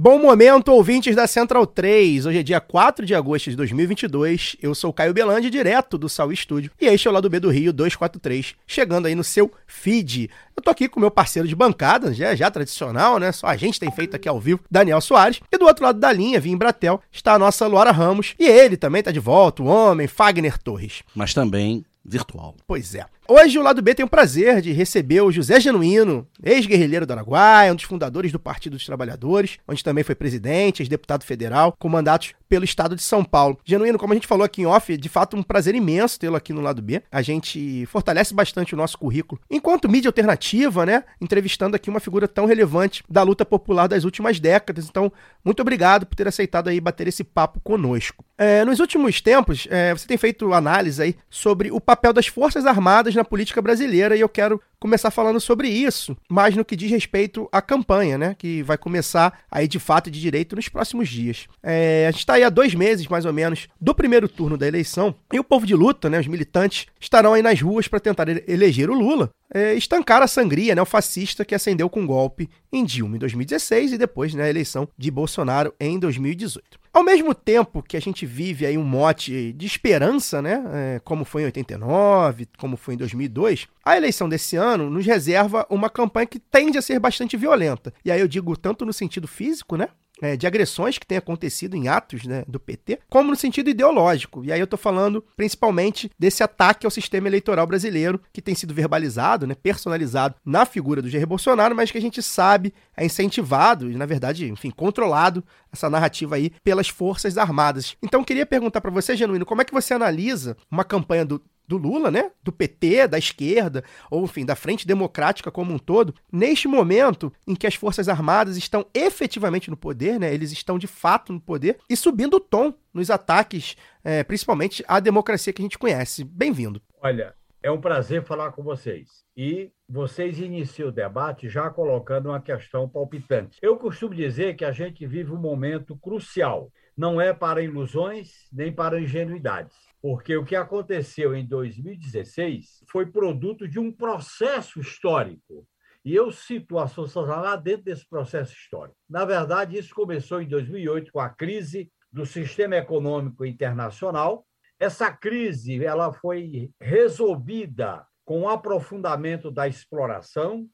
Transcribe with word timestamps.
Bom 0.00 0.16
momento, 0.16 0.68
ouvintes 0.68 1.16
da 1.16 1.26
Central 1.26 1.66
3. 1.66 2.24
Hoje 2.24 2.38
é 2.38 2.42
dia 2.44 2.60
4 2.60 3.04
de 3.04 3.16
agosto 3.16 3.50
de 3.50 3.56
2022. 3.56 4.54
Eu 4.62 4.72
sou 4.72 4.92
Caio 4.92 5.12
Belandi, 5.12 5.50
direto 5.50 5.98
do 5.98 6.08
Sal 6.08 6.30
Estúdio. 6.30 6.70
E 6.80 6.86
este 6.86 7.08
é 7.08 7.10
o 7.10 7.14
lado 7.14 7.28
B 7.28 7.40
do 7.40 7.50
Rio 7.50 7.72
243, 7.72 8.54
chegando 8.64 9.06
aí 9.06 9.16
no 9.16 9.24
seu 9.24 9.52
feed. 9.66 10.30
Eu 10.56 10.62
tô 10.62 10.70
aqui 10.70 10.88
com 10.88 11.00
o 11.00 11.02
meu 11.02 11.10
parceiro 11.10 11.48
de 11.48 11.56
bancada, 11.56 12.14
já, 12.14 12.32
já 12.36 12.48
tradicional, 12.48 13.18
né? 13.18 13.32
Só 13.32 13.48
a 13.48 13.56
gente 13.56 13.80
tem 13.80 13.90
feito 13.90 14.14
aqui 14.14 14.28
ao 14.28 14.38
vivo, 14.38 14.60
Daniel 14.70 15.00
Soares. 15.00 15.40
E 15.50 15.58
do 15.58 15.64
outro 15.64 15.84
lado 15.84 15.98
da 15.98 16.12
linha, 16.12 16.38
Vim 16.38 16.56
Bratel, 16.56 17.02
está 17.10 17.34
a 17.34 17.38
nossa 17.38 17.66
Luara 17.66 17.90
Ramos. 17.90 18.36
E 18.38 18.46
ele 18.46 18.76
também 18.76 19.02
tá 19.02 19.10
de 19.10 19.18
volta, 19.18 19.64
o 19.64 19.66
homem, 19.66 20.06
Fagner 20.06 20.58
Torres. 20.58 21.02
mas 21.12 21.34
também 21.34 21.84
virtual. 22.04 22.54
Pois 22.68 22.94
é. 22.94 23.04
Hoje 23.30 23.58
o 23.58 23.62
lado 23.62 23.82
B 23.82 23.94
tem 23.94 24.06
o 24.06 24.08
prazer 24.08 24.62
de 24.62 24.72
receber 24.72 25.20
o 25.20 25.30
José 25.30 25.60
Genuíno, 25.60 26.26
ex-guerrilheiro 26.42 27.04
do 27.04 27.12
Araguaia, 27.12 27.70
um 27.70 27.76
dos 27.76 27.84
fundadores 27.84 28.32
do 28.32 28.38
Partido 28.38 28.72
dos 28.72 28.86
Trabalhadores, 28.86 29.58
onde 29.68 29.84
também 29.84 30.02
foi 30.02 30.14
presidente, 30.14 30.80
ex-deputado 30.80 31.22
federal, 31.24 31.74
com 31.78 31.90
mandatos 31.90 32.32
pelo 32.48 32.64
estado 32.64 32.96
de 32.96 33.02
São 33.02 33.22
Paulo. 33.22 33.58
Genuíno, 33.66 33.98
como 33.98 34.14
a 34.14 34.16
gente 34.16 34.26
falou 34.26 34.46
aqui 34.46 34.62
em 34.62 34.66
off, 34.66 34.96
de 34.96 35.08
fato 35.10 35.36
um 35.36 35.42
prazer 35.42 35.74
imenso 35.74 36.18
tê-lo 36.18 36.36
aqui 36.36 36.54
no 36.54 36.62
lado 36.62 36.80
B. 36.80 37.02
A 37.12 37.20
gente 37.20 37.84
fortalece 37.84 38.32
bastante 38.32 38.72
o 38.72 38.78
nosso 38.78 38.96
currículo 38.96 39.38
enquanto 39.50 39.90
mídia 39.90 40.08
alternativa, 40.08 40.86
né? 40.86 41.04
Entrevistando 41.20 41.76
aqui 41.76 41.90
uma 41.90 42.00
figura 42.00 42.26
tão 42.26 42.46
relevante 42.46 43.04
da 43.10 43.22
luta 43.22 43.44
popular 43.44 43.88
das 43.88 44.04
últimas 44.04 44.40
décadas. 44.40 44.86
Então, 44.88 45.12
muito 45.44 45.60
obrigado 45.60 46.06
por 46.06 46.16
ter 46.16 46.26
aceitado 46.26 46.68
aí 46.68 46.80
bater 46.80 47.06
esse 47.06 47.22
papo 47.22 47.60
conosco. 47.60 48.24
É, 48.38 48.64
nos 48.64 48.78
últimos 48.78 49.20
tempos, 49.20 49.66
é, 49.68 49.92
você 49.92 50.06
tem 50.06 50.16
feito 50.16 50.54
análise 50.54 51.02
aí 51.02 51.16
sobre 51.28 51.70
o 51.70 51.80
papel 51.80 52.12
das 52.12 52.28
Forças 52.28 52.64
Armadas 52.64 53.17
na 53.18 53.24
política 53.24 53.60
brasileira 53.60 54.16
e 54.16 54.20
eu 54.20 54.28
quero 54.28 54.60
começar 54.80 55.10
falando 55.10 55.40
sobre 55.40 55.68
isso, 55.68 56.16
mas 56.30 56.54
no 56.54 56.64
que 56.64 56.76
diz 56.76 56.90
respeito 56.90 57.48
à 57.50 57.60
campanha, 57.60 58.16
né? 58.16 58.34
Que 58.38 58.62
vai 58.62 58.78
começar 58.78 59.40
aí 59.50 59.66
de 59.66 59.78
fato 59.78 60.10
de 60.10 60.20
direito 60.20 60.54
nos 60.56 60.68
próximos 60.68 61.08
dias. 61.08 61.46
É, 61.62 62.06
a 62.06 62.10
gente 62.12 62.20
está 62.20 62.34
aí 62.34 62.44
há 62.44 62.48
dois 62.48 62.74
meses, 62.74 63.06
mais 63.08 63.24
ou 63.24 63.32
menos, 63.32 63.66
do 63.80 63.94
primeiro 63.94 64.28
turno 64.28 64.56
da 64.56 64.66
eleição, 64.68 65.14
e 65.32 65.38
o 65.38 65.44
povo 65.44 65.66
de 65.66 65.74
luta, 65.74 66.08
né? 66.08 66.20
Os 66.20 66.26
militantes, 66.28 66.86
estarão 67.00 67.34
aí 67.34 67.42
nas 67.42 67.60
ruas 67.60 67.88
para 67.88 67.98
tentar 68.00 68.28
ele- 68.28 68.44
eleger 68.46 68.88
o 68.88 68.94
Lula, 68.94 69.30
é, 69.52 69.74
estancar 69.74 70.22
a 70.22 70.28
sangria, 70.28 70.74
né? 70.74 70.80
O 70.82 70.86
fascista 70.86 71.44
que 71.44 71.54
acendeu 71.56 71.90
com 71.90 72.06
golpe 72.06 72.48
em 72.72 72.84
Dilma 72.84 73.16
em 73.16 73.18
2016 73.18 73.92
e 73.92 73.98
depois, 73.98 74.32
né? 74.32 74.44
A 74.44 74.48
eleição 74.48 74.88
de 74.96 75.10
Bolsonaro 75.10 75.74
em 75.80 75.98
2018. 75.98 76.77
Ao 76.92 77.02
mesmo 77.02 77.34
tempo 77.34 77.82
que 77.82 77.96
a 77.96 78.00
gente 78.00 78.24
vive 78.24 78.66
aí 78.66 78.78
um 78.78 78.84
mote 78.84 79.52
de 79.52 79.66
esperança, 79.66 80.40
né? 80.40 80.62
é, 80.72 81.00
como 81.04 81.24
foi 81.24 81.42
em 81.42 81.46
89, 81.46 82.48
como 82.56 82.76
foi 82.76 82.94
em 82.94 82.96
2002, 82.96 83.66
a 83.84 83.96
eleição 83.96 84.28
desse 84.28 84.56
ano 84.56 84.90
nos 84.90 85.04
reserva 85.06 85.66
uma 85.70 85.90
campanha 85.90 86.26
que 86.26 86.38
tende 86.38 86.78
a 86.78 86.82
ser 86.82 86.98
bastante 86.98 87.36
violenta. 87.36 87.92
E 88.04 88.10
aí 88.10 88.20
eu 88.20 88.28
digo 88.28 88.56
tanto 88.56 88.84
no 88.84 88.92
sentido 88.92 89.28
físico, 89.28 89.76
né? 89.76 89.88
É, 90.20 90.36
de 90.36 90.46
agressões 90.46 90.98
que 90.98 91.06
têm 91.06 91.18
acontecido 91.18 91.76
em 91.76 91.88
atos 91.88 92.24
né, 92.24 92.44
do 92.46 92.60
PT, 92.60 93.00
como 93.08 93.30
no 93.30 93.36
sentido 93.36 93.70
ideológico. 93.70 94.44
E 94.44 94.52
aí 94.52 94.60
eu 94.60 94.64
estou 94.64 94.78
falando 94.78 95.24
principalmente 95.36 96.10
desse 96.18 96.42
ataque 96.42 96.86
ao 96.86 96.90
sistema 96.90 97.28
eleitoral 97.28 97.66
brasileiro, 97.66 98.20
que 98.32 98.42
tem 98.42 98.54
sido 98.54 98.74
verbalizado, 98.74 99.46
né, 99.46 99.54
personalizado 99.54 100.34
na 100.44 100.64
figura 100.64 101.02
do 101.02 101.10
Jair 101.10 101.26
Bolsonaro, 101.26 101.74
mas 101.74 101.90
que 101.90 101.98
a 101.98 102.02
gente 102.02 102.22
sabe 102.22 102.72
é 102.96 103.04
incentivado 103.04 103.90
e, 103.90 103.96
na 103.96 104.06
verdade, 104.06 104.48
enfim, 104.48 104.70
controlado 104.70 105.44
essa 105.72 105.88
narrativa 105.88 106.36
aí 106.36 106.50
pelas 106.64 106.88
Forças 106.88 107.38
Armadas. 107.38 107.96
Então, 108.02 108.20
eu 108.20 108.24
queria 108.24 108.46
perguntar 108.46 108.80
para 108.80 108.90
você, 108.90 109.16
Genuíno, 109.16 109.46
como 109.46 109.62
é 109.62 109.64
que 109.64 109.72
você 109.72 109.94
analisa 109.94 110.56
uma 110.70 110.84
campanha 110.84 111.24
do 111.24 111.40
do 111.68 111.76
Lula, 111.76 112.10
né? 112.10 112.32
Do 112.42 112.50
PT, 112.50 113.06
da 113.06 113.18
esquerda, 113.18 113.84
ou 114.10 114.24
enfim, 114.24 114.44
da 114.44 114.56
Frente 114.56 114.86
Democrática 114.86 115.50
como 115.50 115.72
um 115.72 115.78
todo, 115.78 116.14
neste 116.32 116.66
momento 116.66 117.32
em 117.46 117.54
que 117.54 117.66
as 117.66 117.74
Forças 117.74 118.08
Armadas 118.08 118.56
estão 118.56 118.86
efetivamente 118.94 119.70
no 119.70 119.76
poder, 119.76 120.18
né? 120.18 120.32
Eles 120.32 120.50
estão 120.50 120.78
de 120.78 120.86
fato 120.86 121.32
no 121.32 121.40
poder 121.40 121.78
e 121.88 121.94
subindo 121.94 122.34
o 122.34 122.40
tom 122.40 122.72
nos 122.92 123.10
ataques, 123.10 123.76
eh, 124.02 124.24
principalmente 124.24 124.82
à 124.88 124.98
democracia 124.98 125.52
que 125.52 125.60
a 125.60 125.64
gente 125.64 125.78
conhece. 125.78 126.24
Bem-vindo. 126.24 126.80
Olha, 127.00 127.34
é 127.62 127.70
um 127.70 127.80
prazer 127.80 128.22
falar 128.22 128.52
com 128.52 128.62
vocês. 128.62 129.24
E 129.36 129.70
vocês 129.88 130.38
iniciam 130.38 130.88
o 130.88 130.92
debate 130.92 131.48
já 131.48 131.68
colocando 131.68 132.30
uma 132.30 132.40
questão 132.40 132.88
palpitante. 132.88 133.58
Eu 133.60 133.76
costumo 133.76 134.14
dizer 134.14 134.54
que 134.54 134.64
a 134.64 134.72
gente 134.72 135.06
vive 135.06 135.32
um 135.32 135.40
momento 135.40 135.96
crucial. 135.96 136.70
Não 136.96 137.20
é 137.20 137.34
para 137.34 137.62
ilusões 137.62 138.48
nem 138.52 138.72
para 138.72 139.00
ingenuidades. 139.00 139.76
Porque 140.00 140.36
o 140.36 140.44
que 140.44 140.54
aconteceu 140.54 141.34
em 141.34 141.46
2016 141.46 142.84
foi 142.88 143.06
produto 143.06 143.66
de 143.66 143.78
um 143.78 143.90
processo 143.90 144.80
histórico. 144.80 145.66
E 146.04 146.14
eu 146.14 146.30
cito 146.30 146.76
Forças 146.88 147.16
Armadas 147.16 147.64
dentro 147.64 147.84
desse 147.84 148.08
processo 148.08 148.54
histórico. 148.54 148.96
Na 149.08 149.24
verdade, 149.24 149.76
isso 149.76 149.94
começou 149.94 150.40
em 150.40 150.48
2008 150.48 151.12
com 151.12 151.20
a 151.20 151.28
crise 151.28 151.90
do 152.12 152.24
sistema 152.24 152.76
econômico 152.76 153.44
internacional, 153.44 154.46
essa 154.78 155.12
crise 155.12 155.84
ela 155.84 156.12
foi 156.12 156.70
resolvida 156.80 158.06
com 158.24 158.42
o 158.42 158.48
aprofundamento 158.48 159.50
da 159.50 159.66
exploração, 159.66 160.68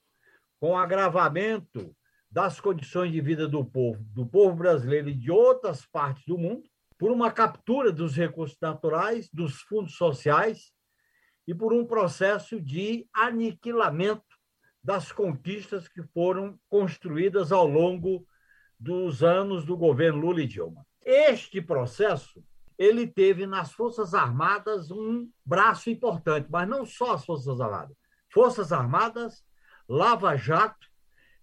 com 0.61 0.73
o 0.73 0.77
agravamento 0.77 1.95
das 2.31 2.61
condições 2.61 3.13
de 3.13 3.21
vida 3.21 3.49
do 3.49 3.65
povo, 3.65 4.03
do 4.13 4.27
povo 4.27 4.57
brasileiro 4.57 5.09
e 5.09 5.15
de 5.15 5.31
outras 5.31 5.87
partes 5.87 6.25
do 6.27 6.37
mundo, 6.37 6.69
por 7.05 7.13
uma 7.13 7.31
captura 7.31 7.93
dos 7.93 8.17
recursos 8.17 8.57
naturais, 8.63 9.29
dos 9.31 9.61
fundos 9.61 9.95
sociais 9.95 10.73
e 11.47 11.55
por 11.55 11.71
um 11.71 11.85
processo 11.85 12.59
de 12.59 13.07
aniquilamento 13.13 14.25
das 14.83 15.13
conquistas 15.13 15.87
que 15.87 16.03
foram 16.15 16.59
construídas 16.67 17.53
ao 17.53 17.67
longo 17.67 18.27
dos 18.81 19.23
anos 19.23 19.67
do 19.67 19.77
governo 19.77 20.19
Lula 20.19 20.41
e 20.41 20.47
Dilma. 20.47 20.83
Este 21.05 21.61
processo 21.61 22.43
ele 22.79 23.07
teve 23.07 23.47
nas 23.47 23.71
Forças 23.71 24.15
Armadas 24.15 24.91
um 24.91 25.31
braço 25.45 25.91
importante, 25.91 26.49
mas 26.51 26.67
não 26.67 26.87
só 26.87 27.13
as 27.13 27.27
Forças 27.27 27.61
Armadas. 27.61 27.99
Forças 28.33 28.73
Armadas, 28.73 29.45
Lava 29.87 30.35
Jato, 30.37 30.89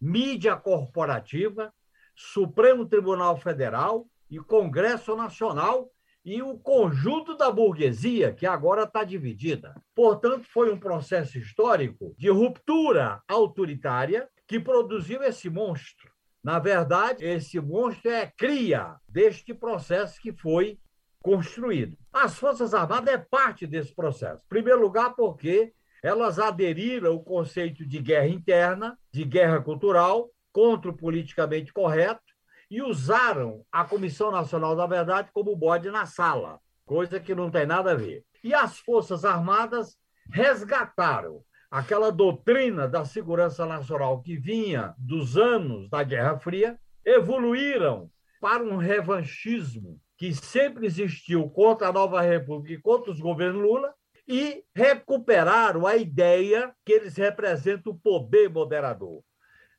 mídia 0.01 0.57
corporativa, 0.57 1.71
Supremo 2.15 2.87
Tribunal 2.87 3.37
Federal 3.37 4.09
e 4.31 4.39
Congresso 4.39 5.15
Nacional 5.15 5.91
e 6.23 6.41
o 6.41 6.57
conjunto 6.57 7.35
da 7.35 7.51
burguesia, 7.51 8.31
que 8.31 8.45
agora 8.45 8.83
está 8.83 9.03
dividida. 9.03 9.75
Portanto, 9.93 10.47
foi 10.51 10.71
um 10.71 10.79
processo 10.79 11.37
histórico 11.37 12.15
de 12.17 12.29
ruptura 12.29 13.21
autoritária 13.27 14.29
que 14.47 14.59
produziu 14.59 15.21
esse 15.21 15.49
monstro. 15.49 16.09
Na 16.43 16.59
verdade, 16.59 17.25
esse 17.25 17.59
monstro 17.59 18.09
é 18.09 18.31
cria 18.37 18.95
deste 19.07 19.53
processo 19.53 20.19
que 20.21 20.31
foi 20.31 20.79
construído. 21.21 21.97
As 22.11 22.37
Forças 22.37 22.73
Armadas 22.73 23.13
é 23.13 23.17
parte 23.17 23.67
desse 23.67 23.93
processo. 23.93 24.43
Em 24.45 24.49
primeiro 24.49 24.81
lugar, 24.81 25.13
porque 25.15 25.73
elas 26.01 26.39
aderiram 26.39 27.11
ao 27.11 27.23
conceito 27.23 27.85
de 27.85 27.99
guerra 27.99 28.27
interna, 28.27 28.97
de 29.11 29.23
guerra 29.23 29.61
cultural, 29.61 30.29
contra 30.51 30.89
o 30.89 30.97
politicamente 30.97 31.71
correto, 31.71 32.30
e 32.71 32.81
usaram 32.81 33.65
a 33.69 33.83
Comissão 33.83 34.31
Nacional 34.31 34.77
da 34.77 34.87
Verdade 34.87 35.29
como 35.33 35.53
bode 35.57 35.91
na 35.91 36.05
sala, 36.05 36.57
coisa 36.85 37.19
que 37.19 37.35
não 37.35 37.51
tem 37.51 37.65
nada 37.65 37.91
a 37.91 37.95
ver. 37.95 38.23
E 38.41 38.53
as 38.53 38.79
Forças 38.79 39.25
Armadas 39.25 39.97
resgataram 40.31 41.43
aquela 41.69 42.09
doutrina 42.09 42.87
da 42.87 43.03
segurança 43.03 43.65
nacional 43.65 44.21
que 44.21 44.37
vinha 44.37 44.95
dos 44.97 45.37
anos 45.37 45.89
da 45.89 46.01
Guerra 46.01 46.39
Fria, 46.39 46.79
evoluíram 47.03 48.09
para 48.39 48.63
um 48.63 48.77
revanchismo 48.77 49.99
que 50.17 50.33
sempre 50.33 50.85
existiu 50.85 51.49
contra 51.49 51.89
a 51.89 51.93
nova 51.93 52.21
República 52.21 52.73
e 52.73 52.81
contra 52.81 53.11
os 53.11 53.19
governos 53.19 53.61
Lula, 53.61 53.93
e 54.25 54.63
recuperaram 54.73 55.85
a 55.85 55.97
ideia 55.97 56.73
que 56.85 56.93
eles 56.93 57.17
representam 57.17 57.91
o 57.91 57.99
poder 57.99 58.49
moderador. 58.49 59.21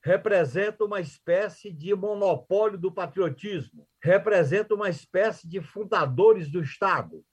Representam 0.04 0.88
uma 0.88 1.00
espécie 1.00 1.72
de 1.72 1.94
monopólio 1.94 2.76
do 2.76 2.90
patriotismo, 2.90 3.86
representam 4.02 4.76
uma 4.76 4.88
espécie 4.88 5.48
de 5.48 5.60
fundadores 5.60 6.50
do 6.50 6.60
Estado, 6.60 7.24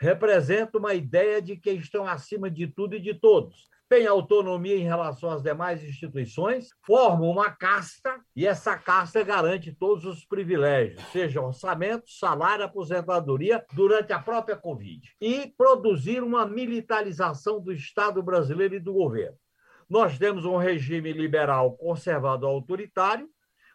representam 0.00 0.80
uma 0.80 0.92
ideia 0.92 1.40
de 1.40 1.56
que 1.56 1.70
estão 1.70 2.04
acima 2.04 2.50
de 2.50 2.66
tudo 2.66 2.96
e 2.96 3.00
de 3.00 3.14
todos. 3.14 3.68
têm 3.88 4.08
autonomia 4.08 4.74
em 4.74 4.82
relação 4.82 5.30
às 5.30 5.40
demais 5.44 5.84
instituições, 5.84 6.70
formam 6.84 7.30
uma 7.30 7.52
casta 7.52 8.20
e 8.34 8.44
essa 8.44 8.76
casta 8.76 9.22
garante 9.22 9.72
todos 9.72 10.04
os 10.04 10.24
privilégios, 10.24 11.00
seja 11.12 11.40
orçamento, 11.40 12.10
salário, 12.10 12.64
aposentadoria, 12.64 13.64
durante 13.72 14.12
a 14.12 14.18
própria 14.18 14.56
Covid. 14.56 15.14
E 15.20 15.54
produzir 15.56 16.24
uma 16.24 16.44
militarização 16.44 17.60
do 17.60 17.72
Estado 17.72 18.20
brasileiro 18.20 18.74
e 18.74 18.80
do 18.80 18.92
governo. 18.92 19.38
Nós 19.88 20.18
temos 20.18 20.44
um 20.44 20.56
regime 20.56 21.12
liberal 21.12 21.76
conservador 21.76 22.50
autoritário, 22.50 23.28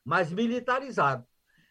mas 0.03 0.31
militarizado. 0.31 1.25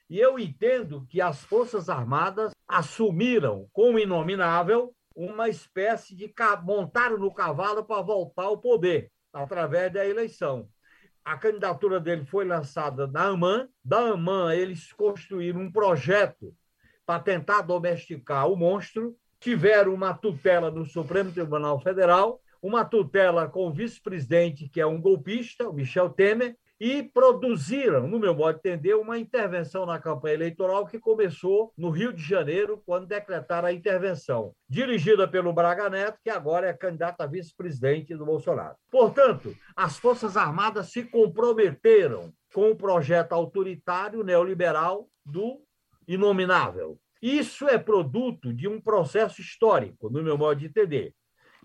E 0.08 0.18
eu 0.18 0.38
entendo 0.38 1.06
que 1.08 1.20
as 1.20 1.44
Forças 1.44 1.88
Armadas 1.88 2.52
assumiram 2.66 3.68
como 3.72 3.98
inominável 3.98 4.94
uma 5.14 5.48
espécie 5.48 6.16
de 6.16 6.32
montaram 6.62 7.18
no 7.18 7.32
cavalo 7.32 7.84
para 7.84 8.02
voltar 8.02 8.44
ao 8.44 8.58
poder 8.58 9.12
através 9.32 9.92
da 9.92 10.06
eleição. 10.06 10.68
A 11.24 11.36
candidatura 11.36 12.00
dele 12.00 12.24
foi 12.24 12.44
lançada 12.44 13.06
na 13.06 13.26
AMAN. 13.26 13.68
Da 13.84 13.98
AMAN, 13.98 14.54
eles 14.54 14.92
construíram 14.92 15.60
um 15.60 15.70
projeto 15.70 16.54
para 17.04 17.20
tentar 17.20 17.62
domesticar 17.62 18.48
o 18.48 18.56
monstro. 18.56 19.14
Tiveram 19.38 19.94
uma 19.94 20.14
tutela 20.14 20.70
no 20.70 20.84
Supremo 20.84 21.30
Tribunal 21.30 21.78
Federal, 21.80 22.40
uma 22.62 22.84
tutela 22.84 23.48
com 23.48 23.66
o 23.66 23.72
vice-presidente, 23.72 24.68
que 24.68 24.80
é 24.80 24.86
um 24.86 25.00
golpista, 25.00 25.68
o 25.68 25.72
Michel 25.72 26.10
Temer, 26.10 26.56
e 26.80 27.02
produziram, 27.02 28.08
no 28.08 28.18
meu 28.18 28.34
modo 28.34 28.54
de 28.54 28.70
entender, 28.70 28.94
uma 28.94 29.18
intervenção 29.18 29.84
na 29.84 29.98
campanha 29.98 30.34
eleitoral 30.34 30.86
que 30.86 30.98
começou 30.98 31.74
no 31.76 31.90
Rio 31.90 32.10
de 32.10 32.22
Janeiro, 32.22 32.82
quando 32.86 33.06
decretaram 33.06 33.68
a 33.68 33.72
intervenção, 33.72 34.54
dirigida 34.66 35.28
pelo 35.28 35.52
Braga 35.52 35.90
Neto, 35.90 36.18
que 36.24 36.30
agora 36.30 36.68
é 36.68 36.72
candidato 36.72 37.20
a 37.20 37.26
vice-presidente 37.26 38.14
do 38.14 38.24
Bolsonaro. 38.24 38.76
Portanto, 38.90 39.54
as 39.76 39.98
Forças 39.98 40.38
Armadas 40.38 40.90
se 40.90 41.04
comprometeram 41.04 42.32
com 42.54 42.70
o 42.70 42.76
projeto 42.76 43.32
autoritário 43.32 44.24
neoliberal 44.24 45.06
do 45.24 45.60
inominável. 46.08 46.98
Isso 47.20 47.68
é 47.68 47.76
produto 47.76 48.54
de 48.54 48.66
um 48.66 48.80
processo 48.80 49.42
histórico, 49.42 50.08
no 50.08 50.22
meu 50.22 50.38
modo 50.38 50.58
de 50.58 50.66
entender. 50.66 51.14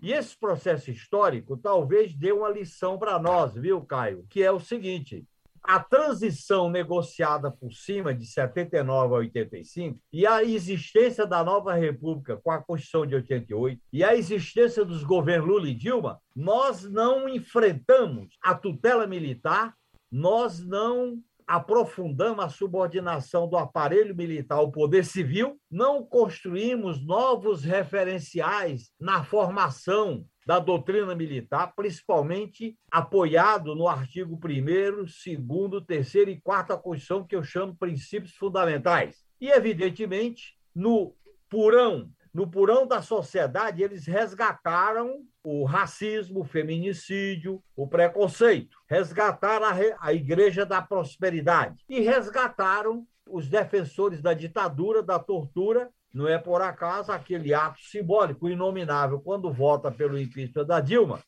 E 0.02 0.12
esse 0.12 0.38
processo 0.38 0.90
histórico 0.90 1.56
talvez 1.56 2.14
dê 2.14 2.32
uma 2.32 2.50
lição 2.50 2.98
para 2.98 3.18
nós, 3.18 3.54
viu, 3.54 3.80
Caio? 3.82 4.26
Que 4.28 4.42
é 4.42 4.52
o 4.52 4.60
seguinte: 4.60 5.26
a 5.66 5.80
transição 5.80 6.70
negociada 6.70 7.50
por 7.50 7.72
cima 7.72 8.14
de 8.14 8.24
79 8.24 9.14
a 9.14 9.18
85 9.18 9.98
e 10.12 10.24
a 10.26 10.44
existência 10.44 11.26
da 11.26 11.42
nova 11.42 11.74
república 11.74 12.36
com 12.36 12.50
a 12.50 12.62
Constituição 12.62 13.04
de 13.04 13.16
88 13.16 13.82
e 13.92 14.04
a 14.04 14.14
existência 14.14 14.84
dos 14.84 15.02
governos 15.02 15.48
Lula 15.48 15.68
e 15.68 15.74
Dilma, 15.74 16.20
nós 16.34 16.84
não 16.84 17.28
enfrentamos 17.28 18.36
a 18.42 18.54
tutela 18.54 19.06
militar, 19.06 19.74
nós 20.10 20.60
não 20.60 21.20
aprofundamos 21.46 22.44
a 22.44 22.48
subordinação 22.48 23.48
do 23.48 23.56
aparelho 23.56 24.14
militar 24.14 24.56
ao 24.56 24.72
poder 24.72 25.04
civil, 25.04 25.60
não 25.70 26.04
construímos 26.04 27.04
novos 27.04 27.62
referenciais 27.62 28.90
na 29.00 29.22
formação 29.22 30.26
da 30.46 30.58
doutrina 30.58 31.14
militar, 31.14 31.72
principalmente 31.74 32.76
apoiado 32.90 33.74
no 33.74 33.88
artigo 33.88 34.38
1, 34.42 35.40
2, 35.40 35.84
3 35.86 36.14
e 36.14 36.40
4 36.40 36.76
da 36.76 36.80
Constituição, 36.80 37.26
que 37.26 37.36
eu 37.36 37.42
chamo 37.42 37.76
princípios 37.76 38.34
fundamentais. 38.34 39.16
E, 39.40 39.48
evidentemente, 39.48 40.56
no 40.74 41.14
purão 41.48 42.10
no 42.36 42.46
purão 42.46 42.86
da 42.86 43.00
sociedade, 43.00 43.82
eles 43.82 44.04
resgataram 44.06 45.24
o 45.48 45.62
racismo, 45.62 46.40
o 46.40 46.44
feminicídio, 46.44 47.62
o 47.76 47.86
preconceito, 47.86 48.76
resgataram 48.88 49.66
a, 49.66 49.74
a 50.00 50.12
Igreja 50.12 50.66
da 50.66 50.82
Prosperidade 50.82 51.84
e 51.88 52.00
resgataram 52.00 53.06
os 53.30 53.48
defensores 53.48 54.20
da 54.20 54.34
ditadura, 54.34 55.04
da 55.04 55.20
tortura. 55.20 55.88
Não 56.12 56.26
é 56.26 56.36
por 56.36 56.60
acaso 56.62 57.12
aquele 57.12 57.54
ato 57.54 57.80
simbólico, 57.80 58.48
inominável, 58.48 59.20
quando 59.20 59.52
vota 59.52 59.88
pelo 59.88 60.18
impeachment 60.18 60.64
da 60.64 60.80
Dilma, 60.80 61.22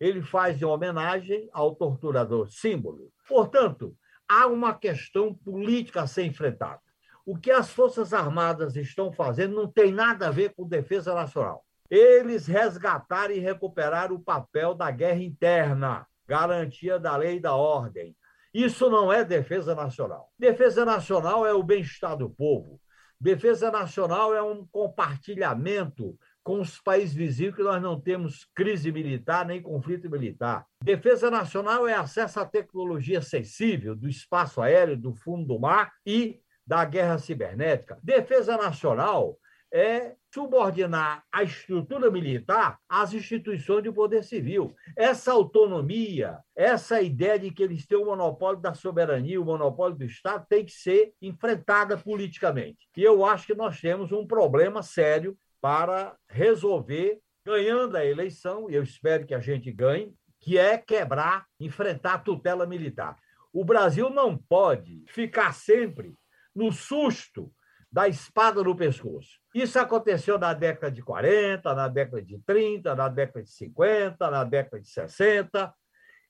ele 0.00 0.20
faz 0.20 0.60
em 0.60 0.64
homenagem 0.64 1.48
ao 1.52 1.72
torturador 1.72 2.50
símbolo. 2.50 3.12
Portanto, 3.28 3.96
há 4.28 4.48
uma 4.48 4.74
questão 4.74 5.32
política 5.32 6.02
a 6.02 6.06
ser 6.08 6.24
enfrentada. 6.24 6.80
O 7.24 7.36
que 7.36 7.52
as 7.52 7.70
Forças 7.70 8.12
Armadas 8.12 8.74
estão 8.74 9.12
fazendo 9.12 9.54
não 9.54 9.70
tem 9.70 9.92
nada 9.92 10.26
a 10.26 10.32
ver 10.32 10.54
com 10.56 10.66
defesa 10.66 11.14
nacional. 11.14 11.64
Eles 11.90 12.46
resgataram 12.46 13.34
e 13.34 13.40
recuperaram 13.40 14.14
o 14.14 14.20
papel 14.20 14.74
da 14.74 14.90
guerra 14.90 15.22
interna, 15.22 16.06
garantia 16.26 16.98
da 16.98 17.16
lei 17.16 17.36
e 17.36 17.40
da 17.40 17.54
ordem. 17.54 18.16
Isso 18.54 18.88
não 18.88 19.12
é 19.12 19.24
defesa 19.24 19.74
nacional. 19.74 20.32
Defesa 20.38 20.84
nacional 20.84 21.44
é 21.44 21.52
o 21.52 21.62
bem-estar 21.62 22.16
do 22.16 22.30
povo. 22.30 22.80
Defesa 23.20 23.70
nacional 23.70 24.34
é 24.34 24.42
um 24.42 24.66
compartilhamento 24.66 26.16
com 26.42 26.60
os 26.60 26.80
países 26.80 27.14
vizinhos 27.14 27.54
que 27.54 27.62
nós 27.62 27.82
não 27.82 28.00
temos 28.00 28.48
crise 28.54 28.90
militar 28.90 29.44
nem 29.44 29.60
conflito 29.60 30.08
militar. 30.08 30.66
Defesa 30.82 31.30
nacional 31.30 31.86
é 31.86 31.94
acesso 31.94 32.40
à 32.40 32.46
tecnologia 32.46 33.20
sensível 33.20 33.94
do 33.94 34.08
espaço 34.08 34.62
aéreo, 34.62 34.96
do 34.96 35.14
fundo 35.14 35.46
do 35.46 35.60
mar 35.60 35.92
e 36.06 36.40
da 36.66 36.84
guerra 36.84 37.18
cibernética. 37.18 37.98
Defesa 38.02 38.56
nacional 38.56 39.36
é 39.72 40.14
subordinar 40.32 41.24
a 41.32 41.42
estrutura 41.42 42.10
militar 42.10 42.78
às 42.88 43.12
instituições 43.12 43.84
do 43.84 43.92
poder 43.92 44.24
civil. 44.24 44.74
Essa 44.96 45.32
autonomia, 45.32 46.38
essa 46.56 47.00
ideia 47.00 47.38
de 47.38 47.50
que 47.50 47.62
eles 47.62 47.86
têm 47.86 47.98
o 47.98 48.06
monopólio 48.06 48.60
da 48.60 48.74
soberania, 48.74 49.40
o 49.40 49.44
monopólio 49.44 49.96
do 49.96 50.04
Estado, 50.04 50.46
tem 50.48 50.64
que 50.64 50.72
ser 50.72 51.12
enfrentada 51.20 51.96
politicamente. 51.96 52.88
E 52.96 53.02
eu 53.02 53.24
acho 53.24 53.46
que 53.46 53.54
nós 53.54 53.80
temos 53.80 54.12
um 54.12 54.26
problema 54.26 54.82
sério 54.82 55.36
para 55.60 56.16
resolver, 56.28 57.20
ganhando 57.44 57.96
a 57.96 58.04
eleição, 58.04 58.70
e 58.70 58.74
eu 58.74 58.82
espero 58.82 59.26
que 59.26 59.34
a 59.34 59.40
gente 59.40 59.70
ganhe, 59.72 60.14
que 60.40 60.56
é 60.56 60.78
quebrar, 60.78 61.46
enfrentar 61.58 62.14
a 62.14 62.18
tutela 62.18 62.66
militar. 62.66 63.16
O 63.52 63.64
Brasil 63.64 64.08
não 64.10 64.36
pode 64.36 65.04
ficar 65.08 65.52
sempre 65.52 66.14
no 66.54 66.72
susto 66.72 67.52
da 67.90 68.08
espada 68.08 68.62
no 68.62 68.76
pescoço. 68.76 69.39
Isso 69.52 69.78
aconteceu 69.78 70.38
na 70.38 70.54
década 70.54 70.92
de 70.92 71.02
40, 71.02 71.74
na 71.74 71.88
década 71.88 72.22
de 72.22 72.38
30, 72.38 72.94
na 72.94 73.08
década 73.08 73.42
de 73.42 73.50
50, 73.50 74.30
na 74.30 74.44
década 74.44 74.80
de 74.80 74.88
60 74.88 75.74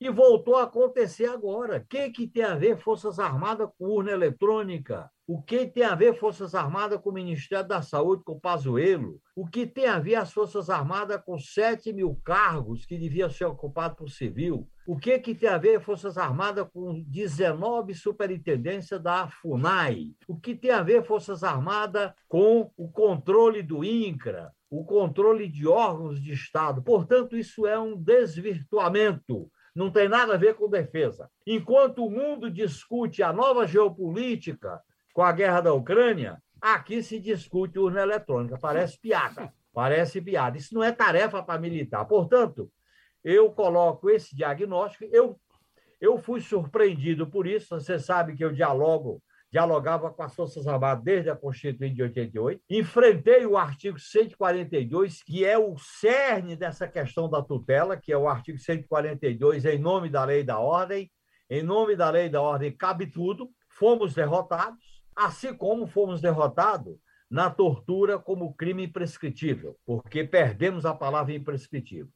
e 0.01 0.09
voltou 0.09 0.55
a 0.55 0.63
acontecer 0.63 1.27
agora. 1.27 1.77
O 1.77 1.85
que, 1.87 2.09
que 2.09 2.27
tem 2.27 2.43
a 2.43 2.55
ver 2.55 2.75
Forças 2.75 3.19
Armadas 3.19 3.69
com 3.77 3.85
urna 3.85 4.09
eletrônica? 4.09 5.07
O 5.27 5.43
que 5.43 5.67
tem 5.67 5.83
a 5.83 5.93
ver 5.93 6.15
Forças 6.15 6.55
Armadas 6.55 6.99
com 6.99 7.11
o 7.11 7.13
Ministério 7.13 7.67
da 7.67 7.83
Saúde, 7.83 8.23
com 8.23 8.33
o 8.33 8.39
Pazuello? 8.39 9.21
O 9.35 9.47
que 9.47 9.67
tem 9.67 9.85
a 9.85 9.99
ver 9.99 10.15
as 10.15 10.33
Forças 10.33 10.71
Armadas 10.71 11.21
com 11.23 11.37
7 11.37 11.93
mil 11.93 12.19
cargos 12.25 12.83
que 12.83 12.97
deviam 12.97 13.29
ser 13.29 13.45
ocupados 13.45 13.95
por 13.95 14.09
civil? 14.09 14.67
O 14.87 14.97
que, 14.97 15.19
que 15.19 15.35
tem 15.35 15.47
a 15.47 15.59
ver 15.59 15.79
Forças 15.79 16.17
Armadas 16.17 16.67
com 16.73 17.03
19 17.03 17.93
superintendências 17.93 18.99
da 18.99 19.27
FUNAI? 19.27 20.07
O 20.27 20.35
que 20.35 20.55
tem 20.55 20.71
a 20.71 20.81
ver 20.81 21.05
Forças 21.05 21.43
Armadas 21.43 22.11
com 22.27 22.71
o 22.75 22.89
controle 22.91 23.61
do 23.61 23.83
INCRA? 23.83 24.51
O 24.67 24.83
controle 24.83 25.47
de 25.47 25.67
órgãos 25.67 26.19
de 26.19 26.31
Estado? 26.31 26.81
Portanto, 26.81 27.37
isso 27.37 27.67
é 27.67 27.79
um 27.79 27.95
desvirtuamento 27.95 29.47
não 29.73 29.89
tem 29.89 30.07
nada 30.09 30.33
a 30.33 30.37
ver 30.37 30.55
com 30.55 30.69
defesa. 30.69 31.29
Enquanto 31.45 32.05
o 32.05 32.09
mundo 32.09 32.51
discute 32.51 33.23
a 33.23 33.31
nova 33.31 33.65
geopolítica 33.65 34.81
com 35.13 35.21
a 35.21 35.31
guerra 35.31 35.61
da 35.61 35.73
Ucrânia, 35.73 36.41
aqui 36.59 37.01
se 37.01 37.19
discute 37.19 37.79
urna 37.79 38.01
eletrônica. 38.01 38.57
Parece 38.59 38.99
piada. 38.99 39.53
Parece 39.73 40.21
piada. 40.21 40.57
Isso 40.57 40.75
não 40.75 40.83
é 40.83 40.91
tarefa 40.91 41.41
para 41.41 41.59
militar. 41.59 42.05
Portanto, 42.05 42.69
eu 43.23 43.51
coloco 43.51 44.09
esse 44.09 44.35
diagnóstico. 44.35 45.05
Eu, 45.05 45.39
eu 45.99 46.17
fui 46.17 46.41
surpreendido 46.41 47.25
por 47.27 47.47
isso. 47.47 47.79
Você 47.79 47.97
sabe 47.97 48.35
que 48.35 48.43
eu 48.43 48.51
dialogo 48.51 49.21
dialogava 49.51 50.09
com 50.09 50.23
as 50.23 50.33
Forças 50.33 50.65
Armadas 50.65 51.03
desde 51.03 51.29
a 51.29 51.35
Constituinte 51.35 51.95
de 51.95 52.03
88. 52.03 52.61
Enfrentei 52.69 53.45
o 53.45 53.57
artigo 53.57 53.99
142, 53.99 55.21
que 55.21 55.43
é 55.43 55.57
o 55.57 55.77
cerne 55.77 56.55
dessa 56.55 56.87
questão 56.87 57.29
da 57.29 57.41
tutela, 57.41 57.97
que 57.97 58.13
é 58.13 58.17
o 58.17 58.29
artigo 58.29 58.57
142, 58.57 59.65
em 59.65 59.77
nome 59.77 60.09
da 60.09 60.23
lei 60.23 60.43
da 60.43 60.57
ordem. 60.59 61.11
Em 61.49 61.61
nome 61.61 61.97
da 61.97 62.09
lei 62.09 62.29
da 62.29 62.41
ordem, 62.41 62.71
cabe 62.71 63.07
tudo. 63.07 63.49
Fomos 63.67 64.13
derrotados, 64.13 65.03
assim 65.13 65.53
como 65.53 65.85
fomos 65.85 66.21
derrotados 66.21 66.97
na 67.29 67.49
tortura 67.49 68.17
como 68.17 68.53
crime 68.53 68.85
imprescritível, 68.85 69.77
porque 69.85 70.23
perdemos 70.23 70.85
a 70.85 70.93
palavra 70.93 71.33
imprescritível. 71.33 72.09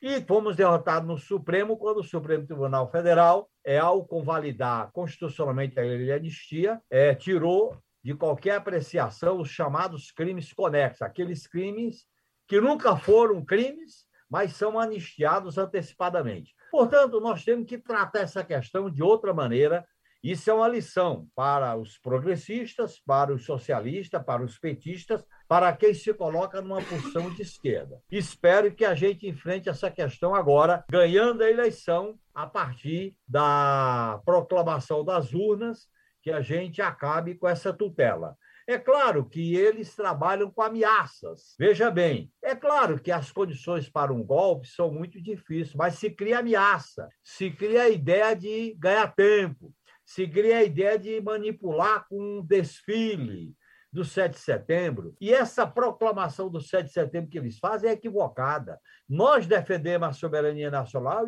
E 0.00 0.20
fomos 0.20 0.56
derrotados 0.56 1.08
no 1.08 1.18
Supremo, 1.18 1.76
quando 1.76 1.98
o 1.98 2.04
Supremo 2.04 2.46
Tribunal 2.46 2.90
Federal, 2.90 3.48
é, 3.64 3.78
ao 3.78 4.04
convalidar 4.04 4.90
constitucionalmente 4.92 5.78
a 5.78 5.82
lei 5.82 6.04
de 6.04 6.12
anistia, 6.12 6.80
é, 6.90 7.14
tirou 7.14 7.76
de 8.04 8.14
qualquer 8.14 8.56
apreciação 8.56 9.40
os 9.40 9.48
chamados 9.48 10.12
crimes 10.12 10.52
conexos, 10.52 11.02
aqueles 11.02 11.46
crimes 11.46 12.06
que 12.46 12.60
nunca 12.60 12.96
foram 12.96 13.44
crimes, 13.44 14.06
mas 14.30 14.54
são 14.54 14.78
anistiados 14.78 15.58
antecipadamente. 15.58 16.54
Portanto, 16.70 17.20
nós 17.20 17.44
temos 17.44 17.66
que 17.66 17.78
tratar 17.78 18.20
essa 18.20 18.44
questão 18.44 18.90
de 18.90 19.02
outra 19.02 19.32
maneira. 19.32 19.86
Isso 20.26 20.50
é 20.50 20.52
uma 20.52 20.66
lição 20.66 21.28
para 21.36 21.76
os 21.76 21.98
progressistas, 21.98 22.98
para 22.98 23.32
os 23.32 23.44
socialistas, 23.44 24.20
para 24.24 24.42
os 24.42 24.58
petistas, 24.58 25.24
para 25.46 25.72
quem 25.72 25.94
se 25.94 26.12
coloca 26.12 26.60
numa 26.60 26.82
posição 26.82 27.32
de 27.32 27.42
esquerda. 27.42 28.02
Espero 28.10 28.74
que 28.74 28.84
a 28.84 28.92
gente 28.92 29.28
enfrente 29.28 29.68
essa 29.68 29.88
questão 29.88 30.34
agora, 30.34 30.84
ganhando 30.90 31.44
a 31.44 31.48
eleição 31.48 32.18
a 32.34 32.44
partir 32.44 33.16
da 33.24 34.20
proclamação 34.24 35.04
das 35.04 35.32
urnas, 35.32 35.86
que 36.20 36.32
a 36.32 36.40
gente 36.40 36.82
acabe 36.82 37.36
com 37.36 37.48
essa 37.48 37.72
tutela. 37.72 38.36
É 38.68 38.78
claro 38.78 39.24
que 39.28 39.54
eles 39.54 39.94
trabalham 39.94 40.50
com 40.50 40.60
ameaças. 40.60 41.54
Veja 41.56 41.88
bem, 41.88 42.32
é 42.42 42.52
claro 42.52 42.98
que 42.98 43.12
as 43.12 43.30
condições 43.30 43.88
para 43.88 44.12
um 44.12 44.24
golpe 44.24 44.66
são 44.66 44.90
muito 44.90 45.22
difíceis, 45.22 45.72
mas 45.72 45.94
se 45.94 46.10
cria 46.10 46.40
ameaça, 46.40 47.08
se 47.22 47.48
cria 47.48 47.82
a 47.82 47.88
ideia 47.88 48.34
de 48.34 48.74
ganhar 48.74 49.14
tempo, 49.14 49.72
se 50.06 50.26
cria 50.26 50.58
a 50.58 50.64
ideia 50.64 50.98
de 50.98 51.20
manipular 51.20 52.06
com 52.08 52.38
um 52.38 52.42
desfile 52.42 53.54
do 53.92 54.04
7 54.04 54.32
de 54.32 54.38
setembro. 54.38 55.14
E 55.20 55.34
essa 55.34 55.66
proclamação 55.66 56.48
do 56.48 56.60
7 56.60 56.86
de 56.86 56.92
setembro 56.92 57.28
que 57.28 57.38
eles 57.38 57.58
fazem 57.58 57.90
é 57.90 57.92
equivocada. 57.92 58.80
Nós 59.08 59.46
defendemos 59.46 60.08
a 60.08 60.12
soberania 60.12 60.70
nacional 60.70 61.26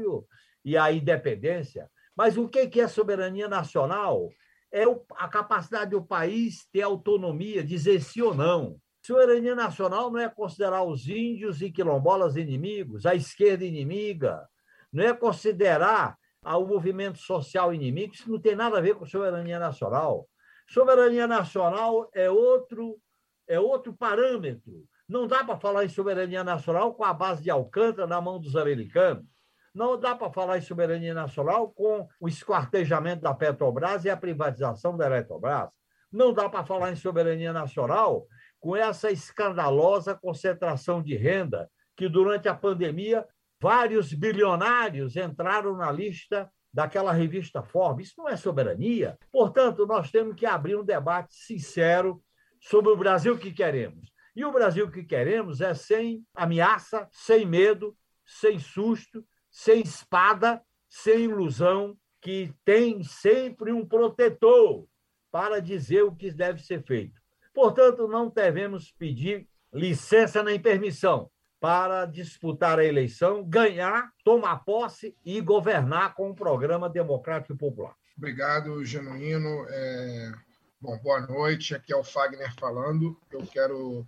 e, 0.65 0.77
a 0.77 0.93
independência, 0.93 1.91
mas 2.17 2.39
o 2.39 2.49
que 2.49 2.81
é 2.81 2.89
soberania 2.89 3.49
nacional? 3.49 4.31
é 4.73 4.85
a 5.17 5.29
capacidade 5.29 5.91
do 5.93 6.03
país 6.03 6.67
ter 6.73 6.83
autonomia, 6.83 7.65
dizer 7.65 8.01
sim 8.01 8.21
ou 8.21 8.35
não. 8.35 8.77
Soberania 9.03 9.55
nacional 9.55 10.11
não 10.11 10.21
é 10.21 10.29
considerar 10.29 10.83
os 10.83 11.09
índios 11.09 11.63
e 11.63 11.71
quilombolas 11.71 12.37
inimigos, 12.37 13.07
a 13.07 13.15
esquerda 13.15 13.65
inimiga, 13.65 14.47
não 14.93 15.05
é 15.05 15.15
considerar 15.15 16.19
o 16.57 16.67
movimento 16.67 17.19
social 17.19 17.75
inimigo, 17.75 18.15
isso 18.15 18.31
não 18.31 18.41
tem 18.41 18.57
nada 18.57 18.79
a 18.79 18.81
ver 18.81 18.95
com 18.95 19.05
soberania 19.05 19.59
nacional. 19.59 20.29
Soberania 20.69 21.27
nacional 21.27 22.09
é 22.15 22.31
outro, 22.31 22.99
é 23.47 23.59
outro 23.59 23.93
parâmetro. 23.93 24.85
Não 25.09 25.27
dá 25.27 25.43
para 25.43 25.59
falar 25.59 25.85
em 25.85 25.89
soberania 25.89 26.45
nacional 26.45 26.95
com 26.95 27.05
a 27.05 27.15
base 27.15 27.43
de 27.43 27.51
Alcântara 27.51 28.07
na 28.07 28.21
mão 28.21 28.39
dos 28.39 28.55
americanos. 28.57 29.27
Não 29.75 29.99
dá 29.99 30.15
para 30.15 30.33
falar 30.33 30.59
em 30.59 30.63
soberania 30.63 31.15
nacional 31.15 31.71
com 31.71 32.07
o 32.21 32.29
esquartejamento 32.29 33.23
da 33.23 33.35
Petrobras 33.35 34.05
e 34.05 34.11
a 34.11 34.17
privatização 34.17 34.97
da 34.97 35.07
Eletrobras. 35.07 35.71
Não 36.11 36.33
dá 36.33 36.49
para 36.49 36.65
falar 36.65 36.93
em 36.93 36.97
soberania 36.97 37.53
nacional 37.53 38.27
com 38.61 38.75
essa 38.75 39.11
escandalosa 39.11 40.15
concentração 40.15 41.03
de 41.03 41.15
renda 41.15 41.71
que, 41.97 42.09
durante 42.09 42.49
a 42.49 42.55
pandemia, 42.55 43.27
vários 43.61 44.13
bilionários 44.13 45.17
entraram 45.17 45.77
na 45.77 45.91
lista 45.91 46.51
daquela 46.73 47.13
revista 47.13 47.63
Forbes. 47.63 48.09
Isso 48.09 48.15
não 48.19 48.29
é 48.29 48.37
soberania. 48.37 49.19
Portanto, 49.33 49.87
nós 49.87 50.11
temos 50.11 50.37
que 50.37 50.47
abrir 50.47 50.77
um 50.77 50.85
debate 50.85 51.35
sincero 51.35 52.23
sobre 52.61 52.91
o 52.91 52.97
Brasil 52.97 53.39
que 53.39 53.53
queremos. 53.53 54.13
E 54.35 54.45
o 54.45 54.53
Brasil 54.53 54.91
que 54.91 55.03
queremos 55.03 55.61
é 55.61 55.75
sem 55.75 56.25
ameaça, 56.35 57.09
sem 57.11 57.45
medo, 57.45 57.97
sem 58.25 58.59
susto, 58.59 59.25
sem 59.51 59.81
espada, 59.81 60.63
sem 60.89 61.25
ilusão, 61.25 61.97
que 62.21 62.53
tem 62.65 63.03
sempre 63.03 63.73
um 63.73 63.87
protetor 63.87 64.87
para 65.31 65.61
dizer 65.61 66.03
o 66.03 66.15
que 66.15 66.31
deve 66.31 66.63
ser 66.63 66.85
feito. 66.85 67.21
Portanto, 67.53 68.07
não 68.07 68.29
devemos 68.29 68.93
pedir 68.93 69.49
licença 69.73 70.43
nem 70.43 70.61
permissão 70.61 71.31
para 71.61 72.07
disputar 72.07 72.79
a 72.79 72.85
eleição, 72.85 73.45
ganhar, 73.45 74.13
tomar 74.25 74.65
posse 74.65 75.17
e 75.25 75.41
governar 75.41 76.15
com 76.15 76.31
um 76.31 76.35
programa 76.35 76.89
democrático 76.89 77.57
popular. 77.57 77.95
Obrigado, 78.17 78.85
Genuíno. 78.85 79.67
É... 79.69 80.33
Bom, 80.81 80.97
boa 80.99 81.21
noite. 81.21 81.75
Aqui 81.75 81.93
é 81.93 81.97
o 81.97 82.05
Fagner 82.05 82.55
falando. 82.55 83.21
Eu 83.31 83.45
quero 83.47 84.07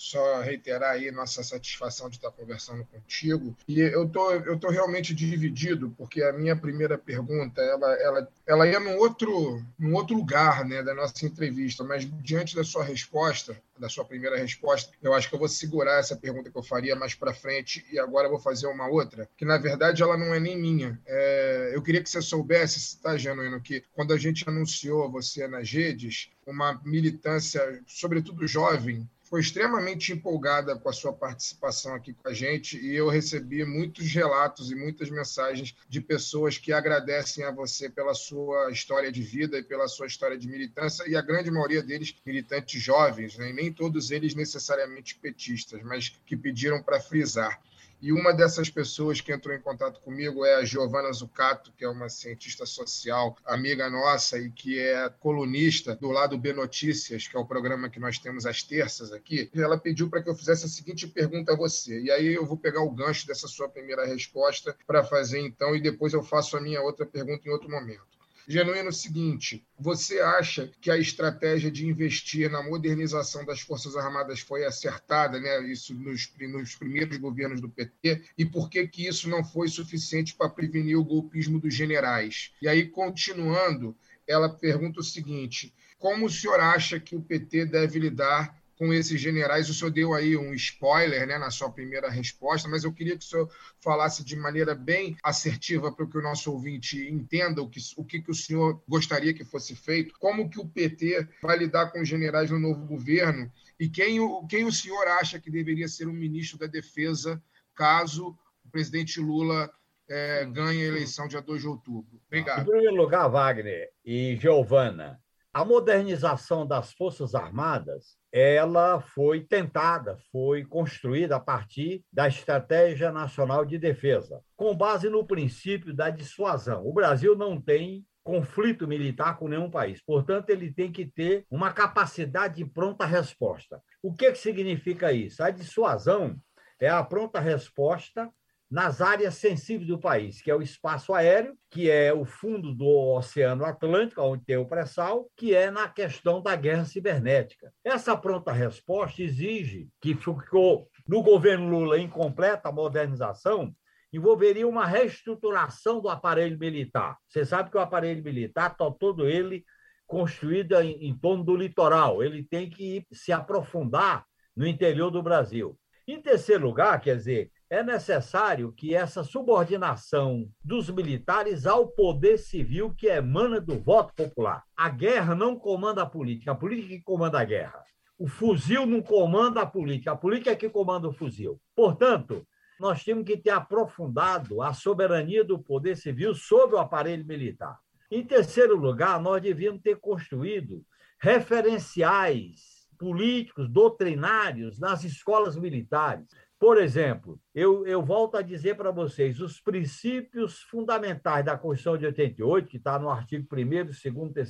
só 0.00 0.40
reiterar 0.40 0.92
aí 0.92 1.10
nossa 1.10 1.42
satisfação 1.42 2.08
de 2.08 2.16
estar 2.16 2.30
conversando 2.30 2.86
contigo. 2.86 3.54
E 3.68 3.80
eu 3.80 4.08
tô, 4.08 4.30
eu 4.32 4.58
tô 4.58 4.70
realmente 4.70 5.14
dividido, 5.14 5.94
porque 5.98 6.22
a 6.22 6.32
minha 6.32 6.56
primeira 6.56 6.96
pergunta, 6.96 7.60
ela, 7.60 7.92
ela, 8.00 8.28
ela 8.46 8.66
ia 8.66 8.80
num 8.80 8.96
outro, 8.96 9.62
num 9.78 9.94
outro 9.94 10.16
lugar 10.16 10.64
né, 10.64 10.82
da 10.82 10.94
nossa 10.94 11.26
entrevista, 11.26 11.84
mas 11.84 12.08
diante 12.22 12.56
da 12.56 12.64
sua 12.64 12.82
resposta, 12.82 13.54
da 13.78 13.90
sua 13.90 14.02
primeira 14.02 14.38
resposta, 14.38 14.90
eu 15.02 15.12
acho 15.12 15.28
que 15.28 15.34
eu 15.34 15.38
vou 15.38 15.48
segurar 15.48 15.98
essa 15.98 16.16
pergunta 16.16 16.50
que 16.50 16.56
eu 16.56 16.62
faria 16.62 16.96
mais 16.96 17.14
para 17.14 17.34
frente 17.34 17.84
e 17.92 17.98
agora 17.98 18.28
vou 18.28 18.40
fazer 18.40 18.68
uma 18.68 18.88
outra, 18.88 19.28
que 19.36 19.44
na 19.44 19.58
verdade 19.58 20.02
ela 20.02 20.16
não 20.16 20.34
é 20.34 20.40
nem 20.40 20.58
minha. 20.58 20.98
É, 21.06 21.72
eu 21.74 21.82
queria 21.82 22.02
que 22.02 22.08
você 22.08 22.22
soubesse, 22.22 22.98
tá, 23.02 23.18
Genuíno, 23.18 23.60
que 23.60 23.84
quando 23.92 24.14
a 24.14 24.18
gente 24.18 24.48
anunciou 24.48 25.10
você 25.10 25.46
nas 25.46 25.70
redes, 25.70 26.30
uma 26.46 26.80
militância, 26.84 27.82
sobretudo 27.86 28.46
jovem, 28.46 29.06
foi 29.30 29.40
extremamente 29.40 30.12
empolgada 30.12 30.76
com 30.76 30.88
a 30.88 30.92
sua 30.92 31.12
participação 31.12 31.94
aqui 31.94 32.12
com 32.12 32.28
a 32.28 32.34
gente 32.34 32.76
e 32.76 32.96
eu 32.96 33.08
recebi 33.08 33.64
muitos 33.64 34.12
relatos 34.12 34.72
e 34.72 34.74
muitas 34.74 35.08
mensagens 35.08 35.76
de 35.88 36.00
pessoas 36.00 36.58
que 36.58 36.72
agradecem 36.72 37.44
a 37.44 37.52
você 37.52 37.88
pela 37.88 38.12
sua 38.12 38.72
história 38.72 39.12
de 39.12 39.22
vida 39.22 39.56
e 39.56 39.62
pela 39.62 39.86
sua 39.86 40.08
história 40.08 40.36
de 40.36 40.48
militância 40.48 41.08
e 41.08 41.14
a 41.14 41.22
grande 41.22 41.48
maioria 41.48 41.80
deles 41.80 42.12
militantes 42.26 42.82
jovens, 42.82 43.38
né? 43.38 43.52
nem 43.52 43.72
todos 43.72 44.10
eles 44.10 44.34
necessariamente 44.34 45.16
petistas, 45.16 45.80
mas 45.84 46.08
que 46.26 46.36
pediram 46.36 46.82
para 46.82 47.00
frisar. 47.00 47.62
E 48.02 48.12
uma 48.12 48.32
dessas 48.32 48.70
pessoas 48.70 49.20
que 49.20 49.30
entrou 49.30 49.54
em 49.54 49.60
contato 49.60 50.00
comigo 50.00 50.42
é 50.42 50.54
a 50.54 50.64
Giovana 50.64 51.12
Zucato, 51.12 51.70
que 51.76 51.84
é 51.84 51.88
uma 51.88 52.08
cientista 52.08 52.64
social, 52.64 53.36
amiga 53.44 53.90
nossa 53.90 54.38
e 54.38 54.50
que 54.50 54.78
é 54.78 55.10
colunista 55.20 55.94
do 55.94 56.10
lado 56.10 56.38
B 56.38 56.54
Notícias, 56.54 57.28
que 57.28 57.36
é 57.36 57.38
o 57.38 57.44
programa 57.44 57.90
que 57.90 58.00
nós 58.00 58.18
temos 58.18 58.46
às 58.46 58.62
terças 58.62 59.12
aqui. 59.12 59.50
Ela 59.54 59.76
pediu 59.76 60.08
para 60.08 60.22
que 60.22 60.30
eu 60.30 60.34
fizesse 60.34 60.64
a 60.64 60.68
seguinte 60.68 61.06
pergunta 61.06 61.52
a 61.52 61.56
você. 61.56 62.00
E 62.00 62.10
aí 62.10 62.34
eu 62.34 62.46
vou 62.46 62.56
pegar 62.56 62.80
o 62.80 62.90
gancho 62.90 63.26
dessa 63.26 63.46
sua 63.46 63.68
primeira 63.68 64.06
resposta 64.06 64.74
para 64.86 65.04
fazer 65.04 65.40
então, 65.40 65.76
e 65.76 65.80
depois 65.80 66.14
eu 66.14 66.22
faço 66.22 66.56
a 66.56 66.60
minha 66.60 66.80
outra 66.80 67.04
pergunta 67.04 67.46
em 67.46 67.52
outro 67.52 67.70
momento. 67.70 68.19
Genuíno, 68.50 68.92
seguinte: 68.92 69.64
você 69.78 70.18
acha 70.18 70.68
que 70.80 70.90
a 70.90 70.98
estratégia 70.98 71.70
de 71.70 71.86
investir 71.86 72.50
na 72.50 72.60
modernização 72.60 73.44
das 73.44 73.60
Forças 73.60 73.94
Armadas 73.94 74.40
foi 74.40 74.64
acertada, 74.64 75.38
né? 75.38 75.62
Isso 75.70 75.94
nos, 75.94 76.28
nos 76.36 76.74
primeiros 76.74 77.16
governos 77.18 77.60
do 77.60 77.68
PT, 77.68 78.24
e 78.36 78.44
por 78.44 78.68
que, 78.68 78.88
que 78.88 79.06
isso 79.06 79.28
não 79.28 79.44
foi 79.44 79.68
suficiente 79.68 80.34
para 80.34 80.50
prevenir 80.50 80.98
o 80.98 81.04
golpismo 81.04 81.60
dos 81.60 81.72
generais? 81.72 82.50
E 82.60 82.66
aí, 82.66 82.88
continuando, 82.88 83.96
ela 84.26 84.48
pergunta 84.48 84.98
o 84.98 85.04
seguinte: 85.04 85.72
como 85.96 86.26
o 86.26 86.30
senhor 86.30 86.58
acha 86.58 86.98
que 86.98 87.14
o 87.14 87.22
PT 87.22 87.66
deve 87.66 88.00
lidar 88.00 88.59
com 88.80 88.94
esses 88.94 89.20
generais. 89.20 89.68
O 89.68 89.74
senhor 89.74 89.90
deu 89.90 90.14
aí 90.14 90.38
um 90.38 90.54
spoiler 90.54 91.26
né, 91.26 91.36
na 91.36 91.50
sua 91.50 91.70
primeira 91.70 92.08
resposta, 92.08 92.66
mas 92.66 92.82
eu 92.82 92.90
queria 92.90 93.14
que 93.14 93.22
o 93.22 93.28
senhor 93.28 93.50
falasse 93.78 94.24
de 94.24 94.34
maneira 94.34 94.74
bem 94.74 95.18
assertiva 95.22 95.92
para 95.92 96.06
que 96.06 96.16
o 96.16 96.22
nosso 96.22 96.50
ouvinte 96.50 96.98
entenda 97.06 97.60
o 97.60 97.68
que, 97.68 97.78
o 97.98 98.02
que, 98.02 98.22
que 98.22 98.30
o 98.30 98.34
senhor 98.34 98.82
gostaria 98.88 99.34
que 99.34 99.44
fosse 99.44 99.76
feito, 99.76 100.14
como 100.18 100.48
que 100.48 100.58
o 100.58 100.66
PT 100.66 101.28
vai 101.42 101.58
lidar 101.58 101.92
com 101.92 102.00
os 102.00 102.08
generais 102.08 102.50
no 102.50 102.58
novo 102.58 102.86
governo 102.86 103.52
e 103.78 103.86
quem 103.86 104.18
o, 104.18 104.46
quem 104.46 104.64
o 104.64 104.72
senhor 104.72 105.06
acha 105.08 105.38
que 105.38 105.50
deveria 105.50 105.86
ser 105.86 106.08
o 106.08 106.12
ministro 106.14 106.58
da 106.58 106.66
Defesa 106.66 107.38
caso 107.74 108.34
o 108.64 108.70
presidente 108.70 109.20
Lula 109.20 109.70
é, 110.08 110.46
ganhe 110.46 110.84
a 110.84 110.88
eleição 110.88 111.28
dia 111.28 111.42
2 111.42 111.60
de 111.60 111.68
outubro. 111.68 112.18
Obrigado. 112.28 112.62
Em 112.62 112.64
primeiro 112.64 112.96
lugar, 112.96 113.28
Wagner 113.28 113.90
e 114.02 114.36
Giovana, 114.36 115.20
a 115.52 115.66
modernização 115.66 116.66
das 116.66 116.94
Forças 116.94 117.34
Armadas 117.34 118.18
ela 118.32 119.00
foi 119.00 119.40
tentada, 119.40 120.16
foi 120.30 120.64
construída 120.64 121.36
a 121.36 121.40
partir 121.40 122.04
da 122.12 122.28
Estratégia 122.28 123.10
Nacional 123.10 123.64
de 123.64 123.78
Defesa, 123.78 124.40
com 124.56 124.76
base 124.76 125.08
no 125.08 125.26
princípio 125.26 125.92
da 125.92 126.10
dissuasão. 126.10 126.86
O 126.86 126.92
Brasil 126.92 127.36
não 127.36 127.60
tem 127.60 128.04
conflito 128.22 128.86
militar 128.86 129.38
com 129.38 129.48
nenhum 129.48 129.70
país, 129.70 130.00
portanto, 130.04 130.50
ele 130.50 130.72
tem 130.72 130.92
que 130.92 131.06
ter 131.06 131.44
uma 131.50 131.72
capacidade 131.72 132.56
de 132.56 132.64
pronta 132.64 133.04
resposta. 133.04 133.82
O 134.02 134.12
que, 134.14 134.30
que 134.30 134.38
significa 134.38 135.12
isso? 135.12 135.42
A 135.42 135.50
dissuasão 135.50 136.36
é 136.78 136.88
a 136.88 137.02
pronta 137.02 137.40
resposta 137.40 138.30
nas 138.70 139.00
áreas 139.00 139.34
sensíveis 139.34 139.88
do 139.88 139.98
país, 139.98 140.40
que 140.40 140.50
é 140.50 140.54
o 140.54 140.62
espaço 140.62 141.12
aéreo, 141.12 141.56
que 141.68 141.90
é 141.90 142.12
o 142.12 142.24
fundo 142.24 142.72
do 142.72 142.86
Oceano 143.16 143.64
Atlântico, 143.64 144.22
onde 144.22 144.44
tem 144.44 144.56
o 144.56 144.66
pré-sal, 144.66 145.28
que 145.36 145.54
é 145.54 145.70
na 145.70 145.88
questão 145.88 146.40
da 146.40 146.54
guerra 146.54 146.84
cibernética. 146.84 147.72
Essa 147.84 148.16
pronta 148.16 148.52
resposta 148.52 149.22
exige 149.22 149.88
que 150.00 150.14
ficou 150.14 150.88
no 151.08 151.20
governo 151.20 151.68
Lula 151.68 151.98
incompleta 151.98 152.68
a 152.68 152.72
modernização, 152.72 153.74
envolveria 154.12 154.68
uma 154.68 154.86
reestruturação 154.86 156.00
do 156.00 156.08
aparelho 156.08 156.58
militar. 156.58 157.18
Você 157.28 157.44
sabe 157.44 157.70
que 157.70 157.76
o 157.76 157.80
aparelho 157.80 158.22
militar 158.22 158.70
está 158.70 158.88
todo 158.88 159.28
ele 159.28 159.64
construído 160.06 160.80
em, 160.80 161.08
em 161.08 161.16
torno 161.16 161.42
do 161.42 161.56
litoral, 161.56 162.22
ele 162.22 162.44
tem 162.44 162.70
que 162.70 163.04
se 163.12 163.32
aprofundar 163.32 164.24
no 164.56 164.66
interior 164.66 165.10
do 165.10 165.22
Brasil. 165.22 165.78
Em 166.06 166.20
terceiro 166.20 166.66
lugar, 166.66 167.00
quer 167.00 167.16
dizer, 167.16 167.50
é 167.70 167.84
necessário 167.84 168.72
que 168.72 168.96
essa 168.96 169.22
subordinação 169.22 170.50
dos 170.62 170.90
militares 170.90 171.66
ao 171.66 171.86
poder 171.86 172.36
civil 172.36 172.92
que 172.92 173.06
emana 173.06 173.60
do 173.60 173.78
voto 173.78 174.12
popular. 174.12 174.64
A 174.76 174.88
guerra 174.88 175.36
não 175.36 175.56
comanda 175.56 176.02
a 176.02 176.06
política, 176.06 176.50
a 176.50 176.56
política 176.56 176.88
que 176.88 177.02
comanda 177.02 177.40
a 177.40 177.44
guerra. 177.44 177.80
O 178.18 178.26
fuzil 178.26 178.84
não 178.84 179.00
comanda 179.00 179.62
a 179.62 179.66
política, 179.66 180.10
a 180.10 180.16
política 180.16 180.50
é 180.50 180.56
que 180.56 180.68
comanda 180.68 181.08
o 181.08 181.12
fuzil. 181.12 181.60
Portanto, 181.76 182.44
nós 182.80 183.04
temos 183.04 183.24
que 183.24 183.36
ter 183.36 183.50
aprofundado 183.50 184.60
a 184.62 184.74
soberania 184.74 185.44
do 185.44 185.58
poder 185.58 185.96
civil 185.96 186.34
sobre 186.34 186.74
o 186.74 186.80
aparelho 186.80 187.24
militar. 187.24 187.78
Em 188.10 188.24
terceiro 188.24 188.76
lugar, 188.76 189.20
nós 189.20 189.40
devíamos 189.40 189.80
ter 189.80 189.96
construído 190.00 190.84
referenciais 191.20 192.80
políticos, 192.98 193.70
doutrinários 193.70 194.80
nas 194.80 195.04
escolas 195.04 195.56
militares. 195.56 196.26
Por 196.60 196.76
exemplo, 196.76 197.40
eu, 197.54 197.86
eu 197.86 198.04
volto 198.04 198.36
a 198.36 198.42
dizer 198.42 198.76
para 198.76 198.90
vocês, 198.90 199.40
os 199.40 199.58
princípios 199.58 200.60
fundamentais 200.60 201.42
da 201.42 201.56
Constituição 201.56 201.96
de 201.96 202.04
88, 202.04 202.68
que 202.68 202.76
está 202.76 202.98
no 202.98 203.08
artigo 203.08 203.48
1 203.50 203.86
2 203.86 204.02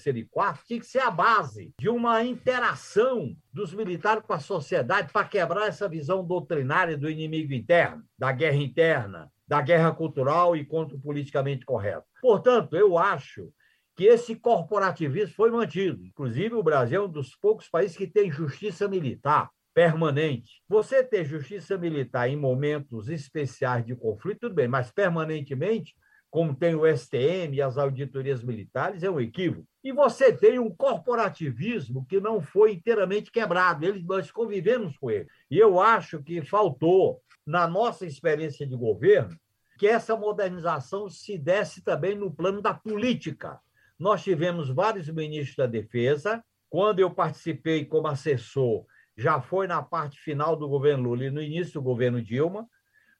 3 0.02 0.06
e 0.16 0.24
4, 0.24 0.64
tinha 0.66 0.80
que 0.80 0.86
ser 0.86 0.98
a 0.98 1.10
base 1.10 1.72
de 1.78 1.88
uma 1.88 2.24
interação 2.24 3.36
dos 3.52 3.72
militares 3.72 4.24
com 4.26 4.32
a 4.32 4.40
sociedade 4.40 5.12
para 5.12 5.28
quebrar 5.28 5.68
essa 5.68 5.88
visão 5.88 6.26
doutrinária 6.26 6.98
do 6.98 7.08
inimigo 7.08 7.52
interno, 7.52 8.02
da 8.18 8.32
guerra 8.32 8.56
interna, 8.56 9.30
da 9.46 9.62
guerra 9.62 9.92
cultural 9.92 10.56
e 10.56 10.64
contra 10.64 10.96
o 10.96 11.00
politicamente 11.00 11.64
correto. 11.64 12.06
Portanto, 12.20 12.74
eu 12.74 12.98
acho 12.98 13.52
que 13.94 14.02
esse 14.06 14.34
corporativismo 14.34 15.36
foi 15.36 15.52
mantido. 15.52 16.04
Inclusive, 16.04 16.56
o 16.56 16.62
Brasil 16.62 17.02
é 17.02 17.04
um 17.04 17.08
dos 17.08 17.36
poucos 17.36 17.68
países 17.68 17.96
que 17.96 18.08
tem 18.08 18.32
justiça 18.32 18.88
militar 18.88 19.48
permanente. 19.74 20.62
Você 20.68 21.02
ter 21.02 21.24
justiça 21.24 21.76
militar 21.78 22.28
em 22.28 22.36
momentos 22.36 23.08
especiais 23.08 23.84
de 23.84 23.94
conflito, 23.94 24.40
tudo 24.40 24.54
bem, 24.54 24.68
mas 24.68 24.90
permanentemente, 24.90 25.94
como 26.30 26.54
tem 26.54 26.74
o 26.74 26.86
STM 26.86 27.56
e 27.56 27.62
as 27.62 27.76
auditorias 27.76 28.42
militares, 28.42 29.02
é 29.02 29.10
um 29.10 29.20
equívoco. 29.20 29.66
E 29.82 29.92
você 29.92 30.32
tem 30.32 30.58
um 30.58 30.70
corporativismo 30.70 32.06
que 32.06 32.20
não 32.20 32.40
foi 32.40 32.72
inteiramente 32.72 33.32
quebrado, 33.32 33.84
eles, 33.84 34.04
nós 34.04 34.30
convivemos 34.30 34.96
com 34.96 35.10
ele. 35.10 35.26
E 35.50 35.58
eu 35.58 35.80
acho 35.80 36.22
que 36.22 36.42
faltou, 36.42 37.20
na 37.46 37.66
nossa 37.66 38.06
experiência 38.06 38.66
de 38.66 38.76
governo, 38.76 39.36
que 39.78 39.86
essa 39.86 40.14
modernização 40.14 41.08
se 41.08 41.36
desse 41.36 41.82
também 41.82 42.14
no 42.14 42.30
plano 42.30 42.60
da 42.62 42.74
política. 42.74 43.58
Nós 43.98 44.22
tivemos 44.22 44.68
vários 44.68 45.08
ministros 45.08 45.56
da 45.56 45.66
Defesa. 45.66 46.44
Quando 46.68 47.00
eu 47.00 47.10
participei 47.10 47.84
como 47.84 48.06
assessor, 48.06 48.84
já 49.20 49.40
foi 49.40 49.66
na 49.66 49.82
parte 49.82 50.18
final 50.18 50.56
do 50.56 50.66
governo 50.66 51.10
Lula 51.10 51.26
e 51.26 51.30
no 51.30 51.42
início 51.42 51.74
do 51.74 51.82
governo 51.82 52.22
Dilma, 52.22 52.66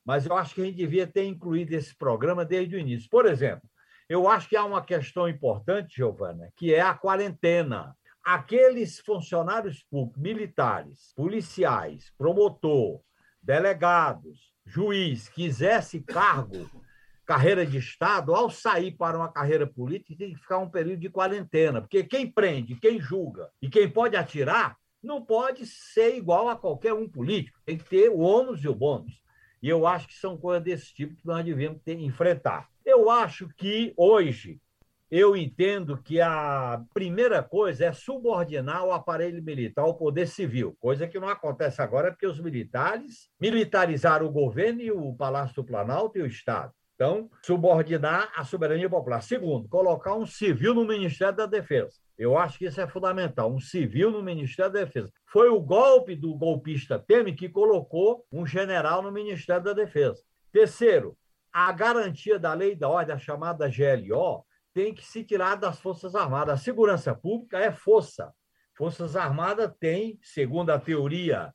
mas 0.05 0.25
eu 0.25 0.35
acho 0.35 0.55
que 0.55 0.63
a 0.63 0.65
gente 0.65 0.77
devia 0.77 1.07
ter 1.07 1.25
incluído 1.25 1.75
esse 1.75 1.95
programa 1.95 2.43
desde 2.43 2.75
o 2.75 2.79
início. 2.79 3.09
Por 3.11 3.27
exemplo, 3.27 3.69
eu 4.09 4.27
acho 4.27 4.49
que 4.49 4.57
há 4.57 4.65
uma 4.65 4.83
questão 4.83 5.29
importante, 5.29 5.97
Giovana, 5.97 6.51
que 6.57 6.75
é 6.75 6.81
a 6.81 6.95
quarentena. 6.95 7.95
Aqueles 8.25 8.99
funcionários 9.01 9.85
públicos, 9.91 10.21
militares, 10.21 11.13
policiais, 11.15 12.13
promotor, 12.17 13.01
delegados, 13.43 14.53
juiz, 14.65 15.29
quisesse 15.29 16.01
cargo, 16.01 16.69
carreira 17.27 17.65
de 17.65 17.79
Estado, 17.79 18.35
ao 18.35 18.51
sair 18.51 18.93
para 18.93 19.19
uma 19.19 19.31
carreira 19.31 19.67
política, 19.67 20.17
tem 20.17 20.33
que 20.33 20.41
ficar 20.41 20.59
um 20.59 20.71
período 20.71 21.01
de 21.01 21.11
quarentena, 21.11 21.81
porque 21.81 22.03
quem 22.05 22.31
prende, 22.31 22.75
quem 22.77 22.99
julga 23.01 23.51
e 23.61 23.69
quem 23.69 23.89
pode 23.89 24.17
atirar 24.17 24.80
não 25.03 25.25
pode 25.25 25.67
ser 25.67 26.17
igual 26.17 26.49
a 26.49 26.57
qualquer 26.57 26.93
um 26.93 27.09
político. 27.09 27.59
Tem 27.65 27.77
que 27.79 27.85
ter 27.85 28.09
o 28.11 28.19
ônus 28.19 28.63
e 28.63 28.69
o 28.69 28.75
bônus. 28.75 29.21
E 29.63 29.69
eu 29.69 29.87
acho 29.87 30.09
que 30.09 30.15
são 30.15 30.37
coisas 30.37 30.63
desse 30.63 30.95
tipo 30.95 31.15
que 31.15 31.27
nós 31.27 31.45
devemos 31.45 31.81
ter, 31.83 31.99
enfrentar. 31.99 32.69
Eu 32.85 33.11
acho 33.11 33.49
que 33.57 33.93
hoje 33.97 34.59
eu 35.11 35.37
entendo 35.37 36.01
que 36.01 36.21
a 36.21 36.83
primeira 36.95 37.43
coisa 37.43 37.87
é 37.87 37.93
subordinar 37.93 38.85
o 38.85 38.93
aparelho 38.93 39.43
militar 39.43 39.83
ao 39.83 39.97
poder 39.97 40.29
civil, 40.29 40.77
coisa 40.81 41.09
que 41.09 41.19
não 41.19 41.29
acontece 41.29 41.83
agora 41.83 42.13
porque 42.13 42.27
os 42.27 42.39
militares 42.39 43.29
militarizaram 43.41 44.27
o 44.27 44.33
governo 44.33 44.81
e 44.81 44.93
o 44.93 45.13
Palácio 45.15 45.57
do 45.57 45.65
Planalto 45.65 46.17
e 46.17 46.23
o 46.23 46.27
Estado. 46.27 46.73
Então, 46.95 47.31
subordinar 47.43 48.31
a 48.37 48.45
soberania 48.45 48.89
popular. 48.89 49.23
Segundo, 49.23 49.69
colocar 49.69 50.15
um 50.15 50.27
civil 50.27 50.75
no 50.75 50.85
Ministério 50.85 51.35
da 51.35 51.47
Defesa. 51.47 51.97
Eu 52.21 52.37
acho 52.37 52.59
que 52.59 52.67
isso 52.67 52.79
é 52.79 52.87
fundamental. 52.87 53.51
Um 53.51 53.59
civil 53.59 54.11
no 54.11 54.23
Ministério 54.23 54.71
da 54.71 54.81
Defesa. 54.81 55.11
Foi 55.25 55.49
o 55.49 55.59
golpe 55.59 56.15
do 56.15 56.35
golpista 56.35 56.99
Temer 56.99 57.35
que 57.35 57.49
colocou 57.49 58.27
um 58.31 58.45
general 58.45 59.01
no 59.01 59.11
Ministério 59.11 59.65
da 59.65 59.73
Defesa. 59.73 60.23
Terceiro, 60.53 61.17
a 61.51 61.73
garantia 61.73 62.39
da 62.39 62.53
lei 62.53 62.77
da 62.77 62.91
ordem, 62.91 63.15
a 63.15 63.19
chamada 63.19 63.71
GLO, 63.71 64.45
tem 64.75 64.93
que 64.93 65.03
se 65.03 65.25
tirar 65.25 65.55
das 65.55 65.81
Forças 65.81 66.15
Armadas. 66.15 66.61
A 66.61 66.63
segurança 66.63 67.15
pública 67.15 67.59
é 67.59 67.73
força. 67.73 68.31
Forças 68.77 69.17
Armadas 69.17 69.73
têm, 69.81 70.19
segundo 70.23 70.69
a 70.69 70.79
teoria 70.79 71.55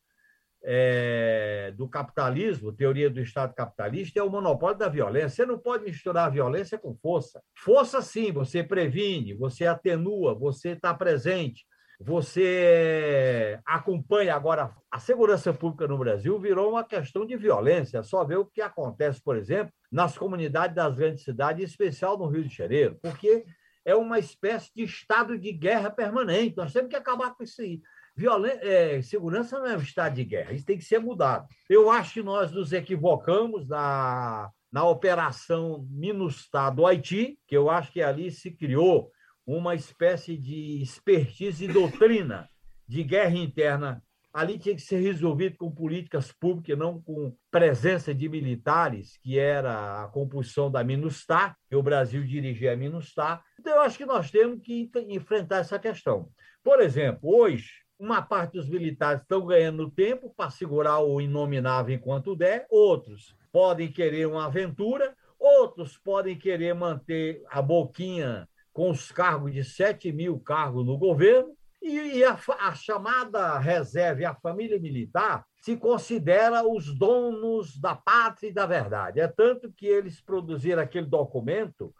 é, 0.68 1.72
do 1.78 1.88
capitalismo, 1.88 2.74
teoria 2.74 3.08
do 3.08 3.22
Estado 3.22 3.54
capitalista, 3.54 4.20
é 4.20 4.24
o 4.24 4.30
monopólio 4.30 4.78
da 4.78 4.90
violência. 4.90 5.30
Você 5.30 5.46
não 5.46 5.60
pode 5.60 5.84
misturar 5.84 6.26
a 6.26 6.32
violência 6.32 6.78
com 6.78 6.96
força. 6.96 7.42
Força, 7.56 8.02
sim, 8.02 8.32
você 8.32 8.64
previne, 8.64 9.36
você 9.36 9.68
atenua, 9.68 10.34
você 10.34 10.72
está 10.72 10.92
presente, 10.92 11.64
você 12.00 13.60
acompanha. 13.64 14.36
Agora, 14.36 14.74
a 14.92 15.00
segurança 15.00 15.54
pública 15.54 15.88
no 15.88 16.00
Brasil 16.00 16.40
virou 16.40 16.72
uma 16.72 16.84
questão 16.84 17.28
de 17.28 17.38
violência. 17.38 18.02
Só 18.02 18.24
ver 18.24 18.38
o 18.38 18.46
que 18.46 18.62
acontece, 18.62 19.22
por 19.22 19.38
exemplo, 19.38 19.72
nas 19.92 20.18
comunidades 20.18 20.76
das 20.76 20.96
grandes 20.96 21.24
cidades, 21.24 21.62
em 21.62 21.66
especial 21.66 22.18
no 22.18 22.28
Rio 22.28 22.44
de 22.44 22.54
Janeiro, 22.54 22.98
porque 23.04 23.46
é 23.86 23.96
uma 23.96 24.18
espécie 24.18 24.72
de 24.76 24.84
estado 24.84 25.38
de 25.38 25.52
guerra 25.52 25.92
permanente. 25.92 26.58
Nós 26.58 26.74
temos 26.74 26.90
que 26.90 26.96
acabar 26.96 27.36
com 27.36 27.44
isso 27.44 27.62
aí. 27.62 27.80
Violen 28.16 28.58
é, 28.62 29.02
segurança 29.02 29.60
não 29.60 29.68
é 29.68 29.76
um 29.76 29.82
estado 29.82 30.16
de 30.16 30.24
guerra, 30.24 30.54
isso 30.54 30.66
tem 30.66 30.78
que 30.78 30.86
ser 30.86 31.00
mudado. 31.00 31.48
Eu 31.70 31.90
acho 31.92 32.14
que 32.14 32.24
nós 32.24 32.52
nos 32.52 32.72
equivocamos 32.72 33.68
na, 33.68 34.50
na 34.72 34.88
operação 34.88 35.86
Minustah 35.90 36.70
do 36.70 36.86
Haiti, 36.86 37.38
que 37.46 37.58
eu 37.58 37.70
acho 37.70 37.92
que 37.92 38.02
ali 38.02 38.32
se 38.32 38.52
criou 38.52 39.12
uma 39.46 39.76
espécie 39.76 40.38
de 40.38 40.82
expertise 40.82 41.66
e 41.66 41.68
doutrina 41.68 42.50
de 42.88 43.04
guerra 43.04 43.38
interna. 43.38 44.02
Ali 44.34 44.60
tinha 44.60 44.76
que 44.76 44.82
ser 44.82 45.00
resolvido 45.00 45.56
com 45.58 45.72
políticas 45.72 46.32
públicas, 46.32 46.78
não 46.78 47.02
com 47.02 47.34
presença 47.50 48.14
de 48.14 48.28
militares, 48.28 49.18
que 49.24 49.40
era 49.40 50.04
a 50.04 50.08
composição 50.10 50.70
da 50.70 50.84
Minustah, 50.84 51.56
que 51.70 51.76
o 51.76 51.84
Brasil 51.84 52.22
dirigia 52.26 52.74
a 52.74 52.76
Minustah. 52.76 53.42
Então, 53.58 53.76
eu 53.76 53.82
acho 53.82 53.98
que 53.98 54.06
nós 54.06 54.30
temos 54.30 54.62
que 54.62 54.90
enfrentar 55.08 55.60
essa 55.60 55.80
questão. 55.80 56.30
Por 56.62 56.82
exemplo, 56.82 57.34
hoje, 57.34 57.85
uma 58.06 58.22
parte 58.22 58.54
dos 58.54 58.70
militares 58.70 59.22
estão 59.22 59.46
ganhando 59.46 59.90
tempo 59.90 60.32
para 60.38 60.52
segurar 60.52 61.00
o 61.00 61.20
inominável 61.20 61.96
enquanto 61.96 62.36
der, 62.36 62.68
outros 62.70 63.36
podem 63.52 63.92
querer 63.92 64.28
uma 64.28 64.46
aventura, 64.46 65.16
outros 65.40 65.98
podem 65.98 66.38
querer 66.38 66.76
manter 66.76 67.44
a 67.50 67.62
boquinha 67.62 68.48
com 68.72 68.92
os 68.92 69.12
cargos 69.12 69.54
de 69.54 69.64
7 69.64 70.12
mil 70.12 70.40
cargos 70.40 70.86
no 70.86 70.98
governo, 70.98 71.56
e 71.82 72.24
a, 72.24 72.38
a 72.60 72.74
chamada 72.74 73.60
reserva 73.60 74.22
e 74.22 74.26
a 74.26 74.34
família 74.34 74.80
militar 74.80 75.46
se 75.62 75.78
considera 75.78 76.68
os 76.68 76.98
donos 76.98 77.78
da 77.80 77.96
pátria 77.96 78.50
e 78.50 78.54
da 78.54 78.66
verdade. 78.66 79.20
É 79.20 79.28
tanto 79.28 79.72
que 79.72 79.86
eles 79.86 80.20
produziram 80.20 80.82
aquele 80.82 81.06
documento, 81.06 81.94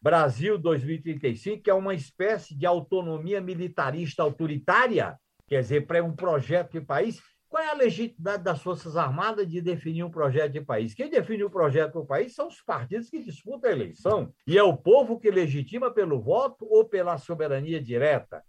Brasil 0.00 0.58
2035, 0.58 1.62
que 1.62 1.70
é 1.70 1.74
uma 1.74 1.94
espécie 1.94 2.54
de 2.54 2.66
autonomia 2.66 3.40
militarista 3.40 4.22
autoritária, 4.22 5.18
quer 5.50 5.62
dizer, 5.62 5.84
para 5.84 6.02
um 6.02 6.14
projeto 6.14 6.70
de 6.70 6.80
país, 6.80 7.20
qual 7.48 7.60
é 7.60 7.68
a 7.70 7.74
legitimidade 7.74 8.44
das 8.44 8.62
Forças 8.62 8.96
Armadas 8.96 9.50
de 9.50 9.60
definir 9.60 10.04
um 10.04 10.10
projeto 10.10 10.52
de 10.52 10.60
país? 10.60 10.94
Quem 10.94 11.10
define 11.10 11.42
o 11.42 11.50
projeto 11.50 11.94
do 11.94 12.06
país 12.06 12.32
são 12.32 12.46
os 12.46 12.62
partidos 12.62 13.10
que 13.10 13.20
disputam 13.20 13.68
a 13.68 13.72
eleição. 13.72 14.32
E 14.46 14.56
é 14.56 14.62
o 14.62 14.76
povo 14.76 15.18
que 15.18 15.28
legitima 15.28 15.90
pelo 15.92 16.20
voto 16.20 16.64
ou 16.70 16.84
pela 16.84 17.18
soberania 17.18 17.82
direta. 17.82 18.44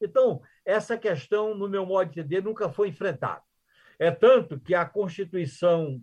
Então, 0.00 0.40
essa 0.64 0.96
questão, 0.96 1.54
no 1.54 1.68
meu 1.68 1.84
modo 1.84 2.10
de 2.10 2.20
entender, 2.20 2.42
nunca 2.42 2.70
foi 2.70 2.88
enfrentada. 2.88 3.42
É 3.98 4.10
tanto 4.10 4.58
que 4.58 4.74
a 4.74 4.86
Constituição, 4.86 6.00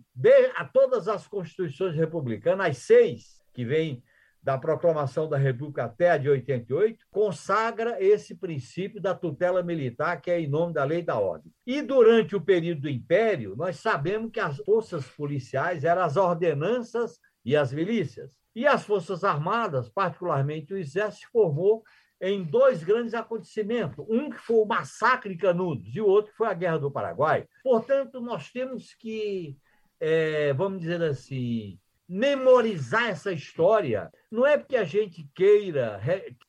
a 0.54 0.64
todas 0.64 1.08
as 1.08 1.26
constituições 1.26 1.96
republicanas, 1.96 2.68
as 2.68 2.78
seis 2.78 3.42
que 3.52 3.64
vêm 3.64 4.00
da 4.44 4.58
proclamação 4.58 5.26
da 5.26 5.38
República 5.38 5.84
até 5.84 6.10
a 6.10 6.18
de 6.18 6.28
88, 6.28 7.06
consagra 7.10 7.96
esse 7.98 8.34
princípio 8.34 9.00
da 9.00 9.14
tutela 9.14 9.62
militar, 9.62 10.20
que 10.20 10.30
é 10.30 10.38
em 10.38 10.46
nome 10.46 10.74
da 10.74 10.84
lei 10.84 11.00
da 11.00 11.18
ordem. 11.18 11.50
E 11.66 11.80
durante 11.80 12.36
o 12.36 12.40
período 12.40 12.82
do 12.82 12.90
Império, 12.90 13.56
nós 13.56 13.76
sabemos 13.76 14.30
que 14.30 14.38
as 14.38 14.58
forças 14.58 15.06
policiais 15.06 15.82
eram 15.82 16.02
as 16.02 16.18
ordenanças 16.18 17.18
e 17.42 17.56
as 17.56 17.72
milícias. 17.72 18.30
E 18.54 18.66
as 18.66 18.84
Forças 18.84 19.24
Armadas, 19.24 19.88
particularmente 19.88 20.72
o 20.72 20.76
Exército, 20.76 21.26
se 21.26 21.32
formou 21.32 21.82
em 22.20 22.44
dois 22.44 22.84
grandes 22.84 23.14
acontecimentos. 23.14 24.04
Um 24.08 24.30
que 24.30 24.38
foi 24.38 24.56
o 24.56 24.66
massacre 24.66 25.34
de 25.34 25.40
Canudos 25.40 25.96
e 25.96 26.00
o 26.00 26.06
outro 26.06 26.30
que 26.30 26.36
foi 26.36 26.46
a 26.48 26.54
Guerra 26.54 26.78
do 26.78 26.90
Paraguai. 26.90 27.48
Portanto, 27.64 28.20
nós 28.20 28.52
temos 28.52 28.94
que 28.94 29.56
é, 30.00 30.52
vamos 30.52 30.80
dizer 30.80 31.02
assim, 31.02 31.78
memorizar 32.14 33.08
essa 33.08 33.32
história. 33.32 34.08
Não 34.30 34.46
é 34.46 34.56
porque 34.56 34.76
a 34.76 34.84
gente 34.84 35.28
queira, 35.34 36.00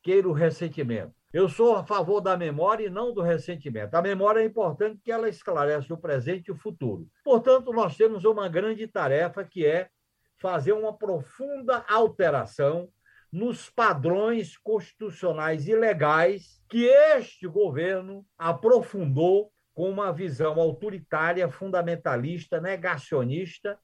queira 0.03 0.29
o 0.29 0.31
ressentimento. 0.31 1.11
Eu 1.33 1.49
sou 1.49 1.75
a 1.75 1.83
favor 1.83 2.21
da 2.21 2.37
memória 2.37 2.85
e 2.85 2.89
não 2.89 3.11
do 3.11 3.21
ressentimento. 3.21 3.95
A 3.95 4.01
memória 4.01 4.41
é 4.41 4.45
importante 4.45 4.97
porque 4.97 5.11
ela 5.11 5.27
esclarece 5.27 5.91
o 5.91 5.97
presente 5.97 6.49
e 6.49 6.51
o 6.51 6.55
futuro. 6.55 7.07
Portanto, 7.23 7.73
nós 7.73 7.97
temos 7.97 8.25
uma 8.25 8.47
grande 8.47 8.85
tarefa 8.87 9.43
que 9.43 9.65
é 9.65 9.89
fazer 10.37 10.71
uma 10.71 10.95
profunda 10.95 11.83
alteração 11.89 12.87
nos 13.31 13.67
padrões 13.67 14.55
constitucionais 14.57 15.67
e 15.67 15.75
legais 15.75 16.61
que 16.69 16.85
este 16.85 17.47
governo 17.47 18.23
aprofundou 18.37 19.51
com 19.73 19.89
uma 19.89 20.13
visão 20.13 20.59
autoritária, 20.59 21.49
fundamentalista, 21.49 22.61
negacionista, 22.61 23.79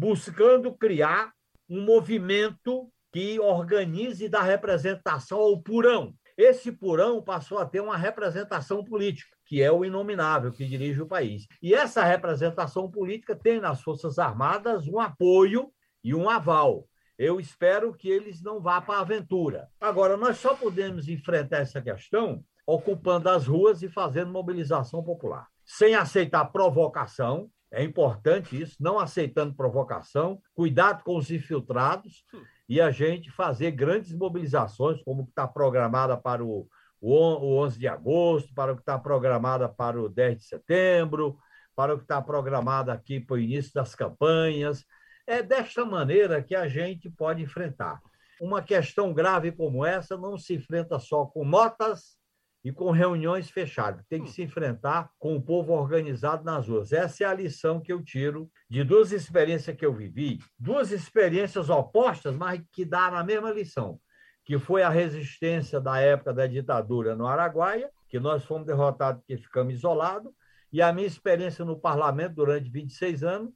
buscando 0.00 0.72
criar 0.72 1.30
um 1.68 1.84
movimento 1.84 2.90
que 3.12 3.38
organize 3.38 4.24
e 4.24 4.28
dá 4.30 4.40
representação 4.40 5.38
ao 5.38 5.60
purão. 5.60 6.14
Esse 6.38 6.72
purão 6.72 7.22
passou 7.22 7.58
a 7.58 7.66
ter 7.66 7.80
uma 7.80 7.98
representação 7.98 8.82
política, 8.82 9.36
que 9.44 9.60
é 9.60 9.70
o 9.70 9.84
inominável 9.84 10.52
que 10.52 10.64
dirige 10.64 11.02
o 11.02 11.06
país. 11.06 11.46
E 11.62 11.74
essa 11.74 12.02
representação 12.02 12.90
política 12.90 13.36
tem 13.36 13.60
nas 13.60 13.82
Forças 13.82 14.18
Armadas 14.18 14.88
um 14.88 14.98
apoio 14.98 15.70
e 16.02 16.14
um 16.14 16.30
aval. 16.30 16.88
Eu 17.18 17.38
espero 17.38 17.92
que 17.92 18.08
eles 18.08 18.42
não 18.42 18.58
vá 18.58 18.80
para 18.80 18.94
a 18.94 19.02
aventura. 19.02 19.68
Agora, 19.78 20.16
nós 20.16 20.38
só 20.38 20.54
podemos 20.54 21.08
enfrentar 21.08 21.58
essa 21.58 21.82
questão 21.82 22.42
ocupando 22.66 23.28
as 23.28 23.46
ruas 23.46 23.82
e 23.82 23.88
fazendo 23.90 24.32
mobilização 24.32 25.04
popular. 25.04 25.46
Sem 25.62 25.94
aceitar 25.94 26.46
provocação, 26.46 27.50
é 27.72 27.84
importante 27.84 28.60
isso, 28.60 28.76
não 28.80 28.98
aceitando 28.98 29.54
provocação, 29.54 30.42
cuidado 30.54 31.04
com 31.04 31.16
os 31.16 31.30
infiltrados 31.30 32.24
e 32.68 32.80
a 32.80 32.90
gente 32.90 33.30
fazer 33.30 33.70
grandes 33.70 34.12
mobilizações, 34.12 35.02
como 35.02 35.22
está 35.22 35.46
programada 35.46 36.16
para 36.16 36.44
o, 36.44 36.68
o 37.00 37.56
11 37.62 37.78
de 37.78 37.86
agosto, 37.86 38.52
para 38.54 38.72
o 38.72 38.76
que 38.76 38.82
está 38.82 38.98
programada 38.98 39.68
para 39.68 40.00
o 40.00 40.08
10 40.08 40.38
de 40.38 40.44
setembro, 40.44 41.38
para 41.76 41.94
o 41.94 41.96
que 41.96 42.04
está 42.04 42.20
programado 42.20 42.90
aqui 42.90 43.20
para 43.20 43.34
o 43.34 43.38
início 43.38 43.72
das 43.72 43.94
campanhas. 43.94 44.84
É 45.26 45.42
desta 45.42 45.84
maneira 45.84 46.42
que 46.42 46.56
a 46.56 46.66
gente 46.66 47.08
pode 47.08 47.42
enfrentar. 47.42 48.00
Uma 48.40 48.62
questão 48.62 49.12
grave 49.12 49.52
como 49.52 49.84
essa 49.84 50.16
não 50.16 50.36
se 50.36 50.54
enfrenta 50.54 50.98
só 50.98 51.26
com 51.26 51.44
notas 51.44 52.19
e 52.64 52.70
com 52.70 52.90
reuniões 52.90 53.50
fechadas. 53.50 54.04
Tem 54.06 54.22
que 54.22 54.30
se 54.30 54.42
enfrentar 54.42 55.10
com 55.18 55.34
o 55.34 55.42
povo 55.42 55.72
organizado 55.72 56.44
nas 56.44 56.68
ruas. 56.68 56.92
Essa 56.92 57.24
é 57.24 57.26
a 57.26 57.34
lição 57.34 57.80
que 57.80 57.92
eu 57.92 58.02
tiro 58.02 58.50
de 58.68 58.84
duas 58.84 59.12
experiências 59.12 59.76
que 59.76 59.84
eu 59.84 59.94
vivi, 59.94 60.38
duas 60.58 60.90
experiências 60.90 61.70
opostas, 61.70 62.34
mas 62.34 62.60
que 62.72 62.84
dá 62.84 63.10
na 63.10 63.24
mesma 63.24 63.50
lição, 63.50 63.98
que 64.44 64.58
foi 64.58 64.82
a 64.82 64.90
resistência 64.90 65.80
da 65.80 65.98
época 65.98 66.34
da 66.34 66.46
ditadura 66.46 67.14
no 67.14 67.26
Araguaia, 67.26 67.90
que 68.08 68.20
nós 68.20 68.44
fomos 68.44 68.66
derrotados 68.66 69.20
porque 69.20 69.38
ficamos 69.38 69.74
isolados, 69.74 70.32
e 70.72 70.80
a 70.82 70.92
minha 70.92 71.06
experiência 71.06 71.64
no 71.64 71.78
parlamento 71.78 72.34
durante 72.34 72.70
26 72.70 73.24
anos, 73.24 73.52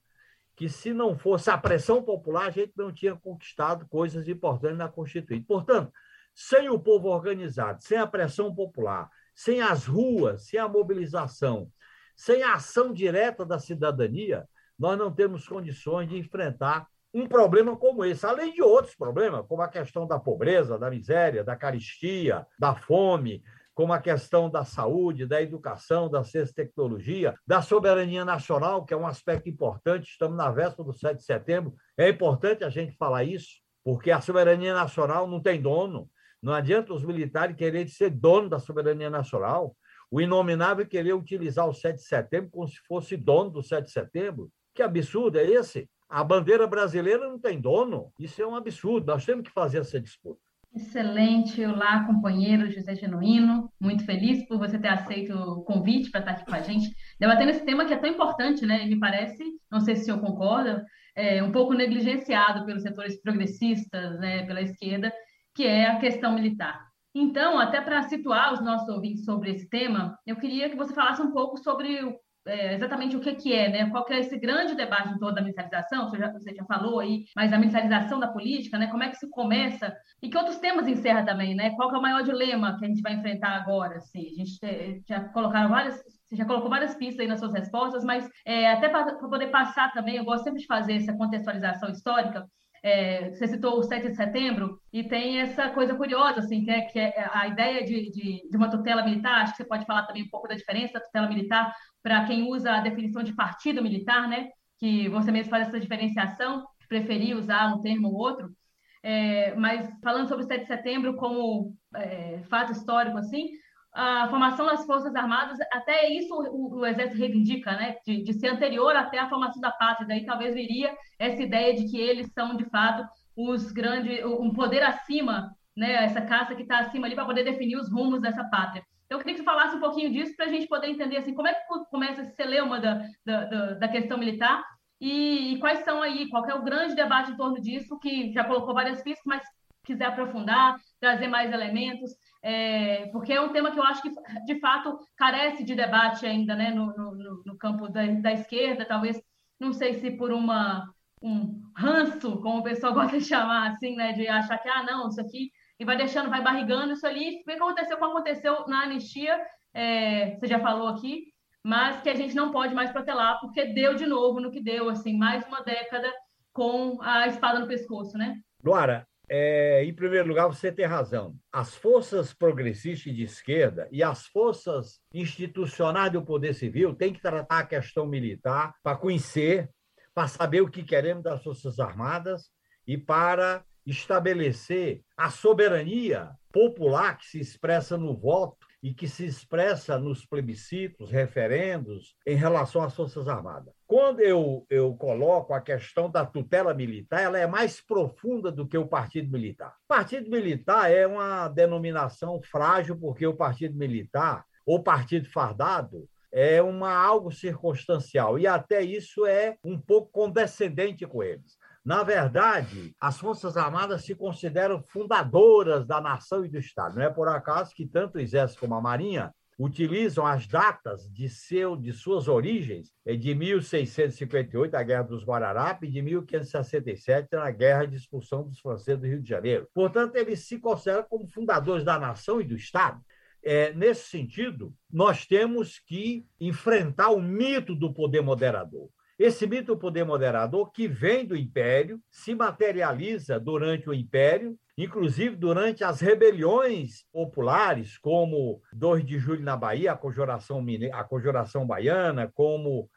que 0.56 0.68
se 0.68 0.92
não 0.92 1.18
fosse 1.18 1.50
a 1.50 1.58
pressão 1.58 2.02
popular, 2.02 2.46
a 2.46 2.50
gente 2.50 2.72
não 2.76 2.92
tinha 2.92 3.14
conquistado 3.16 3.86
coisas 3.88 4.28
importantes 4.28 4.78
na 4.78 4.88
Constituinte. 4.88 5.44
Portanto, 5.46 5.92
sem 6.34 6.68
o 6.68 6.78
povo 6.78 7.08
organizado, 7.08 7.82
sem 7.82 7.98
a 7.98 8.06
pressão 8.06 8.54
popular, 8.54 9.08
sem 9.34 9.60
as 9.60 9.86
ruas, 9.86 10.46
sem 10.46 10.58
a 10.58 10.68
mobilização, 10.68 11.70
sem 12.16 12.42
a 12.42 12.54
ação 12.54 12.92
direta 12.92 13.44
da 13.44 13.58
cidadania, 13.58 14.48
nós 14.78 14.98
não 14.98 15.12
temos 15.12 15.46
condições 15.46 16.08
de 16.08 16.18
enfrentar 16.18 16.86
um 17.12 17.28
problema 17.28 17.76
como 17.76 18.04
esse, 18.04 18.26
além 18.26 18.52
de 18.52 18.60
outros 18.60 18.96
problemas, 18.96 19.46
como 19.46 19.62
a 19.62 19.68
questão 19.68 20.06
da 20.06 20.18
pobreza, 20.18 20.76
da 20.76 20.90
miséria, 20.90 21.44
da 21.44 21.54
caristia, 21.54 22.44
da 22.58 22.74
fome, 22.74 23.40
como 23.72 23.92
a 23.92 24.00
questão 24.00 24.50
da 24.50 24.64
saúde, 24.64 25.26
da 25.26 25.40
educação, 25.40 26.08
da 26.08 26.24
ciência 26.24 26.52
e 26.52 26.54
tecnologia, 26.54 27.34
da 27.46 27.62
soberania 27.62 28.24
nacional, 28.24 28.84
que 28.84 28.94
é 28.94 28.96
um 28.96 29.06
aspecto 29.06 29.48
importante. 29.48 30.10
Estamos 30.10 30.36
na 30.36 30.50
véspera 30.50 30.84
do 30.84 30.92
7 30.92 31.18
de 31.18 31.24
setembro. 31.24 31.74
É 31.96 32.08
importante 32.08 32.64
a 32.64 32.70
gente 32.70 32.96
falar 32.96 33.24
isso, 33.24 33.60
porque 33.84 34.10
a 34.10 34.20
soberania 34.20 34.74
nacional 34.74 35.26
não 35.28 35.40
tem 35.40 35.60
dono. 35.60 36.08
Não 36.44 36.52
adianta 36.52 36.92
os 36.92 37.02
militares 37.02 37.57
quererem 37.57 37.88
ser 37.88 38.11
dono 38.11 38.50
da 38.50 38.59
soberania 38.59 39.09
nacional. 39.09 39.74
O 40.11 40.20
inominável 40.20 40.87
querer 40.87 41.14
utilizar 41.14 41.66
o 41.66 41.72
7 41.72 41.96
de 41.96 42.04
setembro 42.04 42.50
como 42.50 42.68
se 42.68 42.78
fosse 42.87 43.16
dono 43.16 43.48
do 43.48 43.62
7 43.62 43.87
de 43.87 43.90
setembro. 43.90 44.50
Que 44.74 44.83
absurdo 44.83 45.38
é 45.38 45.44
esse? 45.44 45.88
A 46.07 46.22
bandeira 46.22 46.66
brasileira 46.66 47.26
não 47.26 47.38
tem 47.38 47.59
dono. 47.59 48.12
Isso 48.20 48.42
é 48.42 48.46
um 48.46 48.54
absurdo. 48.54 49.07
Nós 49.07 49.24
temos 49.24 49.48
que 49.48 49.54
fazer 49.54 49.78
essa 49.78 49.98
disputa. 49.98 50.38
Excelente, 50.76 51.64
olá, 51.64 52.04
companheiro 52.04 52.70
José 52.70 52.94
Genuíno. 52.94 53.72
Muito 53.80 54.04
feliz 54.04 54.46
por 54.46 54.59
você 54.59 54.78
ter 54.78 54.88
aceito 54.88 55.33
o 55.33 55.62
convite 55.62 56.11
para 56.11 56.20
estar 56.20 56.33
aqui 56.33 56.44
com 56.44 56.54
a 56.54 56.61
gente, 56.61 56.94
debatendo 57.18 57.52
esse 57.52 57.64
tema 57.64 57.87
que 57.87 57.94
é 57.94 57.96
tão 57.96 58.11
importante, 58.11 58.66
né? 58.66 58.85
Me 58.85 58.98
parece, 58.98 59.42
não 59.72 59.80
sei 59.80 59.96
se 59.96 60.02
o 60.02 60.04
senhor 60.04 60.20
concorda, 60.20 60.85
é 61.16 61.42
um 61.42 61.52
pouco 61.52 61.74
negligenciado 61.74 62.66
pelos 62.66 62.83
setores 62.83 63.20
progressistas, 63.22 64.18
né, 64.18 64.44
pela 64.46 64.61
esquerda, 64.61 65.12
que 65.54 65.64
é 65.64 65.86
a 65.86 65.98
questão 65.98 66.34
militar. 66.34 66.84
Então, 67.14 67.58
até 67.58 67.80
para 67.80 68.02
situar 68.02 68.52
os 68.52 68.60
nossos 68.60 68.88
ouvintes 68.88 69.24
sobre 69.24 69.52
esse 69.52 69.68
tema, 69.68 70.18
eu 70.26 70.36
queria 70.36 70.68
que 70.68 70.76
você 70.76 70.92
falasse 70.92 71.22
um 71.22 71.30
pouco 71.30 71.56
sobre 71.58 72.18
é, 72.46 72.74
exatamente 72.74 73.16
o 73.16 73.20
que, 73.20 73.34
que 73.34 73.54
é, 73.54 73.68
né? 73.70 73.90
Qual 73.90 74.04
que 74.04 74.12
é 74.12 74.18
esse 74.18 74.38
grande 74.38 74.74
debate 74.74 75.08
em 75.08 75.18
torno 75.18 75.34
da 75.34 75.40
militarização? 75.40 76.08
Você 76.08 76.18
já, 76.18 76.30
você 76.30 76.54
já 76.54 76.64
falou 76.64 77.00
aí, 77.00 77.24
mas 77.34 77.52
a 77.52 77.58
militarização 77.58 78.18
da 78.20 78.28
política, 78.28 78.78
né? 78.78 78.88
Como 78.88 79.02
é 79.02 79.08
que 79.08 79.16
se 79.16 79.30
começa 79.30 79.96
e 80.22 80.28
que 80.28 80.36
outros 80.36 80.58
temas 80.58 80.86
encerra 80.86 81.24
também, 81.24 81.54
né? 81.54 81.70
Qual 81.76 81.88
que 81.88 81.94
é 81.94 81.98
o 81.98 82.02
maior 82.02 82.22
dilema 82.22 82.76
que 82.78 82.84
a 82.84 82.88
gente 82.88 83.00
vai 83.00 83.14
enfrentar 83.14 83.50
agora? 83.50 83.96
Assim? 83.96 84.26
A 84.26 84.44
gente 84.44 85.04
já 85.08 85.20
colocaram 85.28 85.70
várias, 85.70 86.02
você 86.28 86.36
já 86.36 86.44
colocou 86.44 86.68
várias 86.68 86.94
pistas 86.94 87.20
aí 87.20 87.26
nas 87.26 87.38
suas 87.38 87.54
respostas, 87.54 88.04
mas 88.04 88.28
é, 88.44 88.70
até 88.70 88.88
para 88.88 89.14
poder 89.16 89.46
passar 89.48 89.92
também, 89.92 90.16
eu 90.16 90.24
gosto 90.24 90.44
sempre 90.44 90.60
de 90.60 90.66
fazer 90.66 90.94
essa 90.94 91.16
contextualização 91.16 91.90
histórica. 91.90 92.46
É, 92.86 93.30
você 93.30 93.48
citou 93.48 93.78
o 93.78 93.82
7 93.82 94.10
de 94.10 94.14
setembro, 94.14 94.78
e 94.92 95.02
tem 95.02 95.38
essa 95.40 95.70
coisa 95.70 95.94
curiosa, 95.94 96.40
assim, 96.40 96.62
que 96.62 96.70
é, 96.70 96.82
que 96.82 96.98
é 96.98 97.30
a 97.32 97.48
ideia 97.48 97.82
de, 97.82 98.10
de, 98.10 98.46
de, 98.46 98.56
uma 98.58 98.70
tutela 98.70 99.02
militar, 99.02 99.40
acho 99.40 99.52
que 99.52 99.62
você 99.62 99.64
pode 99.64 99.86
falar 99.86 100.02
também 100.02 100.22
um 100.22 100.28
pouco 100.28 100.46
da 100.46 100.54
diferença 100.54 100.92
da 100.92 101.00
tutela 101.00 101.26
militar 101.26 101.74
para 102.02 102.26
quem 102.26 102.46
usa 102.46 102.72
a 102.72 102.80
definição 102.80 103.22
de 103.22 103.34
partido 103.34 103.82
militar, 103.82 104.28
né? 104.28 104.50
Que 104.78 105.08
você 105.08 105.32
mesmo 105.32 105.48
faz 105.48 105.68
essa 105.68 105.80
diferenciação, 105.80 106.66
preferir 106.86 107.34
usar 107.34 107.74
um 107.74 107.80
termo 107.80 108.08
ou 108.08 108.16
outro. 108.16 108.54
É, 109.02 109.54
mas 109.54 109.90
falando 110.02 110.28
sobre 110.28 110.44
o 110.44 110.46
7 110.46 110.60
de 110.60 110.66
setembro 110.66 111.16
como 111.16 111.74
é, 111.96 112.42
fato 112.50 112.72
histórico, 112.72 113.16
assim, 113.16 113.48
a 113.94 114.28
formação 114.28 114.66
das 114.66 114.85
Forças 114.85 115.14
Armadas, 115.14 115.57
até 115.72 116.12
isso 116.12 116.35
o, 116.35 116.80
o 116.80 116.87
Exército 116.87 117.18
reivindica, 117.18 117.72
né? 117.72 117.96
De, 118.04 118.24
de, 118.24 118.33
ser 118.33 118.48
anterior 118.48 118.94
até 118.96 119.18
a 119.18 119.28
formação 119.28 119.61
da 119.61 119.70
pátria. 119.70 120.07
Daí 120.07 120.26
talvez 120.26 120.54
viria 120.54 120.96
essa 121.18 121.42
ideia 121.42 121.74
de 121.74 121.88
que 121.88 121.96
eles 121.96 122.30
são, 122.33 122.57
de 122.57 122.64
fato, 122.64 123.07
os 123.37 123.70
grandes, 123.70 124.24
um 124.24 124.52
poder 124.52 124.83
acima, 124.83 125.54
né? 125.76 126.04
Essa 126.04 126.20
caça 126.20 126.54
que 126.54 126.62
está 126.62 126.80
acima 126.80 127.07
ali 127.07 127.14
para 127.14 127.24
poder 127.24 127.44
definir 127.44 127.76
os 127.76 127.90
rumos 127.90 128.20
dessa 128.20 128.42
pátria. 128.44 128.83
Então, 129.07 129.18
eu 129.18 129.22
queria 129.22 129.35
que 129.35 129.40
você 129.40 129.44
falasse 129.44 129.76
um 129.76 129.80
pouquinho 129.80 130.11
disso 130.11 130.35
para 130.35 130.46
a 130.46 130.48
gente 130.48 130.66
poder 130.66 130.88
entender 130.88 131.18
assim, 131.18 131.35
como 131.35 131.46
é 131.46 131.54
que 131.54 131.61
começa 131.90 132.22
esse 132.22 132.35
celeuma 132.35 132.80
da, 132.80 133.00
da, 133.24 133.74
da 133.74 133.88
questão 133.88 134.18
militar 134.18 134.64
e, 135.00 135.54
e, 135.54 135.59
quais 135.59 135.80
são 135.80 136.02
aí, 136.02 136.28
qual 136.30 136.44
é 136.48 136.54
o 136.54 136.62
grande 136.62 136.94
debate 136.94 137.30
em 137.30 137.37
torno 137.37 137.61
disso, 137.61 137.98
que 137.98 138.33
já 138.33 138.42
colocou 138.44 138.74
várias 138.74 139.02
pistas, 139.02 139.24
mas 139.26 139.42
quiser 139.85 140.07
aprofundar, 140.07 140.76
trazer 140.98 141.28
mais 141.28 141.52
elementos, 141.52 142.12
é, 142.44 143.07
porque 143.07 143.33
é 143.33 143.40
um 143.40 143.52
tema 143.52 143.70
que 143.70 143.78
eu 143.78 143.83
acho 143.83 144.02
que, 144.02 144.11
de 144.44 144.61
fato, 144.61 144.98
carece 145.16 145.64
de 145.64 145.74
debate 145.74 146.26
ainda 146.26 146.54
né, 146.54 146.70
no, 146.70 146.87
no, 146.94 147.42
no 147.44 147.57
campo 147.57 147.88
da, 147.88 148.04
da 148.07 148.33
esquerda, 148.33 148.85
talvez, 148.85 149.18
não 149.59 149.72
sei 149.72 149.94
se 149.94 150.11
por 150.11 150.30
uma 150.30 150.92
um 151.22 151.62
ranço, 151.74 152.38
como 152.42 152.59
o 152.59 152.62
pessoal 152.62 152.92
gosta 152.94 153.16
de 153.16 153.24
chamar, 153.24 153.70
assim, 153.70 153.96
né, 153.96 154.12
de 154.12 154.28
achar 154.28 154.59
que, 154.59 154.68
ah, 154.68 154.83
não, 154.83 155.09
isso 155.09 155.20
aqui 155.20 155.50
e 155.78 155.85
vai 155.85 155.96
deixando, 155.96 156.30
vai 156.30 156.42
barrigando 156.42 156.92
isso 156.92 157.07
ali. 157.07 157.42
Que 157.42 157.52
aconteceu 157.52 157.96
como 157.96 158.12
aconteceu 158.12 158.66
na 158.66 158.83
anistia, 158.83 159.40
é, 159.72 160.37
você 160.37 160.46
já 160.46 160.61
falou 160.61 160.88
aqui, 160.88 161.24
mas 161.64 162.00
que 162.02 162.11
a 162.11 162.14
gente 162.14 162.35
não 162.35 162.52
pode 162.52 162.74
mais 162.74 162.92
protelar, 162.92 163.40
porque 163.40 163.72
deu 163.72 163.94
de 163.94 164.07
novo 164.07 164.38
no 164.38 164.50
que 164.50 164.62
deu, 164.62 164.88
assim, 164.90 165.16
mais 165.16 165.46
uma 165.46 165.62
década 165.62 166.12
com 166.52 167.00
a 167.00 167.26
espada 167.26 167.59
no 167.59 167.66
pescoço, 167.66 168.16
né? 168.16 168.37
Luara, 168.62 169.07
é, 169.28 169.84
em 169.84 169.94
primeiro 169.94 170.28
lugar, 170.28 170.46
você 170.46 170.70
tem 170.70 170.84
razão. 170.84 171.34
As 171.52 171.74
forças 171.74 172.34
progressistas 172.34 173.14
de 173.14 173.22
esquerda 173.22 173.88
e 173.90 174.02
as 174.02 174.26
forças 174.26 175.00
institucionais 175.12 176.12
do 176.12 176.24
poder 176.24 176.54
civil 176.54 176.94
têm 176.94 177.12
que 177.12 177.22
tratar 177.22 177.58
a 177.58 177.66
questão 177.66 178.06
militar 178.06 178.74
para 178.82 178.96
conhecer, 178.96 179.70
para 180.14 180.28
saber 180.28 180.60
o 180.60 180.70
que 180.70 180.82
queremos 180.82 181.22
das 181.22 181.42
Forças 181.42 181.78
Armadas 181.78 182.50
e 182.87 182.98
para 182.98 183.64
estabelecer 183.87 185.02
a 185.16 185.30
soberania 185.30 186.30
popular 186.52 187.18
que 187.18 187.26
se 187.26 187.40
expressa 187.40 187.96
no 187.96 188.16
voto 188.16 188.63
e 188.84 188.92
que 188.92 189.08
se 189.08 189.24
expressa 189.24 189.98
nos 189.98 190.26
plebiscitos, 190.26 191.10
referendos 191.10 192.14
em 192.26 192.36
relação 192.36 192.82
às 192.82 192.94
Forças 192.94 193.26
Armadas. 193.26 193.72
Quando 193.86 194.20
eu, 194.20 194.66
eu 194.68 194.94
coloco 194.94 195.54
a 195.54 195.60
questão 195.62 196.10
da 196.10 196.26
tutela 196.26 196.74
militar, 196.74 197.22
ela 197.22 197.38
é 197.38 197.46
mais 197.46 197.80
profunda 197.80 198.52
do 198.52 198.68
que 198.68 198.76
o 198.76 198.86
Partido 198.86 199.32
Militar. 199.32 199.74
Partido 199.88 200.30
Militar 200.30 200.92
é 200.92 201.06
uma 201.06 201.48
denominação 201.48 202.42
frágil, 202.42 202.94
porque 202.94 203.26
o 203.26 203.34
Partido 203.34 203.74
Militar, 203.74 204.44
ou 204.66 204.82
Partido 204.82 205.30
Fardado, 205.30 206.06
é 206.30 206.60
uma 206.60 206.92
algo 206.92 207.32
circunstancial 207.32 208.38
e 208.38 208.46
até 208.46 208.82
isso 208.82 209.24
é 209.24 209.56
um 209.64 209.80
pouco 209.80 210.10
condescendente 210.12 211.06
com 211.06 211.22
eles. 211.22 211.56
Na 211.84 212.02
verdade, 212.02 212.94
as 212.98 213.18
Forças 213.18 213.58
Armadas 213.58 214.04
se 214.04 214.14
consideram 214.14 214.82
fundadoras 214.82 215.86
da 215.86 216.00
nação 216.00 216.44
e 216.44 216.48
do 216.48 216.58
Estado. 216.58 216.96
Não 216.96 217.02
é 217.02 217.10
por 217.10 217.28
acaso 217.28 217.74
que 217.74 217.86
tanto 217.86 218.16
o 218.16 218.20
Exército 218.20 218.60
como 218.60 218.74
a 218.74 218.80
Marinha 218.80 219.34
utilizam 219.58 220.26
as 220.26 220.46
datas 220.46 221.08
de, 221.12 221.28
seu, 221.28 221.76
de 221.76 221.92
suas 221.92 222.26
origens, 222.26 222.90
é 223.04 223.14
de 223.14 223.34
1658, 223.34 224.74
a 224.74 224.82
Guerra 224.82 225.02
dos 225.02 225.24
Guararapes, 225.24 225.88
e 225.88 225.92
de 225.92 226.02
1567, 226.02 227.28
na 227.32 227.50
Guerra 227.50 227.84
de 227.84 227.96
Expulsão 227.96 228.42
dos 228.42 228.58
Franceses 228.60 229.00
do 229.00 229.06
Rio 229.06 229.22
de 229.22 229.28
Janeiro. 229.28 229.68
Portanto, 229.72 230.16
eles 230.16 230.46
se 230.46 230.58
consideram 230.58 231.04
como 231.04 231.28
fundadores 231.28 231.84
da 231.84 231.98
nação 231.98 232.40
e 232.40 232.44
do 232.44 232.56
Estado. 232.56 233.00
É, 233.42 233.74
nesse 233.74 234.08
sentido, 234.08 234.72
nós 234.90 235.26
temos 235.26 235.78
que 235.78 236.26
enfrentar 236.40 237.10
o 237.10 237.20
mito 237.20 237.74
do 237.74 237.92
poder 237.92 238.22
moderador. 238.22 238.88
Esse 239.18 239.46
mito 239.46 239.74
do 239.74 239.79
poder 239.79 240.05
moderador, 240.05 240.72
que 240.72 240.88
vem 240.88 241.24
do 241.24 241.37
Império, 241.37 242.00
se 242.11 242.35
materializa 242.35 243.38
durante 243.38 243.88
o 243.88 243.94
Império, 243.94 244.59
inclusive 244.77 245.37
durante 245.37 245.85
as 245.85 246.00
rebeliões 246.00 247.05
populares, 247.12 247.96
como 247.98 248.61
2 248.72 249.05
de 249.05 249.18
julho 249.18 249.42
na 249.42 249.57
Bahia, 249.57 249.92
a 249.92 249.96
conjuração, 249.96 250.64
a 250.92 251.05
conjuração 251.05 251.64
baiana, 251.64 252.31
como 252.35 252.90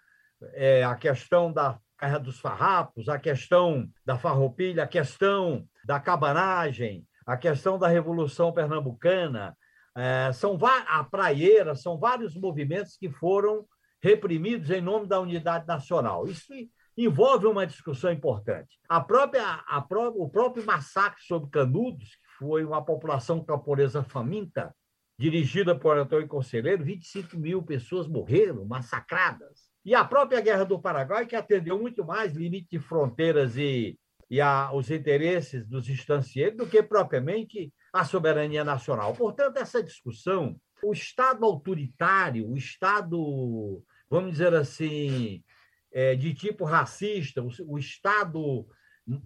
é, 0.54 0.84
a 0.84 0.96
questão 0.96 1.54
da 1.54 1.78
Guerra 2.00 2.18
dos 2.18 2.40
Farrapos, 2.40 3.10
a 3.10 3.20
questão 3.20 3.88
da 4.06 4.18
farroupilha, 4.18 4.84
a 4.84 4.88
questão 4.88 5.68
da 5.86 6.00
cabanagem, 6.00 7.06
a 7.26 7.38
questão 7.38 7.78
da 7.78 7.88
Revolução 7.88 8.52
Pernambucana, 8.52 9.56
é, 9.96 10.32
são 10.32 10.58
a 10.88 11.04
praieira, 11.04 11.76
são 11.76 11.98
vários 11.98 12.36
movimentos 12.36 12.96
que 12.98 13.10
foram 13.10 13.66
reprimidos 14.02 14.70
em 14.70 14.82
nome 14.82 15.08
da 15.08 15.20
unidade 15.20 15.68
nacional. 15.68 16.26
Isso 16.28 16.54
envolve 16.98 17.46
uma 17.46 17.66
discussão 17.66 18.12
importante. 18.12 18.80
A 18.90 19.00
própria, 19.00 19.64
a 19.68 19.82
pró 19.82 20.10
o 20.10 20.30
próprio 20.30 20.66
massacre 20.66 21.22
sobre 21.24 21.50
Canudos, 21.50 22.10
que 22.10 22.38
foi 22.40 22.66
uma 22.66 22.84
população 22.84 23.44
camponesa 23.44 24.04
faminta, 24.04 24.74
dirigida 25.20 25.78
por 25.78 25.98
Antônio 25.98 26.28
Conselheiro, 26.28 26.84
25 26.84 27.38
mil 27.38 27.64
pessoas 27.64 28.08
morreram, 28.08 28.66
massacradas. 28.66 29.68
E 29.84 29.96
a 29.96 30.04
própria 30.04 30.42
Guerra 30.42 30.64
do 30.64 30.80
Paraguai, 30.80 31.26
que 31.26 31.36
atendeu 31.36 31.80
muito 31.80 32.06
mais 32.06 32.34
limite 32.34 32.68
de 32.72 32.80
fronteiras 32.80 33.58
e, 33.58 33.98
e 34.30 34.42
a, 34.42 34.72
os 34.74 34.92
interesses 34.92 35.66
dos 35.68 35.88
estancieiros 35.88 36.58
do 36.58 36.68
que 36.68 36.84
propriamente 36.84 37.74
a 37.94 38.04
soberania 38.04 38.64
nacional. 38.64 39.14
Portanto, 39.14 39.58
essa 39.58 39.82
discussão 39.82 40.60
o 40.84 40.94
Estado 40.94 41.46
autoritário, 41.46 42.50
o 42.50 42.58
Estado, 42.58 43.84
vamos 44.10 44.32
dizer 44.32 44.54
assim, 44.54 45.44
é, 45.92 46.16
de 46.16 46.34
tipo 46.34 46.66
racista, 46.66 47.42
o, 47.42 47.50
o 47.68 47.78
Estado 47.78 48.68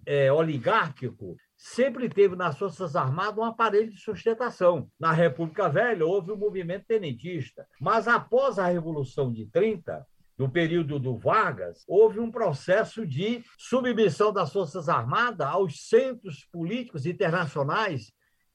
é, 0.06 0.32
oligárquico, 0.32 1.36
sempre 1.56 2.08
teve 2.08 2.36
nas 2.36 2.58
Forças 2.58 2.96
Armadas 2.96 3.38
um 3.38 3.44
aparelho 3.44 3.90
de 3.90 4.00
sustentação. 4.00 4.88
Na 4.98 5.12
República 5.12 5.68
Velha 5.68 6.06
houve 6.06 6.30
o 6.30 6.34
um 6.34 6.38
movimento 6.38 6.86
tenentista, 6.86 7.66
mas 7.80 8.08
após 8.08 8.58
a 8.58 8.66
Revolução 8.66 9.32
de 9.32 9.46
30, 9.46 10.06
no 10.38 10.50
período 10.50 10.98
do 10.98 11.16
Vargas, 11.16 11.84
houve 11.86 12.18
um 12.18 12.30
processo 12.30 13.06
de 13.06 13.44
submissão 13.58 14.32
das 14.32 14.52
Forças 14.52 14.88
Armadas 14.88 15.46
aos 15.46 15.88
centros 15.88 16.44
políticos 16.50 17.06
internacionais 17.06 18.12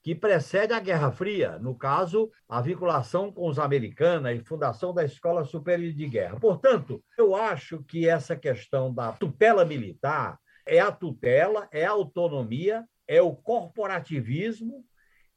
que 0.07 0.15
precede 0.15 0.71
a 0.71 0.79
Guerra 0.79 1.11
Fria, 1.11 1.59
no 1.59 1.75
caso, 1.75 2.31
a 2.47 2.61
vinculação 2.61 3.29
com 3.29 3.45
os 3.49 3.59
americanos 3.59 4.31
e 4.31 4.39
fundação 4.41 4.93
da 4.93 5.03
Escola 5.03 5.43
Superior 5.43 5.91
de 5.91 6.07
Guerra. 6.07 6.39
Portanto, 6.39 7.03
eu 7.17 7.35
acho 7.35 7.83
que 7.83 8.07
essa 8.07 8.33
questão 8.33 8.93
da 8.93 9.11
tutela 9.11 9.65
militar 9.65 10.39
é 10.65 10.79
a 10.79 10.93
tutela, 10.93 11.67
é 11.73 11.85
a 11.85 11.91
autonomia, 11.91 12.85
é 13.05 13.21
o 13.21 13.35
corporativismo, 13.35 14.85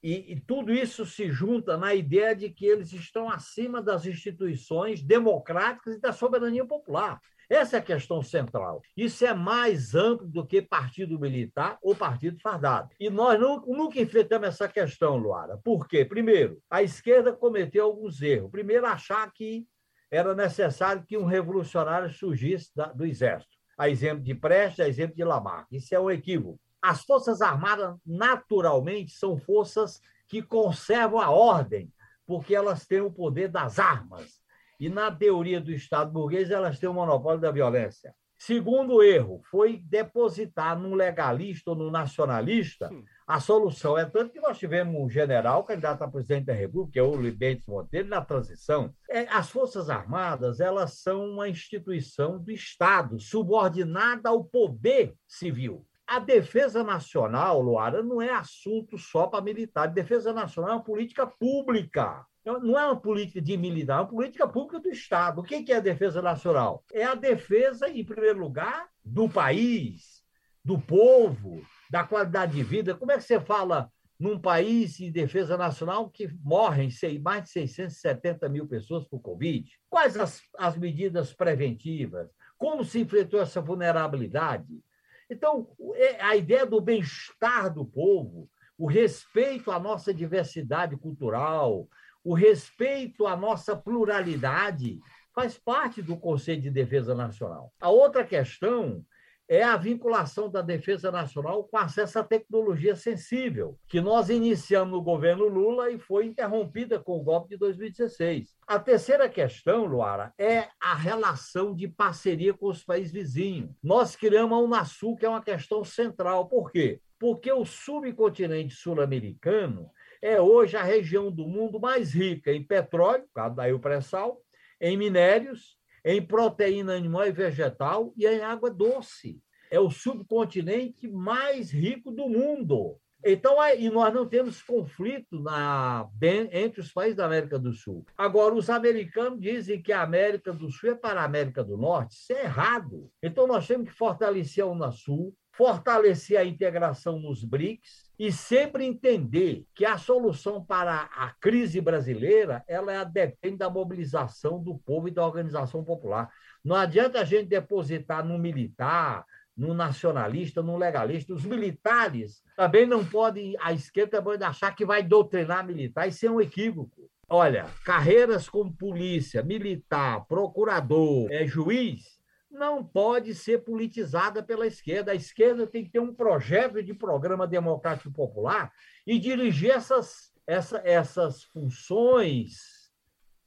e, 0.01 0.35
e 0.35 0.41
tudo 0.41 0.73
isso 0.73 1.05
se 1.05 1.29
junta 1.33 1.77
na 1.77 1.93
ideia 1.93 2.37
de 2.37 2.49
que 2.49 2.65
eles 2.65 2.93
estão 2.93 3.29
acima 3.29 3.83
das 3.83 4.07
instituições 4.07 5.03
democráticas 5.03 5.97
e 5.97 6.01
da 6.01 6.13
soberania 6.13 6.65
popular. 6.65 7.21
Essa 7.51 7.77
é 7.77 7.81
a 7.81 7.83
questão 7.83 8.23
central. 8.23 8.81
Isso 8.97 9.27
é 9.27 9.35
mais 9.35 9.93
amplo 9.97 10.29
do 10.29 10.47
que 10.47 10.63
partido 10.63 11.19
militar 11.19 11.77
ou 11.83 11.97
partido 11.97 12.39
fardado. 12.41 12.91
E 13.01 13.11
nós 13.11 13.41
nunca 13.41 14.01
enfrentamos 14.01 14.47
essa 14.47 14.69
questão, 14.69 15.17
Luara. 15.17 15.59
Por 15.59 15.89
quê? 15.89 16.05
Primeiro, 16.05 16.63
a 16.71 16.81
esquerda 16.81 17.33
cometeu 17.33 17.87
alguns 17.87 18.23
erros. 18.23 18.53
Primeiro, 18.53 18.87
achar 18.87 19.29
que 19.33 19.67
era 20.09 20.33
necessário 20.33 21.05
que 21.05 21.19
um 21.19 21.25
revolucionário 21.25 22.09
surgisse 22.09 22.71
do 22.95 23.05
exército. 23.05 23.57
A 23.77 23.89
exemplo 23.89 24.23
de 24.23 24.35
Prestes, 24.35 24.79
a 24.79 24.89
exemplo 24.89 25.17
de 25.17 25.25
Lamarck. 25.25 25.67
Isso 25.73 25.93
é 25.93 25.99
um 25.99 26.11
equívoco. 26.11 26.61
As 26.81 27.03
Forças 27.05 27.41
Armadas, 27.43 27.97
naturalmente, 28.07 29.13
são 29.13 29.37
forças 29.37 30.01
que 30.29 30.41
conservam 30.41 31.21
a 31.21 31.31
ordem, 31.31 31.93
porque 32.25 32.55
elas 32.55 32.87
têm 32.87 33.01
o 33.01 33.11
poder 33.11 33.49
das 33.49 33.81
armas. 33.81 34.40
E 34.81 34.89
na 34.89 35.11
teoria 35.13 35.61
do 35.61 35.71
Estado 35.71 36.11
burguês, 36.11 36.51
elas 36.51 36.79
têm 36.79 36.89
o 36.89 36.95
monopólio 36.95 37.39
da 37.39 37.51
violência. 37.51 38.15
Segundo 38.39 39.03
erro, 39.03 39.43
foi 39.51 39.77
depositar 39.77 40.79
no 40.81 40.95
legalista 40.95 41.73
ou 41.73 41.77
no 41.77 41.91
nacionalista 41.91 42.91
a 43.27 43.39
solução. 43.39 43.99
É 43.99 44.07
tanto 44.07 44.33
que 44.33 44.41
nós 44.41 44.59
tivemos 44.59 44.99
um 44.99 45.11
general, 45.11 45.63
candidato 45.63 46.01
a 46.01 46.09
presidente 46.09 46.47
da 46.47 46.55
República, 46.55 46.95
que 46.95 46.99
é 46.99 47.03
o 47.03 47.21
Libentes 47.21 47.67
Monteiro, 47.67 48.09
na 48.09 48.23
transição. 48.23 48.95
É, 49.11 49.29
as 49.29 49.51
Forças 49.51 49.91
Armadas, 49.91 50.59
elas 50.59 51.03
são 51.03 51.27
uma 51.33 51.51
instituição 51.51 52.43
do 52.43 52.51
Estado, 52.51 53.21
subordinada 53.21 54.31
ao 54.31 54.43
poder 54.43 55.15
civil. 55.29 55.87
A 56.07 56.19
defesa 56.19 56.83
nacional, 56.83 57.61
Luara, 57.61 58.03
não 58.03 58.23
é 58.23 58.31
assunto 58.31 58.97
só 58.97 59.27
para 59.27 59.45
militar. 59.45 59.85
A 59.85 59.93
defesa 59.93 60.33
nacional 60.33 60.71
é 60.71 60.75
uma 60.77 60.83
política 60.83 61.27
pública. 61.27 62.25
Então, 62.41 62.59
não 62.61 62.79
é 62.79 62.87
uma 62.87 63.01
política 63.01 63.41
de 63.41 63.57
militar, 63.57 63.99
é 63.99 64.01
uma 64.01 64.09
política 64.09 64.49
pública 64.49 64.81
do 64.81 64.89
Estado. 64.89 65.41
O 65.41 65.45
que 65.45 65.71
é 65.71 65.77
a 65.77 65.81
defesa 65.81 66.23
nacional? 66.23 66.85
É 66.93 67.05
a 67.05 67.15
defesa, 67.15 67.89
em 67.89 68.05
primeiro 68.05 68.39
lugar, 68.39 68.89
do 69.05 69.29
país, 69.29 70.23
do 70.65 70.79
povo, 70.79 71.63
da 71.91 72.03
qualidade 72.05 72.53
de 72.53 72.63
vida. 72.63 72.95
Como 72.95 73.13
é 73.13 73.17
que 73.17 73.25
você 73.25 73.39
fala 73.39 73.91
num 74.19 74.39
país 74.39 74.97
de 74.97 75.11
defesa 75.11 75.57
nacional 75.57 76.09
que 76.11 76.29
morrem 76.43 76.89
mais 77.23 77.45
de 77.45 77.51
670 77.51 78.49
mil 78.49 78.67
pessoas 78.67 79.07
por 79.07 79.21
Covid? 79.21 79.71
Quais 79.89 80.17
as, 80.17 80.43
as 80.59 80.79
medidas 80.79 81.35
preventivas? 81.35 82.31
Como 82.57 82.85
se 82.85 83.01
enfrentou 83.01 83.41
essa 83.41 83.61
vulnerabilidade? 83.61 84.83
Então, 85.31 85.69
é, 85.95 86.23
a 86.23 86.37
ideia 86.37 86.67
do 86.67 86.81
bem-estar 86.81 87.73
do 87.73 87.85
povo, 87.85 88.49
o 88.77 88.87
respeito 88.87 89.71
à 89.71 89.79
nossa 89.79 90.13
diversidade 90.13 90.97
cultural, 90.97 91.87
o 92.25 92.35
respeito 92.35 93.27
à 93.27 93.37
nossa 93.37 93.77
pluralidade 93.77 94.99
faz 95.35 95.59
parte 95.59 96.03
do 96.03 96.17
Conselho 96.17 96.61
de 96.61 96.71
Defesa 96.71 97.15
Nacional. 97.15 97.73
A 97.81 97.89
outra 97.89 98.25
questão 98.25 99.05
é 99.51 99.65
a 99.65 99.77
vinculação 99.77 100.49
da 100.49 100.63
defesa 100.63 101.11
nacional 101.11 101.65
com 101.65 101.77
acesso 101.77 102.21
à 102.21 102.23
tecnologia 102.23 102.95
sensível, 102.95 103.77
que 103.89 104.01
nós 104.01 104.31
iniciamos 104.31 104.93
no 104.93 105.03
governo 105.03 105.49
Lula 105.49 105.91
e 105.91 105.99
foi 105.99 106.27
interrompida 106.27 107.01
com 107.01 107.19
o 107.19 107.23
golpe 107.25 107.49
de 107.49 107.57
2016. 107.57 108.55
A 108.65 108.79
terceira 108.79 109.29
questão, 109.29 109.87
Luara, 109.87 110.33
é 110.39 110.69
a 110.81 110.95
relação 110.95 111.75
de 111.75 111.89
parceria 111.89 112.55
com 112.55 112.69
os 112.69 112.85
países 112.85 113.11
vizinhos. 113.11 113.71
Nós 113.83 114.15
criamos 114.15 114.57
a 114.57 114.61
Unasul, 114.61 115.17
que 115.17 115.27
é 115.27 115.29
uma 115.29 115.43
questão 115.43 115.83
central. 115.83 116.47
Por 116.47 116.71
quê? 116.71 117.01
Porque 117.19 117.53
o 117.53 117.65
subcontinente 117.65 118.77
sul-americano 118.77 119.91
é 120.23 120.41
hoje 120.41 120.77
a 120.77 120.83
região 120.83 121.31
do 121.31 121.47
mundo 121.47 121.81
mais 121.81 122.13
rica 122.13 122.53
em 122.53 122.63
petróleo, 122.63 123.25
por 123.25 123.35
causa 123.35 123.57
daí 123.57 123.73
o 123.73 123.81
pré-sal, 123.81 124.41
em 124.81 124.97
minérios, 124.97 125.79
em 126.05 126.21
proteína 126.21 126.95
animal 126.95 127.27
e 127.27 127.33
vegetal 127.33 128.13
e 128.17 128.27
em 128.27 128.41
água 128.41 128.71
doce. 128.71 129.41
É 129.71 129.79
o 129.79 129.91
subcontinente 129.91 131.09
mais 131.09 131.71
rico 131.71 132.11
do 132.11 132.29
mundo. 132.29 132.99
Então, 133.25 133.57
e 133.79 133.91
nós 133.91 134.15
não 134.15 134.27
temos 134.27 134.63
conflito 134.63 135.41
na, 135.41 136.09
entre 136.51 136.81
os 136.81 136.91
países 136.91 137.17
da 137.17 137.27
América 137.27 137.59
do 137.59 137.73
Sul. 137.73 138.05
Agora, 138.17 138.55
os 138.55 138.71
americanos 138.71 139.41
dizem 139.41 139.83
que 139.83 139.93
a 139.93 140.03
América 140.03 140.53
do 140.53 140.71
Sul 140.71 140.91
é 140.91 140.95
para 140.95 141.21
a 141.21 141.25
América 141.25 141.63
do 141.63 141.77
Norte. 141.77 142.15
Isso 142.15 142.33
é 142.33 142.45
errado. 142.45 143.11
Então, 143.23 143.47
nós 143.47 143.67
temos 143.67 143.91
que 143.91 143.95
fortalecer 143.95 144.65
a 144.65 144.67
Unasul, 144.67 145.35
fortalecer 145.61 146.39
a 146.39 146.45
integração 146.45 147.19
nos 147.19 147.45
BRICS 147.45 148.11
e 148.19 148.33
sempre 148.33 148.83
entender 148.87 149.67
que 149.75 149.85
a 149.85 149.99
solução 149.99 150.65
para 150.65 151.11
a 151.15 151.35
crise 151.39 151.83
brasileira 151.83 152.65
ela 152.67 152.91
é- 152.91 153.05
depende 153.05 153.59
da 153.59 153.69
mobilização 153.69 154.59
do 154.59 154.79
povo 154.79 155.09
e 155.09 155.11
da 155.11 155.23
organização 155.23 155.85
popular. 155.85 156.31
Não 156.65 156.75
adianta 156.75 157.21
a 157.21 157.25
gente 157.25 157.49
depositar 157.49 158.25
no 158.25 158.39
militar, 158.39 159.23
no 159.55 159.75
nacionalista, 159.75 160.63
no 160.63 160.79
legalista. 160.79 161.35
Os 161.35 161.45
militares 161.45 162.43
também 162.57 162.87
não 162.87 163.05
podem, 163.05 163.55
a 163.61 163.75
esquerda 163.75 164.23
pode 164.23 164.43
achar 164.43 164.75
que 164.75 164.87
vai 164.87 165.03
doutrinar 165.03 165.67
militar, 165.67 166.09
isso 166.09 166.25
é 166.25 166.31
um 166.31 166.41
equívoco. 166.41 167.11
Olha, 167.29 167.67
carreiras 167.85 168.49
como 168.49 168.73
polícia, 168.73 169.43
militar, 169.43 170.25
procurador, 170.27 171.31
é, 171.31 171.47
juiz, 171.47 172.19
não 172.51 172.85
pode 172.85 173.35
ser 173.35 173.65
politizada 173.65 174.43
pela 174.43 174.67
esquerda. 174.67 175.13
A 175.13 175.15
esquerda 175.15 175.67
tem 175.67 175.85
que 175.85 175.93
ter 175.93 176.01
um 176.01 176.13
projeto 176.13 176.83
de 176.83 176.93
programa 176.93 177.47
democrático 177.47 178.13
popular 178.13 178.73
e 179.07 179.19
dirigir 179.19 179.71
essas, 179.71 180.33
essa, 180.47 180.83
essas 180.85 181.45
funções 181.45 182.91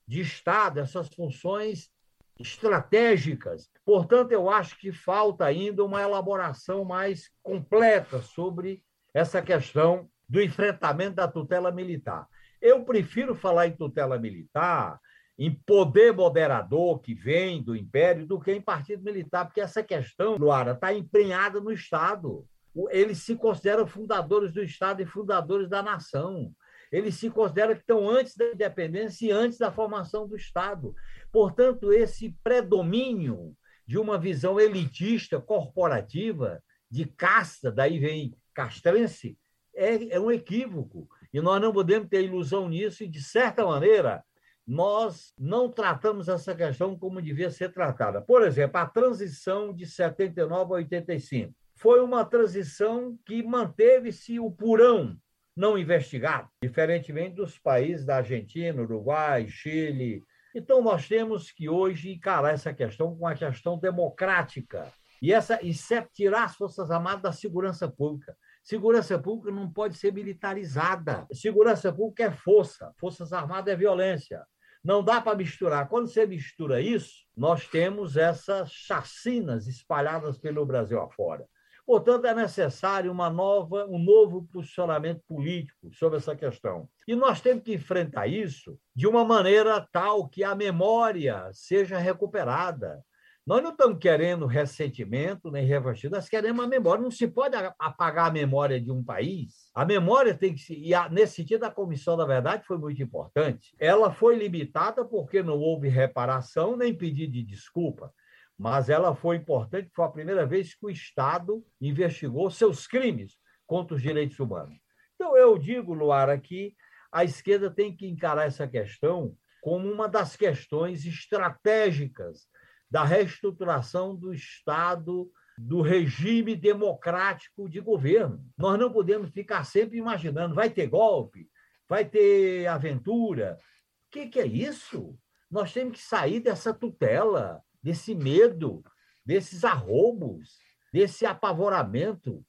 de 0.07 0.21
Estado, 0.21 0.79
essas 0.79 1.09
funções 1.09 1.91
estratégicas. 2.39 3.69
Portanto, 3.85 4.31
eu 4.31 4.49
acho 4.49 4.77
que 4.79 4.91
falta 4.91 5.45
ainda 5.45 5.83
uma 5.83 6.01
elaboração 6.01 6.83
mais 6.83 7.29
completa 7.41 8.21
sobre 8.21 8.83
essa 9.13 9.41
questão 9.41 10.09
do 10.27 10.41
enfrentamento 10.41 11.15
da 11.15 11.27
tutela 11.27 11.71
militar. 11.71 12.27
Eu 12.61 12.83
prefiro 12.83 13.35
falar 13.35 13.67
em 13.67 13.75
tutela 13.75 14.17
militar, 14.17 14.99
em 15.37 15.51
poder 15.65 16.13
moderador 16.13 16.99
que 16.99 17.13
vem 17.13 17.61
do 17.61 17.75
Império, 17.75 18.25
do 18.25 18.39
que 18.39 18.51
em 18.51 18.61
partido 18.61 19.03
militar, 19.03 19.45
porque 19.45 19.61
essa 19.61 19.81
questão, 19.81 20.35
Luara, 20.35 20.73
está 20.73 20.93
empenhada 20.93 21.59
no 21.59 21.71
Estado. 21.71 22.45
Eles 22.89 23.19
se 23.19 23.35
consideram 23.35 23.87
fundadores 23.87 24.51
do 24.51 24.63
Estado 24.63 25.01
e 25.01 25.05
fundadores 25.05 25.69
da 25.69 25.81
nação. 25.81 26.53
Eles 26.91 27.15
se 27.15 27.29
consideram 27.29 27.73
que 27.73 27.81
estão 27.81 28.07
antes 28.07 28.35
da 28.37 28.51
independência 28.51 29.25
e 29.25 29.31
antes 29.31 29.57
da 29.57 29.71
formação 29.71 30.27
do 30.27 30.35
Estado. 30.35 30.93
Portanto, 31.31 31.91
esse 31.91 32.35
predomínio 32.43 33.55
de 33.87 33.97
uma 33.97 34.17
visão 34.17 34.59
elitista, 34.59 35.41
corporativa, 35.41 36.61
de 36.89 37.05
casta, 37.05 37.71
daí 37.71 37.99
vem 37.99 38.35
castrense, 38.53 39.37
é, 39.75 40.15
é 40.15 40.19
um 40.19 40.31
equívoco. 40.31 41.09
E 41.33 41.41
nós 41.41 41.59
não 41.59 41.73
podemos 41.73 42.07
ter 42.07 42.23
ilusão 42.23 42.69
nisso, 42.69 43.03
e, 43.03 43.07
de 43.07 43.21
certa 43.21 43.65
maneira, 43.65 44.23
nós 44.65 45.33
não 45.37 45.69
tratamos 45.69 46.29
essa 46.29 46.55
questão 46.55 46.97
como 46.97 47.21
devia 47.21 47.51
ser 47.51 47.71
tratada. 47.73 48.21
Por 48.21 48.43
exemplo, 48.43 48.79
a 48.79 48.85
transição 48.85 49.73
de 49.73 49.85
79 49.85 50.73
a 50.73 50.75
85 50.77 51.53
foi 51.75 52.01
uma 52.01 52.23
transição 52.23 53.17
que 53.25 53.43
manteve-se 53.43 54.39
o 54.39 54.49
purão 54.49 55.17
não 55.55 55.77
investigado, 55.77 56.49
diferentemente 56.63 57.35
dos 57.35 57.59
países 57.59 58.05
da 58.05 58.17
Argentina, 58.17 58.81
Uruguai, 58.81 59.47
Chile. 59.47 60.23
Então, 60.55 60.81
nós 60.81 61.07
temos 61.07 61.51
que 61.51 61.69
hoje 61.69 62.11
encarar 62.11 62.53
essa 62.53 62.73
questão 62.73 63.15
com 63.15 63.27
a 63.27 63.35
questão 63.35 63.77
democrática. 63.77 64.91
E, 65.21 65.31
essa, 65.31 65.59
e 65.61 65.73
tirar 66.13 66.45
as 66.45 66.55
Forças 66.55 66.91
Armadas 66.91 67.21
da 67.21 67.31
segurança 67.31 67.89
pública. 67.89 68.35
Segurança 68.63 69.19
pública 69.19 69.51
não 69.51 69.71
pode 69.71 69.97
ser 69.97 70.11
militarizada. 70.11 71.27
Segurança 71.31 71.91
pública 71.93 72.23
é 72.25 72.31
força, 72.31 72.91
Forças 72.97 73.31
Armadas 73.33 73.73
é 73.73 73.75
violência. 73.77 74.43
Não 74.83 75.03
dá 75.03 75.21
para 75.21 75.37
misturar. 75.37 75.87
Quando 75.87 76.07
você 76.07 76.25
mistura 76.25 76.81
isso, 76.81 77.23
nós 77.35 77.67
temos 77.67 78.17
essas 78.17 78.71
chacinas 78.71 79.67
espalhadas 79.67 80.37
pelo 80.37 80.65
Brasil 80.65 80.99
afora. 80.99 81.47
Portanto, 81.85 82.25
é 82.25 82.33
necessário 82.33 83.11
uma 83.11 83.29
nova, 83.29 83.85
um 83.87 83.99
novo 83.99 84.47
posicionamento 84.51 85.21
político 85.27 85.93
sobre 85.93 86.17
essa 86.17 86.35
questão. 86.35 86.87
E 87.07 87.15
nós 87.15 87.41
temos 87.41 87.63
que 87.63 87.73
enfrentar 87.73 88.27
isso 88.27 88.77
de 88.95 89.05
uma 89.05 89.25
maneira 89.25 89.85
tal 89.91 90.27
que 90.27 90.43
a 90.43 90.55
memória 90.55 91.49
seja 91.51 91.97
recuperada. 91.97 93.03
Nós 93.45 93.61
não 93.61 93.71
estamos 93.71 93.99
querendo 93.99 94.45
ressentimento 94.45 95.51
nem 95.51 95.65
revanchismo, 95.65 96.15
nós 96.15 96.29
queremos 96.29 96.63
a 96.63 96.67
memória. 96.67 97.03
Não 97.03 97.11
se 97.11 97.27
pode 97.27 97.55
apagar 97.77 98.27
a 98.27 98.33
memória 98.33 98.79
de 98.79 98.89
um 98.89 99.03
país. 99.03 99.69
A 99.75 99.83
memória 99.83 100.33
tem 100.33 100.53
que 100.53 100.61
se. 100.61 100.73
E 100.73 100.91
nesse 101.09 101.35
sentido, 101.35 101.65
a 101.65 101.71
Comissão 101.71 102.15
da 102.15 102.25
Verdade 102.25 102.65
foi 102.65 102.77
muito 102.77 103.03
importante. 103.03 103.75
Ela 103.77 104.13
foi 104.13 104.37
limitada 104.37 105.03
porque 105.03 105.43
não 105.43 105.59
houve 105.59 105.89
reparação 105.89 106.77
nem 106.77 106.95
pedido 106.95 107.33
de 107.33 107.43
desculpa 107.43 108.13
mas 108.57 108.89
ela 108.89 109.15
foi 109.15 109.37
importante, 109.37 109.89
foi 109.93 110.05
a 110.05 110.09
primeira 110.09 110.45
vez 110.45 110.75
que 110.75 110.85
o 110.85 110.89
Estado 110.89 111.65
investigou 111.81 112.49
seus 112.49 112.87
crimes 112.87 113.37
contra 113.65 113.95
os 113.95 114.01
direitos 114.01 114.39
humanos. 114.39 114.77
Então, 115.15 115.35
eu 115.37 115.57
digo, 115.57 115.93
Luara, 115.93 116.37
que 116.37 116.75
a 117.11 117.23
esquerda 117.23 117.69
tem 117.69 117.95
que 117.95 118.07
encarar 118.07 118.45
essa 118.45 118.67
questão 118.67 119.35
como 119.61 119.91
uma 119.91 120.07
das 120.07 120.35
questões 120.35 121.05
estratégicas 121.05 122.47
da 122.93 123.03
reestruturação 123.03 124.15
do 124.15 124.31
Estado, 124.31 125.27
do 125.57 125.81
regime 125.81 126.55
democrático 126.55 127.67
de 127.67 127.79
governo. 127.79 128.45
Nós 128.55 128.79
não 128.79 128.93
podemos 128.93 129.31
ficar 129.31 129.63
sempre 129.63 129.97
imaginando, 129.97 130.53
vai 130.53 130.69
ter 130.69 130.85
golpe, 130.85 131.49
vai 131.89 132.05
ter 132.05 132.67
aventura. 132.67 133.57
O 133.57 134.11
que, 134.11 134.27
que 134.27 134.39
é 134.39 134.45
isso? 134.45 135.17
Nós 135.49 135.73
temos 135.73 135.97
que 135.97 136.03
sair 136.03 136.39
dessa 136.39 136.71
tutela, 136.71 137.63
desse 137.81 138.13
medo, 138.13 138.83
desses 139.25 139.63
arroubos, 139.63 140.59
desse 140.93 141.25
apavoramento. 141.25 142.45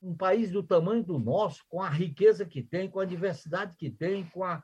Um 0.00 0.16
país 0.16 0.52
do 0.52 0.62
tamanho 0.62 1.02
do 1.02 1.18
nosso, 1.18 1.64
com 1.68 1.82
a 1.82 1.90
riqueza 1.90 2.46
que 2.46 2.62
tem, 2.62 2.88
com 2.88 3.00
a 3.00 3.04
diversidade 3.04 3.74
que 3.76 3.90
tem, 3.90 4.24
com 4.26 4.44
a, 4.44 4.62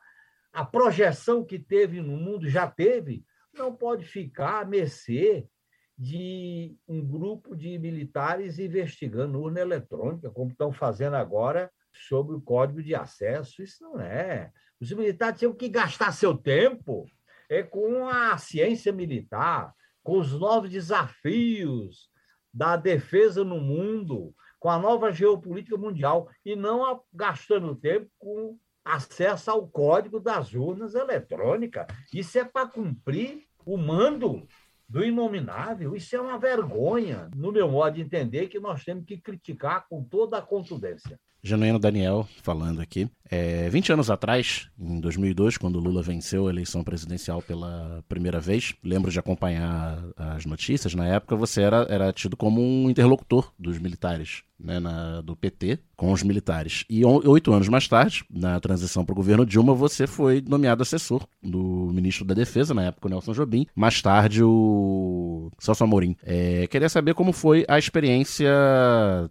a 0.52 0.64
projeção 0.64 1.44
que 1.44 1.58
teve 1.58 2.00
no 2.00 2.16
mundo, 2.16 2.48
já 2.48 2.68
teve, 2.70 3.24
não 3.54 3.74
pode 3.74 4.04
ficar 4.04 4.62
à 4.62 4.64
mercê 4.64 5.48
de 5.96 6.76
um 6.88 7.06
grupo 7.06 7.54
de 7.54 7.78
militares 7.78 8.58
investigando 8.58 9.40
urna 9.40 9.60
eletrônica, 9.60 10.30
como 10.30 10.50
estão 10.50 10.72
fazendo 10.72 11.14
agora 11.14 11.70
sobre 11.92 12.34
o 12.34 12.40
código 12.40 12.82
de 12.82 12.94
acesso. 12.94 13.62
Isso 13.62 13.82
não 13.82 14.00
é. 14.00 14.52
Os 14.80 14.90
militares 14.92 15.38
tinham 15.38 15.54
que 15.54 15.68
gastar 15.68 16.12
seu 16.12 16.36
tempo 16.36 17.06
é 17.48 17.62
com 17.62 18.08
a 18.08 18.36
ciência 18.38 18.92
militar, 18.92 19.72
com 20.02 20.18
os 20.18 20.32
novos 20.32 20.70
desafios 20.70 22.08
da 22.52 22.76
defesa 22.76 23.44
no 23.44 23.60
mundo, 23.60 24.34
com 24.58 24.70
a 24.70 24.78
nova 24.78 25.12
geopolítica 25.12 25.76
mundial, 25.76 26.28
e 26.44 26.56
não 26.56 27.02
gastando 27.12 27.74
tempo 27.76 28.10
com 28.18 28.58
acesso 28.84 29.50
ao 29.50 29.66
código 29.66 30.20
das 30.20 30.52
urnas 30.52 30.94
eletrônicas. 30.94 31.86
Isso 32.12 32.38
é 32.38 32.44
para 32.44 32.68
cumprir 32.68 33.44
o 33.64 33.76
mando 33.76 34.46
do 34.88 35.04
inominável. 35.04 35.96
Isso 35.96 36.14
é 36.14 36.20
uma 36.20 36.38
vergonha, 36.38 37.30
no 37.34 37.50
meu 37.50 37.68
modo 37.70 37.94
de 37.94 38.02
entender, 38.02 38.48
que 38.48 38.60
nós 38.60 38.84
temos 38.84 39.04
que 39.04 39.16
criticar 39.16 39.86
com 39.88 40.04
toda 40.04 40.38
a 40.38 40.42
contundência. 40.42 41.18
Genuíno 41.42 41.78
Daniel 41.78 42.26
falando 42.42 42.80
aqui. 42.80 43.06
É, 43.30 43.68
20 43.68 43.92
anos 43.92 44.10
atrás, 44.10 44.70
em 44.78 44.98
2002, 44.98 45.58
quando 45.58 45.78
Lula 45.78 46.02
venceu 46.02 46.46
a 46.46 46.50
eleição 46.50 46.82
presidencial 46.82 47.42
pela 47.42 48.02
primeira 48.08 48.40
vez, 48.40 48.74
lembro 48.82 49.10
de 49.10 49.18
acompanhar 49.18 50.02
as 50.16 50.46
notícias. 50.46 50.94
Na 50.94 51.06
época, 51.06 51.36
você 51.36 51.60
era, 51.60 51.86
era 51.90 52.12
tido 52.14 52.34
como 52.34 52.62
um 52.62 52.88
interlocutor 52.88 53.52
dos 53.58 53.78
militares, 53.78 54.42
né, 54.58 54.78
na- 54.80 55.20
do 55.20 55.34
PT, 55.36 55.78
com 55.96 56.12
os 56.12 56.22
militares. 56.22 56.84
E 56.90 57.04
oito 57.04 57.52
anos 57.52 57.68
mais 57.68 57.86
tarde, 57.86 58.24
na 58.30 58.58
transição 58.58 59.04
para 59.04 59.12
o 59.12 59.16
governo 59.16 59.46
Dilma, 59.46 59.74
você 59.74 60.06
foi 60.06 60.42
nomeado 60.46 60.82
assessor 60.82 61.24
do 61.42 61.90
ministro 61.92 62.24
da 62.24 62.34
Defesa, 62.34 62.74
na 62.74 62.84
época 62.84 63.06
o 63.06 63.10
Nelson 63.10 63.32
Jobim, 63.32 63.66
mais 63.74 64.02
tarde 64.02 64.42
o 64.42 65.50
Celso 65.58 65.84
Amorim. 65.84 66.16
É, 66.22 66.66
queria 66.66 66.88
saber 66.88 67.14
como 67.14 67.32
foi 67.32 67.64
a 67.68 67.78
experiência 67.78 68.50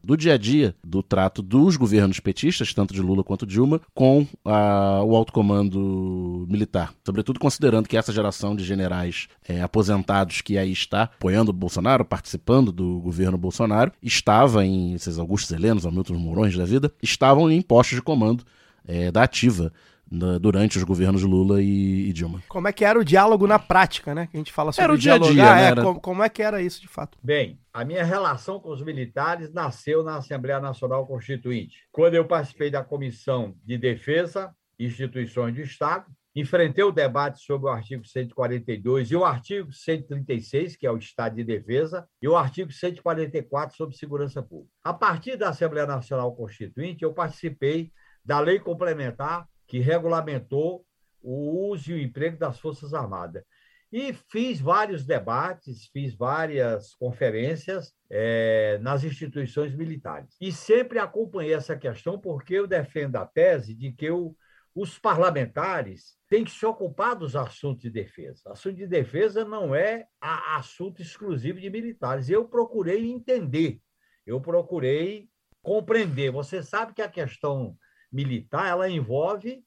do 0.03 0.15
dia 0.15 0.33
a 0.33 0.38
dia 0.38 0.75
do 0.83 1.03
trato 1.03 1.41
dos 1.41 1.75
governos 1.75 2.19
petistas, 2.19 2.73
tanto 2.73 2.93
de 2.93 3.01
Lula 3.01 3.23
quanto 3.23 3.45
Dilma, 3.45 3.81
com 3.93 4.25
ah, 4.45 5.01
o 5.03 5.15
alto 5.15 5.33
comando 5.33 6.45
militar. 6.49 6.93
Sobretudo 7.05 7.39
considerando 7.39 7.88
que 7.88 7.97
essa 7.97 8.12
geração 8.13 8.55
de 8.55 8.63
generais 8.63 9.27
é, 9.47 9.62
aposentados 9.62 10.41
que 10.41 10.57
aí 10.57 10.71
está 10.71 11.03
apoiando 11.03 11.51
o 11.51 11.53
Bolsonaro, 11.53 12.05
participando 12.05 12.71
do 12.71 12.99
governo 12.99 13.38
Bolsonaro, 13.38 13.91
estava 14.01 14.65
em 14.65 14.97
Augustos 15.24 15.51
Helenos, 15.51 15.86
Hamilton 15.86 16.13
Mourões 16.15 16.55
da 16.55 16.65
vida, 16.65 16.91
estavam 17.01 17.49
em 17.49 17.61
postos 17.61 17.95
de 17.97 18.01
comando 18.01 18.43
é, 18.88 19.11
da 19.11 19.24
ativa 19.24 19.71
na- 20.11 20.38
durante 20.38 20.78
os 20.78 20.84
governos 20.84 21.24
Lula 21.24 21.61
e, 21.61 22.09
e 22.09 22.13
Dilma. 22.13 22.43
Como 22.47 22.67
é 22.67 22.74
que 22.74 22.84
era 22.86 22.99
o 22.99 23.03
diálogo 23.05 23.47
na 23.47 23.57
prática, 23.57 24.13
né? 24.13 24.28
Que 24.30 24.38
a 24.38 24.39
gente 24.39 24.51
fala 24.51 24.71
sobre 24.71 24.84
Era 24.84 24.93
o 24.93 24.97
dia 24.97 25.13
a 25.15 25.17
dia, 25.17 25.34
né? 25.55 25.61
é, 25.61 25.65
Era- 25.67 25.82
como, 25.84 25.99
como 25.99 26.21
é 26.24 26.30
que 26.30 26.43
era 26.43 26.61
isso 26.61 26.80
de 26.82 26.88
fato? 26.88 27.17
Bem, 27.24 27.57
a 27.74 27.84
minha 27.84 28.03
relação 28.03 28.59
com 28.59 28.69
os 28.69 28.82
militares 28.84 29.51
nasceu 29.53 30.03
na 30.03 30.17
Assembleia 30.17 30.59
Nacional 30.59 31.07
Constituinte. 31.07 31.78
Quando 31.91 32.13
eu 32.15 32.26
participei 32.26 32.69
da 32.69 32.84
Comissão 32.84 33.55
de 33.65 33.78
Defesa 33.78 34.53
e 34.78 34.86
Instituições 34.86 35.55
do 35.55 35.61
Estado, 35.61 36.05
enfrentei 36.36 36.84
o 36.84 36.91
debate 36.91 37.43
sobre 37.43 37.67
o 37.67 37.71
artigo 37.71 38.05
142 38.05 39.11
e 39.11 39.15
o 39.15 39.23
artigo 39.23 39.71
136, 39.71 40.75
que 40.75 40.88
é 40.88 40.91
o 40.91 40.97
Estado 40.97 41.36
de 41.36 41.43
Defesa, 41.43 42.07
e 42.21 42.27
o 42.27 42.36
artigo 42.36 42.71
144 42.71 43.75
sobre 43.75 43.95
segurança 43.95 44.41
pública. 44.41 44.73
A 44.84 44.93
partir 44.93 45.36
da 45.38 45.49
Assembleia 45.49 45.86
Nacional 45.86 46.36
Constituinte, 46.36 47.03
eu 47.03 47.13
participei 47.13 47.91
da 48.25 48.39
lei 48.39 48.59
complementar 48.59 49.47
que 49.67 49.79
regulamentou 49.79 50.86
o 51.21 51.69
uso 51.69 51.91
e 51.91 51.93
o 51.93 52.01
emprego 52.01 52.38
das 52.38 52.59
Forças 52.59 52.93
Armadas. 52.93 53.43
E 53.91 54.11
fiz 54.11 54.59
vários 54.59 55.05
debates, 55.05 55.86
fiz 55.93 56.15
várias 56.15 56.95
conferências 56.95 57.93
é, 58.09 58.79
nas 58.81 59.03
instituições 59.03 59.75
militares. 59.75 60.36
E 60.41 60.51
sempre 60.51 60.97
acompanhei 60.97 61.53
essa 61.53 61.77
questão 61.77 62.19
porque 62.19 62.55
eu 62.55 62.65
defendo 62.65 63.17
a 63.17 63.25
tese 63.25 63.75
de 63.75 63.91
que 63.91 64.09
o, 64.09 64.36
os 64.73 64.97
parlamentares 64.97 66.17
têm 66.34 66.43
que 66.43 66.49
se 66.49 66.65
ocupar 66.65 67.15
dos 67.15 67.36
assuntos 67.36 67.84
de 67.84 67.91
defesa. 67.91 68.41
Assunto 68.47 68.77
de 68.77 68.88
defesa 68.88 69.45
não 69.45 69.75
é 69.75 70.07
assunto 70.19 70.99
exclusivo 70.99 71.61
de 71.61 71.69
militares. 71.69 72.27
Eu 72.27 72.45
procurei 72.45 73.05
entender, 73.05 73.79
eu 74.25 74.41
procurei 74.41 75.29
compreender. 75.61 76.31
Você 76.31 76.63
sabe 76.63 76.91
que 76.91 77.03
a 77.03 77.07
questão 77.07 77.77
militar 78.11 78.67
ela 78.67 78.89
envolve 78.89 79.63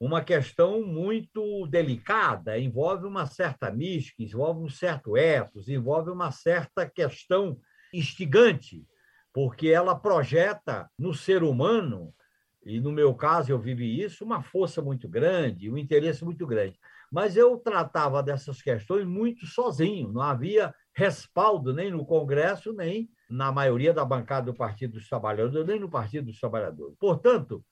uma 0.00 0.24
questão 0.24 0.82
muito 0.82 1.66
delicada, 1.66 2.58
envolve 2.58 3.04
uma 3.04 3.26
certa 3.26 3.70
mística, 3.70 4.22
envolve 4.22 4.64
um 4.64 4.70
certo 4.70 5.14
ethos, 5.14 5.68
envolve 5.68 6.08
uma 6.08 6.32
certa 6.32 6.88
questão 6.88 7.60
instigante, 7.92 8.82
porque 9.30 9.68
ela 9.68 9.94
projeta 9.94 10.88
no 10.98 11.12
ser 11.12 11.42
humano, 11.42 12.14
e 12.68 12.78
no 12.80 12.92
meu 12.92 13.14
caso 13.14 13.50
eu 13.50 13.58
vivi 13.58 14.02
isso, 14.02 14.24
uma 14.24 14.42
força 14.42 14.82
muito 14.82 15.08
grande, 15.08 15.70
um 15.70 15.78
interesse 15.78 16.22
muito 16.22 16.46
grande. 16.46 16.78
Mas 17.10 17.34
eu 17.34 17.56
tratava 17.56 18.22
dessas 18.22 18.60
questões 18.60 19.06
muito 19.06 19.46
sozinho, 19.46 20.12
não 20.12 20.20
havia 20.20 20.74
respaldo 20.94 21.72
nem 21.72 21.90
no 21.90 22.04
Congresso, 22.04 22.74
nem 22.74 23.08
na 23.30 23.50
maioria 23.50 23.94
da 23.94 24.04
bancada 24.04 24.52
do 24.52 24.54
Partido 24.54 24.92
dos 24.98 25.08
Trabalhadores, 25.08 25.66
nem 25.66 25.80
no 25.80 25.88
Partido 25.88 26.26
dos 26.26 26.38
Trabalhadores. 26.38 26.94
Portanto, 26.98 27.64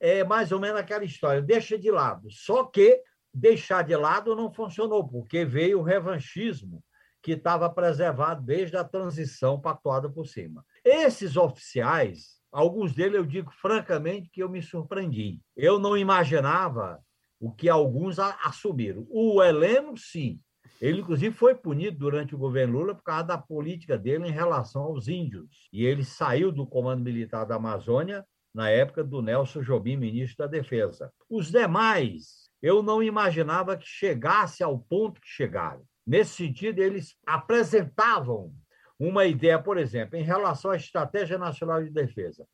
é 0.00 0.24
mais 0.24 0.50
ou 0.52 0.58
menos 0.58 0.80
aquela 0.80 1.04
história, 1.04 1.42
deixa 1.42 1.78
de 1.78 1.90
lado. 1.90 2.30
Só 2.30 2.64
que 2.64 3.02
deixar 3.34 3.82
de 3.82 3.94
lado 3.94 4.34
não 4.34 4.50
funcionou, 4.50 5.06
porque 5.06 5.44
veio 5.44 5.80
o 5.80 5.82
revanchismo 5.82 6.82
que 7.22 7.32
estava 7.32 7.68
preservado 7.68 8.42
desde 8.42 8.78
a 8.78 8.84
transição 8.84 9.60
pactuada 9.60 10.08
por 10.08 10.26
cima. 10.26 10.64
Esses 10.82 11.36
oficiais, 11.36 12.39
alguns 12.52 12.94
deles 12.94 13.14
eu 13.14 13.24
digo 13.24 13.50
francamente 13.52 14.28
que 14.30 14.42
eu 14.42 14.48
me 14.48 14.62
surpreendi. 14.62 15.40
Eu 15.56 15.78
não 15.78 15.96
imaginava 15.96 17.00
o 17.38 17.50
que 17.50 17.68
alguns 17.68 18.18
assumiram. 18.18 19.06
O 19.08 19.42
Heleno, 19.42 19.96
sim. 19.96 20.40
Ele, 20.80 21.00
inclusive, 21.00 21.34
foi 21.34 21.54
punido 21.54 21.98
durante 21.98 22.34
o 22.34 22.38
governo 22.38 22.78
Lula 22.78 22.94
por 22.94 23.02
causa 23.02 23.24
da 23.24 23.38
política 23.38 23.98
dele 23.98 24.28
em 24.28 24.32
relação 24.32 24.82
aos 24.82 25.08
índios. 25.08 25.68
E 25.72 25.84
ele 25.84 26.04
saiu 26.04 26.50
do 26.50 26.66
Comando 26.66 27.02
Militar 27.02 27.44
da 27.44 27.56
Amazônia 27.56 28.24
na 28.54 28.68
época 28.68 29.04
do 29.04 29.22
Nelson 29.22 29.62
Jobim, 29.62 29.96
ministro 29.96 30.38
da 30.38 30.46
Defesa. 30.46 31.12
Os 31.28 31.50
demais, 31.50 32.50
eu 32.62 32.82
não 32.82 33.02
imaginava 33.02 33.76
que 33.76 33.86
chegasse 33.86 34.62
ao 34.62 34.78
ponto 34.78 35.20
que 35.20 35.28
chegaram. 35.28 35.82
Nesse 36.06 36.34
sentido, 36.34 36.80
eles 36.80 37.14
apresentavam 37.26 38.52
uma 39.00 39.24
ideia, 39.24 39.58
por 39.58 39.78
exemplo, 39.78 40.16
em 40.16 40.22
relação 40.22 40.70
à 40.70 40.76
Estratégia 40.76 41.38
Nacional 41.38 41.82
de 41.82 41.88
Defesa. 41.88 42.46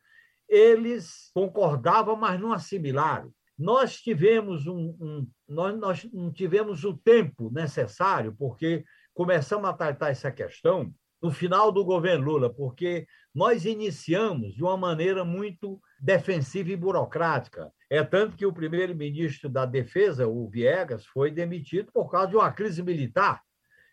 Eles 0.47 1.29
concordavam, 1.33 2.15
mas 2.15 2.39
não 2.39 2.53
assimilaram. 2.53 3.29
Nós 3.59 3.99
tivemos 3.99 4.65
um, 4.65 4.95
um 4.99 5.27
nós, 5.45 5.77
nós 5.77 6.09
não 6.13 6.31
tivemos 6.31 6.85
o 6.85 6.95
tempo 6.95 7.51
necessário, 7.51 8.33
porque 8.37 8.85
começamos 9.13 9.69
a 9.69 9.73
tratar 9.73 10.09
essa 10.09 10.31
questão 10.31 10.93
no 11.21 11.31
final 11.31 11.71
do 11.71 11.83
governo 11.83 12.23
Lula, 12.23 12.53
porque 12.53 13.05
nós 13.33 13.65
iniciamos 13.65 14.53
de 14.53 14.63
uma 14.63 14.77
maneira 14.77 15.25
muito 15.25 15.81
defensiva 15.99 16.71
e 16.71 16.77
burocrática. 16.77 17.73
É 17.89 18.03
tanto 18.03 18.37
que 18.37 18.45
o 18.45 18.53
primeiro-ministro 18.53 19.49
da 19.49 19.65
Defesa, 19.65 20.27
o 20.27 20.47
Viegas, 20.47 21.05
foi 21.07 21.31
demitido 21.31 21.91
por 21.91 22.09
causa 22.09 22.29
de 22.29 22.35
uma 22.35 22.51
crise 22.51 22.81
militar 22.83 23.41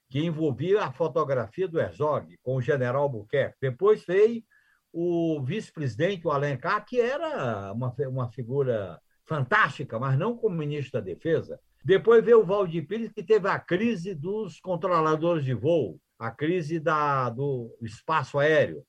que 0.08 0.24
envolvia 0.24 0.84
a 0.84 0.92
fotografia 0.92 1.66
do 1.66 1.80
Herzog 1.80 2.36
com 2.42 2.56
o 2.56 2.62
general 2.62 3.08
Buquerque. 3.08 3.56
Depois 3.60 4.04
veio 4.04 4.42
o 4.92 5.42
vice-presidente, 5.42 6.26
o 6.26 6.30
Alencar, 6.30 6.84
que 6.84 7.00
era 7.00 7.72
uma, 7.72 7.92
uma 8.08 8.30
figura 8.30 9.00
fantástica, 9.24 9.98
mas 9.98 10.18
não 10.18 10.36
como 10.36 10.56
ministro 10.56 10.92
da 10.92 11.00
Defesa. 11.00 11.58
Depois 11.84 12.24
veio 12.24 12.40
o 12.40 12.46
Valdir 12.46 12.86
Pires, 12.86 13.12
que 13.12 13.22
teve 13.22 13.48
a 13.48 13.58
crise 13.58 14.14
dos 14.14 14.60
controladores 14.60 15.44
de 15.44 15.52
voo, 15.52 16.00
a 16.18 16.30
crise 16.30 16.78
da, 16.78 17.28
do 17.28 17.76
espaço 17.82 18.38
aéreo. 18.38 18.84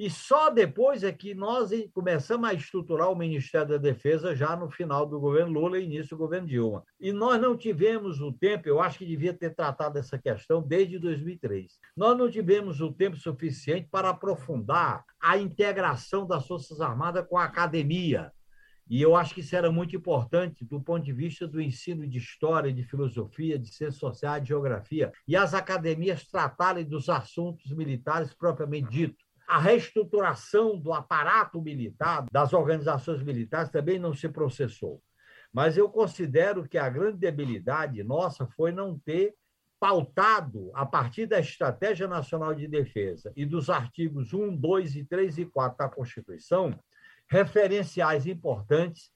E 0.00 0.08
só 0.08 0.48
depois 0.48 1.04
é 1.04 1.12
que 1.12 1.34
nós 1.34 1.70
começamos 1.92 2.48
a 2.48 2.54
estruturar 2.54 3.10
o 3.10 3.14
Ministério 3.14 3.68
da 3.68 3.76
Defesa 3.76 4.34
já 4.34 4.56
no 4.56 4.70
final 4.70 5.04
do 5.04 5.20
governo 5.20 5.52
Lula 5.52 5.78
e 5.78 5.84
início 5.84 6.16
do 6.16 6.20
governo 6.20 6.48
Dilma. 6.48 6.82
E 6.98 7.12
nós 7.12 7.38
não 7.38 7.54
tivemos 7.54 8.18
o 8.18 8.32
tempo, 8.32 8.66
eu 8.66 8.80
acho 8.80 8.96
que 8.96 9.04
devia 9.04 9.34
ter 9.34 9.54
tratado 9.54 9.98
essa 9.98 10.18
questão 10.18 10.62
desde 10.62 10.98
2003. 10.98 11.78
Nós 11.94 12.16
não 12.16 12.30
tivemos 12.30 12.80
o 12.80 12.90
tempo 12.90 13.18
suficiente 13.18 13.88
para 13.90 14.08
aprofundar 14.08 15.04
a 15.20 15.36
integração 15.36 16.26
das 16.26 16.46
Forças 16.46 16.80
Armadas 16.80 17.26
com 17.28 17.36
a 17.36 17.44
academia. 17.44 18.32
E 18.88 19.02
eu 19.02 19.14
acho 19.14 19.34
que 19.34 19.40
isso 19.40 19.54
era 19.54 19.70
muito 19.70 19.94
importante 19.94 20.64
do 20.64 20.80
ponto 20.80 21.04
de 21.04 21.12
vista 21.12 21.46
do 21.46 21.60
ensino 21.60 22.08
de 22.08 22.16
história, 22.16 22.72
de 22.72 22.82
filosofia, 22.84 23.58
de 23.58 23.68
ciências 23.68 23.96
sociais, 23.96 24.42
de 24.42 24.48
geografia, 24.48 25.12
e 25.28 25.36
as 25.36 25.52
academias 25.52 26.26
tratarem 26.26 26.86
dos 26.86 27.10
assuntos 27.10 27.70
militares 27.70 28.32
propriamente 28.32 28.88
dito 28.88 29.29
a 29.50 29.58
reestruturação 29.58 30.78
do 30.78 30.92
aparato 30.92 31.60
militar, 31.60 32.24
das 32.30 32.52
organizações 32.52 33.20
militares, 33.20 33.68
também 33.68 33.98
não 33.98 34.14
se 34.14 34.28
processou. 34.28 35.02
Mas 35.52 35.76
eu 35.76 35.88
considero 35.88 36.68
que 36.68 36.78
a 36.78 36.88
grande 36.88 37.18
debilidade 37.18 38.00
nossa 38.04 38.46
foi 38.46 38.70
não 38.70 38.96
ter 38.96 39.34
pautado, 39.80 40.70
a 40.72 40.86
partir 40.86 41.26
da 41.26 41.40
Estratégia 41.40 42.06
Nacional 42.06 42.54
de 42.54 42.68
Defesa 42.68 43.32
e 43.34 43.44
dos 43.44 43.68
artigos 43.68 44.32
1, 44.32 44.54
2 44.54 44.94
e 44.94 45.04
3 45.04 45.38
e 45.38 45.46
4 45.46 45.78
da 45.78 45.88
Constituição, 45.88 46.72
referenciais 47.26 48.28
importantes 48.28 49.10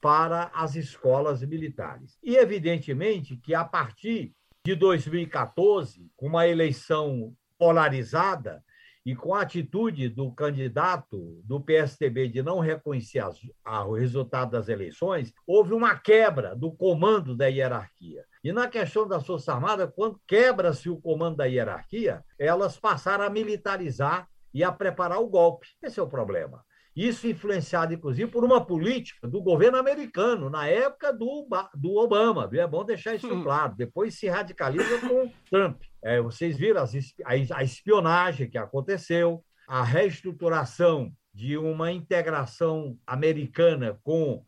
para 0.00 0.52
as 0.54 0.76
escolas 0.76 1.42
militares. 1.42 2.16
E, 2.22 2.36
evidentemente, 2.36 3.36
que 3.36 3.56
a 3.56 3.64
partir 3.64 4.36
de 4.64 4.76
2014, 4.76 6.08
com 6.16 6.28
uma 6.28 6.46
eleição 6.46 7.34
polarizada, 7.58 8.62
e 9.04 9.14
com 9.14 9.34
a 9.34 9.42
atitude 9.42 10.08
do 10.08 10.30
candidato 10.32 11.40
do 11.44 11.60
PSDB 11.60 12.28
de 12.28 12.42
não 12.42 12.60
reconhecer 12.60 13.20
as, 13.20 13.38
a, 13.64 13.84
o 13.84 13.94
resultado 13.94 14.50
das 14.50 14.68
eleições, 14.68 15.32
houve 15.46 15.72
uma 15.72 15.96
quebra 15.96 16.54
do 16.54 16.72
comando 16.72 17.34
da 17.34 17.46
hierarquia. 17.46 18.24
E 18.44 18.52
na 18.52 18.68
questão 18.68 19.06
das 19.06 19.26
Forças 19.26 19.48
Armadas, 19.48 19.90
quando 19.94 20.20
quebra-se 20.26 20.88
o 20.88 21.00
comando 21.00 21.36
da 21.36 21.44
hierarquia, 21.44 22.24
elas 22.38 22.78
passaram 22.78 23.24
a 23.24 23.30
militarizar 23.30 24.28
e 24.52 24.64
a 24.64 24.72
preparar 24.72 25.20
o 25.20 25.28
golpe. 25.28 25.68
Esse 25.82 26.00
é 26.00 26.02
o 26.02 26.08
problema. 26.08 26.64
Isso 27.00 27.26
influenciado, 27.26 27.94
inclusive, 27.94 28.30
por 28.30 28.44
uma 28.44 28.62
política 28.62 29.26
do 29.26 29.40
governo 29.40 29.78
americano, 29.78 30.50
na 30.50 30.66
época 30.66 31.10
do, 31.10 31.48
do 31.74 31.96
Obama. 31.96 32.46
É 32.52 32.66
bom 32.66 32.84
deixar 32.84 33.14
isso 33.14 33.32
hum. 33.32 33.42
claro. 33.42 33.74
Depois 33.74 34.18
se 34.18 34.28
radicaliza 34.28 35.00
com 35.08 35.32
Trump. 35.48 35.80
É, 36.04 36.20
vocês 36.20 36.58
viram 36.58 36.82
as, 36.82 36.92
a 37.24 37.62
espionagem 37.62 38.50
que 38.50 38.58
aconteceu, 38.58 39.42
a 39.66 39.82
reestruturação 39.82 41.10
de 41.32 41.56
uma 41.56 41.90
integração 41.90 42.98
americana 43.06 43.98
com 44.02 44.44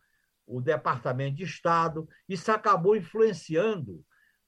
o 0.46 0.60
Departamento 0.60 1.36
de 1.36 1.44
Estado. 1.44 2.06
Isso 2.28 2.52
acabou 2.52 2.94
influenciando 2.94 4.04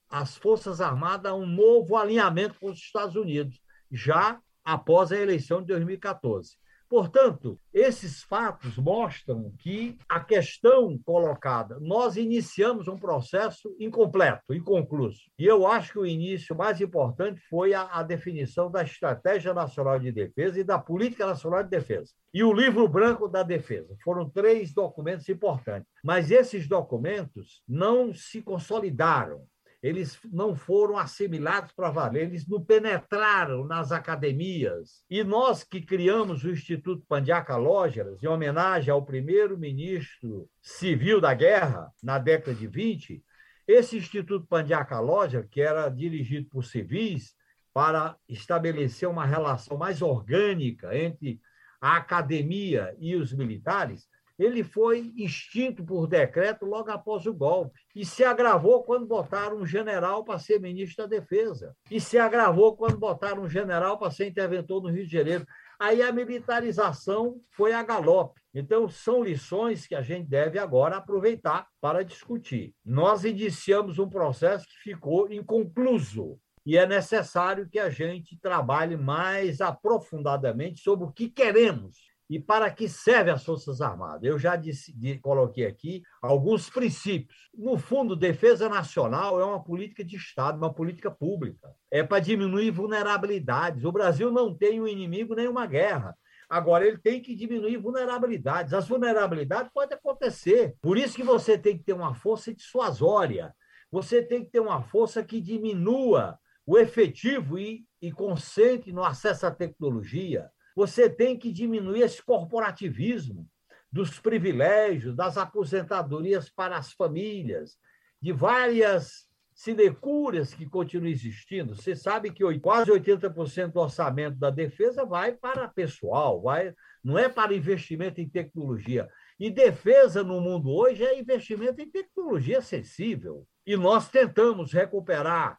as 0.07 0.37
Forças 0.37 0.79
Armadas 0.79 1.31
a 1.31 1.35
um 1.35 1.47
novo 1.47 1.97
alinhamento 1.97 2.59
com 2.59 2.69
os 2.69 2.77
Estados 2.77 3.15
Unidos, 3.15 3.59
já 3.91 4.39
após 4.63 5.11
a 5.11 5.17
eleição 5.17 5.59
de 5.59 5.69
2014. 5.69 6.55
Portanto, 6.89 7.59
esses 7.73 8.23
fatos 8.23 8.77
mostram 8.77 9.51
que 9.59 9.97
a 10.07 10.19
questão 10.19 10.97
colocada, 11.03 11.79
nós 11.79 12.15
iniciamos 12.15 12.87
um 12.87 12.97
processo 12.97 13.75
incompleto, 13.79 14.53
inconcluso. 14.53 15.21
E 15.37 15.45
eu 15.45 15.67
acho 15.67 15.93
que 15.93 15.99
o 15.99 16.05
início 16.05 16.55
mais 16.55 16.79
importante 16.79 17.41
foi 17.49 17.73
a, 17.73 17.83
a 17.83 18.03
definição 18.03 18.69
da 18.69 18.83
Estratégia 18.83 19.53
Nacional 19.53 19.99
de 19.99 20.11
Defesa 20.11 20.59
e 20.59 20.63
da 20.63 20.77
Política 20.77 21.25
Nacional 21.25 21.63
de 21.63 21.69
Defesa. 21.69 22.13
E 22.33 22.43
o 22.43 22.53
Livro 22.53 22.87
Branco 22.87 23.27
da 23.27 23.43
Defesa. 23.43 23.95
Foram 24.03 24.29
três 24.29 24.73
documentos 24.73 25.27
importantes. 25.29 25.87
Mas 26.03 26.31
esses 26.31 26.67
documentos 26.67 27.63
não 27.67 28.13
se 28.13 28.41
consolidaram 28.41 29.45
eles 29.85 30.19
não 30.33 30.55
foram 30.55 30.97
assimilados 30.97 31.71
para 31.71 31.91
valer, 31.91 32.23
eles 32.23 32.47
não 32.47 32.59
penetraram 32.59 33.63
nas 33.63 33.91
academias. 33.91 35.03
E 35.07 35.23
nós 35.23 35.63
que 35.63 35.79
criamos 35.79 36.43
o 36.43 36.49
Instituto 36.49 37.05
Pandiaca 37.07 37.55
Lógeras, 37.55 38.23
em 38.23 38.25
homenagem 38.25 38.91
ao 38.91 39.05
primeiro 39.05 39.55
ministro 39.59 40.49
civil 40.59 41.21
da 41.21 41.35
guerra, 41.35 41.91
na 42.01 42.17
década 42.17 42.57
de 42.57 42.65
20, 42.65 43.23
Esse 43.67 43.97
Instituto 43.97 44.47
Pandiaca 44.47 44.99
Loja, 44.99 45.47
que 45.51 45.61
era 45.61 45.87
dirigido 45.87 46.49
por 46.49 46.63
civis 46.63 47.35
para 47.71 48.17
estabelecer 48.27 49.07
uma 49.07 49.25
relação 49.25 49.77
mais 49.77 50.01
orgânica 50.01 50.97
entre 50.97 51.39
a 51.79 51.97
academia 51.97 52.95
e 52.97 53.15
os 53.15 53.31
militares, 53.31 54.07
ele 54.37 54.63
foi 54.63 55.13
extinto 55.15 55.83
por 55.83 56.07
decreto 56.07 56.65
logo 56.65 56.91
após 56.91 57.25
o 57.25 57.33
golpe. 57.33 57.79
E 57.95 58.05
se 58.05 58.23
agravou 58.23 58.83
quando 58.83 59.05
botaram 59.05 59.57
um 59.57 59.65
general 59.65 60.23
para 60.23 60.39
ser 60.39 60.59
ministro 60.59 61.03
da 61.03 61.17
Defesa. 61.17 61.75
E 61.89 61.99
se 62.01 62.17
agravou 62.17 62.75
quando 62.75 62.97
botaram 62.97 63.43
um 63.43 63.49
general 63.49 63.97
para 63.97 64.11
ser 64.11 64.27
interventor 64.27 64.81
no 64.81 64.89
Rio 64.89 65.05
de 65.05 65.11
Janeiro. 65.11 65.45
Aí 65.79 66.01
a 66.01 66.11
militarização 66.11 67.39
foi 67.51 67.73
a 67.73 67.83
galope. 67.83 68.41
Então, 68.53 68.87
são 68.87 69.23
lições 69.23 69.85
que 69.85 69.95
a 69.95 70.01
gente 70.01 70.29
deve 70.29 70.57
agora 70.57 70.97
aproveitar 70.97 71.67
para 71.81 72.03
discutir. 72.03 72.73
Nós 72.85 73.25
iniciamos 73.25 73.99
um 73.99 74.09
processo 74.09 74.65
que 74.65 74.91
ficou 74.91 75.31
inconcluso. 75.31 76.39
E 76.65 76.77
é 76.77 76.87
necessário 76.87 77.69
que 77.69 77.77
a 77.77 77.89
gente 77.89 78.39
trabalhe 78.39 78.97
mais 78.97 79.61
aprofundadamente 79.61 80.81
sobre 80.81 81.05
o 81.05 81.11
que 81.11 81.29
queremos 81.29 82.14
e 82.29 82.39
para 82.39 82.69
que 82.71 82.89
serve 82.89 83.29
as 83.29 83.43
Forças 83.43 83.81
Armadas. 83.81 84.23
Eu 84.23 84.39
já 84.39 84.55
disse, 84.55 84.93
coloquei 85.21 85.65
aqui 85.65 86.01
alguns 86.21 86.69
princípios. 86.69 87.49
No 87.53 87.77
fundo, 87.77 88.15
defesa 88.15 88.67
nacional 88.67 89.39
é 89.39 89.45
uma 89.45 89.63
política 89.63 90.03
de 90.03 90.15
Estado, 90.15 90.57
uma 90.57 90.73
política 90.73 91.11
pública. 91.11 91.73
É 91.91 92.03
para 92.03 92.19
diminuir 92.19 92.71
vulnerabilidades. 92.71 93.85
O 93.85 93.91
Brasil 93.91 94.31
não 94.31 94.55
tem 94.55 94.81
um 94.81 94.87
inimigo 94.87 95.35
nem 95.35 95.47
uma 95.47 95.67
guerra. 95.67 96.17
Agora, 96.49 96.85
ele 96.85 96.97
tem 96.97 97.21
que 97.21 97.35
diminuir 97.35 97.77
vulnerabilidades. 97.77 98.73
As 98.73 98.87
vulnerabilidades 98.87 99.71
podem 99.73 99.97
acontecer. 99.97 100.75
Por 100.81 100.97
isso 100.97 101.15
que 101.15 101.23
você 101.23 101.57
tem 101.57 101.77
que 101.77 101.83
ter 101.83 101.93
uma 101.93 102.15
força 102.15 102.53
dissuasória. 102.53 103.53
Você 103.91 104.21
tem 104.21 104.43
que 104.43 104.51
ter 104.51 104.59
uma 104.59 104.81
força 104.81 105.23
que 105.23 105.39
diminua 105.39 106.39
o 106.65 106.77
efetivo 106.77 107.59
e, 107.59 107.85
e 108.01 108.11
concentre 108.11 108.91
no 108.91 109.03
acesso 109.03 109.45
à 109.45 109.51
tecnologia 109.51 110.49
você 110.75 111.09
tem 111.09 111.37
que 111.37 111.51
diminuir 111.51 112.01
esse 112.01 112.21
corporativismo 112.21 113.47
dos 113.91 114.19
privilégios, 114.19 115.15
das 115.15 115.37
aposentadorias 115.37 116.49
para 116.49 116.77
as 116.77 116.91
famílias, 116.91 117.77
de 118.21 118.33
várias 118.33 119.25
sinecúrias 119.53 120.53
que 120.53 120.65
continuam 120.65 121.09
existindo. 121.09 121.75
Você 121.75 121.95
sabe 121.95 122.29
que 122.29 122.43
quase 122.59 122.91
80% 122.91 123.71
do 123.71 123.79
orçamento 123.79 124.37
da 124.37 124.49
defesa 124.49 125.05
vai 125.05 125.31
para 125.31 125.69
pessoal, 125.69 126.41
vai, 126.41 126.73
não 127.01 127.17
é 127.17 127.29
para 127.29 127.55
investimento 127.55 128.19
em 128.19 128.27
tecnologia. 128.27 129.07
E 129.39 129.49
defesa 129.49 130.23
no 130.23 130.41
mundo 130.41 130.69
hoje 130.69 131.05
é 131.05 131.17
investimento 131.17 131.81
em 131.81 131.89
tecnologia 131.89 132.61
sensível. 132.61 133.47
E 133.65 133.77
nós 133.77 134.09
tentamos 134.09 134.73
recuperar 134.73 135.57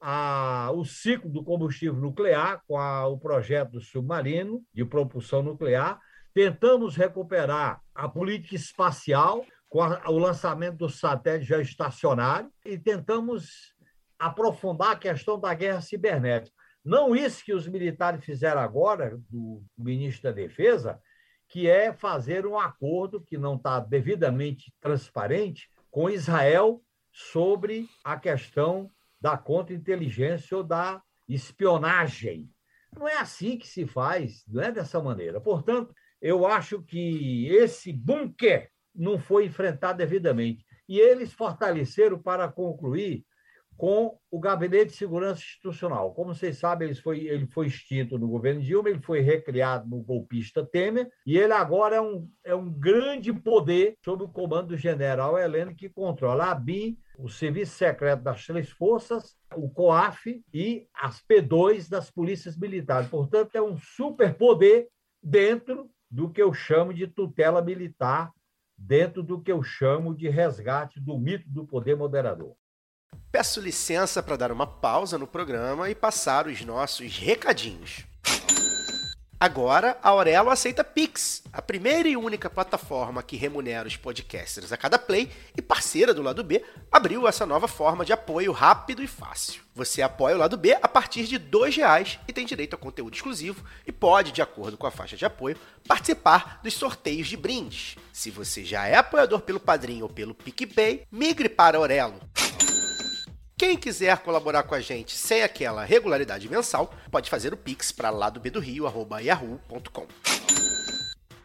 a, 0.00 0.70
o 0.72 0.84
ciclo 0.84 1.30
do 1.30 1.44
combustível 1.44 2.00
nuclear 2.00 2.62
com 2.66 2.78
a, 2.78 3.06
o 3.06 3.18
projeto 3.18 3.72
do 3.72 3.80
submarino 3.80 4.64
de 4.72 4.84
propulsão 4.84 5.42
nuclear. 5.42 6.00
Tentamos 6.32 6.96
recuperar 6.96 7.80
a 7.94 8.08
política 8.08 8.54
espacial 8.54 9.44
com 9.68 9.82
a, 9.82 10.08
o 10.08 10.18
lançamento 10.18 10.78
do 10.78 10.88
satélite 10.88 11.46
geoestacionário 11.46 12.50
e 12.64 12.78
tentamos 12.78 13.74
aprofundar 14.18 14.92
a 14.92 14.96
questão 14.96 15.38
da 15.38 15.52
guerra 15.52 15.80
cibernética. 15.80 16.56
Não 16.84 17.14
isso 17.14 17.44
que 17.44 17.52
os 17.52 17.68
militares 17.68 18.24
fizeram 18.24 18.60
agora, 18.60 19.18
do 19.28 19.62
ministro 19.76 20.24
da 20.24 20.32
Defesa, 20.32 21.00
que 21.46 21.68
é 21.68 21.92
fazer 21.92 22.46
um 22.46 22.58
acordo 22.58 23.20
que 23.20 23.36
não 23.36 23.56
está 23.56 23.80
devidamente 23.80 24.72
transparente 24.80 25.68
com 25.90 26.08
Israel 26.08 26.80
sobre 27.12 27.88
a 28.04 28.16
questão 28.16 28.90
da 29.20 29.36
contra-inteligência 29.36 30.56
ou 30.56 30.62
da 30.62 31.02
espionagem. 31.28 32.50
Não 32.96 33.06
é 33.06 33.18
assim 33.18 33.56
que 33.56 33.68
se 33.68 33.86
faz, 33.86 34.42
não 34.48 34.62
é 34.62 34.72
dessa 34.72 35.00
maneira. 35.00 35.40
Portanto, 35.40 35.94
eu 36.20 36.46
acho 36.46 36.82
que 36.82 37.46
esse 37.48 37.92
bunker 37.92 38.70
não 38.94 39.18
foi 39.18 39.46
enfrentado 39.46 39.98
devidamente. 39.98 40.64
E 40.88 40.98
eles 40.98 41.32
fortaleceram 41.32 42.18
para 42.18 42.48
concluir 42.48 43.24
com 43.80 44.18
o 44.30 44.38
Gabinete 44.38 44.90
de 44.90 44.96
Segurança 44.98 45.40
Institucional. 45.40 46.12
Como 46.12 46.34
vocês 46.34 46.58
sabem, 46.58 46.88
ele 46.88 47.00
foi, 47.00 47.20
ele 47.20 47.46
foi 47.46 47.66
extinto 47.66 48.18
no 48.18 48.28
governo 48.28 48.60
Dilma, 48.60 48.90
ele 48.90 49.00
foi 49.00 49.20
recriado 49.20 49.88
no 49.88 50.02
golpista 50.02 50.62
Temer, 50.62 51.10
e 51.24 51.38
ele 51.38 51.54
agora 51.54 51.96
é 51.96 52.00
um, 52.02 52.28
é 52.44 52.54
um 52.54 52.70
grande 52.70 53.32
poder 53.32 53.96
sob 54.04 54.24
o 54.24 54.28
comando 54.28 54.68
do 54.68 54.76
general 54.76 55.38
Heleno, 55.38 55.74
que 55.74 55.88
controla 55.88 56.50
a 56.50 56.54
BIM, 56.54 56.98
o 57.18 57.30
Serviço 57.30 57.72
Secreto 57.72 58.22
das 58.22 58.44
Três 58.44 58.68
Forças, 58.68 59.34
o 59.56 59.70
COAF 59.70 60.44
e 60.52 60.86
as 60.94 61.22
P2 61.22 61.88
das 61.88 62.10
polícias 62.10 62.58
militares. 62.58 63.08
Portanto, 63.08 63.56
é 63.56 63.62
um 63.62 63.78
superpoder 63.78 64.88
dentro 65.22 65.88
do 66.10 66.28
que 66.28 66.42
eu 66.42 66.52
chamo 66.52 66.92
de 66.92 67.06
tutela 67.06 67.62
militar, 67.62 68.30
dentro 68.76 69.22
do 69.22 69.40
que 69.40 69.50
eu 69.50 69.62
chamo 69.62 70.14
de 70.14 70.28
resgate 70.28 71.00
do 71.00 71.18
mito 71.18 71.48
do 71.48 71.66
poder 71.66 71.96
moderador. 71.96 72.59
Peço 73.32 73.60
licença 73.60 74.20
para 74.20 74.36
dar 74.36 74.50
uma 74.50 74.66
pausa 74.66 75.16
no 75.16 75.26
programa 75.26 75.88
e 75.88 75.94
passar 75.94 76.48
os 76.48 76.64
nossos 76.64 77.16
recadinhos. 77.16 78.04
Agora, 79.38 79.96
a 80.02 80.10
Aurelo 80.10 80.50
aceita 80.50 80.84
Pix, 80.84 81.42
a 81.52 81.62
primeira 81.62 82.08
e 82.08 82.16
única 82.16 82.50
plataforma 82.50 83.22
que 83.22 83.36
remunera 83.36 83.88
os 83.88 83.96
podcasters 83.96 84.72
a 84.72 84.76
cada 84.76 84.98
play 84.98 85.30
e 85.56 85.62
parceira 85.62 86.12
do 86.12 86.20
lado 86.20 86.44
B, 86.44 86.62
abriu 86.92 87.26
essa 87.26 87.46
nova 87.46 87.66
forma 87.66 88.04
de 88.04 88.12
apoio 88.12 88.52
rápido 88.52 89.02
e 89.02 89.06
fácil. 89.06 89.62
Você 89.74 90.02
apoia 90.02 90.34
o 90.34 90.38
lado 90.38 90.58
B 90.58 90.76
a 90.82 90.88
partir 90.88 91.24
de 91.26 91.36
R$ 91.36 91.70
reais 91.70 92.18
e 92.28 92.32
tem 92.32 92.44
direito 92.44 92.74
a 92.74 92.78
conteúdo 92.78 93.14
exclusivo 93.14 93.64
e 93.86 93.92
pode, 93.92 94.32
de 94.32 94.42
acordo 94.42 94.76
com 94.76 94.86
a 94.86 94.90
faixa 94.90 95.16
de 95.16 95.24
apoio, 95.24 95.56
participar 95.88 96.60
dos 96.62 96.74
sorteios 96.74 97.28
de 97.28 97.36
brindes. 97.36 97.96
Se 98.12 98.30
você 98.30 98.62
já 98.64 98.86
é 98.86 98.96
apoiador 98.96 99.40
pelo 99.40 99.60
Padrinho 99.60 100.02
ou 100.02 100.10
pelo 100.10 100.34
PicPay, 100.34 101.06
migre 101.10 101.48
para 101.48 101.78
Aurelo. 101.78 102.20
Quem 103.60 103.76
quiser 103.76 104.16
colaborar 104.20 104.62
com 104.62 104.74
a 104.74 104.80
gente 104.80 105.14
sem 105.14 105.42
aquela 105.42 105.84
regularidade 105.84 106.48
mensal, 106.48 106.94
pode 107.10 107.28
fazer 107.28 107.52
o 107.52 107.58
pix 107.58 107.92
para 107.92 108.08
ladobdorio@yahoo.com. 108.08 110.06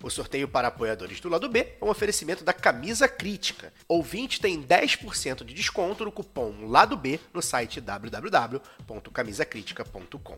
O 0.01 0.09
sorteio 0.09 0.47
para 0.47 0.70
apoiadores 0.70 1.20
do 1.20 1.28
lado 1.28 1.49
B 1.49 1.59
é 1.59 1.78
um 1.84 1.89
oferecimento 1.89 2.41
da 2.41 2.53
Camisa 2.53 3.09
Crítica. 3.09 3.74
Ouvinte 3.86 4.39
tem 4.39 4.63
10% 4.63 5.43
de 5.43 5.53
desconto 5.53 6.05
no 6.05 6.11
cupom 6.11 6.70
Lado 6.70 6.95
B 6.95 7.20
no 7.34 7.41
site 7.41 7.82
www.camisacritica.com. 7.82 10.38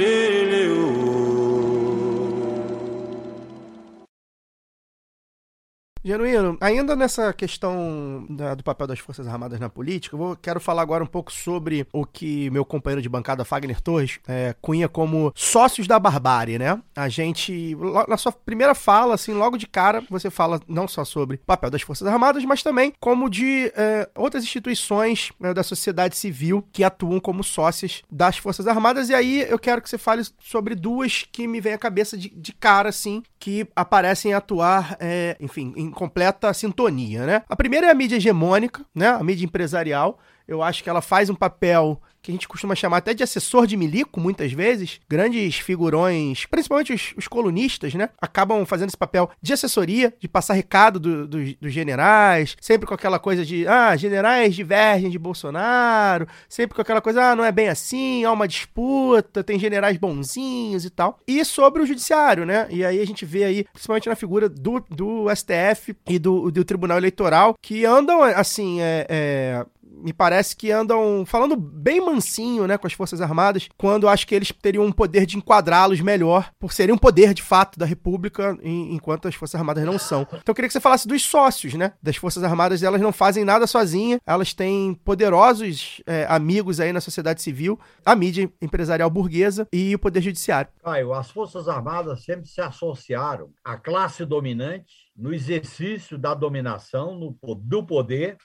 Genuíno, 6.07 6.57
ainda 6.61 6.95
nessa 6.95 7.33
questão 7.33 8.25
da- 8.31 8.55
do 8.55 8.63
papel 8.63 8.87
das 8.87 9.01
Forças 9.01 9.27
Armadas 9.27 9.59
na 9.59 9.69
política, 9.69 10.15
eu 10.15 10.19
vou, 10.21 10.37
quero 10.37 10.61
falar 10.61 10.81
agora 10.83 11.03
um 11.03 11.07
pouco 11.07 11.33
sobre 11.33 11.85
o 11.93 12.07
que 12.07 12.49
meu 12.51 12.65
companheiro 12.65 13.03
de 13.03 13.09
bancada, 13.09 13.45
Fagner 13.45 13.81
Torres, 13.81 14.21
é, 14.29 14.55
cunha 14.63 14.89
como 14.89 15.33
sócios 15.35 15.89
da 15.89 15.99
barbárie, 15.99 16.61
né? 16.61 16.81
A 16.95 17.09
gente, 17.09 17.77
na 18.07 18.17
sua 18.17 18.31
primeira 18.31 18.73
fala, 18.73 19.15
assim, 19.15 19.33
logo 19.33 19.57
de 19.57 19.67
cara, 19.67 20.01
você 20.09 20.31
fala 20.31 20.61
não 20.69 20.87
só 20.87 21.05
sobre 21.05 21.39
o 21.39 21.41
papel 21.45 21.71
das 21.71 21.83
Forças 21.83 22.07
Armadas, 22.07 22.45
mas 22.45 22.63
também 22.63 22.93
como 23.01 23.29
de 23.29 23.73
é, 23.75 24.09
outras 24.15 24.45
instituições 24.45 25.33
né, 25.41 25.53
da 25.53 25.65
sociedade 25.65 26.17
civil 26.17 26.65
que 26.71 26.85
atuam 26.85 27.19
como 27.19 27.43
sócias 27.43 28.03
das 28.09 28.39
Forças 28.39 28.69
Armadas. 28.69 29.09
E 29.09 29.15
aí 29.15 29.41
eu 29.49 29.59
quero 29.59 29.83
que 29.83 29.91
você 29.91 29.99
fale 29.99 30.23
sobre 30.39 30.77
duas 30.77 31.27
que 31.33 31.49
me 31.49 31.61
vem 31.61 31.73
à 31.73 31.79
cabeça 31.79 32.17
de, 32.17 32.29
de 32.29 32.53
cara, 32.53 32.91
assim, 32.91 33.25
que 33.41 33.67
aparecem 33.75 34.33
atuar, 34.35 34.97
é, 35.01 35.37
enfim, 35.41 35.73
em 35.77 35.96
completa 35.97 36.53
sintonia, 36.53 37.25
né? 37.27 37.43
A 37.49 37.57
primeira 37.57 37.87
é 37.87 37.91
a 37.91 37.95
mídia 37.95 38.17
hegemônica, 38.17 38.85
né? 38.95 39.09
A 39.09 39.25
mídia 39.25 39.47
empresarial. 39.47 40.19
Eu 40.47 40.63
acho 40.63 40.85
que 40.85 40.91
ela 40.91 41.01
faz 41.01 41.29
um 41.31 41.35
papel 41.35 42.01
que 42.27 42.33
a 42.33 42.35
gente 42.35 42.49
costuma 42.49 42.75
chamar 42.75 42.97
até 42.97 43.15
de 43.15 43.23
assessor 43.23 43.67
de 43.69 43.77
milico, 43.77 44.19
muitas 44.21 44.53
vezes. 44.53 45.01
Grandes 45.09 45.57
figurões, 45.59 46.45
principalmente 46.47 46.93
os, 46.93 47.15
os 47.17 47.29
colunistas, 47.29 47.95
né? 47.95 48.09
Acabam 48.21 48.65
fazendo 48.67 48.89
esse 48.89 48.97
papel 48.97 49.31
de 49.41 49.53
assessoria, 49.53 50.13
de 50.19 50.27
passar 50.29 50.55
recado 50.55 50.99
do- 50.99 51.27
dos- 51.29 51.55
dos 51.55 51.73
generais, 51.73 52.57
sempre 52.61 52.85
com 52.87 52.95
aquela 52.95 53.19
coisa 53.21 53.45
de, 53.45 53.67
ah, 53.69 53.95
generais 53.97 54.57
divergem 54.57 55.09
de 55.09 55.19
Bolsonaro, 55.19 56.27
sempre 56.49 56.75
com 56.75 56.83
aquela 56.83 57.01
coisa, 57.01 57.31
ah, 57.31 57.37
não 57.37 57.45
é 57.45 57.53
bem 57.53 57.69
assim, 57.69 58.25
há 58.25 58.33
uma 58.33 58.49
disputa, 58.49 59.45
tem 59.45 59.59
generais 59.59 59.97
bonzinhos 59.97 60.85
e 60.85 60.91
tal. 60.91 61.19
E 61.29 61.45
sobre 61.45 61.83
o 61.83 61.87
judiciário, 61.87 62.45
né? 62.45 62.67
E 62.71 62.85
aí 62.85 63.01
a 63.01 63.07
gente 63.07 63.25
vê 63.25 63.45
aí, 63.45 63.65
principalmente 63.73 64.09
na 64.09 64.17
figura 64.17 64.49
do, 64.49 64.81
do 64.91 65.27
STF 65.35 65.95
e 66.09 66.19
do, 66.19 66.51
do 66.51 66.65
Tribunal 66.65 66.99
Eleitoral, 66.99 67.55
que 67.63 67.85
andam, 67.85 68.23
assim, 68.23 68.81
é- 68.81 69.07
é, 69.09 69.67
me 69.97 70.13
parece 70.13 70.55
que 70.57 70.71
andam 70.71 71.25
falando 71.27 71.57
bem 71.57 72.01
mansinho, 72.01 72.67
né, 72.67 72.77
com 72.79 72.87
as 72.87 72.93
Forças 72.93 73.21
Armadas, 73.21 73.69
quando 73.77 74.09
acho 74.09 74.27
que 74.27 74.35
eles 74.35 74.53
teriam 74.53 74.85
um 74.85 74.93
poder 74.93 75.27
de 75.27 75.37
enquadrá-los 75.37 76.01
melhor, 76.01 76.51
por 76.59 76.73
serem 76.73 76.95
um 76.95 76.99
poder 76.99 77.33
de 77.35 77.43
fato 77.43 77.79
da 77.79 77.87
República, 77.87 78.57
em- 78.63 78.95
enquanto 78.95 79.27
as 79.29 79.35
Forças 79.35 79.59
Armadas 79.59 79.85
não 79.85 79.99
são. 79.99 80.23
Então 80.23 80.41
eu 80.49 80.55
queria 80.55 80.69
que 80.69 80.73
você 80.73 80.81
falasse 80.81 81.09
dos 81.09 81.23
sócios, 81.23 81.75
né, 81.75 81.93
das 82.03 82.17
Forças 82.17 82.45
Armadas, 82.45 82.83
elas 82.83 83.01
não 83.01 83.13
fazem 83.13 83.45
nada 83.45 83.67
sozinhas, 83.67 84.21
elas 84.27 84.53
têm 84.53 84.95
poderosos 85.05 86.03
é, 86.07 86.27
amigos 86.29 86.79
aí 86.81 86.93
na 86.93 87.01
sociedade 87.01 87.43
civil, 87.43 87.79
a 88.05 88.15
mídia 88.15 88.51
empresarial 88.61 89.11
burguesa 89.11 89.67
e 89.73 89.95
o 89.95 89.99
poder 89.99 90.21
judiciário. 90.21 90.71
Caio, 90.85 91.13
as 91.13 91.31
Forças 91.31 91.69
Armadas 91.69 92.23
sempre 92.25 92.49
se 92.49 92.61
associaram 92.61 93.51
à 93.65 93.77
classe 93.77 94.25
dominante 94.25 95.07
no 95.17 95.33
exercício 95.33 96.19
da 96.19 96.35
dominação 96.35 97.15
no 97.19 97.37
do 97.57 97.83
poder, 97.85 98.37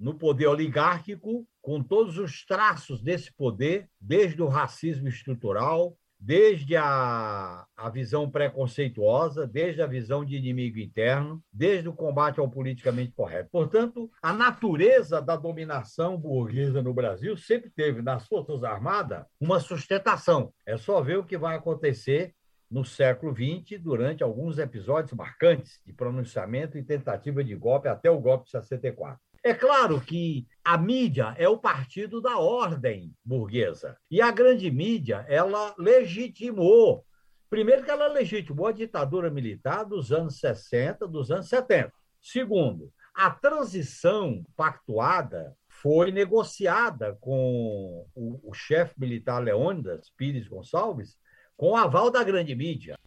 no 0.00 0.14
poder 0.14 0.46
oligárquico, 0.46 1.46
com 1.60 1.82
todos 1.82 2.16
os 2.16 2.44
traços 2.46 3.02
desse 3.02 3.30
poder, 3.34 3.86
desde 4.00 4.42
o 4.42 4.48
racismo 4.48 5.06
estrutural, 5.08 5.94
desde 6.18 6.76
a, 6.76 7.66
a 7.76 7.88
visão 7.88 8.30
preconceituosa, 8.30 9.46
desde 9.46 9.80
a 9.80 9.86
visão 9.86 10.24
de 10.24 10.36
inimigo 10.36 10.78
interno, 10.78 11.42
desde 11.52 11.88
o 11.88 11.94
combate 11.94 12.40
ao 12.40 12.50
politicamente 12.50 13.12
correto. 13.12 13.48
Portanto, 13.50 14.10
a 14.22 14.32
natureza 14.32 15.20
da 15.20 15.36
dominação 15.36 16.18
burguesa 16.18 16.82
no 16.82 16.92
Brasil 16.92 17.36
sempre 17.36 17.70
teve 17.70 18.02
nas 18.02 18.26
Forças 18.26 18.64
Armadas 18.64 19.24
uma 19.38 19.60
sustentação. 19.60 20.52
É 20.66 20.76
só 20.76 21.00
ver 21.00 21.18
o 21.18 21.24
que 21.24 21.38
vai 21.38 21.56
acontecer 21.56 22.34
no 22.70 22.84
século 22.84 23.34
XX, 23.34 23.80
durante 23.80 24.22
alguns 24.22 24.58
episódios 24.58 25.12
marcantes 25.12 25.80
de 25.84 25.92
pronunciamento 25.92 26.78
e 26.78 26.84
tentativa 26.84 27.42
de 27.42 27.54
golpe, 27.56 27.88
até 27.88 28.10
o 28.10 28.20
golpe 28.20 28.44
de 28.44 28.50
64. 28.52 29.18
É 29.42 29.54
claro 29.54 30.00
que 30.00 30.46
a 30.62 30.76
mídia 30.76 31.34
é 31.38 31.48
o 31.48 31.56
partido 31.56 32.20
da 32.20 32.38
ordem 32.38 33.14
burguesa. 33.24 33.96
E 34.10 34.20
a 34.20 34.30
grande 34.30 34.70
mídia, 34.70 35.24
ela 35.28 35.74
legitimou. 35.78 37.06
Primeiro, 37.48 37.82
que 37.82 37.90
ela 37.90 38.06
legitimou 38.08 38.66
a 38.66 38.72
ditadura 38.72 39.30
militar 39.30 39.84
dos 39.84 40.12
anos 40.12 40.38
60, 40.38 41.08
dos 41.08 41.30
anos 41.30 41.48
70. 41.48 41.90
Segundo, 42.20 42.92
a 43.14 43.30
transição 43.30 44.44
pactuada 44.54 45.56
foi 45.66 46.12
negociada 46.12 47.16
com 47.18 48.06
o, 48.14 48.50
o 48.50 48.52
chefe 48.52 48.94
militar 49.00 49.42
Leônidas 49.42 50.12
Pires 50.16 50.46
Gonçalves, 50.46 51.16
com 51.56 51.70
o 51.70 51.76
aval 51.76 52.10
da 52.10 52.22
grande 52.22 52.54
mídia. 52.54 52.98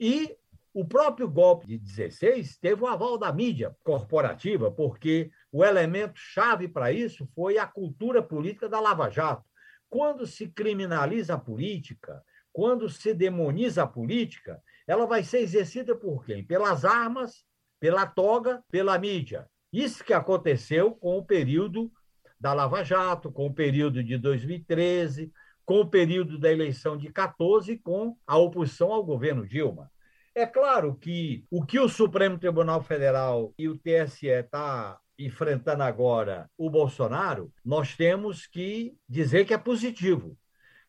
E 0.00 0.34
o 0.74 0.84
próprio 0.84 1.28
golpe 1.28 1.66
de 1.66 1.78
16 1.78 2.58
teve 2.58 2.82
o 2.82 2.86
aval 2.86 3.16
da 3.16 3.32
mídia 3.32 3.76
corporativa, 3.84 4.72
porque 4.72 5.30
o 5.54 5.64
elemento 5.64 6.14
chave 6.16 6.66
para 6.66 6.90
isso 6.90 7.28
foi 7.32 7.58
a 7.58 7.66
cultura 7.66 8.20
política 8.20 8.68
da 8.68 8.80
Lava 8.80 9.08
Jato. 9.08 9.44
Quando 9.88 10.26
se 10.26 10.48
criminaliza 10.48 11.34
a 11.34 11.38
política, 11.38 12.20
quando 12.52 12.88
se 12.88 13.14
demoniza 13.14 13.84
a 13.84 13.86
política, 13.86 14.60
ela 14.84 15.06
vai 15.06 15.22
ser 15.22 15.38
exercida 15.38 15.94
por 15.94 16.24
quem? 16.24 16.44
Pelas 16.44 16.84
armas, 16.84 17.44
pela 17.78 18.04
toga, 18.04 18.64
pela 18.68 18.98
mídia. 18.98 19.48
Isso 19.72 20.02
que 20.02 20.12
aconteceu 20.12 20.90
com 20.90 21.18
o 21.18 21.24
período 21.24 21.88
da 22.40 22.52
Lava 22.52 22.82
Jato, 22.82 23.30
com 23.30 23.46
o 23.46 23.54
período 23.54 24.02
de 24.02 24.18
2013, 24.18 25.32
com 25.64 25.82
o 25.82 25.88
período 25.88 26.36
da 26.36 26.50
eleição 26.50 26.96
de 26.96 27.12
14, 27.12 27.78
com 27.78 28.16
a 28.26 28.36
oposição 28.36 28.92
ao 28.92 29.04
governo 29.04 29.46
Dilma. 29.46 29.88
É 30.34 30.46
claro 30.46 30.96
que 30.96 31.46
o 31.48 31.64
que 31.64 31.78
o 31.78 31.88
Supremo 31.88 32.40
Tribunal 32.40 32.82
Federal 32.82 33.54
e 33.56 33.68
o 33.68 33.78
TSE 33.78 34.26
está 34.26 34.98
enfrentando 35.18 35.82
agora 35.82 36.50
o 36.56 36.68
Bolsonaro, 36.70 37.52
nós 37.64 37.96
temos 37.96 38.46
que 38.46 38.96
dizer 39.08 39.44
que 39.44 39.54
é 39.54 39.58
positivo. 39.58 40.36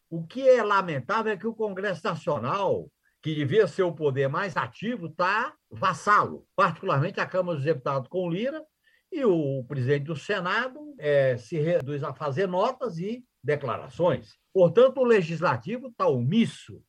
O 0.09 0.25
que 0.25 0.47
é 0.47 0.63
lamentável 0.63 1.33
é 1.33 1.37
que 1.37 1.47
o 1.47 1.55
Congresso 1.55 2.01
Nacional, 2.03 2.89
que 3.21 3.33
devia 3.35 3.67
ser 3.67 3.83
o 3.83 3.93
poder 3.93 4.27
mais 4.27 4.55
ativo, 4.55 5.07
está 5.07 5.53
vassalo, 5.69 6.45
particularmente 6.55 7.19
a 7.19 7.25
Câmara 7.25 7.55
dos 7.57 7.65
Deputados 7.65 8.07
com 8.07 8.29
Lira, 8.29 8.63
e 9.11 9.23
o 9.23 9.63
presidente 9.63 10.05
do 10.05 10.15
Senado 10.15 10.93
eh, 10.99 11.37
se 11.37 11.57
reduz 11.59 12.03
a 12.03 12.13
fazer 12.13 12.47
notas 12.47 12.97
e 12.97 13.23
declarações. 13.43 14.35
Portanto, 14.53 14.99
o 14.99 15.05
legislativo 15.05 15.87
está 15.87 16.07
omisso. 16.07 16.81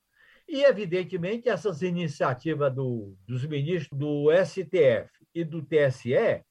E, 0.49 0.63
evidentemente, 0.63 1.49
essas 1.49 1.83
iniciativas 1.83 2.73
do- 2.75 3.17
dos 3.27 3.45
ministros 3.45 3.99
do 3.99 4.31
STF 4.33 5.11
e 5.35 5.45
do 5.45 5.63
TSE 5.63 6.43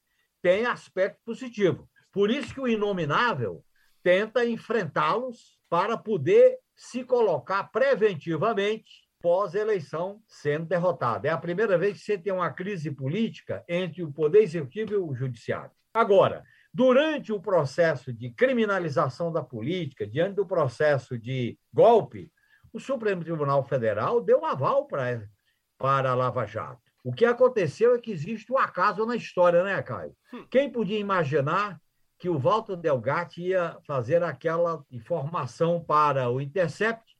têm 0.45 0.67
aspecto 0.67 1.17
positivo. 1.25 1.89
Por 2.11 2.29
isso 2.29 2.53
que 2.53 2.61
o 2.61 2.67
inominável 2.67 3.65
tenta 4.03 4.45
enfrentá-los 4.45 5.57
para 5.67 5.97
poder 5.97 6.59
se 6.75 7.03
colocar 7.03 7.63
preventivamente 7.71 9.09
pós-eleição 9.19 10.21
sendo 10.27 10.67
derrotado. 10.67 11.25
É 11.25 11.31
a 11.31 11.37
primeira 11.37 11.79
vez 11.79 11.97
que 11.97 12.05
você 12.05 12.15
tem 12.15 12.31
uma 12.31 12.51
crise 12.51 12.91
política 12.91 13.65
entre 13.67 14.03
o 14.03 14.13
Poder 14.13 14.43
Executivo 14.43 14.93
e 14.93 14.97
o 14.97 15.15
Judiciário. 15.15 15.71
Agora, 15.91 16.43
durante 16.71 17.33
o 17.33 17.41
processo 17.41 18.13
de 18.13 18.29
criminalização 18.29 19.31
da 19.31 19.41
política, 19.41 20.05
diante 20.05 20.35
do 20.35 20.45
processo 20.45 21.17
de 21.17 21.57
golpe, 21.73 22.31
o 22.71 22.79
Supremo 22.79 23.23
Tribunal 23.23 23.63
Federal 23.63 24.21
deu 24.21 24.45
aval 24.45 24.85
para, 24.85 25.27
para 25.75 26.11
a 26.11 26.15
Lava 26.15 26.45
Jato. 26.45 26.84
O 27.05 27.13
que 27.13 27.23
aconteceu 27.23 27.93
é 27.93 27.99
que 27.99 28.09
existe 28.09 28.51
um 28.51 28.57
acaso 28.57 29.05
na 29.05 29.15
história, 29.15 29.63
né, 29.63 29.79
Caio? 29.83 30.11
Quem 30.49 30.71
podia 30.71 30.97
imaginar 30.97 31.79
que 32.17 32.27
o 32.27 32.39
Walter 32.39 32.75
Delgatti 32.75 33.43
ia 33.43 33.77
fazer 33.85 34.23
aquela 34.23 34.83
informação 34.89 35.85
para 35.85 36.27
o 36.31 36.41
Intercept 36.41 37.15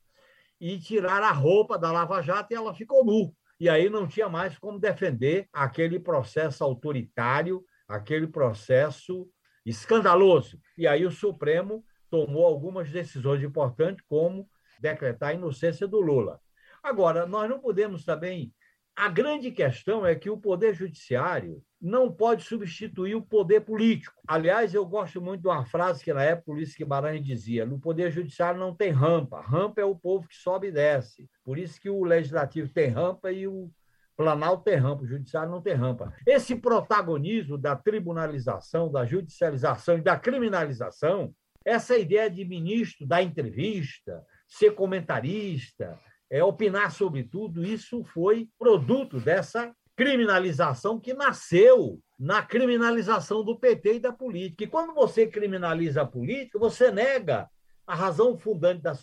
e 0.59 0.79
tirar 0.79 1.21
a 1.21 1.31
roupa 1.31 1.77
da 1.77 1.91
Lava 1.91 2.19
Jato 2.23 2.51
e 2.51 2.55
ela 2.55 2.73
ficou 2.73 3.05
nu. 3.05 3.31
E 3.59 3.69
aí 3.69 3.87
não 3.87 4.07
tinha 4.07 4.27
mais 4.27 4.57
como 4.57 4.79
defender 4.79 5.47
aquele 5.53 5.99
processo 5.99 6.63
autoritário, 6.63 7.63
aquele 7.87 8.25
processo 8.25 9.29
escandaloso. 9.63 10.59
E 10.75 10.87
aí 10.87 11.05
o 11.05 11.11
Supremo 11.11 11.85
tomou 12.09 12.47
algumas 12.47 12.89
decisões 12.89 13.43
importantes, 13.43 14.03
como 14.09 14.49
decretar 14.79 15.29
a 15.29 15.33
inocência 15.35 15.87
do 15.87 16.01
Lula. 16.01 16.41
Agora, 16.81 17.27
nós 17.27 17.47
não 17.47 17.59
podemos 17.59 18.03
também. 18.03 18.51
A 18.95 19.09
grande 19.09 19.51
questão 19.51 20.05
é 20.05 20.15
que 20.15 20.29
o 20.29 20.37
Poder 20.37 20.73
Judiciário 20.73 21.61
não 21.81 22.09
pode 22.09 22.43
substituir 22.43 23.13
o 23.13 23.21
poder 23.21 23.61
político. 23.61 24.15
Aliás, 24.25 24.73
eu 24.73 24.85
gosto 24.85 25.21
muito 25.21 25.41
de 25.41 25.47
uma 25.47 25.65
frase 25.65 26.01
que 26.01 26.13
na 26.13 26.23
época 26.23 26.51
o 26.51 26.53
Ulisses 26.53 26.77
Guimarães 26.77 27.23
dizia: 27.23 27.65
no 27.65 27.77
Poder 27.77 28.09
Judiciário 28.09 28.59
não 28.59 28.73
tem 28.73 28.91
rampa. 28.91 29.41
Rampa 29.41 29.81
é 29.81 29.85
o 29.85 29.95
povo 29.95 30.27
que 30.27 30.35
sobe 30.35 30.67
e 30.67 30.71
desce. 30.71 31.29
Por 31.43 31.57
isso 31.57 31.79
que 31.79 31.89
o 31.89 32.05
Legislativo 32.05 32.71
tem 32.71 32.87
rampa 32.87 33.31
e 33.31 33.45
o 33.45 33.69
Planalto 34.15 34.63
tem 34.63 34.77
rampa, 34.77 35.03
o 35.03 35.07
Judiciário 35.07 35.51
não 35.51 35.61
tem 35.61 35.73
rampa. 35.73 36.13
Esse 36.25 36.55
protagonismo 36.55 37.57
da 37.57 37.75
tribunalização, 37.75 38.89
da 38.89 39.05
judicialização 39.05 39.97
e 39.97 40.01
da 40.01 40.17
criminalização, 40.17 41.35
essa 41.65 41.97
ideia 41.97 42.29
de 42.29 42.45
ministro 42.45 43.05
dar 43.05 43.21
entrevista, 43.21 44.23
ser 44.47 44.71
comentarista, 44.71 45.99
é, 46.35 46.43
opinar 46.43 46.91
sobre 46.91 47.23
tudo, 47.23 47.65
isso 47.65 48.03
foi 48.03 48.49
produto 48.59 49.21
dessa 49.21 49.73
criminalização 49.95 50.99
que 50.99 51.13
nasceu 51.13 52.01
na 52.19 52.41
criminalização 52.41 53.41
do 53.41 53.57
PT 53.57 53.93
e 53.93 53.99
da 53.99 54.11
política. 54.11 54.65
E 54.65 54.67
quando 54.67 54.93
você 54.93 55.25
criminaliza 55.25 56.01
a 56.01 56.05
política, 56.05 56.59
você 56.59 56.91
nega 56.91 57.49
a 57.87 57.95
razão 57.95 58.37
fundante 58.37 58.81
da, 58.81 58.93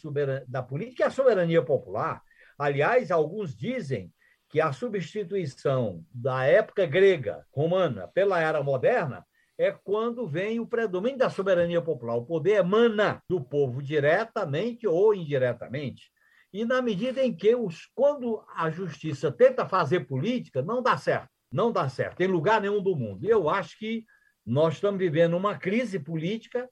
da 0.46 0.62
política, 0.62 0.96
que 0.96 1.02
é 1.04 1.06
a 1.06 1.10
soberania 1.10 1.62
popular. 1.62 2.20
Aliás, 2.58 3.10
alguns 3.10 3.56
dizem 3.56 4.12
que 4.50 4.60
a 4.60 4.70
substituição 4.70 6.04
da 6.12 6.44
época 6.44 6.84
grega, 6.84 7.46
romana, 7.50 8.08
pela 8.08 8.38
era 8.38 8.62
moderna 8.62 9.24
é 9.56 9.72
quando 9.72 10.28
vem 10.28 10.60
o 10.60 10.66
predomínio 10.66 11.16
da 11.16 11.30
soberania 11.30 11.80
popular. 11.80 12.16
O 12.16 12.26
poder 12.26 12.58
emana 12.58 13.22
do 13.26 13.40
povo 13.40 13.82
diretamente 13.82 14.86
ou 14.86 15.14
indiretamente. 15.14 16.11
E 16.52 16.64
na 16.64 16.82
medida 16.82 17.22
em 17.22 17.34
que 17.34 17.54
os, 17.54 17.86
quando 17.94 18.44
a 18.54 18.70
justiça 18.70 19.32
tenta 19.32 19.66
fazer 19.66 20.00
política, 20.00 20.62
não 20.62 20.82
dá 20.82 20.96
certo. 20.96 21.28
Não 21.50 21.70
dá 21.70 21.88
certo, 21.88 22.20
em 22.22 22.26
lugar 22.26 22.60
nenhum 22.60 22.82
do 22.82 22.96
mundo. 22.96 23.24
Eu 23.24 23.48
acho 23.48 23.78
que 23.78 24.04
nós 24.44 24.74
estamos 24.74 24.98
vivendo 24.98 25.36
uma 25.36 25.56
crise 25.56 25.98
política, 25.98 26.68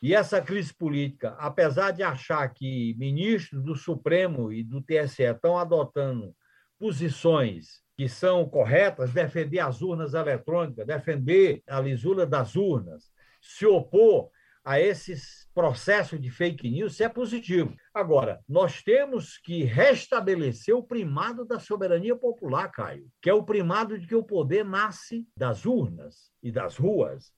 e 0.00 0.14
essa 0.14 0.40
crise 0.40 0.74
política, 0.74 1.36
apesar 1.38 1.92
de 1.92 2.02
achar 2.02 2.48
que 2.48 2.94
ministros 2.98 3.62
do 3.62 3.76
Supremo 3.76 4.52
e 4.52 4.64
do 4.64 4.82
TSE 4.82 5.22
estão 5.22 5.56
adotando 5.56 6.34
posições 6.78 7.82
que 7.96 8.08
são 8.08 8.48
corretas, 8.48 9.12
defender 9.12 9.60
as 9.60 9.80
urnas 9.80 10.14
eletrônicas, 10.14 10.84
defender 10.84 11.62
a 11.68 11.80
lisura 11.80 12.26
das 12.26 12.56
urnas, 12.56 13.12
se 13.40 13.64
opor 13.64 14.30
a 14.64 14.80
esses 14.80 15.48
processos 15.54 16.20
de 16.20 16.30
fake 16.30 16.70
news, 16.70 17.00
é 17.00 17.08
positivo. 17.08 17.74
Agora, 17.92 18.40
nós 18.48 18.82
temos 18.82 19.38
que 19.38 19.64
restabelecer 19.64 20.74
o 20.74 20.82
primado 20.82 21.44
da 21.44 21.58
soberania 21.58 22.16
popular, 22.16 22.68
Caio, 22.70 23.08
que 23.20 23.28
é 23.28 23.34
o 23.34 23.42
primado 23.42 23.98
de 23.98 24.06
que 24.06 24.14
o 24.14 24.22
poder 24.22 24.64
nasce 24.64 25.26
das 25.36 25.66
urnas 25.66 26.30
e 26.42 26.50
das 26.50 26.76
ruas. 26.76 27.32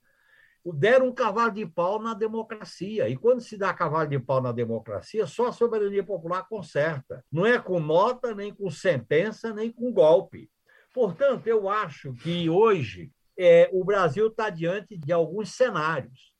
Deram 0.63 1.07
um 1.07 1.13
cavalo 1.13 1.51
de 1.51 1.65
pau 1.65 2.01
na 2.01 2.13
democracia. 2.13 3.07
E 3.07 3.15
quando 3.15 3.39
se 3.39 3.55
dá 3.55 3.73
cavalo 3.73 4.09
de 4.09 4.17
pau 4.17 4.41
na 4.41 4.51
democracia, 4.51 5.27
só 5.27 5.47
a 5.47 5.51
soberania 5.51 6.03
popular 6.03 6.47
conserta. 6.47 7.23
Não 7.31 7.45
é 7.45 7.59
com 7.59 7.79
nota, 7.79 8.33
nem 8.33 8.53
com 8.53 8.69
sentença, 8.71 9.53
nem 9.53 9.71
com 9.71 9.91
golpe. 9.91 10.49
Portanto, 10.91 11.45
eu 11.45 11.69
acho 11.69 12.13
que 12.13 12.49
hoje 12.49 13.11
é, 13.37 13.69
o 13.73 13.83
Brasil 13.83 14.27
está 14.27 14.49
diante 14.49 14.97
de 14.97 15.11
alguns 15.11 15.51
cenários. 15.51 16.34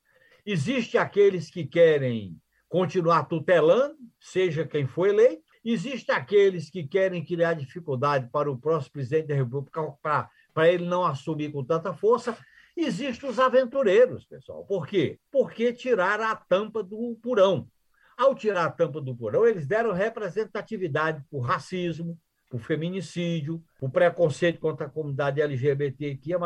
Existem 0.46 1.00
aqueles 1.00 1.50
que 1.50 1.66
querem 1.66 2.39
continuar 2.70 3.24
tutelando, 3.24 3.96
seja 4.20 4.66
quem 4.66 4.86
for 4.86 5.08
eleito. 5.08 5.43
Existem 5.64 6.14
aqueles 6.16 6.70
que 6.70 6.84
querem 6.84 7.26
criar 7.26 7.54
dificuldade 7.54 8.30
para 8.32 8.52
o 8.52 8.58
próximo 8.58 8.93
presidente 8.93 9.28
da 9.28 9.36
República 9.36 9.82
para, 10.02 10.30
para 10.54 10.72
ele 10.72 10.86
não 10.86 11.04
assumir 11.04 11.52
com 11.52 11.64
tanta 11.64 11.93
força. 11.93 12.38
Existem 12.78 13.28
os 13.28 13.39
aventureiros, 13.39 14.26
pessoal. 14.26 14.64
Por 14.66 14.86
quê? 14.86 15.18
Porque 15.32 15.74
tiraram 15.74 16.26
a 16.26 16.36
tampa 16.36 16.84
do 16.84 17.18
porão. 17.24 17.68
Ao 18.16 18.36
tirar 18.36 18.66
a 18.66 18.72
tampa 18.72 19.02
do 19.02 19.16
porão, 19.16 19.48
eles 19.48 19.66
deram 19.66 19.91
representatividade 19.91 21.24
para 21.30 21.38
o 21.38 21.41
racismo, 21.41 22.20
o 22.52 22.60
feminicídio, 22.60 23.64
o 23.82 23.89
preconceito 23.89 24.60
contra 24.60 24.86
a 24.86 24.89
comunidade 24.89 25.41
LGBTQIA, 25.41 26.38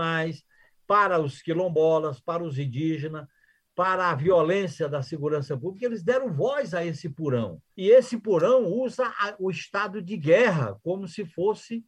para 0.88 1.20
os 1.20 1.41
quilombolas, 1.41 2.20
para 2.20 2.43
os 2.43 2.58
indígenas, 2.58 3.28
para 3.80 4.09
a 4.09 4.13
violência 4.13 4.89
da 4.89 5.01
segurança 5.01 5.57
pública, 5.57 5.86
eles 5.86 6.03
deram 6.03 6.34
voz 6.34 6.73
a 6.73 6.84
esse 6.84 7.07
purão. 7.07 7.61
E 7.77 7.89
esse 7.89 8.17
purão 8.17 8.65
usa 8.65 9.09
o 9.39 9.49
estado 9.49 10.01
de 10.01 10.17
guerra 10.17 10.77
como 10.84 11.07
se 11.07 11.23
fosse 11.23 11.86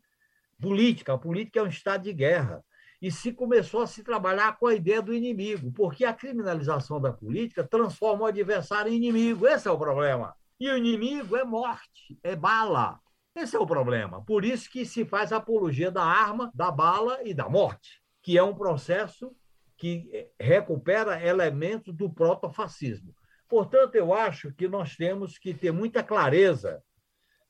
política. 0.57 1.11
A 1.11 1.17
política 1.17 1.59
é 1.59 1.63
um 1.63 1.67
estado 1.67 2.03
de 2.03 2.13
guerra. 2.13 2.63
E 3.01 3.11
se 3.11 3.33
começou 3.33 3.81
a 3.81 3.87
se 3.87 4.05
trabalhar 4.05 4.57
com 4.57 4.67
a 4.67 4.73
ideia 4.73 5.01
do 5.01 5.13
inimigo, 5.13 5.69
porque 5.73 6.05
a 6.05 6.13
criminalização 6.13 7.01
da 7.01 7.11
política 7.11 7.61
transforma 7.61 8.23
o 8.23 8.27
adversário 8.27 8.89
em 8.89 8.95
inimigo. 8.95 9.45
Esse 9.45 9.67
é 9.67 9.71
o 9.71 9.77
problema. 9.77 10.33
E 10.57 10.69
o 10.69 10.77
inimigo 10.77 11.35
é 11.35 11.43
morte, 11.43 12.17
é 12.23 12.37
bala. 12.37 13.01
Esse 13.35 13.57
é 13.57 13.59
o 13.59 13.67
problema. 13.67 14.23
Por 14.23 14.45
isso 14.45 14.71
que 14.71 14.85
se 14.85 15.03
faz 15.03 15.33
apologia 15.33 15.91
da 15.91 16.05
arma, 16.05 16.49
da 16.55 16.71
bala 16.71 17.19
e 17.25 17.33
da 17.33 17.49
morte, 17.49 18.01
que 18.23 18.37
é 18.37 18.43
um 18.43 18.55
processo 18.55 19.35
que 19.81 20.29
recupera 20.39 21.19
elementos 21.25 21.91
do 21.91 22.07
protofascismo. 22.07 23.15
Portanto, 23.49 23.95
eu 23.95 24.13
acho 24.13 24.53
que 24.53 24.67
nós 24.67 24.95
temos 24.95 25.39
que 25.39 25.55
ter 25.55 25.71
muita 25.71 26.03
clareza 26.03 26.83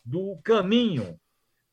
do 0.05 0.39
caminho 0.41 1.19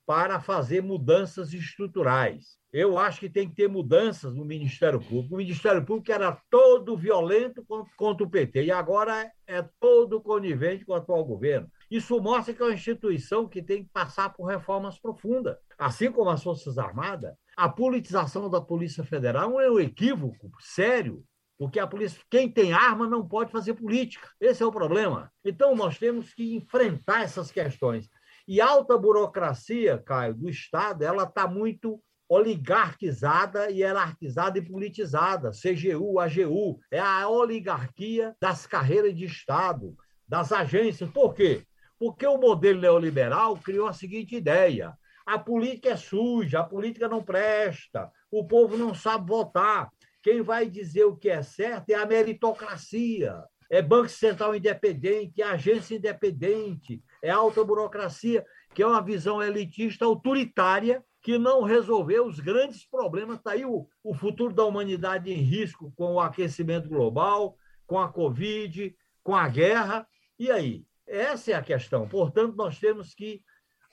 para 0.05 0.41
fazer 0.41 0.83
mudanças 0.83 1.53
estruturais. 1.53 2.59
Eu 2.73 2.99
acho 2.99 3.21
que 3.21 3.31
tem 3.31 3.49
que 3.49 3.55
ter 3.55 3.69
mudanças 3.69 4.35
no 4.35 4.45
Ministério 4.45 4.99
Público. 4.99 5.37
O 5.37 5.39
Ministério 5.39 5.85
Público 5.85 6.11
era 6.11 6.37
todo 6.51 6.97
violento 6.97 7.65
contra 7.97 8.27
o 8.27 8.31
PT 8.31 8.65
e 8.65 8.73
agora 8.73 9.31
é 9.47 9.63
todo 9.79 10.21
conivente 10.21 10.85
com 10.85 10.91
o 10.91 10.97
atual 10.97 11.25
governo. 11.25 11.71
Isso 11.89 12.21
mostra 12.21 12.53
que 12.53 12.61
é 12.61 12.65
uma 12.65 12.75
instituição 12.75 13.49
que 13.49 13.63
tem 13.63 13.85
que 13.85 13.91
passar 13.91 14.31
por 14.31 14.47
reformas 14.47 14.99
profundas. 14.99 15.57
Assim 15.79 16.11
como 16.11 16.31
as 16.31 16.43
Forças 16.43 16.79
Armadas, 16.79 17.33
a 17.59 17.69
politização 17.69 18.49
da 18.49 18.61
Polícia 18.61 19.03
Federal 19.03 19.61
é 19.61 19.69
um 19.69 19.81
equívoco 19.81 20.49
sério, 20.61 21.25
porque 21.59 21.81
a 21.81 21.89
polícia, 21.89 22.23
quem 22.31 22.49
tem 22.49 22.73
arma 22.73 23.09
não 23.09 23.27
pode 23.27 23.51
fazer 23.51 23.75
política. 23.75 24.29
Esse 24.41 24.63
é 24.63 24.67
o 24.67 24.71
problema. 24.71 25.29
Então, 25.45 25.75
nós 25.75 25.99
temos 25.99 26.33
que 26.33 26.55
enfrentar 26.55 27.23
essas 27.23 27.51
questões. 27.51 28.09
E 28.47 28.61
a 28.61 28.69
alta 28.69 28.97
burocracia, 28.97 29.99
Caio, 29.99 30.35
do 30.35 30.49
Estado, 30.49 31.03
ela 31.03 31.25
está 31.25 31.49
muito 31.49 32.01
oligarquizada 32.29 33.69
e 33.69 33.79
hierarquizada 33.79 34.57
e 34.57 34.63
politizada. 34.63 35.51
CGU, 35.51 36.21
AGU, 36.21 36.79
é 36.93 37.01
a 37.01 37.29
oligarquia 37.29 38.37
das 38.41 38.69
carreiras 38.69 39.17
de 39.17 39.25
Estado, 39.25 39.97
das 40.29 40.53
agências. 40.53 41.11
Por 41.11 41.35
quê? 41.35 41.65
Porque 41.99 42.25
o 42.25 42.39
modelo 42.39 42.81
neoliberal 42.81 43.57
criou 43.57 43.89
a 43.89 43.93
seguinte 43.93 44.37
ideia: 44.37 44.97
a 45.29 45.39
política 45.39 45.91
é 45.91 45.97
suja, 45.97 46.61
a 46.61 46.65
política 46.65 47.07
não 47.07 47.23
presta, 47.23 48.11
o 48.31 48.47
povo 48.47 48.79
não 48.79 48.95
sabe 48.95 49.29
votar. 49.29 49.91
Quem 50.23 50.41
vai 50.41 50.67
dizer 50.71 51.05
o 51.05 51.17
que 51.17 51.29
é 51.29 51.43
certo 51.43 51.91
é 51.91 51.95
a 51.95 52.07
meritocracia, 52.07 53.45
é 53.71 53.83
Banco 53.83 54.09
Central 54.09 54.57
independente, 54.57 55.43
é 55.43 55.45
agência 55.45 55.97
independente, 55.97 57.03
é 57.23 57.29
alta 57.29 57.63
burocracia, 57.63 58.43
que 58.75 58.83
é 58.83 58.87
uma 58.87 59.03
visão 59.03 59.43
elitista 59.43 60.07
autoritária 60.07 61.05
que 61.21 61.37
não 61.37 61.63
resolveu 61.63 62.25
os 62.25 62.41
grandes 62.41 62.89
problemas. 62.89 63.37
Está 63.37 63.51
aí 63.51 63.67
o, 63.67 63.87
o 64.03 64.15
futuro 64.15 64.55
da 64.55 64.65
humanidade 64.65 65.31
em 65.31 65.43
risco 65.43 65.93
com 65.95 66.15
o 66.15 66.21
aquecimento 66.21 66.89
global, 66.89 67.55
com 67.87 68.01
a 68.01 68.09
Covid, 68.09 68.97
com 69.23 69.37
a 69.37 69.47
guerra. 69.47 70.09
E 70.39 70.51
aí? 70.51 70.87
Essa 71.07 71.51
é 71.51 71.55
a 71.55 71.63
questão. 71.63 72.09
Portanto, 72.09 72.57
nós 72.57 72.79
temos 72.79 73.15
que 73.15 73.43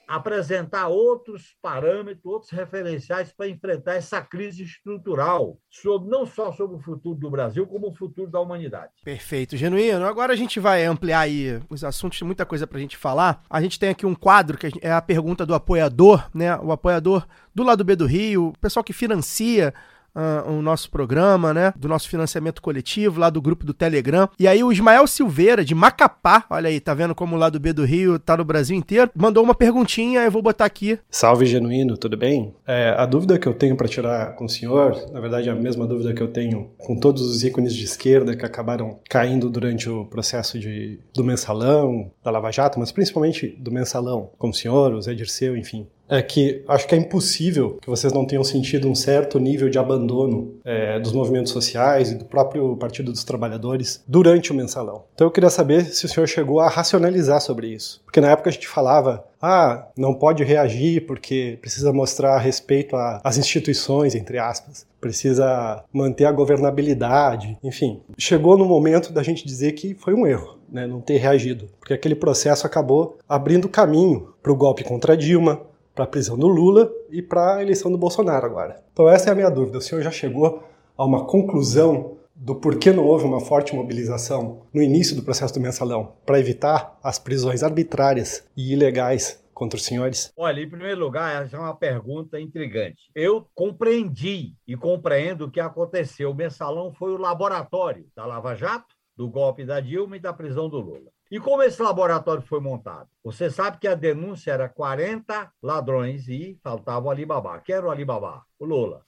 apresentar 0.06 0.88
outros 0.88 1.56
parâmetros, 1.60 2.24
outros 2.24 2.50
referenciais 2.50 3.32
para 3.32 3.48
enfrentar 3.48 3.94
essa 3.94 4.20
crise 4.22 4.62
estrutural, 4.62 5.58
sobre, 5.68 6.08
não 6.08 6.24
só 6.24 6.52
sobre 6.52 6.76
o 6.76 6.80
futuro 6.80 7.18
do 7.18 7.30
Brasil, 7.30 7.66
como 7.66 7.88
o 7.88 7.94
futuro 7.94 8.30
da 8.30 8.40
humanidade. 8.40 8.92
Perfeito, 9.04 9.56
Genuíno. 9.56 10.06
Agora 10.06 10.32
a 10.32 10.36
gente 10.36 10.60
vai 10.60 10.84
ampliar 10.84 11.20
aí 11.20 11.60
os 11.68 11.82
assuntos, 11.82 12.20
muita 12.22 12.46
coisa 12.46 12.66
para 12.66 12.78
a 12.78 12.80
gente 12.80 12.96
falar. 12.96 13.42
A 13.50 13.60
gente 13.60 13.78
tem 13.78 13.90
aqui 13.90 14.06
um 14.06 14.14
quadro 14.14 14.56
que 14.56 14.70
é 14.80 14.92
a 14.92 15.02
pergunta 15.02 15.44
do 15.44 15.54
apoiador, 15.54 16.28
né? 16.34 16.56
O 16.58 16.70
apoiador 16.70 17.26
do 17.54 17.62
lado 17.62 17.84
B 17.84 17.96
do 17.96 18.06
Rio, 18.06 18.48
o 18.48 18.58
pessoal 18.58 18.84
que 18.84 18.92
financia 18.92 19.74
uh, 20.16 20.50
o 20.50 20.62
nosso 20.62 20.90
programa, 20.90 21.52
né? 21.52 21.72
Do 21.76 21.88
nosso 21.88 22.08
financiamento 22.08 22.62
coletivo, 22.62 23.20
lá 23.20 23.28
do 23.28 23.42
grupo 23.42 23.64
do 23.64 23.74
Telegram. 23.74 24.28
E 24.38 24.48
aí 24.48 24.64
o 24.64 24.72
Ismael 24.72 25.06
Silveira, 25.06 25.64
de 25.64 25.74
Macapá, 25.74 26.44
olha 26.48 26.68
aí, 26.68 26.80
tá 26.80 26.94
vendo 26.94 27.14
como 27.14 27.36
o 27.36 27.38
lado 27.38 27.60
B 27.60 27.72
do 27.72 27.84
Rio 27.84 28.18
tá 28.18 28.36
no 28.36 28.44
Brasil 28.44 28.76
inteiro, 28.76 29.10
mandou 29.14 29.44
uma 29.44 29.54
perguntinha, 29.54 30.20
eu 30.20 30.30
vou 30.30 30.42
botar 30.42 30.64
aqui. 30.64 30.98
Salve, 31.10 31.44
Genuíno, 31.44 31.96
tudo 31.96 32.16
bem? 32.16 32.54
É, 32.66 32.94
a 32.96 33.04
dúvida 33.04 33.38
que 33.38 33.46
eu 33.46 33.54
tenho 33.54 33.76
para 33.76 33.88
tirar 33.88 34.34
com 34.34 34.46
o 34.46 34.48
senhor, 34.48 35.10
na 35.12 35.20
verdade 35.20 35.48
é 35.48 35.52
a 35.52 35.56
mesma 35.56 35.86
dúvida 35.86 36.14
que 36.14 36.22
eu 36.22 36.28
tenho 36.28 36.70
com 36.78 36.98
todos 36.98 37.22
os 37.22 37.44
ícones 37.44 37.74
de 37.74 37.84
esquerda 37.84 38.36
que 38.36 38.44
acabaram 38.44 38.98
caindo 39.08 39.50
durante 39.50 39.88
o 39.90 40.04
processo 40.06 40.58
de, 40.58 40.98
do 41.14 41.24
mensalão, 41.24 42.10
da 42.24 42.30
Lava 42.30 42.50
Jato, 42.50 42.78
mas 42.78 42.92
principalmente 42.92 43.48
do 43.58 43.70
mensalão, 43.70 44.30
como 44.38 44.52
o 44.52 44.56
senhor, 44.56 44.94
o 44.94 45.02
Zé 45.02 45.14
Dirceu, 45.14 45.56
enfim 45.56 45.86
é 46.08 46.22
que 46.22 46.62
acho 46.68 46.86
que 46.86 46.94
é 46.94 46.98
impossível 46.98 47.78
que 47.80 47.90
vocês 47.90 48.12
não 48.12 48.24
tenham 48.24 48.44
sentido 48.44 48.88
um 48.88 48.94
certo 48.94 49.38
nível 49.38 49.68
de 49.68 49.78
abandono 49.78 50.54
é, 50.64 50.98
dos 51.00 51.12
movimentos 51.12 51.52
sociais 51.52 52.10
e 52.10 52.14
do 52.14 52.24
próprio 52.24 52.76
Partido 52.76 53.12
dos 53.12 53.24
Trabalhadores 53.24 54.02
durante 54.06 54.52
o 54.52 54.54
mensalão. 54.54 55.04
Então 55.14 55.26
eu 55.26 55.30
queria 55.30 55.50
saber 55.50 55.84
se 55.84 56.04
o 56.04 56.08
senhor 56.08 56.26
chegou 56.26 56.60
a 56.60 56.68
racionalizar 56.68 57.40
sobre 57.40 57.68
isso. 57.68 58.00
Porque 58.04 58.20
na 58.20 58.30
época 58.30 58.48
a 58.48 58.52
gente 58.52 58.68
falava, 58.68 59.24
ah, 59.40 59.88
não 59.96 60.14
pode 60.14 60.42
reagir 60.44 61.06
porque 61.06 61.58
precisa 61.60 61.92
mostrar 61.92 62.38
respeito 62.38 62.96
às 62.96 63.36
instituições, 63.36 64.14
entre 64.14 64.38
aspas. 64.38 64.86
Precisa 65.00 65.84
manter 65.92 66.24
a 66.24 66.32
governabilidade, 66.32 67.58
enfim. 67.62 68.00
Chegou 68.16 68.56
no 68.56 68.64
momento 68.64 69.12
da 69.12 69.22
gente 69.22 69.46
dizer 69.46 69.72
que 69.72 69.94
foi 69.94 70.14
um 70.14 70.26
erro. 70.26 70.56
Né, 70.68 70.84
não 70.84 71.00
ter 71.00 71.18
reagido, 71.18 71.68
porque 71.78 71.94
aquele 71.94 72.16
processo 72.16 72.66
acabou 72.66 73.18
abrindo 73.28 73.68
caminho 73.68 74.34
para 74.42 74.50
o 74.50 74.56
golpe 74.56 74.82
contra 74.82 75.16
Dilma, 75.16 75.60
para 75.96 76.04
a 76.04 76.08
prisão 76.08 76.36
do 76.36 76.46
Lula 76.46 76.92
e 77.10 77.22
para 77.22 77.56
a 77.56 77.62
eleição 77.62 77.90
do 77.90 77.96
Bolsonaro 77.96 78.44
agora. 78.44 78.84
Então 78.92 79.08
essa 79.08 79.30
é 79.30 79.32
a 79.32 79.34
minha 79.34 79.50
dúvida. 79.50 79.78
O 79.78 79.80
senhor 79.80 80.02
já 80.02 80.10
chegou 80.10 80.62
a 80.96 81.04
uma 81.04 81.24
conclusão 81.24 82.18
do 82.34 82.54
porquê 82.54 82.92
não 82.92 83.04
houve 83.04 83.24
uma 83.24 83.40
forte 83.40 83.74
mobilização 83.74 84.60
no 84.74 84.82
início 84.82 85.16
do 85.16 85.22
processo 85.22 85.54
do 85.54 85.60
mensalão 85.60 86.12
para 86.26 86.38
evitar 86.38 86.98
as 87.02 87.18
prisões 87.18 87.62
arbitrárias 87.62 88.46
e 88.54 88.74
ilegais 88.74 89.42
contra 89.54 89.78
os 89.78 89.86
senhores? 89.86 90.30
Olha, 90.36 90.60
em 90.60 90.68
primeiro 90.68 91.00
lugar, 91.00 91.42
essa 91.42 91.56
é 91.56 91.58
uma 91.58 91.74
pergunta 91.74 92.38
intrigante. 92.38 93.10
Eu 93.14 93.46
compreendi 93.54 94.52
e 94.68 94.76
compreendo 94.76 95.46
o 95.46 95.50
que 95.50 95.60
aconteceu. 95.60 96.30
O 96.30 96.34
mensalão 96.34 96.92
foi 96.92 97.12
o 97.12 97.16
laboratório 97.16 98.04
da 98.14 98.26
Lava 98.26 98.54
Jato, 98.54 98.94
do 99.16 99.30
golpe 99.30 99.64
da 99.64 99.80
Dilma 99.80 100.18
e 100.18 100.20
da 100.20 100.30
prisão 100.30 100.68
do 100.68 100.78
Lula. 100.78 101.10
E 101.30 101.40
como 101.40 101.62
esse 101.62 101.82
laboratório 101.82 102.42
foi 102.42 102.60
montado? 102.60 103.08
Você 103.24 103.50
sabe 103.50 103.78
que 103.78 103.88
a 103.88 103.94
denúncia 103.94 104.52
era 104.52 104.68
40 104.68 105.52
ladrões 105.62 106.28
e 106.28 106.58
faltava 106.62 107.06
o 107.06 107.10
Alibaba. 107.10 107.60
Quem 107.60 107.74
era 107.74 107.86
o 107.86 107.90
Alibaba? 107.90 108.44
O 108.58 108.64
Lula. 108.64 109.04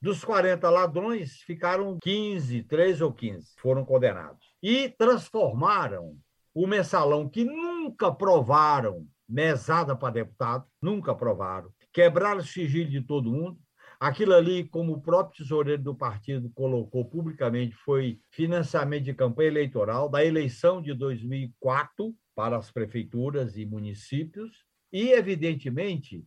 Dos 0.00 0.24
40 0.24 0.68
ladrões, 0.68 1.42
ficaram 1.42 1.98
15, 2.02 2.64
13 2.64 3.04
ou 3.04 3.12
15, 3.12 3.52
foram 3.58 3.84
condenados. 3.84 4.52
E 4.60 4.88
transformaram 4.88 6.16
o 6.52 6.66
mensalão, 6.66 7.28
que 7.28 7.44
nunca 7.44 8.12
provaram 8.12 9.06
mesada 9.28 9.94
para 9.94 10.14
deputado, 10.14 10.64
nunca 10.82 11.14
provaram, 11.14 11.70
quebraram 11.92 12.40
o 12.40 12.44
sigilo 12.44 12.90
de 12.90 13.00
todo 13.00 13.30
mundo, 13.30 13.56
Aquilo 14.00 14.32
ali, 14.32 14.64
como 14.64 14.94
o 14.94 15.00
próprio 15.02 15.36
tesoureiro 15.36 15.82
do 15.82 15.94
partido 15.94 16.50
colocou 16.54 17.04
publicamente, 17.04 17.76
foi 17.76 18.18
financiamento 18.30 19.04
de 19.04 19.12
campanha 19.12 19.48
eleitoral 19.48 20.08
da 20.08 20.24
eleição 20.24 20.80
de 20.80 20.94
2004 20.94 22.16
para 22.34 22.56
as 22.56 22.70
prefeituras 22.70 23.58
e 23.58 23.66
municípios. 23.66 24.64
E, 24.90 25.10
evidentemente, 25.10 26.24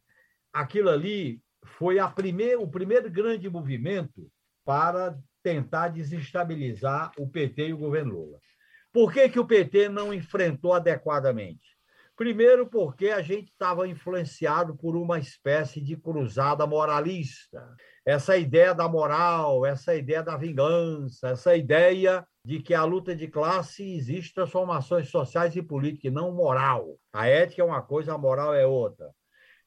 aquilo 0.54 0.88
ali 0.88 1.42
foi 1.66 1.98
primeir, 2.14 2.60
o 2.60 2.68
primeiro 2.68 3.10
grande 3.10 3.50
movimento 3.50 4.30
para 4.64 5.18
tentar 5.42 5.88
desestabilizar 5.88 7.12
o 7.18 7.28
PT 7.28 7.70
e 7.70 7.74
o 7.74 7.78
governo 7.78 8.14
Lula. 8.14 8.40
Por 8.94 9.12
que, 9.12 9.28
que 9.28 9.40
o 9.40 9.48
PT 9.48 9.90
não 9.90 10.14
enfrentou 10.14 10.74
adequadamente? 10.74 11.73
Primeiro, 12.16 12.68
porque 12.68 13.08
a 13.10 13.24
gente 13.24 13.52
estava 13.52 13.88
influenciado 13.88 14.76
por 14.76 14.96
uma 14.96 15.18
espécie 15.18 15.82
de 15.82 15.98
cruzada 15.98 16.68
moralista. 16.68 17.76
Essa 18.06 18.38
ideia 18.38 18.74
da 18.74 18.88
moral, 18.88 19.66
essa 19.66 19.96
ideia 19.96 20.22
da 20.22 20.38
vingança, 20.38 21.30
essa 21.30 21.56
ideia 21.56 22.24
de 22.46 22.60
que 22.62 22.74
a 22.74 22.84
luta 22.84 23.16
de 23.16 23.28
classe 23.28 23.96
existe 23.96 24.34
transformações 24.34 25.10
sociais 25.10 25.56
e 25.56 25.62
políticas, 25.64 26.12
e 26.12 26.14
não 26.14 26.32
moral. 26.32 27.00
A 27.12 27.28
ética 27.28 27.64
é 27.64 27.66
uma 27.66 27.82
coisa, 27.82 28.14
a 28.14 28.18
moral 28.18 28.54
é 28.54 28.66
outra. 28.66 29.10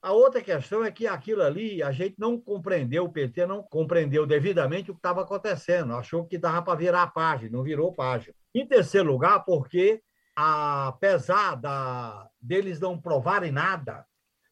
A 0.00 0.12
outra 0.12 0.40
questão 0.40 0.84
é 0.84 0.90
que 0.92 1.04
aquilo 1.04 1.42
ali 1.42 1.82
a 1.82 1.90
gente 1.90 2.14
não 2.16 2.40
compreendeu, 2.40 3.04
o 3.04 3.12
PT 3.12 3.44
não 3.44 3.60
compreendeu 3.60 4.24
devidamente 4.24 4.90
o 4.90 4.94
que 4.94 5.00
estava 5.00 5.22
acontecendo, 5.22 5.94
achou 5.94 6.24
que 6.24 6.38
dava 6.38 6.62
para 6.62 6.78
virar 6.78 7.02
a 7.02 7.06
página, 7.08 7.50
não 7.50 7.64
virou 7.64 7.92
página. 7.92 8.32
Em 8.54 8.64
terceiro 8.64 9.10
lugar, 9.10 9.44
porque 9.44 10.00
apesar 10.36 11.54
da, 11.54 12.28
deles 12.40 12.78
não 12.78 13.00
provarem 13.00 13.50
nada, 13.50 14.06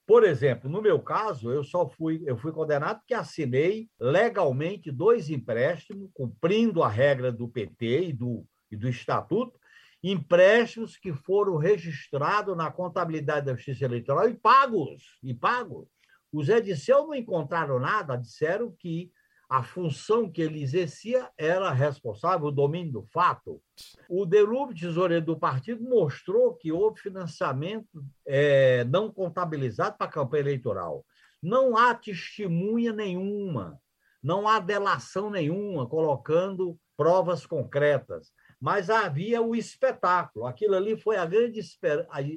por 0.07 0.24
exemplo, 0.24 0.68
no 0.68 0.82
meu 0.82 1.01
caso, 1.01 1.51
eu 1.51 1.62
só 1.62 1.89
fui, 1.89 2.22
eu 2.26 2.37
fui 2.37 2.53
condenado 2.53 2.99
porque 2.99 3.14
assinei 3.14 3.89
legalmente 3.99 4.91
dois 4.91 5.30
empréstimos, 5.30 6.11
cumprindo 6.12 6.82
a 6.82 6.89
regra 6.89 7.30
do 7.30 7.49
PT 7.49 8.09
e 8.09 8.12
do, 8.12 8.47
e 8.70 8.76
do 8.76 8.89
Estatuto, 8.89 9.59
empréstimos 10.03 10.99
que 10.99 11.12
foram 11.12 11.57
registrados 11.57 12.55
na 12.55 12.70
contabilidade 12.70 13.47
da 13.47 13.55
Justiça 13.55 13.87
Eleitoral 13.87 14.28
e 14.28 14.35
pagos, 14.35 15.18
e 15.22 15.32
pagos. 15.32 15.89
Os 16.30 16.51
Ediceu 16.51 17.07
não 17.07 17.14
encontraram 17.14 17.78
nada, 17.78 18.16
disseram 18.16 18.74
que 18.78 19.11
a 19.55 19.63
função 19.63 20.29
que 20.29 20.43
ele 20.43 20.61
exercia 20.61 21.31
era 21.39 21.71
responsável, 21.71 22.49
o 22.49 22.53
domínio 22.53 22.95
do 22.95 23.03
fato. 23.05 23.63
O 24.09 24.27
Delube, 24.27 24.75
tesoureiro 24.75 25.25
do 25.25 25.39
partido, 25.39 25.81
mostrou 25.85 26.55
que 26.55 26.73
houve 26.73 27.01
financiamento 27.01 28.05
é, 28.27 28.83
não 28.83 29.13
contabilizado 29.13 29.97
para 29.97 30.09
a 30.09 30.13
campanha 30.13 30.41
eleitoral. 30.41 31.07
Não 31.41 31.77
há 31.77 31.95
testemunha 31.95 32.93
nenhuma, 32.93 33.79
não 34.21 34.49
há 34.49 34.59
delação 34.59 35.31
nenhuma 35.31 35.87
colocando 35.87 36.77
provas 36.97 37.47
concretas 37.47 38.33
mas 38.65 38.89
havia 38.89 39.43
o 39.43 39.55
espetáculo. 39.55 40.47
Aquilo 40.47 40.75
ali 40.75 40.97
foi 40.97 41.19
a 41.19 41.27
grande, 41.27 41.61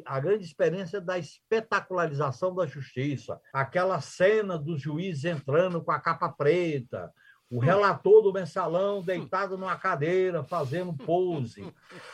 a 0.05 0.19
grande 0.19 0.43
experiência 0.43 0.99
da 0.99 1.17
espetacularização 1.17 2.53
da 2.53 2.65
justiça. 2.65 3.39
Aquela 3.53 4.01
cena 4.01 4.57
dos 4.57 4.81
juízes 4.81 5.23
entrando 5.23 5.81
com 5.81 5.89
a 5.89 6.01
capa 6.01 6.27
preta, 6.27 7.13
o 7.49 7.59
relator 7.59 8.21
do 8.21 8.33
mensalão 8.33 9.01
deitado 9.01 9.57
numa 9.57 9.75
cadeira, 9.77 10.43
fazendo 10.43 10.93
pose. 10.93 11.65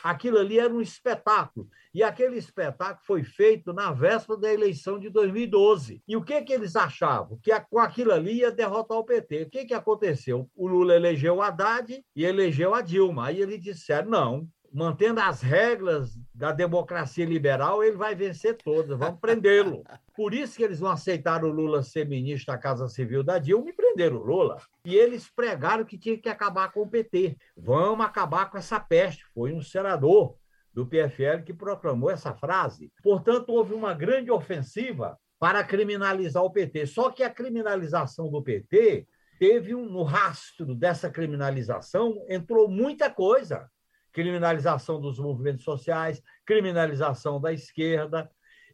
Aquilo 0.03 0.37
ali 0.37 0.59
era 0.59 0.73
um 0.73 0.81
espetáculo. 0.81 1.67
E 1.93 2.03
aquele 2.03 2.37
espetáculo 2.37 3.05
foi 3.05 3.23
feito 3.23 3.73
na 3.73 3.91
véspera 3.91 4.39
da 4.39 4.53
eleição 4.53 4.99
de 4.99 5.09
2012. 5.09 6.01
E 6.07 6.15
o 6.15 6.23
que, 6.23 6.41
que 6.41 6.53
eles 6.53 6.75
achavam? 6.75 7.39
Que 7.41 7.51
com 7.61 7.79
aquilo 7.79 8.11
ali 8.11 8.39
ia 8.39 8.51
derrotar 8.51 8.97
o 8.97 9.03
PT. 9.03 9.43
O 9.43 9.49
que, 9.49 9.65
que 9.65 9.73
aconteceu? 9.73 10.49
O 10.55 10.67
Lula 10.67 10.95
elegeu 10.95 11.35
o 11.35 11.41
Haddad 11.41 12.03
e 12.15 12.25
elegeu 12.25 12.73
a 12.73 12.81
Dilma. 12.81 13.27
Aí 13.27 13.41
eles 13.41 13.61
disseram: 13.61 14.09
não, 14.09 14.47
mantendo 14.73 15.19
as 15.19 15.41
regras 15.41 16.19
da 16.33 16.51
democracia 16.51 17.25
liberal, 17.25 17.83
ele 17.83 17.95
vai 17.95 18.15
vencer 18.15 18.57
todas, 18.57 18.97
vamos 18.97 19.19
prendê-lo. 19.19 19.83
Por 20.15 20.33
isso 20.33 20.57
que 20.57 20.63
eles 20.63 20.79
não 20.79 20.89
aceitaram 20.89 21.47
o 21.47 21.51
Lula 21.51 21.83
ser 21.83 22.07
ministro 22.07 22.51
da 22.51 22.57
Casa 22.57 22.87
Civil 22.87 23.23
da 23.23 23.37
Dilma 23.37 23.69
e 23.69 23.73
prenderam 23.73 24.17
o 24.17 24.23
Lula. 24.23 24.57
E 24.83 24.95
eles 24.95 25.29
pregaram 25.29 25.85
que 25.85 25.97
tinha 25.97 26.17
que 26.17 26.27
acabar 26.27 26.71
com 26.71 26.81
o 26.81 26.89
PT. 26.89 27.37
Vamos 27.55 28.03
acabar 28.03 28.49
com 28.49 28.57
essa 28.57 28.79
peste. 28.79 29.23
Foi 29.33 29.53
um 29.53 29.61
senador 29.61 30.35
do 30.73 30.87
PFL 30.87 31.43
que 31.45 31.53
proclamou 31.53 32.09
essa 32.09 32.33
frase. 32.33 32.91
Portanto, 33.03 33.49
houve 33.49 33.75
uma 33.75 33.93
grande 33.93 34.31
ofensiva 34.31 35.19
para 35.39 35.63
criminalizar 35.63 36.43
o 36.43 36.51
PT. 36.51 36.87
Só 36.87 37.11
que 37.11 37.21
a 37.21 37.29
criminalização 37.29 38.31
do 38.31 38.41
PT 38.41 39.05
teve 39.37 39.75
um, 39.75 39.85
no 39.85 40.03
rastro 40.03 40.73
dessa 40.73 41.09
criminalização 41.09 42.25
entrou 42.27 42.67
muita 42.67 43.09
coisa 43.09 43.69
criminalização 44.13 45.01
dos 45.01 45.19
movimentos 45.19 45.65
sociais, 45.65 46.21
criminalização 46.45 47.41
da 47.41 47.51
esquerda. 47.51 48.29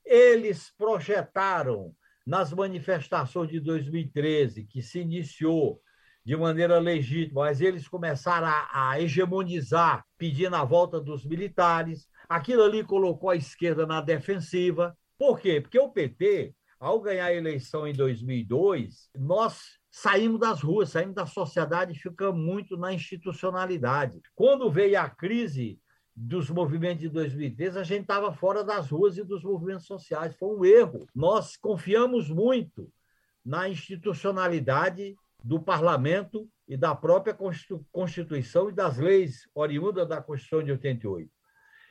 Eles 0.05 0.71
projetaram 0.77 1.95
nas 2.27 2.53
manifestações 2.53 3.49
de 3.49 3.59
2013, 3.59 4.65
que 4.65 4.81
se 4.81 4.99
iniciou 4.99 5.81
de 6.23 6.35
maneira 6.35 6.77
legítima, 6.77 7.41
mas 7.41 7.61
eles 7.61 7.87
começaram 7.87 8.45
a, 8.45 8.91
a 8.91 9.01
hegemonizar, 9.01 10.05
pedindo 10.17 10.55
a 10.55 10.63
volta 10.63 10.99
dos 10.99 11.25
militares. 11.25 12.07
Aquilo 12.27 12.63
ali 12.63 12.83
colocou 12.83 13.29
a 13.29 13.35
esquerda 13.35 13.87
na 13.87 14.01
defensiva. 14.01 14.95
Por 15.17 15.39
quê? 15.39 15.59
Porque 15.59 15.79
o 15.79 15.89
PT, 15.89 16.53
ao 16.79 16.99
ganhar 16.99 17.25
a 17.25 17.33
eleição 17.33 17.87
em 17.87 17.93
2002, 17.93 19.09
nós 19.17 19.78
saímos 19.91 20.39
das 20.39 20.61
ruas, 20.61 20.89
saímos 20.89 21.15
da 21.15 21.25
sociedade 21.25 21.93
e 21.93 21.99
ficamos 21.99 22.39
muito 22.39 22.77
na 22.77 22.93
institucionalidade. 22.93 24.21
Quando 24.35 24.71
veio 24.71 24.99
a 24.99 25.09
crise 25.09 25.79
dos 26.15 26.49
movimentos 26.49 26.99
de 26.99 27.09
2013, 27.09 27.79
a 27.79 27.83
gente 27.83 28.01
estava 28.01 28.33
fora 28.33 28.63
das 28.63 28.89
ruas 28.89 29.17
e 29.17 29.23
dos 29.23 29.43
movimentos 29.43 29.85
sociais. 29.85 30.35
Foi 30.35 30.55
um 30.55 30.65
erro. 30.65 31.07
Nós 31.15 31.55
confiamos 31.55 32.29
muito 32.29 32.91
na 33.43 33.69
institucionalidade 33.69 35.15
do 35.43 35.59
parlamento 35.61 36.49
e 36.67 36.75
da 36.75 36.93
própria 36.93 37.35
Constituição 37.91 38.69
e 38.69 38.73
das 38.73 38.97
leis 38.97 39.47
oriundas 39.55 40.07
da 40.07 40.21
Constituição 40.21 40.63
de 40.63 40.71
88. 40.71 41.31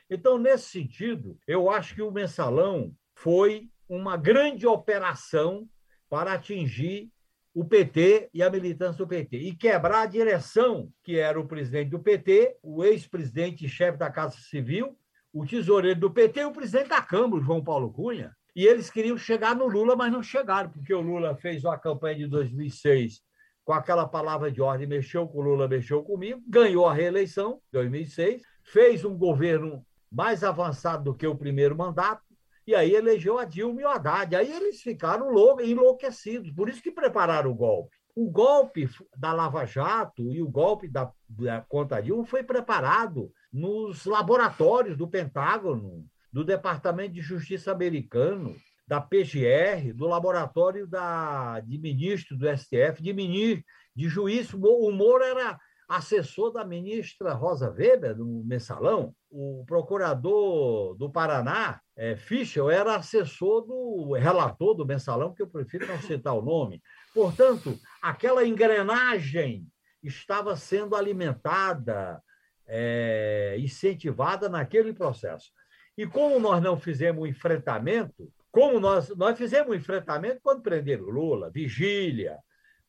Então, 0.09 0.37
nesse 0.37 0.69
sentido, 0.69 1.37
eu 1.47 1.69
acho 1.69 1.95
que 1.95 2.01
o 2.01 2.11
mensalão 2.11 2.93
foi 3.15 3.69
uma 3.87 4.15
grande 4.15 4.65
operação 4.65 5.67
para 6.09 6.33
atingir 6.33 7.11
o 7.53 7.65
PT 7.65 8.29
e 8.33 8.43
a 8.43 8.49
militância 8.49 8.97
do 8.97 9.07
PT 9.07 9.37
e 9.37 9.55
quebrar 9.55 10.03
a 10.03 10.05
direção 10.05 10.89
que 11.03 11.17
era 11.17 11.39
o 11.39 11.47
presidente 11.47 11.89
do 11.89 11.99
PT, 11.99 12.57
o 12.61 12.83
ex-presidente 12.83 13.65
e 13.65 13.69
chefe 13.69 13.97
da 13.97 14.09
Casa 14.09 14.37
Civil, 14.37 14.97
o 15.33 15.45
tesoureiro 15.45 15.99
do 15.99 16.11
PT 16.11 16.41
e 16.41 16.45
o 16.45 16.51
presidente 16.51 16.89
da 16.89 17.01
Câmara, 17.01 17.43
João 17.43 17.63
Paulo 17.63 17.91
Cunha. 17.91 18.35
E 18.55 18.65
eles 18.65 18.89
queriam 18.89 19.17
chegar 19.17 19.55
no 19.55 19.67
Lula, 19.67 19.95
mas 19.95 20.11
não 20.11 20.23
chegaram, 20.23 20.69
porque 20.69 20.93
o 20.93 21.01
Lula 21.01 21.35
fez 21.35 21.63
uma 21.63 21.77
campanha 21.77 22.17
de 22.17 22.27
2006 22.27 23.21
com 23.63 23.73
aquela 23.73 24.07
palavra 24.07 24.51
de 24.51 24.61
ordem, 24.61 24.87
mexeu 24.87 25.27
com 25.27 25.37
o 25.37 25.41
Lula, 25.41 25.67
mexeu 25.67 26.01
comigo, 26.01 26.41
ganhou 26.47 26.87
a 26.87 26.93
reeleição, 26.93 27.61
2006, 27.71 28.41
fez 28.63 29.05
um 29.05 29.15
governo 29.15 29.85
mais 30.11 30.43
avançado 30.43 31.03
do 31.03 31.13
que 31.13 31.27
o 31.27 31.35
primeiro 31.35 31.77
mandato, 31.77 32.23
e 32.69 32.75
aí 32.75 32.93
elegeu 32.93 33.39
a 33.39 33.45
Dilma 33.45 33.81
e 33.81 33.83
o 33.83 33.87
Haddad. 33.87 34.35
Aí 34.35 34.51
eles 34.51 34.79
ficaram 34.79 35.31
enlouquecidos, 35.59 36.51
por 36.51 36.69
isso 36.69 36.83
que 36.83 36.91
prepararam 36.91 37.49
o 37.49 37.55
golpe. 37.55 37.97
O 38.15 38.29
golpe 38.29 38.87
da 39.17 39.33
Lava 39.33 39.65
Jato 39.65 40.31
e 40.31 40.39
o 40.39 40.47
golpe 40.47 40.87
da, 40.87 41.11
da 41.27 41.61
conta 41.67 41.99
Dilma 41.99 42.23
foi 42.27 42.43
preparado 42.43 43.31
nos 43.51 44.05
laboratórios 44.05 44.95
do 44.95 45.07
Pentágono, 45.07 46.05
do 46.31 46.43
Departamento 46.43 47.13
de 47.13 47.21
Justiça 47.21 47.71
americano, 47.71 48.55
da 48.87 49.01
PGR, 49.01 49.91
do 49.95 50.05
laboratório 50.05 50.85
da, 50.85 51.61
de 51.61 51.79
ministro 51.79 52.37
do 52.37 52.45
STF, 52.55 53.01
de, 53.01 53.13
ministro, 53.13 53.65
de 53.95 54.07
juiz. 54.07 54.53
O 54.53 54.91
Moro 54.91 55.23
era 55.23 55.59
assessor 55.89 56.51
da 56.51 56.63
ministra 56.63 57.33
Rosa 57.33 57.71
Weber, 57.71 58.15
do 58.15 58.43
mensalão. 58.45 59.15
O 59.31 59.63
procurador 59.65 60.95
do 60.95 61.09
Paraná, 61.09 61.81
é, 61.95 62.15
Fischer, 62.15 62.63
era 62.69 62.95
assessor 62.95 63.65
do 63.65 64.13
relator 64.13 64.75
do 64.75 64.85
mensalão, 64.85 65.33
que 65.33 65.41
eu 65.41 65.47
prefiro 65.47 65.87
não 65.87 65.99
citar 65.99 66.35
o 66.35 66.43
nome. 66.43 66.79
Portanto, 67.11 67.75
aquela 67.99 68.45
engrenagem 68.45 69.65
estava 70.03 70.55
sendo 70.55 70.95
alimentada, 70.95 72.21
é, 72.67 73.55
incentivada 73.59 74.47
naquele 74.47 74.93
processo. 74.93 75.51
E 75.97 76.05
como 76.05 76.39
nós 76.39 76.61
não 76.61 76.79
fizemos 76.79 77.23
o 77.23 77.27
enfrentamento, 77.27 78.31
como 78.51 78.79
nós, 78.79 79.09
nós 79.15 79.37
fizemos 79.37 79.71
o 79.71 79.75
enfrentamento 79.75 80.39
quando 80.43 80.61
prenderam 80.61 81.05
Lula, 81.05 81.49
vigília, 81.49 82.37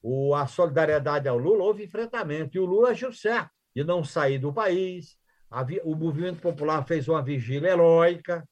o, 0.03 0.34
a 0.34 0.46
solidariedade 0.46 1.28
ao 1.28 1.38
Lula, 1.38 1.64
houve 1.64 1.84
enfrentamento. 1.84 2.57
E 2.57 2.61
o 2.61 2.64
Lula 2.64 2.90
agiu 2.90 3.12
certo 3.12 3.51
de 3.74 3.84
não 3.84 4.03
sair 4.03 4.38
do 4.38 4.53
país. 4.53 5.16
A, 5.51 5.64
o 5.84 5.94
movimento 5.94 6.40
popular 6.40 6.86
fez 6.86 7.09
uma 7.09 7.22
vigília 7.22 7.70
heróica. 7.70 8.46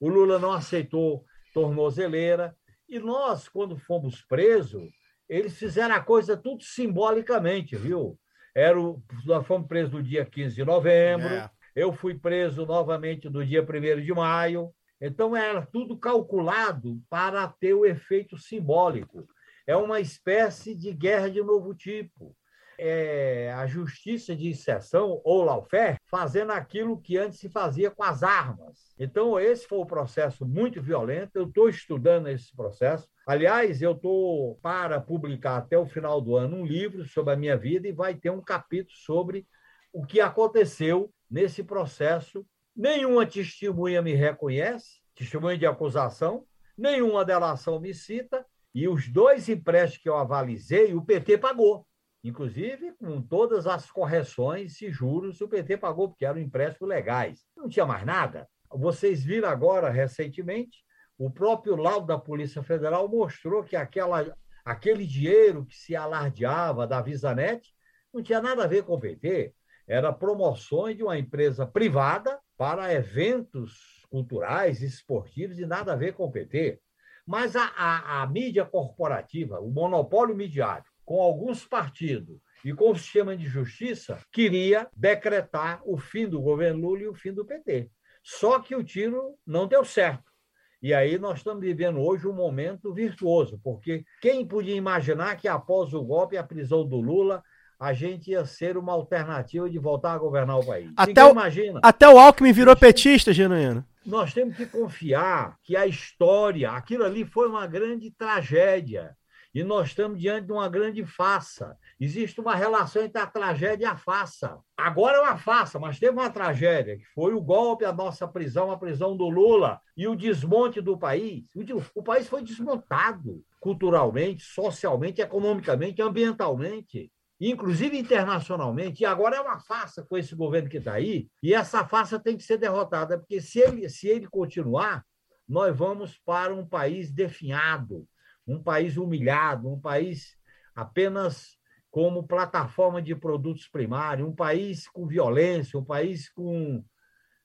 O 0.00 0.08
Lula 0.08 0.38
não 0.38 0.52
aceitou 0.52 1.24
tornozeleira. 1.52 2.54
E 2.88 2.98
nós, 2.98 3.48
quando 3.48 3.76
fomos 3.76 4.22
presos, 4.22 4.90
eles 5.28 5.56
fizeram 5.56 5.94
a 5.94 6.00
coisa 6.00 6.36
tudo 6.36 6.62
simbolicamente, 6.62 7.76
viu? 7.76 8.18
Era 8.54 8.78
o, 8.78 9.02
nós 9.24 9.46
fomos 9.46 9.66
presos 9.66 9.92
no 9.92 10.02
dia 10.02 10.24
15 10.24 10.54
de 10.54 10.64
novembro. 10.64 11.28
É. 11.28 11.50
Eu 11.74 11.92
fui 11.92 12.14
preso 12.14 12.66
novamente 12.66 13.30
no 13.30 13.44
dia 13.44 13.62
1 13.62 14.02
de 14.02 14.12
maio. 14.12 14.70
Então, 15.00 15.34
era 15.34 15.66
tudo 15.66 15.98
calculado 15.98 17.00
para 17.08 17.48
ter 17.48 17.74
o 17.74 17.86
efeito 17.86 18.38
simbólico. 18.38 19.26
É 19.66 19.76
uma 19.76 20.00
espécie 20.00 20.74
de 20.74 20.92
guerra 20.92 21.28
de 21.28 21.42
novo 21.42 21.74
tipo. 21.74 22.36
É 22.78 23.52
a 23.52 23.66
justiça 23.66 24.34
de 24.34 24.48
exceção, 24.48 25.20
ou 25.24 25.44
lawfare, 25.44 25.98
fazendo 26.06 26.52
aquilo 26.52 27.00
que 27.00 27.16
antes 27.16 27.38
se 27.38 27.48
fazia 27.48 27.90
com 27.90 28.02
as 28.02 28.22
armas. 28.22 28.92
Então, 28.98 29.38
esse 29.38 29.66
foi 29.68 29.78
um 29.78 29.86
processo 29.86 30.44
muito 30.44 30.82
violento. 30.82 31.36
Eu 31.36 31.46
estou 31.46 31.68
estudando 31.68 32.28
esse 32.28 32.54
processo. 32.56 33.08
Aliás, 33.26 33.82
eu 33.82 33.92
estou 33.92 34.56
para 34.62 35.00
publicar 35.00 35.58
até 35.58 35.78
o 35.78 35.86
final 35.86 36.20
do 36.20 36.36
ano 36.36 36.56
um 36.56 36.66
livro 36.66 37.04
sobre 37.04 37.34
a 37.34 37.36
minha 37.36 37.56
vida 37.56 37.86
e 37.86 37.92
vai 37.92 38.14
ter 38.14 38.30
um 38.30 38.42
capítulo 38.42 38.96
sobre 38.96 39.46
o 39.92 40.04
que 40.04 40.20
aconteceu 40.20 41.12
nesse 41.30 41.62
processo 41.62 42.44
Nenhuma 42.74 43.26
testemunha 43.26 44.00
me 44.00 44.14
reconhece, 44.14 45.02
testemunha 45.14 45.58
de 45.58 45.66
acusação, 45.66 46.46
nenhuma 46.76 47.22
delação 47.22 47.78
me 47.78 47.92
cita, 47.92 48.46
e 48.74 48.88
os 48.88 49.08
dois 49.08 49.48
empréstimos 49.48 50.02
que 50.02 50.08
eu 50.08 50.16
avalizei, 50.16 50.94
o 50.94 51.04
PT 51.04 51.38
pagou. 51.38 51.86
Inclusive, 52.24 52.92
com 52.92 53.20
todas 53.20 53.66
as 53.66 53.90
correções 53.90 54.80
e 54.80 54.90
juros, 54.90 55.40
o 55.40 55.48
PT 55.48 55.76
pagou, 55.76 56.08
porque 56.08 56.24
eram 56.24 56.38
empréstimos 56.38 56.88
legais. 56.88 57.40
Não 57.56 57.68
tinha 57.68 57.84
mais 57.84 58.06
nada. 58.06 58.48
Vocês 58.70 59.22
viram 59.24 59.48
agora, 59.48 59.90
recentemente, 59.90 60.84
o 61.18 61.30
próprio 61.30 61.76
laudo 61.76 62.06
da 62.06 62.18
Polícia 62.18 62.62
Federal 62.62 63.08
mostrou 63.08 63.62
que 63.62 63.76
aquela, 63.76 64.34
aquele 64.64 65.06
dinheiro 65.06 65.66
que 65.66 65.76
se 65.76 65.94
alardeava 65.94 66.86
da 66.86 67.00
Visanet 67.00 67.68
não 68.12 68.22
tinha 68.22 68.40
nada 68.40 68.64
a 68.64 68.68
ver 68.68 68.84
com 68.84 68.94
o 68.94 69.00
PT. 69.00 69.52
Era 69.86 70.12
promoções 70.12 70.96
de 70.96 71.02
uma 71.02 71.18
empresa 71.18 71.66
privada 71.66 72.38
para 72.56 72.94
eventos 72.94 74.06
culturais, 74.08 74.80
esportivos 74.80 75.58
e 75.58 75.66
nada 75.66 75.92
a 75.92 75.96
ver 75.96 76.14
com 76.14 76.24
o 76.24 76.30
PT. 76.30 76.80
Mas 77.26 77.54
a, 77.56 77.64
a, 77.76 78.22
a 78.22 78.26
mídia 78.26 78.64
corporativa, 78.64 79.60
o 79.60 79.70
monopólio 79.70 80.34
midiático, 80.34 80.94
com 81.04 81.20
alguns 81.20 81.64
partidos 81.64 82.38
e 82.64 82.72
com 82.72 82.90
o 82.90 82.96
sistema 82.96 83.36
de 83.36 83.46
justiça, 83.46 84.18
queria 84.30 84.88
decretar 84.96 85.80
o 85.84 85.96
fim 85.96 86.28
do 86.28 86.40
governo 86.40 86.88
Lula 86.88 87.02
e 87.02 87.08
o 87.08 87.14
fim 87.14 87.32
do 87.32 87.44
PT. 87.44 87.90
Só 88.22 88.60
que 88.60 88.74
o 88.74 88.84
tiro 88.84 89.36
não 89.46 89.66
deu 89.66 89.84
certo. 89.84 90.32
E 90.80 90.92
aí 90.92 91.16
nós 91.16 91.38
estamos 91.38 91.62
vivendo 91.62 92.00
hoje 92.00 92.26
um 92.26 92.32
momento 92.32 92.92
virtuoso, 92.92 93.60
porque 93.62 94.04
quem 94.20 94.44
podia 94.44 94.74
imaginar 94.74 95.36
que 95.36 95.46
após 95.46 95.94
o 95.94 96.02
golpe 96.02 96.34
e 96.34 96.38
a 96.38 96.42
prisão 96.42 96.84
do 96.84 97.00
Lula, 97.00 97.42
a 97.78 97.92
gente 97.92 98.32
ia 98.32 98.44
ser 98.44 98.76
uma 98.76 98.92
alternativa 98.92 99.68
de 99.70 99.78
voltar 99.78 100.12
a 100.12 100.18
governar 100.18 100.58
o 100.58 100.66
país. 100.66 100.90
Até 100.96 101.24
o, 101.24 101.30
imagina. 101.30 101.80
Até 101.82 102.08
o 102.08 102.18
Alckmin 102.18 102.52
virou 102.52 102.76
petista, 102.76 103.32
Genuíno. 103.32 103.84
Nós 104.04 104.34
temos 104.34 104.56
que 104.56 104.66
confiar 104.66 105.56
que 105.62 105.76
a 105.76 105.86
história, 105.86 106.72
aquilo 106.72 107.04
ali 107.04 107.24
foi 107.24 107.48
uma 107.48 107.66
grande 107.66 108.10
tragédia. 108.10 109.16
E 109.54 109.62
nós 109.62 109.88
estamos 109.88 110.18
diante 110.18 110.46
de 110.46 110.52
uma 110.52 110.68
grande 110.68 111.04
farsa. 111.04 111.76
Existe 112.00 112.40
uma 112.40 112.54
relação 112.54 113.02
entre 113.02 113.20
a 113.20 113.26
tragédia 113.26 113.84
e 113.84 113.86
a 113.86 113.96
farsa. 113.96 114.58
Agora 114.76 115.18
é 115.18 115.20
uma 115.20 115.36
farsa, 115.36 115.78
mas 115.78 115.98
teve 115.98 116.12
uma 116.12 116.30
tragédia, 116.30 116.96
que 116.96 117.04
foi 117.14 117.34
o 117.34 117.40
golpe, 117.40 117.84
a 117.84 117.92
nossa 117.92 118.26
prisão, 118.26 118.70
a 118.70 118.78
prisão 118.78 119.14
do 119.14 119.28
Lula 119.28 119.78
e 119.96 120.08
o 120.08 120.16
desmonte 120.16 120.80
do 120.80 120.98
país. 120.98 121.50
O 121.94 122.02
país 122.02 122.26
foi 122.28 122.42
desmontado 122.42 123.44
culturalmente, 123.60 124.42
socialmente, 124.42 125.20
economicamente, 125.20 126.00
ambientalmente 126.00 127.12
inclusive 127.40 127.98
internacionalmente, 127.98 129.02
e 129.02 129.06
agora 129.06 129.36
é 129.36 129.40
uma 129.40 129.58
farsa 129.58 130.02
com 130.02 130.16
esse 130.16 130.34
governo 130.34 130.68
que 130.68 130.78
está 130.78 130.94
aí, 130.94 131.28
e 131.42 131.52
essa 131.52 131.84
farsa 131.86 132.18
tem 132.18 132.36
que 132.36 132.44
ser 132.44 132.58
derrotada, 132.58 133.18
porque 133.18 133.40
se 133.40 133.58
ele, 133.58 133.88
se 133.88 134.08
ele 134.08 134.26
continuar, 134.28 135.04
nós 135.48 135.76
vamos 135.76 136.18
para 136.24 136.54
um 136.54 136.66
país 136.66 137.10
definhado, 137.10 138.06
um 138.46 138.62
país 138.62 138.96
humilhado, 138.96 139.68
um 139.68 139.80
país 139.80 140.36
apenas 140.74 141.58
como 141.90 142.26
plataforma 142.26 143.02
de 143.02 143.14
produtos 143.14 143.68
primários, 143.68 144.26
um 144.26 144.34
país 144.34 144.88
com 144.88 145.06
violência, 145.06 145.78
um 145.78 145.84
país 145.84 146.30
com, 146.30 146.82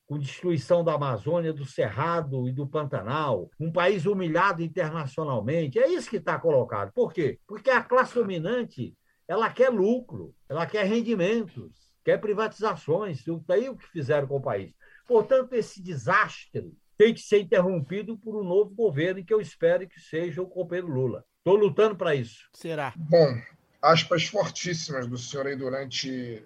com 0.06 0.18
destruição 0.18 0.86
da 0.86 0.94
Amazônia, 0.94 1.52
do 1.52 1.66
Cerrado 1.66 2.48
e 2.48 2.54
do 2.54 2.66
Pantanal, 2.66 3.50
um 3.60 3.70
país 3.70 4.06
humilhado 4.06 4.64
internacionalmente. 4.64 5.78
É 5.78 5.90
isso 5.90 6.10
que 6.10 6.16
está 6.16 6.40
colocado. 6.40 6.94
Por 6.94 7.12
quê? 7.12 7.40
Porque 7.46 7.70
a 7.70 7.84
classe 7.84 8.16
dominante 8.16 8.96
ela 9.28 9.52
quer 9.52 9.70
lucro, 9.70 10.34
ela 10.48 10.66
quer 10.66 10.86
rendimentos, 10.86 11.92
quer 12.04 12.20
privatizações. 12.20 13.24
Daí 13.46 13.70
o 13.70 13.76
que 13.76 13.88
fizeram 13.90 14.28
com 14.28 14.38
o 14.38 14.42
país. 14.42 14.74
Portanto, 15.06 15.54
esse 15.54 15.82
desastre 15.82 16.74
tem 16.98 17.14
que 17.14 17.22
ser 17.22 17.40
interrompido 17.40 18.18
por 18.18 18.36
um 18.36 18.44
novo 18.44 18.74
governo, 18.74 19.24
que 19.24 19.34
eu 19.34 19.40
espero 19.40 19.88
que 19.88 20.00
seja 20.00 20.42
o 20.42 20.48
companheiro 20.48 20.88
Lula. 20.88 21.24
Estou 21.38 21.56
lutando 21.56 21.96
para 21.96 22.16
isso. 22.16 22.50
Será? 22.54 22.94
Bom, 22.96 23.40
aspas 23.82 24.26
fortíssimas 24.26 25.08
do 25.08 25.18
senhor 25.18 25.48
aí 25.48 25.56
durante 25.56 26.44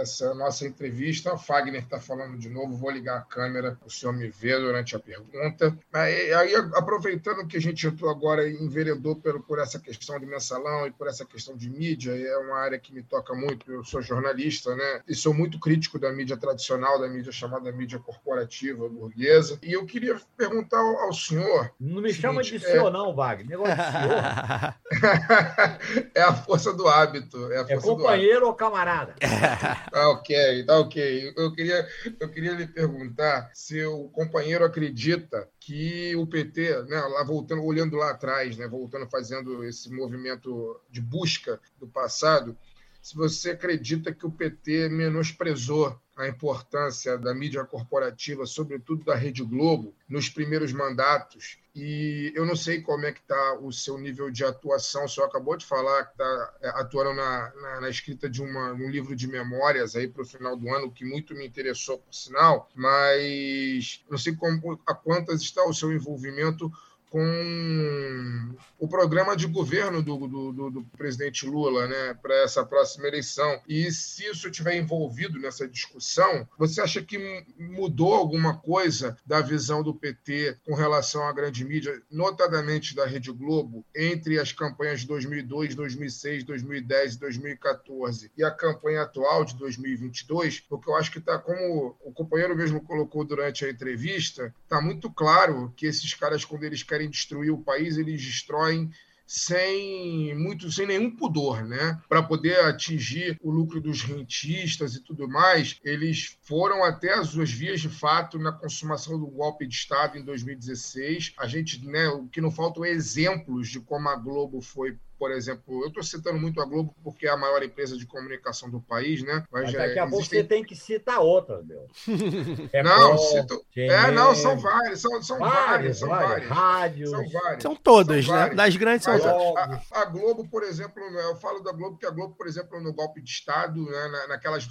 essa 0.00 0.34
nossa 0.34 0.66
entrevista. 0.66 1.32
O 1.32 1.38
Fagner 1.38 1.82
está 1.82 1.98
falando 1.98 2.38
de 2.38 2.48
novo, 2.48 2.76
vou 2.76 2.90
ligar 2.90 3.18
a 3.18 3.22
câmera, 3.22 3.78
o 3.84 3.90
senhor 3.90 4.12
me 4.12 4.28
vê 4.28 4.58
durante 4.58 4.96
a 4.96 4.98
pergunta. 4.98 5.76
Aí, 5.92 6.32
aí 6.32 6.54
aproveitando 6.74 7.46
que 7.46 7.56
a 7.56 7.60
gente 7.60 7.86
entrou 7.86 8.10
agora 8.10 8.48
e 8.48 8.54
enveredou 8.54 9.16
por, 9.16 9.42
por 9.42 9.58
essa 9.58 9.78
questão 9.78 10.18
de 10.18 10.26
mensalão 10.26 10.86
e 10.86 10.90
por 10.90 11.06
essa 11.06 11.24
questão 11.24 11.56
de 11.56 11.68
mídia, 11.68 12.12
é 12.12 12.36
uma 12.38 12.58
área 12.58 12.78
que 12.78 12.92
me 12.92 13.02
toca 13.02 13.34
muito, 13.34 13.70
eu 13.70 13.84
sou 13.84 14.02
jornalista, 14.02 14.74
né? 14.74 15.02
E 15.08 15.14
sou 15.14 15.34
muito 15.34 15.58
crítico 15.58 15.98
da 15.98 16.12
mídia 16.12 16.36
tradicional, 16.36 17.00
da 17.00 17.08
mídia 17.08 17.32
chamada 17.32 17.70
mídia 17.72 17.98
corporativa 17.98 18.88
burguesa. 18.88 19.58
E 19.62 19.72
eu 19.72 19.84
queria 19.86 20.16
perguntar 20.36 20.78
ao, 20.78 20.98
ao 21.00 21.12
senhor. 21.12 21.72
Não 21.78 22.00
me 22.00 22.08
seguinte, 22.08 22.22
chama 22.22 22.42
de 22.42 22.58
senhor, 22.58 22.88
é... 22.88 22.90
não, 22.90 23.14
Wagner. 23.14 23.58
Negócio 23.58 23.74
de 23.74 23.82
senhor. 23.92 24.74
é 26.14 26.22
a 26.22 26.34
força 26.34 26.72
do 26.72 26.88
hábito. 26.88 27.52
É, 27.52 27.74
é 27.74 27.80
companheiro 27.80 28.46
ou 28.46 28.54
camarada? 28.54 29.14
Tá 29.90 30.08
ok, 30.10 30.64
tá 30.64 30.78
ok. 30.78 31.32
Eu 31.36 31.52
queria, 31.52 31.88
eu 32.20 32.28
queria 32.28 32.52
lhe 32.52 32.66
perguntar 32.66 33.50
se 33.54 33.84
o 33.84 34.08
companheiro 34.08 34.64
acredita 34.64 35.48
que 35.60 36.14
o 36.16 36.26
PT, 36.26 36.82
né, 36.84 37.00
lá 37.00 37.24
voltando, 37.24 37.62
olhando 37.62 37.96
lá 37.96 38.10
atrás, 38.10 38.56
né, 38.56 38.66
voltando 38.66 39.08
fazendo 39.08 39.64
esse 39.64 39.90
movimento 39.90 40.80
de 40.90 41.00
busca 41.00 41.60
do 41.78 41.86
passado, 41.86 42.56
se 43.00 43.14
você 43.14 43.50
acredita 43.50 44.14
que 44.14 44.26
o 44.26 44.30
PT 44.30 44.88
menosprezou 44.88 45.98
a 46.16 46.28
importância 46.28 47.18
da 47.18 47.34
mídia 47.34 47.64
corporativa, 47.64 48.46
sobretudo 48.46 49.04
da 49.04 49.14
Rede 49.14 49.42
Globo, 49.42 49.94
nos 50.08 50.28
primeiros 50.28 50.72
mandatos. 50.72 51.58
E 51.74 52.32
eu 52.36 52.46
não 52.46 52.54
sei 52.54 52.80
como 52.80 53.04
é 53.04 53.12
que 53.12 53.18
está 53.18 53.58
o 53.58 53.72
seu 53.72 53.98
nível 53.98 54.30
de 54.30 54.44
atuação. 54.44 55.08
Senhor 55.08 55.26
acabou 55.26 55.56
de 55.56 55.66
falar 55.66 56.04
que 56.04 56.12
está 56.12 56.54
é, 56.62 56.68
atuando 56.68 57.14
na, 57.14 57.52
na, 57.60 57.80
na, 57.80 57.88
escrita 57.88 58.30
de 58.30 58.40
uma, 58.40 58.72
um 58.72 58.88
livro 58.88 59.16
de 59.16 59.26
memórias 59.26 59.96
aí 59.96 60.06
para 60.06 60.22
o 60.22 60.26
final 60.26 60.56
do 60.56 60.68
ano, 60.72 60.92
que 60.92 61.04
muito 61.04 61.34
me 61.34 61.44
interessou, 61.44 61.98
por 61.98 62.14
sinal. 62.14 62.70
Mas 62.76 64.04
não 64.08 64.16
sei 64.16 64.36
como, 64.36 64.80
a 64.86 64.94
quantas 64.94 65.42
está 65.42 65.64
o 65.64 65.74
seu 65.74 65.92
envolvimento 65.92 66.70
com 67.14 68.56
o 68.76 68.88
programa 68.88 69.36
de 69.36 69.46
governo 69.46 70.02
do, 70.02 70.26
do, 70.26 70.52
do, 70.52 70.70
do 70.70 70.84
presidente 70.98 71.46
Lula 71.46 71.86
né, 71.86 72.14
para 72.20 72.34
essa 72.42 72.66
próxima 72.66 73.06
eleição. 73.06 73.60
E 73.68 73.90
se 73.92 74.24
isso 74.24 74.48
estiver 74.48 74.76
envolvido 74.76 75.38
nessa 75.38 75.66
discussão, 75.68 76.46
você 76.58 76.80
acha 76.80 77.00
que 77.00 77.46
mudou 77.56 78.12
alguma 78.12 78.58
coisa 78.58 79.16
da 79.24 79.40
visão 79.40 79.80
do 79.82 79.94
PT 79.94 80.58
com 80.66 80.74
relação 80.74 81.26
à 81.26 81.32
grande 81.32 81.64
mídia, 81.64 82.02
notadamente 82.10 82.96
da 82.96 83.06
Rede 83.06 83.30
Globo, 83.30 83.86
entre 83.94 84.38
as 84.38 84.52
campanhas 84.52 85.00
de 85.00 85.06
2002, 85.06 85.74
2006, 85.76 86.44
2010 86.44 87.14
e 87.14 87.18
2014 87.20 88.32
e 88.36 88.44
a 88.44 88.50
campanha 88.50 89.02
atual 89.02 89.44
de 89.44 89.56
2022? 89.56 90.60
Porque 90.60 90.90
eu 90.90 90.96
acho 90.96 91.12
que 91.12 91.18
está, 91.18 91.38
como 91.38 91.96
o 92.04 92.12
companheiro 92.12 92.56
mesmo 92.56 92.82
colocou 92.82 93.24
durante 93.24 93.64
a 93.64 93.70
entrevista, 93.70 94.52
está 94.64 94.80
muito 94.80 95.10
claro 95.10 95.72
que 95.76 95.86
esses 95.86 96.12
caras, 96.12 96.44
quando 96.44 96.64
eles 96.64 96.82
querem 96.82 97.03
destruir 97.08 97.50
o 97.50 97.62
país, 97.62 97.96
eles 97.96 98.22
destroem 98.22 98.90
sem 99.26 100.34
muito 100.34 100.70
sem 100.70 100.86
nenhum 100.86 101.10
pudor, 101.10 101.64
né? 101.64 102.00
Para 102.08 102.22
poder 102.22 102.60
atingir 102.60 103.38
o 103.42 103.50
lucro 103.50 103.80
dos 103.80 104.02
rentistas 104.02 104.94
e 104.94 105.00
tudo 105.00 105.26
mais, 105.26 105.80
eles 105.82 106.36
foram 106.42 106.84
até 106.84 107.14
as 107.14 107.28
suas 107.28 107.50
vias 107.50 107.80
de 107.80 107.88
fato 107.88 108.38
na 108.38 108.52
consumação 108.52 109.18
do 109.18 109.26
golpe 109.26 109.66
de 109.66 109.74
Estado 109.74 110.18
em 110.18 110.24
2016. 110.24 111.32
A 111.38 111.46
gente, 111.46 111.84
né, 111.86 112.08
o 112.08 112.26
que 112.28 112.40
não 112.40 112.50
faltam 112.50 112.84
é 112.84 112.90
exemplos 112.90 113.68
de 113.68 113.80
como 113.80 114.08
a 114.08 114.16
Globo 114.16 114.60
foi 114.60 114.98
por 115.24 115.32
exemplo, 115.32 115.82
eu 115.82 115.88
estou 115.88 116.02
citando 116.02 116.38
muito 116.38 116.60
a 116.60 116.66
Globo 116.66 116.94
porque 117.02 117.26
é 117.26 117.30
a 117.30 117.36
maior 117.36 117.62
empresa 117.62 117.96
de 117.96 118.04
comunicação 118.04 118.68
do 118.68 118.78
país, 118.78 119.22
né? 119.22 119.42
Mas, 119.50 119.64
Mas 119.64 119.72
daqui 119.72 119.98
a 119.98 120.06
pouco 120.06 120.22
você 120.22 120.44
tem 120.44 120.62
que 120.62 120.76
citar 120.76 121.18
outra, 121.20 121.62
meu. 121.62 121.88
É 122.74 122.82
não, 122.82 123.16
cito... 123.16 123.64
é, 123.74 124.10
não, 124.10 124.34
são 124.34 124.58
várias, 124.58 125.00
são, 125.00 125.22
são 125.22 125.38
várias, 125.38 125.98
são 125.98 126.08
várias. 126.10 126.46
Rádios. 126.46 127.10
São 127.10 127.26
várias. 127.30 127.62
São 127.62 127.74
todas, 127.74 128.26
são 128.26 128.34
né? 128.34 128.54
Das 128.54 128.76
grandes 128.76 129.04
são 129.04 129.18
todas. 129.18 129.90
A, 129.92 130.02
a, 130.02 130.04
Globo, 130.04 130.46
por 130.46 130.62
exemplo, 130.62 131.02
eu 131.02 131.36
falo 131.36 131.60
da 131.60 131.72
Globo 131.72 131.96
que 131.96 132.04
a 132.04 132.10
Globo, 132.10 132.34
por 132.34 132.46
exemplo, 132.46 132.78
no 132.82 132.92
golpe 132.92 133.22
de 133.22 133.30
Estado, 133.30 133.82
né, 133.82 134.26
naquelas 134.28 134.68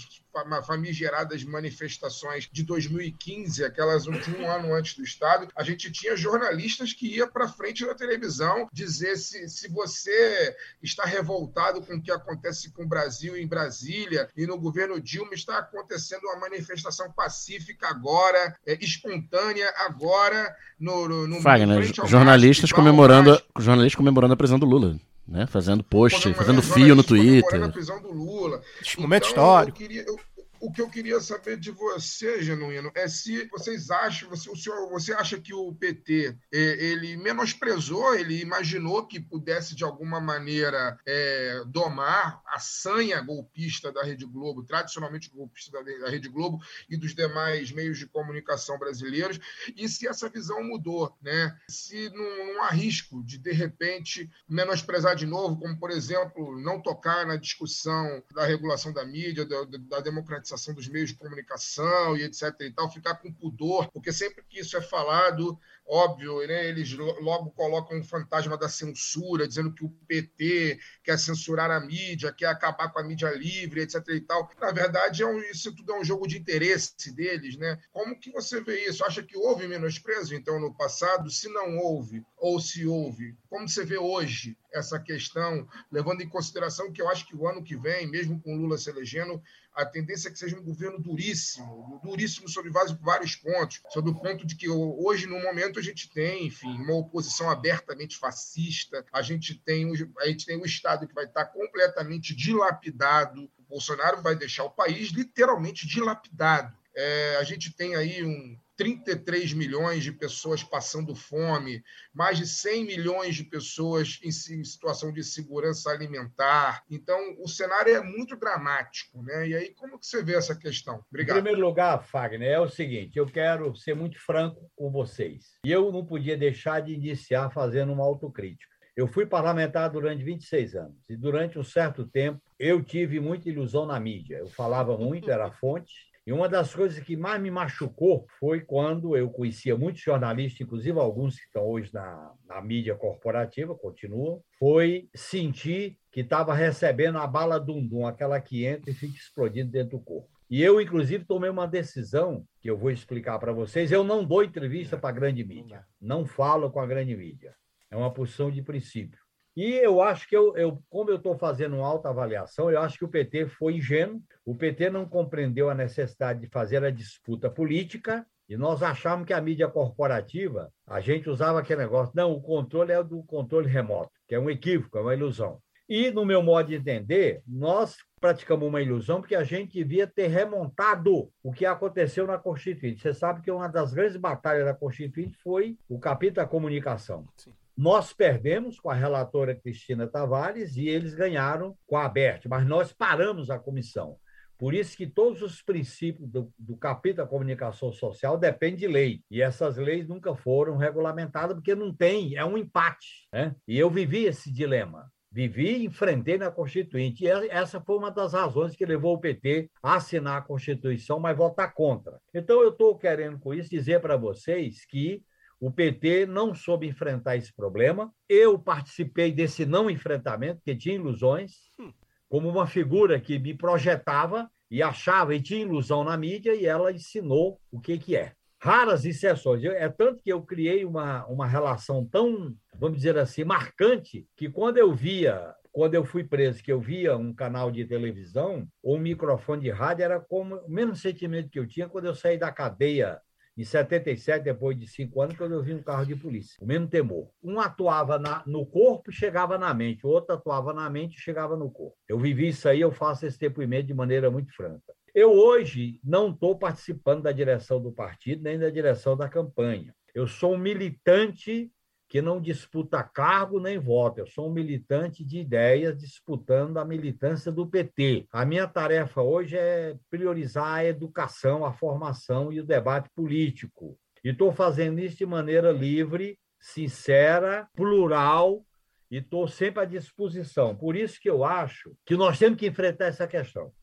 famigeradas 0.66 1.44
manifestações 1.44 2.48
de 2.52 2.64
2015, 2.64 3.64
aquelas 3.64 4.04
de 4.04 4.36
um 4.36 4.50
ano 4.50 4.74
antes 4.74 4.96
do 4.96 5.04
Estado, 5.04 5.48
a 5.56 5.64
gente 5.64 5.92
tinha 5.92 6.16
jornalistas 6.16 6.94
que 6.94 7.08
ia 7.08 7.28
para 7.28 7.48
frente 7.48 7.86
da 7.86 7.96
televisão 7.96 8.68
dizer 8.72 9.16
se, 9.18 9.48
se 9.48 9.68
você 9.70 10.43
está 10.82 11.06
revoltado 11.06 11.82
com 11.82 11.96
o 11.96 12.02
que 12.02 12.12
acontece 12.12 12.72
com 12.72 12.84
o 12.84 12.88
Brasil 12.88 13.38
em 13.38 13.48
Brasília 13.48 14.28
e 14.36 14.46
no 14.46 14.58
governo 14.58 15.00
Dilma 15.00 15.34
está 15.34 15.60
acontecendo 15.60 16.24
uma 16.24 16.40
manifestação 16.40 17.12
pacífica 17.12 17.88
agora, 17.88 18.56
é, 18.66 18.78
espontânea 18.84 19.72
agora 19.78 20.56
no, 20.80 21.08
no, 21.08 21.28
no 21.28 21.42
Fagner, 21.42 21.84
jornalistas 22.06 22.72
comemorando, 22.72 23.42
jornalistas 23.60 23.98
comemorando 23.98 24.34
a 24.34 24.38
prisão 24.38 24.60
do 24.60 24.66
Lula 24.66 24.98
né? 25.28 25.48
Fazendo 25.48 25.84
post, 25.84 26.34
fazendo 26.34 26.62
fio 26.62 26.96
no 26.96 27.04
Twitter. 27.04 27.64
A 27.64 27.70
prisão 27.70 28.02
do 28.02 28.12
Lula. 28.12 28.62
Momento 28.98 29.24
então, 29.24 29.30
histórico. 29.30 29.82
Eu 29.82 29.88
queria, 29.88 30.06
eu, 30.06 30.20
o 30.64 30.72
que 30.72 30.82
eu 30.82 30.90
queria 30.90 31.20
saber 31.20 31.58
de 31.58 31.72
você, 31.72 32.42
Genuíno, 32.42 32.90
é 32.96 33.06
se 33.10 33.46
vocês 33.50 33.92
acham, 33.92 34.30
você, 34.30 34.50
o 34.50 34.56
senhor, 34.56 34.90
você 34.90 35.12
acha 35.12 35.38
que 35.38 35.54
o 35.54 35.76
PT 35.76 36.38
é, 36.54 36.58
ele 36.58 37.18
menosprezou, 37.18 38.16
ele 38.16 38.40
imaginou 38.40 39.06
que 39.06 39.20
pudesse 39.20 39.76
de 39.76 39.84
alguma 39.84 40.22
maneira 40.22 40.98
é, 41.06 41.64
domar 41.68 42.42
a 42.48 42.60
sanha 42.60 43.20
golpista 43.20 43.92
da 43.92 44.04
Rede 44.04 44.26
Globo, 44.26 44.64
tradicionalmente 44.64 45.30
golpista 45.30 45.84
da, 45.84 46.10
Rede 46.10 46.30
Globo 46.30 46.64
e 46.90 46.96
dos 46.96 47.14
demais 47.14 47.70
meios 47.70 47.98
de 47.98 48.08
comunicação 48.08 48.80
brasileiros, 48.80 49.42
e 49.76 49.90
se 49.90 50.08
essa 50.08 50.30
visão 50.30 50.64
mudou, 50.64 51.14
né? 51.22 51.54
Se 51.68 52.10
não, 52.12 52.54
não 52.54 52.64
há 52.64 52.70
risco 52.70 53.22
de 53.26 53.38
de 53.38 53.52
repente 53.52 54.32
menosprezar 54.48 55.14
de 55.14 55.26
novo, 55.26 55.60
como 55.60 55.78
por 55.78 55.92
exemplo 55.92 56.58
não 56.62 56.82
tocar 56.82 57.26
na 57.26 57.36
discussão 57.36 58.24
da 58.34 58.46
regulação 58.46 58.94
da 58.94 59.04
mídia, 59.04 59.46
da, 59.46 59.66
da 59.66 60.00
democratização 60.00 60.53
dos 60.74 60.88
meios 60.88 61.10
de 61.10 61.16
comunicação 61.16 62.16
e 62.16 62.24
etc 62.24 62.54
e 62.62 62.72
tal, 62.72 62.92
ficar 62.92 63.16
com 63.16 63.34
pudor, 63.34 63.90
porque 63.92 64.12
sempre 64.12 64.44
que 64.48 64.60
isso 64.60 64.78
é 64.78 64.82
falado, 64.82 65.58
óbvio, 65.86 66.46
né, 66.48 66.68
eles 66.68 66.94
logo 66.94 67.52
colocam 67.52 67.98
um 67.98 68.04
fantasma 68.04 68.58
da 68.58 68.70
censura, 68.70 69.48
dizendo 69.48 69.74
que 69.74 69.84
o 69.84 69.90
PT 70.08 70.80
quer 71.04 71.20
censurar 71.20 71.70
a 71.72 71.80
mídia, 71.80 72.34
quer 72.34 72.48
acabar 72.48 72.90
com 72.90 73.00
a 73.00 73.04
mídia 73.04 73.30
livre, 73.32 73.82
etc 73.82 74.02
e 74.10 74.22
tal. 74.22 74.50
Na 74.60 74.72
verdade, 74.72 75.24
é 75.24 75.28
um, 75.28 75.40
isso 75.40 75.76
tudo 75.76 75.94
é 75.94 76.00
um 76.00 76.04
jogo 76.04 76.28
de 76.28 76.38
interesse 76.38 77.12
deles, 77.14 77.58
né? 77.58 77.80
Como 77.92 78.18
que 78.18 78.32
você 78.32 78.62
vê 78.62 78.86
isso? 78.88 79.04
Acha 79.04 79.22
que 79.24 79.38
houve 79.38 79.68
menosprezo, 79.68 80.36
então, 80.36 80.60
no 80.60 80.74
passado? 80.74 81.30
Se 81.30 81.50
não 81.50 81.78
houve, 81.78 82.24
ou 82.38 82.60
se 82.60 82.86
houve, 82.86 83.36
como 83.50 83.68
você 83.68 83.86
vê 83.86 83.98
hoje 83.98 84.58
essa 84.74 85.00
questão, 85.00 85.68
levando 85.92 86.22
em 86.22 86.30
consideração 86.30 86.92
que 86.92 87.02
eu 87.02 87.08
acho 87.08 87.28
que 87.28 87.36
o 87.36 87.48
ano 87.48 87.64
que 87.64 87.76
vem, 87.76 88.08
mesmo 88.08 88.42
com 88.42 88.56
Lula 88.56 88.78
se 88.78 88.90
elegendo, 88.90 89.42
a 89.76 89.86
tendência 89.86 90.28
é 90.28 90.32
que 90.32 90.38
seja 90.38 90.58
um 90.58 90.64
governo 90.64 91.00
duríssimo, 91.00 92.00
duríssimo 92.04 92.48
sobre 92.48 92.72
vários, 92.72 93.36
pontos, 93.36 93.82
sobre 93.90 94.12
o 94.12 94.16
ponto 94.16 94.46
de 94.46 94.56
que 94.56 94.70
hoje, 94.70 95.26
no 95.26 95.42
momento, 95.42 95.80
a 95.80 95.82
gente 95.82 96.10
tem, 96.10 96.48
enfim, 96.48 96.76
uma 96.76 96.96
oposição 96.96 97.50
abertamente 97.50 98.18
fascista, 98.18 99.06
a 99.12 99.22
gente 99.22 99.56
tem, 99.56 99.92
a 100.20 100.28
gente 100.28 100.46
tem 100.46 100.58
um 100.58 100.66
Estado 100.66 101.08
que 101.08 101.14
vai 101.14 101.26
estar 101.26 101.46
completamente 101.46 102.36
dilapidado, 102.36 103.50
o 103.58 103.64
Bolsonaro 103.64 104.22
vai 104.22 104.36
deixar 104.36 104.64
o 104.64 104.72
país 104.72 105.10
literalmente 105.10 105.88
dilapidado. 105.88 106.78
É, 106.96 107.38
a 107.38 107.44
gente 107.44 107.72
tem 107.72 107.96
aí 107.96 108.24
um, 108.24 108.58
33 108.76 109.54
milhões 109.54 110.04
de 110.04 110.12
pessoas 110.12 110.64
passando 110.64 111.16
fome, 111.16 111.84
mais 112.14 112.38
de 112.38 112.48
100 112.48 112.86
milhões 112.86 113.36
de 113.36 113.44
pessoas 113.44 114.20
em 114.24 114.32
situação 114.32 115.12
de 115.12 115.24
segurança 115.24 115.90
alimentar. 115.90 116.84
Então, 116.90 117.36
o 117.40 117.48
cenário 117.48 117.94
é 117.94 118.02
muito 118.02 118.36
dramático. 118.36 119.22
Né? 119.22 119.50
E 119.50 119.56
aí, 119.56 119.74
como 119.74 120.00
que 120.00 120.06
você 120.06 120.24
vê 120.24 120.36
essa 120.36 120.56
questão? 120.56 121.04
Obrigado. 121.10 121.38
Em 121.38 121.42
primeiro 121.42 121.66
lugar, 121.66 122.04
Fagner, 122.04 122.50
é 122.50 122.60
o 122.60 122.70
seguinte, 122.70 123.18
eu 123.18 123.26
quero 123.26 123.76
ser 123.76 123.96
muito 123.96 124.20
franco 124.20 124.70
com 124.76 124.92
vocês. 124.92 125.60
E 125.66 125.72
eu 125.72 125.92
não 125.92 126.06
podia 126.06 126.38
deixar 126.38 126.82
de 126.82 126.94
iniciar 126.94 127.50
fazendo 127.52 127.94
uma 127.94 128.04
autocrítica. 128.04 128.74
Eu 128.96 129.08
fui 129.08 129.26
parlamentar 129.26 129.90
durante 129.90 130.24
26 130.24 130.76
anos 130.76 131.10
e 131.10 131.16
durante 131.16 131.58
um 131.58 131.64
certo 131.64 132.06
tempo 132.06 132.40
eu 132.60 132.84
tive 132.84 133.20
muita 133.20 133.50
ilusão 133.50 133.88
na 133.88 134.00
mídia. 134.00 134.38
Eu 134.38 134.48
falava 134.48 134.96
muito, 134.96 135.32
era 135.32 135.52
fonte, 135.52 136.13
e 136.26 136.32
uma 136.32 136.48
das 136.48 136.74
coisas 136.74 137.04
que 137.04 137.18
mais 137.18 137.42
me 137.42 137.52
machucou 137.52 138.26
foi 138.40 138.62
quando 138.62 139.18
eu 139.18 139.30
conhecia 139.30 139.78
muitos 139.78 140.02
jornalistas, 140.02 140.62
inclusive 140.62 140.98
alguns 140.98 141.36
que 141.36 141.46
estão 141.46 141.66
hoje 141.66 141.94
na, 141.94 142.34
na 142.48 142.62
mídia 142.62 142.96
corporativa, 142.96 143.76
continuam, 143.76 144.42
foi 144.58 145.10
sentir 145.14 145.98
que 146.12 146.22
estava 146.22 146.54
recebendo 146.54 147.18
a 147.18 147.28
bala 147.28 147.60
dum-dum, 147.60 148.08
aquela 148.08 148.40
que 148.40 148.66
entra 148.66 148.90
e 148.90 148.94
fica 148.94 149.18
explodindo 149.18 149.72
dentro 149.72 149.98
do 149.98 150.04
corpo. 150.04 150.30
E 150.50 150.62
eu, 150.62 150.80
inclusive, 150.80 151.26
tomei 151.26 151.50
uma 151.50 151.68
decisão 151.68 152.46
que 152.62 152.70
eu 152.70 152.78
vou 152.78 152.92
explicar 152.92 153.40
para 153.40 153.52
vocês. 153.52 153.92
Eu 153.92 154.04
não 154.04 154.24
dou 154.24 154.44
entrevista 154.44 154.96
para 154.96 155.10
a 155.10 155.14
grande 155.14 155.44
mídia. 155.44 155.84
Não 156.00 156.26
falo 156.26 156.70
com 156.70 156.80
a 156.80 156.86
grande 156.86 157.16
mídia. 157.18 157.56
É 157.90 157.98
uma 157.98 158.14
posição 158.14 158.52
de 158.52 158.62
princípio. 158.62 159.20
E 159.56 159.74
eu 159.74 160.02
acho 160.02 160.28
que, 160.28 160.36
eu, 160.36 160.58
eu 160.58 160.82
como 160.90 161.12
eu 161.12 161.18
estou 161.18 161.38
fazendo 161.38 161.76
uma 161.76 161.88
alta 161.88 162.10
avaliação, 162.10 162.72
eu 162.72 162.82
acho 162.82 162.98
que 162.98 163.06
o 163.06 163.10
PT 163.10 163.48
foi 163.48 163.76
ingênuo, 163.76 164.22
o 164.44 164.56
PT 164.56 164.90
não 164.90 165.06
compreendeu 165.06 165.70
a 165.70 165.76
necessidade 165.76 166.40
de 166.40 166.48
fazer 166.48 166.84
a 166.84 166.90
disputa 166.90 167.50
política, 167.50 168.26
e 168.50 168.58
nós 168.58 168.84
achávamos 168.84 169.28
que 169.28 169.34
a 169.34 169.42
mídia 169.42 169.68
corporativa, 169.68 170.72
a 170.86 171.00
gente 171.00 171.30
usava 171.30 171.60
aquele 171.60 171.82
negócio, 171.82 172.14
não, 172.16 172.32
o 172.32 172.42
controle 172.42 172.92
é 172.92 173.04
do 173.04 173.24
controle 173.24 173.70
remoto, 173.70 174.12
que 174.28 174.36
é 174.36 174.40
um 174.40 174.50
equívoco, 174.50 174.98
é 174.98 175.02
uma 175.02 175.14
ilusão. 175.14 175.62
E, 175.88 176.12
no 176.12 176.26
meu 176.26 176.42
modo 176.42 176.70
de 176.70 176.76
entender, 176.76 177.42
nós 177.46 177.98
praticamos 178.20 178.68
uma 178.68 178.82
ilusão 178.82 179.20
porque 179.20 179.36
a 179.36 179.44
gente 179.44 179.74
devia 179.74 180.08
ter 180.08 180.28
remontado 180.28 181.30
o 181.44 181.52
que 181.52 181.66
aconteceu 181.66 182.26
na 182.26 182.38
Constituinte. 182.38 183.02
Você 183.02 183.14
sabe 183.14 183.42
que 183.42 183.52
uma 183.52 183.68
das 183.68 183.94
grandes 183.94 184.16
batalhas 184.16 184.66
da 184.66 184.74
Constituinte 184.74 185.38
foi 185.38 185.78
o 185.90 186.00
capítulo 186.00 186.38
da 186.38 186.48
comunicação. 186.48 187.28
Sim. 187.36 187.52
Nós 187.76 188.14
perdemos 188.14 188.80
com 188.80 188.90
a 188.90 188.94
relatora 188.94 189.56
Cristina 189.56 190.08
Tavares 190.08 190.76
e 190.78 190.88
eles 190.88 191.16
ganharam 191.16 191.76
com 191.88 191.98
a 191.98 192.06
ABERT, 192.06 192.48
mas 192.48 192.66
nós 192.68 192.94
paramos 192.94 193.50
a 193.50 193.58
comissão. 193.58 194.18
Por 194.58 194.74
isso 194.74 194.96
que 194.96 195.08
todos 195.08 195.42
os 195.42 195.62
princípios 195.62 196.30
do, 196.30 196.54
do 196.58 196.78
capítulo 196.78 197.26
da 197.26 197.30
comunicação 197.30 197.92
social 197.92 198.38
dependem 198.38 198.78
de 198.78 198.88
lei. 198.88 199.22
E 199.30 199.42
essas 199.42 199.76
leis 199.76 200.08
nunca 200.08 200.36
foram 200.36 200.78
regulamentadas 200.78 201.56
porque 201.56 201.76
não 201.76 201.94
tem, 201.94 202.36
é 202.36 202.46
um 202.46 202.58
empate. 202.58 203.28
Né? 203.34 203.56
E 203.68 203.78
eu 203.78 203.90
vivi 203.90 204.26
esse 204.26 204.52
dilema. 204.52 205.12
Vivi 205.32 205.78
e 205.78 205.86
enfrentei 205.86 206.38
na 206.38 206.52
Constituinte. 206.52 207.26
E 207.26 207.28
essa 207.28 207.82
foi 207.82 207.98
uma 207.98 208.12
das 208.12 208.34
razões 208.34 208.76
que 208.76 208.86
levou 208.86 209.16
o 209.16 209.20
PT 209.20 209.70
a 209.82 209.96
assinar 209.96 210.38
a 210.38 210.42
Constituição, 210.42 211.20
mas 211.20 211.36
votar 211.36 211.74
contra. 211.74 212.20
Então, 212.32 212.62
eu 212.62 212.70
estou 212.70 212.96
querendo, 212.96 213.40
com 213.40 213.52
isso, 213.52 213.68
dizer 213.68 214.00
para 214.00 214.16
vocês 214.16 214.86
que 214.86 215.24
o 215.66 215.72
PT 215.72 216.26
não 216.26 216.54
soube 216.54 216.86
enfrentar 216.86 217.38
esse 217.38 217.56
problema. 217.56 218.14
Eu 218.28 218.60
participei 218.60 219.32
desse 219.32 219.66
não 219.66 219.90
enfrentamento, 219.90 220.58
porque 220.58 220.76
tinha 220.76 220.96
ilusões, 220.96 221.54
hum. 221.80 221.94
como 222.28 222.50
uma 222.50 222.68
figura 222.68 223.18
que 223.18 223.40
me 223.40 223.54
projetava 223.54 224.52
e 224.70 224.84
achava 224.84 225.34
e 225.34 225.42
tinha 225.42 225.62
ilusão 225.62 226.04
na 226.04 226.18
mídia, 226.18 226.54
e 226.54 226.66
ela 226.66 226.92
ensinou 226.92 227.62
o 227.72 227.80
que, 227.80 227.98
que 227.98 228.14
é. 228.14 228.34
raras 228.60 229.06
exceções. 229.06 229.64
É 229.64 229.88
tanto 229.88 230.22
que 230.22 230.34
eu 230.34 230.42
criei 230.42 230.84
uma, 230.84 231.26
uma 231.28 231.48
relação 231.48 232.06
tão, 232.06 232.54
vamos 232.78 232.98
dizer 232.98 233.18
assim, 233.18 233.46
marcante, 233.46 234.28
que 234.36 234.50
quando 234.50 234.80
eu 234.80 234.94
via, 234.94 235.56
quando 235.72 235.96
eu 235.96 236.04
fui 236.04 236.26
preso, 236.26 236.62
que 236.62 236.74
eu 236.74 236.82
via 236.82 237.16
um 237.16 237.34
canal 237.34 237.72
de 237.72 237.86
televisão 237.86 238.68
ou 238.84 238.98
um 238.98 239.00
microfone 239.00 239.62
de 239.62 239.70
rádio, 239.70 240.04
era 240.04 240.20
como 240.20 240.58
o 240.58 240.70
mesmo 240.70 240.94
sentimento 240.94 241.50
que 241.50 241.60
eu 241.60 241.66
tinha 241.66 241.88
quando 241.88 242.04
eu 242.04 242.16
saí 242.16 242.38
da 242.38 242.52
cadeia 242.52 243.22
em 243.56 243.64
77, 243.64 244.44
depois 244.44 244.78
de 244.78 244.88
cinco 244.88 245.22
anos, 245.22 245.36
quando 245.38 245.54
eu 245.54 245.62
vi 245.62 245.74
um 245.74 245.84
carro 245.84 246.06
de 246.06 246.16
polícia. 246.16 246.58
O 246.62 246.66
mesmo 246.66 246.88
temor. 246.88 247.30
Um 247.44 247.60
atuava 247.60 248.18
na- 248.18 248.44
no 248.48 248.66
corpo 248.66 249.12
e 249.12 249.14
chegava 249.14 249.58
na 249.58 249.74
mente, 249.74 250.06
o 250.06 250.10
outro 250.10 250.34
atuava 250.36 250.74
na 250.74 250.90
mente 250.90 251.18
e 251.18 251.22
chegava 251.22 251.56
no 251.56 251.70
corpo. 251.70 251.96
Eu 252.08 252.18
vivi 252.18 252.48
isso 252.48 252.68
aí, 252.68 252.82
eu 252.82 252.92
faço 252.92 253.26
esse 253.26 253.40
depoimento 253.40 253.88
de 253.88 253.94
maneira 253.94 254.32
muito 254.32 254.54
franca. 254.56 254.94
Eu 255.14 255.32
hoje 255.32 256.00
não 256.04 256.32
estou 256.32 256.58
participando 256.58 257.22
da 257.22 257.32
direção 257.32 257.80
do 257.80 257.92
partido, 257.92 258.42
nem 258.42 258.58
da 258.58 258.70
direção 258.72 259.16
da 259.16 259.30
campanha. 259.30 259.94
Eu 260.16 260.28
sou 260.28 260.56
um 260.56 260.58
militante 260.58 261.72
que 262.14 262.22
não 262.22 262.40
disputa 262.40 263.02
cargo 263.02 263.60
nem 263.60 263.80
voto. 263.80 264.20
Eu 264.20 264.28
sou 264.28 264.48
um 264.48 264.54
militante 264.54 265.26
de 265.26 265.40
ideias 265.40 265.98
disputando 265.98 266.78
a 266.78 266.86
militância 266.86 267.52
do 267.52 267.66
PT. 267.66 268.28
A 268.32 268.46
minha 268.46 268.68
tarefa 268.68 269.24
hoje 269.24 269.58
é 269.58 269.96
priorizar 270.12 270.76
a 270.76 270.86
educação, 270.86 271.66
a 271.66 271.74
formação 271.74 272.54
e 272.54 272.60
o 272.60 272.64
debate 272.64 273.10
político. 273.16 273.98
E 274.24 274.30
estou 274.30 274.52
fazendo 274.52 275.00
isso 275.00 275.18
de 275.18 275.26
maneira 275.26 275.72
livre, 275.72 276.38
sincera, 276.62 277.68
plural 277.76 278.64
e 279.10 279.18
estou 279.18 279.48
sempre 279.48 279.82
à 279.82 279.86
disposição. 279.86 280.76
Por 280.76 280.96
isso 280.96 281.20
que 281.20 281.32
eu 281.32 281.44
acho 281.44 281.96
que 282.06 282.16
nós 282.16 282.38
temos 282.38 282.60
que 282.60 282.68
enfrentar 282.68 283.06
essa 283.06 283.26
questão. 283.26 283.74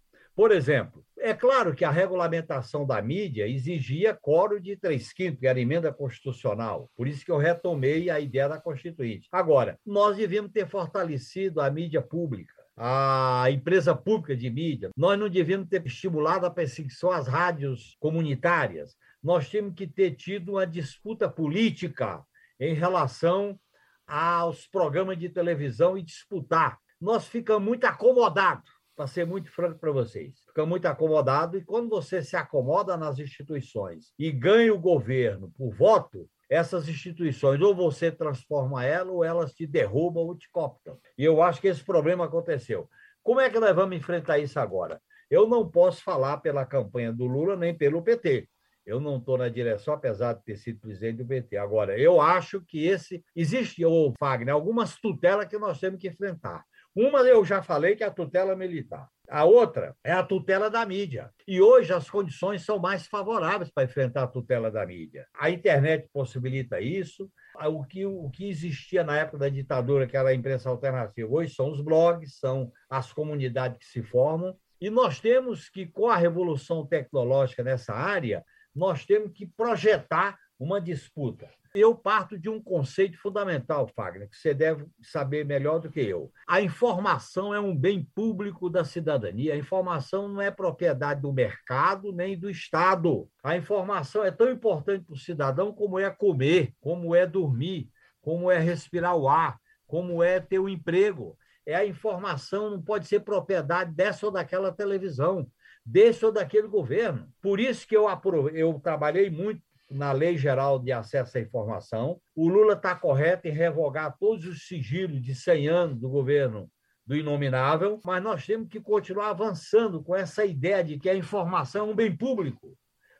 Por 0.40 0.52
exemplo, 0.52 1.04
é 1.18 1.34
claro 1.34 1.74
que 1.74 1.84
a 1.84 1.90
regulamentação 1.90 2.86
da 2.86 3.02
mídia 3.02 3.46
exigia 3.46 4.14
coro 4.18 4.58
de 4.58 4.74
três 4.74 5.12
quintos, 5.12 5.38
que 5.38 5.46
era 5.46 5.60
emenda 5.60 5.92
constitucional. 5.92 6.90
Por 6.96 7.06
isso 7.06 7.26
que 7.26 7.30
eu 7.30 7.36
retomei 7.36 8.08
a 8.08 8.18
ideia 8.18 8.48
da 8.48 8.58
Constituinte. 8.58 9.28
Agora, 9.30 9.78
nós 9.84 10.16
devíamos 10.16 10.50
ter 10.50 10.66
fortalecido 10.66 11.60
a 11.60 11.70
mídia 11.70 12.00
pública, 12.00 12.54
a 12.74 13.48
empresa 13.50 13.94
pública 13.94 14.34
de 14.34 14.48
mídia. 14.48 14.88
Nós 14.96 15.18
não 15.18 15.28
devíamos 15.28 15.68
ter 15.68 15.86
estimulado 15.86 16.46
a 16.46 16.50
perseguição 16.50 17.10
às 17.10 17.26
rádios 17.28 17.94
comunitárias. 18.00 18.96
Nós 19.22 19.46
tínhamos 19.46 19.74
que 19.74 19.86
ter 19.86 20.12
tido 20.12 20.52
uma 20.52 20.66
disputa 20.66 21.28
política 21.28 22.24
em 22.58 22.72
relação 22.72 23.60
aos 24.06 24.66
programas 24.66 25.18
de 25.18 25.28
televisão 25.28 25.98
e 25.98 26.02
disputar. 26.02 26.78
Nós 26.98 27.28
ficamos 27.28 27.68
muito 27.68 27.84
acomodados 27.84 28.79
para 29.00 29.06
ser 29.06 29.26
muito 29.26 29.50
franco 29.50 29.78
para 29.78 29.90
vocês. 29.90 30.42
Fica 30.46 30.66
muito 30.66 30.84
acomodado 30.84 31.56
e 31.56 31.64
quando 31.64 31.88
você 31.88 32.22
se 32.22 32.36
acomoda 32.36 32.98
nas 32.98 33.18
instituições 33.18 34.12
e 34.18 34.30
ganha 34.30 34.74
o 34.74 34.78
governo 34.78 35.50
por 35.56 35.74
voto, 35.74 36.28
essas 36.50 36.86
instituições 36.86 37.62
ou 37.62 37.74
você 37.74 38.12
transforma 38.12 38.84
ela 38.84 39.10
ou 39.10 39.24
elas 39.24 39.54
te 39.54 39.66
derrubam 39.66 40.24
ou 40.24 40.36
te 40.36 40.50
cooptam. 40.52 40.98
E 41.16 41.24
eu 41.24 41.42
acho 41.42 41.62
que 41.62 41.68
esse 41.68 41.82
problema 41.82 42.26
aconteceu. 42.26 42.90
Como 43.22 43.40
é 43.40 43.48
que 43.48 43.58
nós 43.58 43.74
vamos 43.74 43.96
enfrentar 43.96 44.38
isso 44.38 44.60
agora? 44.60 45.00
Eu 45.30 45.48
não 45.48 45.66
posso 45.66 46.02
falar 46.02 46.36
pela 46.36 46.66
campanha 46.66 47.10
do 47.10 47.24
Lula 47.24 47.56
nem 47.56 47.74
pelo 47.74 48.02
PT. 48.02 48.50
Eu 48.84 49.00
não 49.00 49.16
estou 49.16 49.38
na 49.38 49.48
direção, 49.48 49.94
apesar 49.94 50.34
de 50.34 50.44
ter 50.44 50.56
sido 50.58 50.80
presidente 50.80 51.18
do 51.18 51.26
PT. 51.26 51.56
Agora, 51.56 51.98
eu 51.98 52.20
acho 52.20 52.60
que 52.60 52.86
esse. 52.86 53.24
Existe, 53.34 53.82
ô 53.82 54.12
Fagner, 54.18 54.52
algumas 54.52 54.96
tutelas 54.96 55.46
que 55.46 55.56
nós 55.56 55.80
temos 55.80 55.98
que 55.98 56.08
enfrentar. 56.08 56.66
Uma 56.94 57.20
eu 57.20 57.44
já 57.44 57.62
falei 57.62 57.94
que 57.94 58.02
é 58.02 58.06
a 58.06 58.10
tutela 58.10 58.56
militar. 58.56 59.08
A 59.28 59.44
outra 59.44 59.94
é 60.02 60.10
a 60.10 60.24
tutela 60.24 60.68
da 60.68 60.84
mídia. 60.84 61.30
E 61.46 61.60
hoje 61.60 61.92
as 61.92 62.10
condições 62.10 62.64
são 62.64 62.80
mais 62.80 63.06
favoráveis 63.06 63.70
para 63.70 63.84
enfrentar 63.84 64.24
a 64.24 64.26
tutela 64.26 64.72
da 64.72 64.84
mídia. 64.84 65.26
A 65.32 65.48
internet 65.48 66.08
possibilita 66.12 66.80
isso. 66.80 67.30
O 67.66 67.84
que, 67.84 68.04
o 68.04 68.28
que 68.30 68.48
existia 68.48 69.04
na 69.04 69.18
época 69.18 69.38
da 69.38 69.48
ditadura, 69.48 70.06
que 70.06 70.16
era 70.16 70.30
a 70.30 70.34
imprensa 70.34 70.68
alternativa, 70.68 71.32
hoje 71.32 71.54
são 71.54 71.70
os 71.70 71.80
blogs, 71.80 72.38
são 72.38 72.72
as 72.88 73.12
comunidades 73.12 73.78
que 73.78 73.86
se 73.86 74.02
formam. 74.02 74.56
E 74.80 74.90
nós 74.90 75.20
temos 75.20 75.68
que, 75.68 75.86
com 75.86 76.08
a 76.08 76.16
revolução 76.16 76.84
tecnológica 76.84 77.62
nessa 77.62 77.94
área, 77.94 78.44
nós 78.74 79.04
temos 79.04 79.30
que 79.32 79.46
projetar 79.46 80.36
uma 80.60 80.78
disputa. 80.78 81.48
Eu 81.74 81.94
parto 81.94 82.36
de 82.36 82.50
um 82.50 82.60
conceito 82.60 83.16
fundamental, 83.18 83.88
Fagner, 83.88 84.28
que 84.28 84.36
você 84.36 84.52
deve 84.52 84.84
saber 85.00 85.44
melhor 85.44 85.78
do 85.78 85.90
que 85.90 86.00
eu. 86.00 86.30
A 86.46 86.60
informação 86.60 87.54
é 87.54 87.60
um 87.60 87.74
bem 87.74 88.06
público 88.14 88.68
da 88.68 88.84
cidadania. 88.84 89.54
A 89.54 89.56
informação 89.56 90.28
não 90.28 90.40
é 90.40 90.50
propriedade 90.50 91.22
do 91.22 91.32
mercado 91.32 92.12
nem 92.12 92.36
do 92.36 92.50
Estado. 92.50 93.28
A 93.42 93.56
informação 93.56 94.24
é 94.24 94.32
tão 94.32 94.50
importante 94.50 95.04
para 95.04 95.14
o 95.14 95.18
cidadão 95.18 95.72
como 95.72 95.98
é 95.98 96.10
comer, 96.10 96.74
como 96.80 97.14
é 97.14 97.24
dormir, 97.24 97.88
como 98.20 98.50
é 98.50 98.58
respirar 98.58 99.16
o 99.16 99.28
ar, 99.28 99.58
como 99.86 100.22
é 100.22 100.40
ter 100.40 100.58
um 100.58 100.68
emprego. 100.68 101.38
É 101.64 101.76
a 101.76 101.86
informação 101.86 102.70
não 102.70 102.82
pode 102.82 103.06
ser 103.06 103.20
propriedade 103.20 103.92
dessa 103.92 104.26
ou 104.26 104.32
daquela 104.32 104.72
televisão, 104.72 105.46
desse 105.86 106.26
ou 106.26 106.32
daquele 106.32 106.66
governo. 106.66 107.28
Por 107.40 107.60
isso 107.60 107.86
que 107.86 107.96
eu, 107.96 108.06
eu 108.52 108.80
trabalhei 108.82 109.30
muito 109.30 109.62
na 109.90 110.12
Lei 110.12 110.38
Geral 110.38 110.78
de 110.78 110.92
Acesso 110.92 111.36
à 111.36 111.40
Informação. 111.40 112.20
O 112.34 112.48
Lula 112.48 112.74
está 112.74 112.94
correto 112.94 113.48
em 113.48 113.52
revogar 113.52 114.16
todos 114.18 114.46
os 114.46 114.66
sigilos 114.66 115.20
de 115.20 115.34
100 115.34 115.68
anos 115.68 115.98
do 115.98 116.08
governo 116.08 116.70
do 117.04 117.16
inominável, 117.16 117.98
mas 118.04 118.22
nós 118.22 118.46
temos 118.46 118.68
que 118.68 118.80
continuar 118.80 119.30
avançando 119.30 120.02
com 120.02 120.14
essa 120.14 120.44
ideia 120.44 120.84
de 120.84 120.98
que 120.98 121.10
a 121.10 121.16
informação 121.16 121.88
é 121.88 121.90
um 121.90 121.94
bem 121.94 122.16
público 122.16 122.76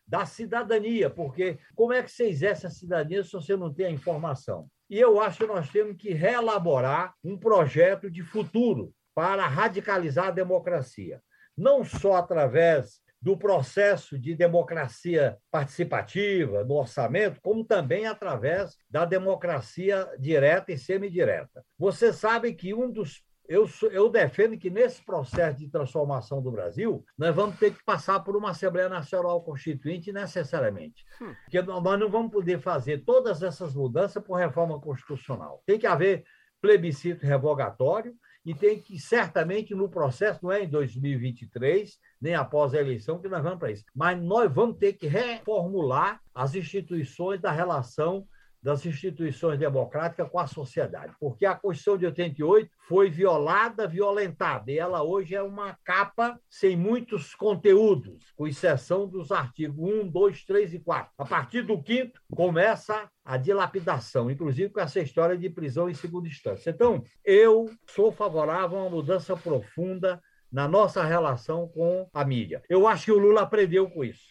da 0.07 0.25
cidadania, 0.27 1.11
porque 1.11 1.59
como 1.75 1.93
é 1.93 2.03
que 2.03 2.11
você 2.11 2.29
exerce 2.29 2.67
a 2.67 2.71
cidadania 2.71 3.25
se 3.25 3.33
você 3.33 3.57
não 3.57 3.73
tem 3.73 3.87
a 3.87 3.91
informação? 3.91 4.69
E 4.89 4.99
eu 4.99 5.21
acho 5.21 5.39
que 5.39 5.47
nós 5.47 5.69
temos 5.71 5.97
que 5.97 6.13
reelaborar 6.13 7.15
um 7.23 7.37
projeto 7.37 8.11
de 8.11 8.23
futuro 8.23 8.93
para 9.15 9.47
radicalizar 9.47 10.29
a 10.29 10.33
democracia, 10.33 11.21
não 11.57 11.85
só 11.85 12.15
através 12.15 13.01
do 13.21 13.37
processo 13.37 14.19
de 14.19 14.35
democracia 14.35 15.37
participativa, 15.51 16.65
do 16.65 16.75
orçamento, 16.75 17.41
como 17.43 17.65
também 17.65 18.07
através 18.07 18.77
da 18.89 19.05
democracia 19.05 20.09
direta 20.19 20.73
e 20.73 20.79
semidireta. 20.79 21.65
Você 21.79 22.13
sabe 22.13 22.55
que 22.55 22.73
um 22.73 22.91
dos. 22.91 23.23
Eu, 23.47 23.69
eu 23.91 24.09
defendo 24.09 24.57
que 24.57 24.71
nesse 24.71 25.05
processo 25.05 25.59
de 25.59 25.69
transformação 25.69 26.41
do 26.41 26.53
Brasil, 26.53 27.05
nós 27.19 27.35
vamos 27.35 27.59
ter 27.59 27.75
que 27.75 27.85
passar 27.85 28.21
por 28.21 28.37
uma 28.37 28.51
Assembleia 28.51 28.89
Nacional 28.89 29.43
Constituinte 29.43 30.13
necessariamente. 30.13 31.05
Porque 31.43 31.61
nós 31.61 31.99
não 31.99 32.09
vamos 32.09 32.31
poder 32.31 32.61
fazer 32.61 33.05
todas 33.05 33.43
essas 33.43 33.75
mudanças 33.75 34.23
por 34.23 34.37
reforma 34.37 34.81
constitucional. 34.81 35.65
Tem 35.67 35.81
que 35.81 35.87
haver 35.87 36.25
plebiscito 36.61 37.27
revogatório 37.27 38.15
e 38.45 38.55
tem 38.55 38.81
que, 38.81 38.99
certamente, 38.99 39.75
no 39.75 39.89
processo, 39.89 40.41
não 40.43 40.51
é 40.51 40.65
em 40.65 40.69
2023, 40.69 41.99
nem 42.21 42.35
após 42.35 42.73
a 42.73 42.81
eleição, 42.81 43.21
que 43.21 43.29
nós 43.29 43.43
vamos 43.43 43.59
para 43.59 43.71
isso. 43.71 43.85
Mas 43.95 44.21
nós 44.21 44.53
vamos 44.53 44.79
ter 44.79 44.95
que 44.95 45.07
reformular 45.07 46.21
as 46.35 46.55
instituições 46.55 47.41
da 47.41 47.51
relação 47.51 48.27
das 48.63 48.85
instituições 48.85 49.59
democráticas 49.59 50.29
com 50.29 50.39
a 50.39 50.47
sociedade, 50.47 51.15
porque 51.19 51.47
a 51.47 51.55
Constituição 51.55 51.97
de 51.97 52.07
88 52.07 52.71
foi 52.89 53.09
violada, 53.09 53.87
violentada, 53.87 54.71
e 54.71 54.79
ela 54.79 55.03
hoje 55.03 55.35
é 55.35 55.43
uma 55.43 55.77
capa 55.85 56.39
sem 56.49 56.77
muitos 56.77 57.35
conteúdos, 57.35 58.33
com 58.37 58.47
exceção 58.47 59.09
dos 59.09 59.33
artigos 59.33 59.79
1, 59.79 60.09
2, 60.09 60.45
3 60.45 60.75
e 60.75 60.81
4. 60.81 61.13
A 61.17 61.25
partir 61.25 61.63
do 61.63 61.83
quinto, 61.83 62.21
começa 62.35 63.09
a 63.25 63.37
dilapidação, 63.37 64.31
inclusive 64.31 64.71
com 64.71 64.81
essa 64.81 65.01
história 65.01 65.39
de 65.39 65.49
prisão 65.49 65.89
em 65.89 65.95
segunda 65.95 66.29
instância. 66.29 66.71
Então, 66.71 67.03
eu 67.25 67.71
sou 67.87 68.11
favorável 68.11 68.79
a 68.79 68.83
uma 68.83 68.91
mudança 68.91 69.37
profunda 69.37 70.21
na 70.53 70.67
nossa 70.67 71.03
relação 71.03 71.69
com 71.69 72.09
a 72.13 72.25
mídia. 72.25 72.63
Eu 72.69 72.87
acho 72.87 73.07
que 73.07 73.13
o 73.13 73.19
Lula 73.19 73.43
aprendeu 73.43 73.89
com 73.91 74.05
isso. 74.05 74.25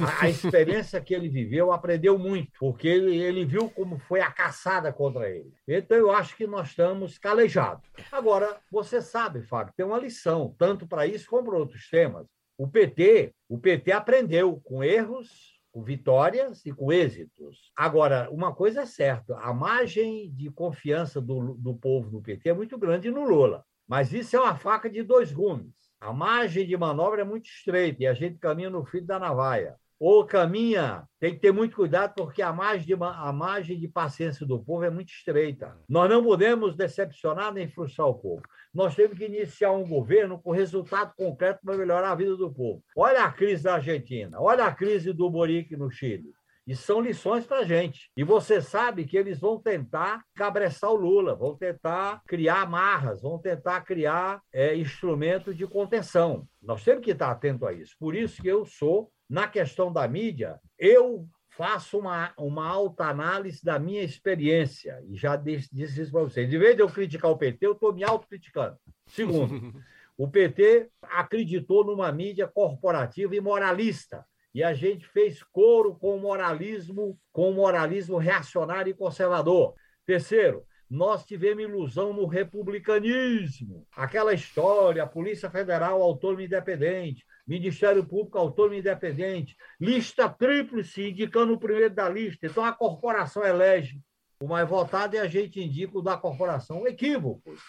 A, 0.00 0.24
a 0.24 0.28
experiência 0.28 1.00
que 1.00 1.14
ele 1.14 1.28
viveu 1.28 1.72
aprendeu 1.72 2.18
muito, 2.18 2.52
porque 2.58 2.88
ele, 2.88 3.16
ele 3.16 3.44
viu 3.44 3.68
como 3.70 3.98
foi 3.98 4.20
a 4.20 4.30
caçada 4.30 4.92
contra 4.92 5.28
ele. 5.28 5.52
Então, 5.66 5.96
eu 5.96 6.10
acho 6.10 6.36
que 6.36 6.46
nós 6.46 6.68
estamos 6.68 7.18
calejados. 7.18 7.88
Agora, 8.10 8.58
você 8.70 9.00
sabe, 9.00 9.42
Fábio, 9.42 9.74
tem 9.76 9.84
uma 9.86 9.98
lição, 9.98 10.54
tanto 10.58 10.86
para 10.86 11.06
isso 11.06 11.28
como 11.28 11.48
para 11.48 11.58
outros 11.58 11.88
temas. 11.88 12.26
O 12.56 12.68
PT, 12.68 13.34
o 13.48 13.58
PT 13.58 13.92
aprendeu 13.92 14.60
com 14.62 14.84
erros, 14.84 15.58
com 15.72 15.82
vitórias 15.82 16.64
e 16.66 16.72
com 16.72 16.92
êxitos. 16.92 17.72
Agora, 17.76 18.28
uma 18.30 18.54
coisa 18.54 18.82
é 18.82 18.86
certa, 18.86 19.36
a 19.38 19.52
margem 19.52 20.30
de 20.32 20.50
confiança 20.50 21.20
do, 21.20 21.54
do 21.54 21.74
povo 21.74 22.10
no 22.10 22.22
PT 22.22 22.50
é 22.50 22.54
muito 22.54 22.78
grande 22.78 23.10
no 23.10 23.24
Lula. 23.24 23.64
Mas 23.92 24.10
isso 24.10 24.34
é 24.34 24.40
uma 24.40 24.56
faca 24.56 24.88
de 24.88 25.02
dois 25.02 25.30
gumes. 25.30 25.74
A 26.00 26.14
margem 26.14 26.66
de 26.66 26.74
manobra 26.78 27.20
é 27.20 27.24
muito 27.24 27.44
estreita 27.44 28.02
e 28.02 28.06
a 28.06 28.14
gente 28.14 28.38
caminha 28.38 28.70
no 28.70 28.86
fio 28.86 29.04
da 29.04 29.18
navalha. 29.18 29.76
Ou 30.00 30.24
caminha, 30.24 31.06
tem 31.20 31.34
que 31.34 31.40
ter 31.40 31.52
muito 31.52 31.76
cuidado, 31.76 32.14
porque 32.14 32.40
a 32.40 32.50
margem, 32.54 32.86
de, 32.86 32.94
a 33.04 33.30
margem 33.34 33.78
de 33.78 33.86
paciência 33.86 34.46
do 34.46 34.58
povo 34.58 34.82
é 34.82 34.88
muito 34.88 35.10
estreita. 35.10 35.76
Nós 35.86 36.08
não 36.08 36.24
podemos 36.24 36.74
decepcionar 36.74 37.52
nem 37.52 37.68
frustrar 37.68 38.08
o 38.08 38.14
povo. 38.14 38.40
Nós 38.72 38.94
temos 38.94 39.18
que 39.18 39.26
iniciar 39.26 39.72
um 39.72 39.86
governo 39.86 40.40
com 40.40 40.52
resultado 40.52 41.12
concreto 41.14 41.60
para 41.62 41.76
melhorar 41.76 42.12
a 42.12 42.14
vida 42.14 42.34
do 42.34 42.50
povo. 42.50 42.82
Olha 42.96 43.24
a 43.24 43.30
crise 43.30 43.62
da 43.62 43.74
Argentina, 43.74 44.40
olha 44.40 44.64
a 44.64 44.74
crise 44.74 45.12
do 45.12 45.28
Boric 45.28 45.76
no 45.76 45.90
Chile. 45.90 46.32
E 46.66 46.76
são 46.76 47.00
lições 47.00 47.44
para 47.44 47.58
a 47.58 47.64
gente. 47.64 48.10
E 48.16 48.22
você 48.22 48.60
sabe 48.60 49.04
que 49.04 49.16
eles 49.16 49.40
vão 49.40 49.58
tentar 49.58 50.22
cabressar 50.34 50.90
o 50.90 50.96
Lula, 50.96 51.34
vão 51.34 51.56
tentar 51.56 52.22
criar 52.26 52.62
amarras, 52.62 53.22
vão 53.22 53.38
tentar 53.38 53.80
criar 53.80 54.40
é, 54.52 54.76
instrumentos 54.76 55.56
de 55.56 55.66
contenção. 55.66 56.46
Nós 56.62 56.84
temos 56.84 57.04
que 57.04 57.10
estar 57.10 57.30
atento 57.30 57.66
a 57.66 57.72
isso. 57.72 57.96
Por 57.98 58.14
isso 58.14 58.40
que 58.40 58.48
eu 58.48 58.64
sou, 58.64 59.10
na 59.28 59.48
questão 59.48 59.92
da 59.92 60.06
mídia, 60.06 60.60
eu 60.78 61.26
faço 61.50 61.98
uma, 61.98 62.32
uma 62.38 62.66
alta 62.66 63.06
análise 63.06 63.64
da 63.64 63.78
minha 63.78 64.02
experiência. 64.02 65.02
E 65.08 65.16
já 65.16 65.34
disse, 65.34 65.68
disse 65.72 66.00
isso 66.00 66.12
para 66.12 66.22
vocês. 66.22 66.48
De 66.48 66.58
vez 66.58 66.76
de 66.76 66.82
eu 66.82 66.88
criticar 66.88 67.30
o 67.30 67.36
PT, 67.36 67.66
eu 67.66 67.72
estou 67.72 67.92
me 67.92 68.04
autocriticando. 68.04 68.76
Segundo, 69.08 69.74
o 70.16 70.28
PT 70.28 70.90
acreditou 71.02 71.84
numa 71.84 72.12
mídia 72.12 72.46
corporativa 72.46 73.34
e 73.34 73.40
moralista 73.40 74.24
e 74.54 74.62
a 74.62 74.74
gente 74.74 75.06
fez 75.06 75.42
coro 75.42 75.94
com 75.94 76.16
o 76.16 76.20
moralismo, 76.20 77.18
com 77.32 77.50
o 77.50 77.54
moralismo 77.54 78.18
reacionário 78.18 78.90
e 78.90 78.94
conservador. 78.94 79.74
Terceiro, 80.04 80.64
nós 80.90 81.24
tivemos 81.24 81.64
ilusão 81.64 82.12
no 82.12 82.26
republicanismo. 82.26 83.86
Aquela 83.96 84.34
história, 84.34 85.06
Polícia 85.06 85.48
Federal 85.48 86.02
autônoma 86.02 86.42
e 86.42 86.46
independente, 86.46 87.24
Ministério 87.46 88.04
Público 88.04 88.36
autônomo 88.36 88.74
e 88.74 88.80
independente, 88.80 89.56
lista 89.80 90.28
tríplice 90.28 91.08
indicando 91.08 91.54
o 91.54 91.58
primeiro 91.58 91.94
da 91.94 92.08
lista. 92.10 92.46
Então 92.46 92.62
a 92.62 92.72
corporação 92.72 93.42
elege 93.42 94.02
o 94.38 94.46
mais 94.46 94.68
votado 94.68 95.16
e 95.16 95.18
a 95.18 95.26
gente 95.26 95.62
indica 95.62 95.96
o 95.96 96.02
da 96.02 96.16
corporação. 96.16 96.86
Equívocos. 96.86 97.60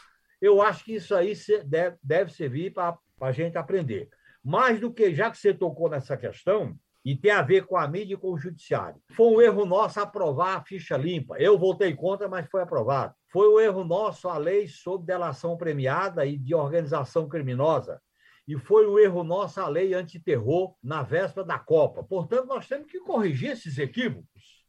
Eu 0.41 0.61
acho 0.61 0.83
que 0.83 0.95
isso 0.95 1.15
aí 1.15 1.33
deve 2.03 2.33
servir 2.33 2.73
para 2.73 2.97
a 3.21 3.31
gente 3.31 3.57
aprender. 3.57 4.09
Mais 4.43 4.79
do 4.79 4.93
que, 4.93 5.13
já 5.15 5.31
que 5.31 5.37
você 5.37 5.53
tocou 5.53 5.89
nessa 5.89 6.17
questão, 6.17 6.77
e 7.05 7.15
tem 7.15 7.31
a 7.31 7.41
ver 7.41 7.65
com 7.65 7.75
a 7.75 7.87
mídia 7.87 8.13
e 8.13 8.17
com 8.17 8.31
o 8.31 8.37
judiciário. 8.37 9.01
Foi 9.11 9.27
um 9.27 9.41
erro 9.41 9.65
nosso 9.65 9.99
aprovar 9.99 10.57
a 10.57 10.63
ficha 10.63 10.95
limpa. 10.95 11.37
Eu 11.37 11.57
votei 11.57 11.93
contra, 11.93 12.29
mas 12.29 12.47
foi 12.47 12.61
aprovado. 12.61 13.13
Foi 13.29 13.49
um 13.49 13.59
erro 13.59 13.83
nosso 13.83 14.29
a 14.29 14.37
lei 14.37 14.67
sobre 14.67 15.07
delação 15.07 15.57
premiada 15.57 16.25
e 16.25 16.37
de 16.37 16.55
organização 16.55 17.27
criminosa. 17.27 18.01
E 18.47 18.57
foi 18.57 18.87
um 18.87 18.97
erro 18.97 19.23
nosso 19.23 19.59
a 19.59 19.67
lei 19.67 19.93
antiterror 19.93 20.75
na 20.81 21.03
véspera 21.03 21.45
da 21.45 21.59
Copa. 21.59 22.03
Portanto, 22.03 22.45
nós 22.47 22.67
temos 22.67 22.89
que 22.89 22.99
corrigir 22.99 23.51
esses 23.51 23.77
equívocos 23.77 24.63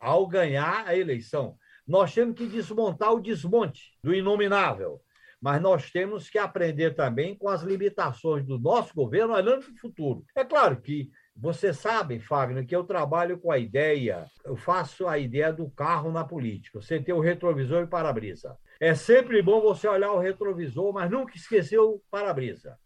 ao 0.00 0.26
ganhar 0.26 0.86
a 0.86 0.96
eleição. 0.96 1.56
Nós 1.86 2.14
temos 2.14 2.36
que 2.36 2.46
desmontar 2.46 3.12
o 3.12 3.20
desmonte 3.20 3.98
do 4.02 4.14
inominável 4.14 5.02
mas 5.44 5.60
nós 5.60 5.90
temos 5.90 6.30
que 6.30 6.38
aprender 6.38 6.94
também 6.94 7.34
com 7.34 7.50
as 7.50 7.60
limitações 7.60 8.46
do 8.46 8.58
nosso 8.58 8.94
governo 8.94 9.34
olhando 9.34 9.62
para 9.62 9.74
o 9.74 9.78
futuro. 9.78 10.24
É 10.34 10.42
claro 10.42 10.80
que 10.80 11.10
você 11.36 11.70
sabe, 11.70 12.18
Fagner, 12.18 12.66
que 12.66 12.74
eu 12.74 12.82
trabalho 12.82 13.36
com 13.36 13.52
a 13.52 13.58
ideia, 13.58 14.24
eu 14.42 14.56
faço 14.56 15.06
a 15.06 15.18
ideia 15.18 15.52
do 15.52 15.68
carro 15.68 16.10
na 16.10 16.24
política. 16.24 16.80
Você 16.80 16.98
tem 16.98 17.14
o 17.14 17.20
retrovisor 17.20 17.82
e 17.82 17.84
o 17.84 17.88
para-brisa. 17.88 18.56
É 18.80 18.94
sempre 18.94 19.42
bom 19.42 19.60
você 19.60 19.86
olhar 19.86 20.12
o 20.12 20.18
retrovisor, 20.18 20.94
mas 20.94 21.10
nunca 21.10 21.36
esquecer 21.36 21.78
o 21.78 22.00
para-brisa. 22.10 22.78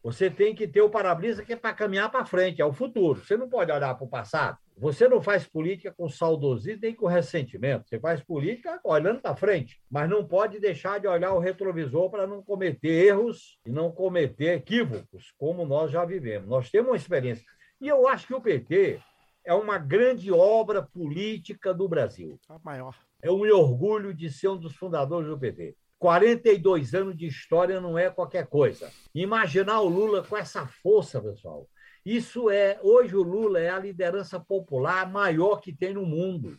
Você 0.00 0.30
tem 0.30 0.54
que 0.54 0.68
ter 0.68 0.82
o 0.82 0.90
para-brisa 0.90 1.44
que 1.44 1.54
é 1.54 1.56
para 1.56 1.74
caminhar 1.74 2.12
para 2.12 2.24
frente, 2.24 2.62
é 2.62 2.64
o 2.64 2.72
futuro. 2.72 3.24
Você 3.24 3.36
não 3.36 3.48
pode 3.48 3.72
olhar 3.72 3.92
para 3.92 4.04
o 4.04 4.08
passado. 4.08 4.56
Você 4.76 5.08
não 5.08 5.22
faz 5.22 5.46
política 5.46 5.94
com 5.96 6.08
saudosismo 6.08 6.80
nem 6.82 6.94
com 6.94 7.06
ressentimento. 7.06 7.88
Você 7.88 7.98
faz 8.00 8.22
política 8.22 8.80
olhando 8.82 9.20
para 9.20 9.36
frente, 9.36 9.80
mas 9.88 10.10
não 10.10 10.26
pode 10.26 10.58
deixar 10.58 10.98
de 10.98 11.06
olhar 11.06 11.32
o 11.32 11.38
retrovisor 11.38 12.10
para 12.10 12.26
não 12.26 12.42
cometer 12.42 13.06
erros 13.06 13.58
e 13.64 13.70
não 13.70 13.92
cometer 13.92 14.56
equívocos, 14.56 15.32
como 15.38 15.64
nós 15.64 15.90
já 15.90 16.04
vivemos. 16.04 16.48
Nós 16.48 16.70
temos 16.70 16.90
uma 16.90 16.96
experiência. 16.96 17.44
E 17.80 17.88
eu 17.88 18.08
acho 18.08 18.26
que 18.26 18.34
o 18.34 18.40
PT 18.40 19.00
é 19.44 19.54
uma 19.54 19.78
grande 19.78 20.32
obra 20.32 20.82
política 20.82 21.72
do 21.72 21.88
Brasil. 21.88 22.38
A 22.48 22.58
maior. 22.58 22.96
É 23.22 23.30
um 23.30 23.40
orgulho 23.54 24.12
de 24.12 24.30
ser 24.30 24.48
um 24.48 24.56
dos 24.56 24.74
fundadores 24.74 25.28
do 25.28 25.38
PT. 25.38 25.76
42 25.98 26.94
anos 26.94 27.16
de 27.16 27.26
história 27.26 27.80
não 27.80 27.96
é 27.96 28.10
qualquer 28.10 28.46
coisa. 28.46 28.90
Imaginar 29.14 29.80
o 29.80 29.88
Lula 29.88 30.22
com 30.22 30.36
essa 30.36 30.66
força, 30.66 31.20
pessoal, 31.20 31.66
isso 32.04 32.50
é, 32.50 32.78
hoje 32.82 33.16
o 33.16 33.22
Lula 33.22 33.58
é 33.58 33.70
a 33.70 33.78
liderança 33.78 34.38
popular 34.38 35.10
maior 35.10 35.56
que 35.60 35.72
tem 35.72 35.94
no 35.94 36.04
mundo. 36.04 36.56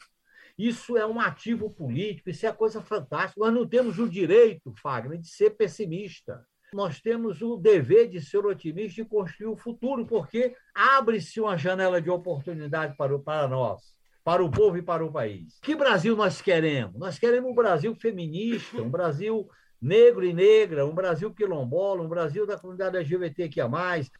Isso 0.57 0.97
é 0.97 1.05
um 1.05 1.19
ativo 1.19 1.69
político, 1.69 2.29
isso 2.29 2.47
é 2.47 2.51
coisa 2.51 2.81
fantástica. 2.81 3.39
Nós 3.39 3.53
não 3.53 3.67
temos 3.67 3.99
o 3.99 4.07
direito, 4.07 4.73
Fagner, 4.81 5.19
de 5.19 5.27
ser 5.27 5.51
pessimista. 5.51 6.45
Nós 6.73 6.99
temos 6.99 7.41
o 7.41 7.57
dever 7.57 8.09
de 8.09 8.21
ser 8.21 8.45
otimista 8.45 9.01
e 9.01 9.05
construir 9.05 9.47
o 9.47 9.57
futuro, 9.57 10.05
porque 10.05 10.55
abre-se 10.73 11.39
uma 11.39 11.57
janela 11.57 12.01
de 12.01 12.09
oportunidade 12.09 12.95
para, 12.97 13.17
para 13.19 13.47
nós, 13.47 13.81
para 14.23 14.43
o 14.43 14.49
povo 14.49 14.77
e 14.77 14.81
para 14.81 15.05
o 15.05 15.11
país. 15.11 15.59
Que 15.61 15.75
Brasil 15.75 16.15
nós 16.15 16.41
queremos? 16.41 16.97
Nós 16.97 17.19
queremos 17.19 17.51
um 17.51 17.55
Brasil 17.55 17.93
feminista, 17.95 18.81
um 18.81 18.89
Brasil 18.89 19.47
negro 19.81 20.25
e 20.25 20.33
negra, 20.33 20.85
um 20.85 20.95
Brasil 20.95 21.33
quilombola, 21.33 22.01
um 22.01 22.09
Brasil 22.09 22.45
da 22.45 22.57
comunidade 22.57 22.97
LGBTQIA+, 22.97 23.69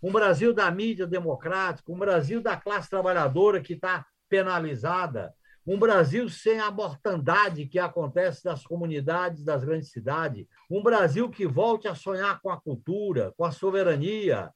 um 0.02 0.12
Brasil 0.12 0.54
da 0.54 0.70
mídia 0.70 1.08
democrática, 1.08 1.92
um 1.92 1.98
Brasil 1.98 2.42
da 2.42 2.56
classe 2.58 2.90
trabalhadora 2.90 3.62
que 3.62 3.74
está 3.74 4.06
penalizada, 4.30 5.34
um 5.66 5.80
Brasil 5.80 6.30
sem 6.30 6.60
a 6.60 6.70
mortandade 6.70 7.66
que 7.66 7.80
acontece 7.80 8.46
nas 8.46 8.64
comunidades 8.64 9.44
das 9.44 9.64
grandes 9.64 9.90
cidades, 9.90 10.46
um 10.70 10.84
Brasil 10.84 11.30
que 11.30 11.48
volte 11.48 11.88
a 11.88 11.96
sonhar 11.96 12.40
com 12.42 12.52
a 12.52 12.62
cultura, 12.62 13.34
com 13.36 13.44
a 13.44 13.52
soberania. 13.52 14.52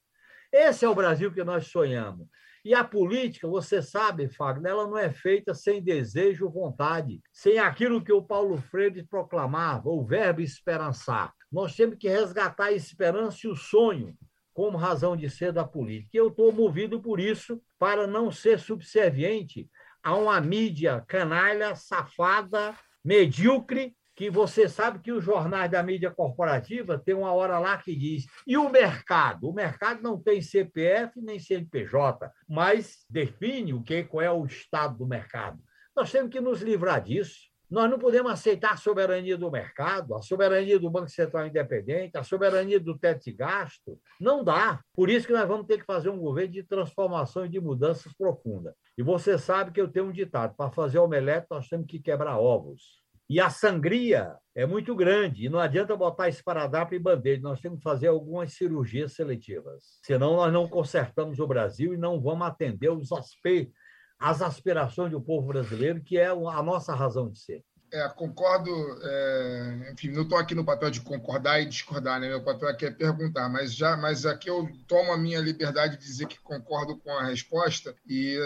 Esse 0.51 0.85
é 0.85 0.89
o 0.89 0.95
Brasil 0.95 1.31
que 1.31 1.43
nós 1.43 1.67
sonhamos. 1.67 2.27
E 2.63 2.73
a 2.73 2.83
política, 2.83 3.47
você 3.47 3.81
sabe, 3.81 4.27
Fagner, 4.27 4.71
ela 4.71 4.87
não 4.87 4.97
é 4.97 5.11
feita 5.11 5.53
sem 5.53 5.81
desejo, 5.81 6.49
vontade, 6.49 7.21
sem 7.31 7.57
aquilo 7.57 8.03
que 8.03 8.11
o 8.11 8.21
Paulo 8.21 8.57
Freire 8.57 9.03
proclamava, 9.03 9.89
o 9.89 10.03
verbo 10.03 10.41
esperançar. 10.41 11.33
Nós 11.51 11.75
temos 11.75 11.97
que 11.97 12.09
resgatar 12.09 12.65
a 12.65 12.71
esperança 12.71 13.39
e 13.45 13.49
o 13.49 13.55
sonho 13.55 14.15
como 14.53 14.77
razão 14.77 15.15
de 15.15 15.29
ser 15.29 15.53
da 15.53 15.63
política. 15.63 16.17
Eu 16.17 16.27
estou 16.27 16.51
movido 16.51 17.01
por 17.01 17.19
isso, 17.19 17.61
para 17.77 18.05
não 18.05 18.29
ser 18.29 18.59
subserviente 18.59 19.69
a 20.03 20.15
uma 20.15 20.39
mídia 20.41 21.03
canalha, 21.07 21.75
safada, 21.75 22.75
medíocre, 23.03 23.95
que 24.19 24.29
você 24.29 24.67
sabe 24.67 24.99
que 24.99 25.13
os 25.13 25.23
jornais 25.23 25.71
da 25.71 25.81
mídia 25.81 26.11
corporativa 26.11 26.99
tem 26.99 27.15
uma 27.15 27.31
hora 27.31 27.57
lá 27.57 27.77
que 27.77 27.95
diz 27.95 28.25
e 28.45 28.57
o 28.57 28.69
mercado? 28.69 29.47
O 29.47 29.53
mercado 29.53 30.03
não 30.03 30.21
tem 30.21 30.41
CPF 30.41 31.21
nem 31.21 31.39
CNPJ, 31.39 32.29
mas 32.45 33.05
define 33.09 33.73
o 33.73 33.81
que 33.81 34.03
qual 34.03 34.21
é 34.21 34.29
o 34.29 34.45
estado 34.45 34.97
do 34.97 35.07
mercado. 35.07 35.57
Nós 35.95 36.11
temos 36.11 36.29
que 36.31 36.41
nos 36.41 36.61
livrar 36.61 37.01
disso. 37.01 37.47
Nós 37.71 37.89
não 37.89 37.97
podemos 37.97 38.29
aceitar 38.29 38.73
a 38.73 38.77
soberania 38.77 39.37
do 39.37 39.49
mercado, 39.49 40.13
a 40.13 40.21
soberania 40.21 40.77
do 40.77 40.89
Banco 40.89 41.07
Central 41.07 41.47
Independente, 41.47 42.17
a 42.17 42.23
soberania 42.23 42.77
do 42.77 42.99
teto 42.99 43.23
de 43.23 43.31
gasto. 43.31 43.97
Não 44.19 44.43
dá. 44.43 44.81
Por 44.93 45.09
isso 45.09 45.27
que 45.27 45.33
nós 45.33 45.47
vamos 45.47 45.65
ter 45.65 45.77
que 45.77 45.85
fazer 45.85 46.09
um 46.09 46.19
governo 46.19 46.51
de 46.51 46.63
transformação 46.63 47.45
e 47.45 47.49
de 47.49 47.61
mudanças 47.61 48.11
profundas. 48.11 48.73
E 48.97 49.01
você 49.01 49.37
sabe 49.37 49.71
que 49.71 49.79
eu 49.79 49.87
tenho 49.87 50.07
um 50.07 50.11
ditado: 50.11 50.57
para 50.57 50.71
fazer 50.71 50.99
omelete, 50.99 51.47
nós 51.49 51.69
temos 51.69 51.87
que 51.87 51.99
quebrar 51.99 52.37
ovos. 52.37 52.98
E 53.29 53.39
a 53.39 53.49
sangria 53.49 54.35
é 54.55 54.65
muito 54.65 54.95
grande, 54.95 55.45
e 55.45 55.49
não 55.49 55.59
adianta 55.59 55.95
botar 55.95 56.29
esparadrapo 56.29 56.95
e 56.95 56.99
bandeja, 56.99 57.41
nós 57.41 57.61
temos 57.61 57.77
que 57.77 57.83
fazer 57.83 58.07
algumas 58.07 58.53
cirurgias 58.53 59.13
seletivas. 59.13 59.99
Senão 60.03 60.35
nós 60.35 60.51
não 60.51 60.67
consertamos 60.67 61.39
o 61.39 61.47
Brasil 61.47 61.93
e 61.93 61.97
não 61.97 62.19
vamos 62.19 62.47
atender 62.47 62.89
os 62.89 63.09
as 64.19 64.41
aspirações 64.41 65.11
do 65.11 65.21
povo 65.21 65.47
brasileiro, 65.47 66.03
que 66.03 66.17
é 66.17 66.25
a 66.25 66.63
nossa 66.63 66.93
razão 66.93 67.29
de 67.29 67.39
ser. 67.39 67.63
É, 67.91 68.07
concordo. 68.09 68.69
É, 69.03 69.91
enfim, 69.93 70.09
não 70.09 70.21
estou 70.21 70.37
aqui 70.37 70.53
no 70.53 70.63
papel 70.63 70.91
de 70.91 71.01
concordar 71.01 71.59
e 71.61 71.65
discordar, 71.65 72.19
né? 72.19 72.27
Meu 72.27 72.41
papel 72.41 72.69
aqui 72.69 72.85
é 72.85 72.91
perguntar, 72.91 73.49
mas 73.49 73.73
já, 73.73 73.97
mas 73.97 74.25
aqui 74.25 74.49
eu 74.49 74.69
tomo 74.87 75.11
a 75.11 75.17
minha 75.17 75.39
liberdade 75.39 75.97
de 75.97 76.05
dizer 76.05 76.27
que 76.27 76.39
concordo 76.39 76.97
com 76.97 77.11
a 77.11 77.23
resposta 77.23 77.95
e 78.07 78.37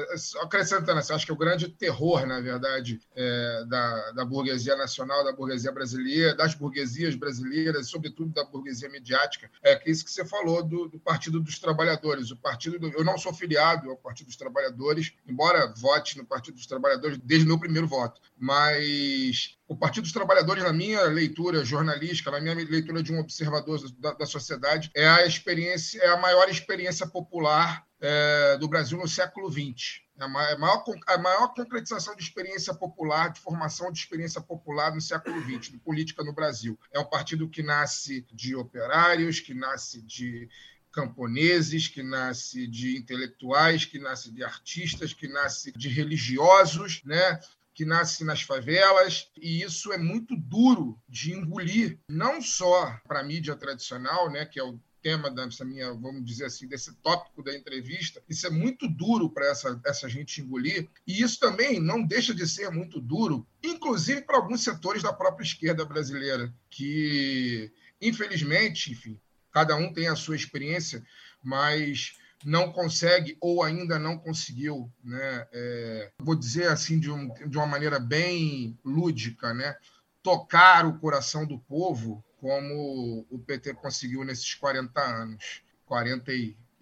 acrescentando, 0.41 0.99
assim, 0.99 1.13
acho 1.13 1.25
que 1.25 1.31
o 1.31 1.37
grande 1.37 1.67
terror, 1.67 2.25
na 2.25 2.39
verdade, 2.39 3.01
é, 3.15 3.65
da, 3.67 4.11
da 4.11 4.25
burguesia 4.25 4.75
nacional, 4.77 5.23
da 5.23 5.33
burguesia 5.33 5.71
brasileira, 5.71 6.35
das 6.35 6.55
burguesias 6.55 7.15
brasileiras, 7.15 7.89
sobretudo 7.89 8.33
da 8.33 8.45
burguesia 8.45 8.89
midiática, 8.89 9.49
é 9.61 9.75
que 9.75 9.91
isso 9.91 10.05
que 10.05 10.11
você 10.11 10.23
falou 10.23 10.63
do, 10.63 10.87
do 10.87 10.99
Partido 10.99 11.41
dos 11.41 11.59
Trabalhadores. 11.59 12.31
O 12.31 12.37
partido, 12.37 12.79
do, 12.79 12.87
eu 12.89 13.03
não 13.03 13.17
sou 13.17 13.33
filiado 13.33 13.89
ao 13.89 13.97
Partido 13.97 14.27
dos 14.27 14.37
Trabalhadores, 14.37 15.13
embora 15.27 15.73
vote 15.77 16.17
no 16.17 16.25
Partido 16.25 16.55
dos 16.55 16.65
Trabalhadores 16.65 17.17
desde 17.23 17.45
meu 17.45 17.59
primeiro 17.59 17.87
voto, 17.87 18.21
mas 18.43 19.57
o 19.69 19.73
Partido 19.77 20.03
dos 20.03 20.11
Trabalhadores, 20.11 20.65
na 20.65 20.73
minha 20.73 21.01
leitura 21.03 21.63
jornalística, 21.63 22.29
na 22.29 22.41
minha 22.41 22.53
leitura 22.53 23.01
de 23.01 23.13
um 23.13 23.19
observador 23.19 23.79
da, 23.97 24.11
da 24.11 24.25
sociedade, 24.25 24.91
é 24.93 25.07
a 25.07 25.25
experiência, 25.25 25.97
é 26.01 26.09
a 26.09 26.17
maior 26.17 26.49
experiência 26.49 27.07
popular 27.07 27.85
é, 28.01 28.57
do 28.57 28.67
Brasil 28.67 28.97
no 28.97 29.07
século 29.07 29.49
XX. 29.49 30.01
É 30.19 30.25
a 30.25 30.27
maior, 30.27 30.83
a 31.07 31.17
maior 31.17 31.53
concretização 31.53 32.17
de 32.17 32.21
experiência 32.21 32.73
popular, 32.73 33.31
de 33.31 33.39
formação 33.39 33.89
de 33.93 33.99
experiência 33.99 34.41
popular 34.41 34.93
no 34.93 34.99
século 34.99 35.39
XX, 35.41 35.71
de 35.71 35.77
política 35.77 36.21
no 36.21 36.33
Brasil. 36.33 36.77
É 36.91 36.99
um 36.99 37.05
partido 37.05 37.47
que 37.47 37.63
nasce 37.63 38.27
de 38.33 38.57
operários, 38.57 39.39
que 39.39 39.53
nasce 39.53 40.01
de 40.01 40.49
camponeses, 40.91 41.87
que 41.87 42.03
nasce 42.03 42.67
de 42.67 42.97
intelectuais, 42.97 43.85
que 43.85 43.99
nasce 43.99 44.29
de 44.31 44.43
artistas, 44.43 45.13
que 45.13 45.29
nasce 45.29 45.71
de 45.71 45.87
religiosos, 45.87 47.01
né? 47.05 47.39
Que 47.73 47.85
nasce 47.85 48.23
nas 48.23 48.41
favelas, 48.41 49.29
e 49.35 49.63
isso 49.63 49.91
é 49.91 49.97
muito 49.97 50.35
duro 50.35 50.99
de 51.07 51.33
engolir, 51.33 51.99
não 52.07 52.41
só 52.41 52.99
para 53.07 53.19
a 53.19 53.23
mídia 53.23 53.55
tradicional, 53.55 54.31
né, 54.31 54.45
que 54.45 54.59
é 54.59 54.63
o 54.63 54.79
tema 55.01 55.29
dessa 55.29 55.65
minha, 55.65 55.93
vamos 55.93 56.23
dizer 56.23 56.45
assim, 56.45 56.65
desse 56.65 56.93
tópico 56.95 57.43
da 57.43 57.53
entrevista, 57.53 58.23
isso 58.29 58.47
é 58.47 58.49
muito 58.49 58.87
duro 58.87 59.29
para 59.29 59.47
essa, 59.47 59.79
essa 59.85 60.07
gente 60.07 60.39
engolir, 60.39 60.87
e 61.05 61.21
isso 61.21 61.39
também 61.39 61.79
não 61.79 62.01
deixa 62.01 62.33
de 62.33 62.47
ser 62.47 62.71
muito 62.71 63.01
duro, 63.01 63.45
inclusive 63.61 64.21
para 64.21 64.37
alguns 64.37 64.63
setores 64.63 65.03
da 65.03 65.11
própria 65.11 65.43
esquerda 65.43 65.83
brasileira, 65.83 66.53
que, 66.69 67.71
infelizmente, 68.01 68.91
enfim, 68.93 69.19
cada 69.51 69.75
um 69.75 69.91
tem 69.91 70.07
a 70.07 70.15
sua 70.15 70.37
experiência, 70.37 71.05
mas 71.43 72.17
não 72.45 72.71
consegue 72.71 73.37
ou 73.39 73.63
ainda 73.63 73.97
não 73.97 74.17
conseguiu, 74.17 74.91
né? 75.03 75.47
É, 75.51 76.11
vou 76.19 76.35
dizer 76.35 76.67
assim 76.67 76.99
de, 76.99 77.11
um, 77.11 77.33
de 77.47 77.57
uma 77.57 77.67
maneira 77.67 77.99
bem 77.99 78.77
lúdica, 78.83 79.53
né? 79.53 79.75
tocar 80.23 80.87
o 80.87 80.97
coração 80.97 81.45
do 81.45 81.59
povo 81.59 82.23
como 82.39 83.27
o 83.29 83.37
PT 83.37 83.73
conseguiu 83.75 84.23
nesses 84.23 84.55
40 84.55 84.99
anos, 85.01 85.61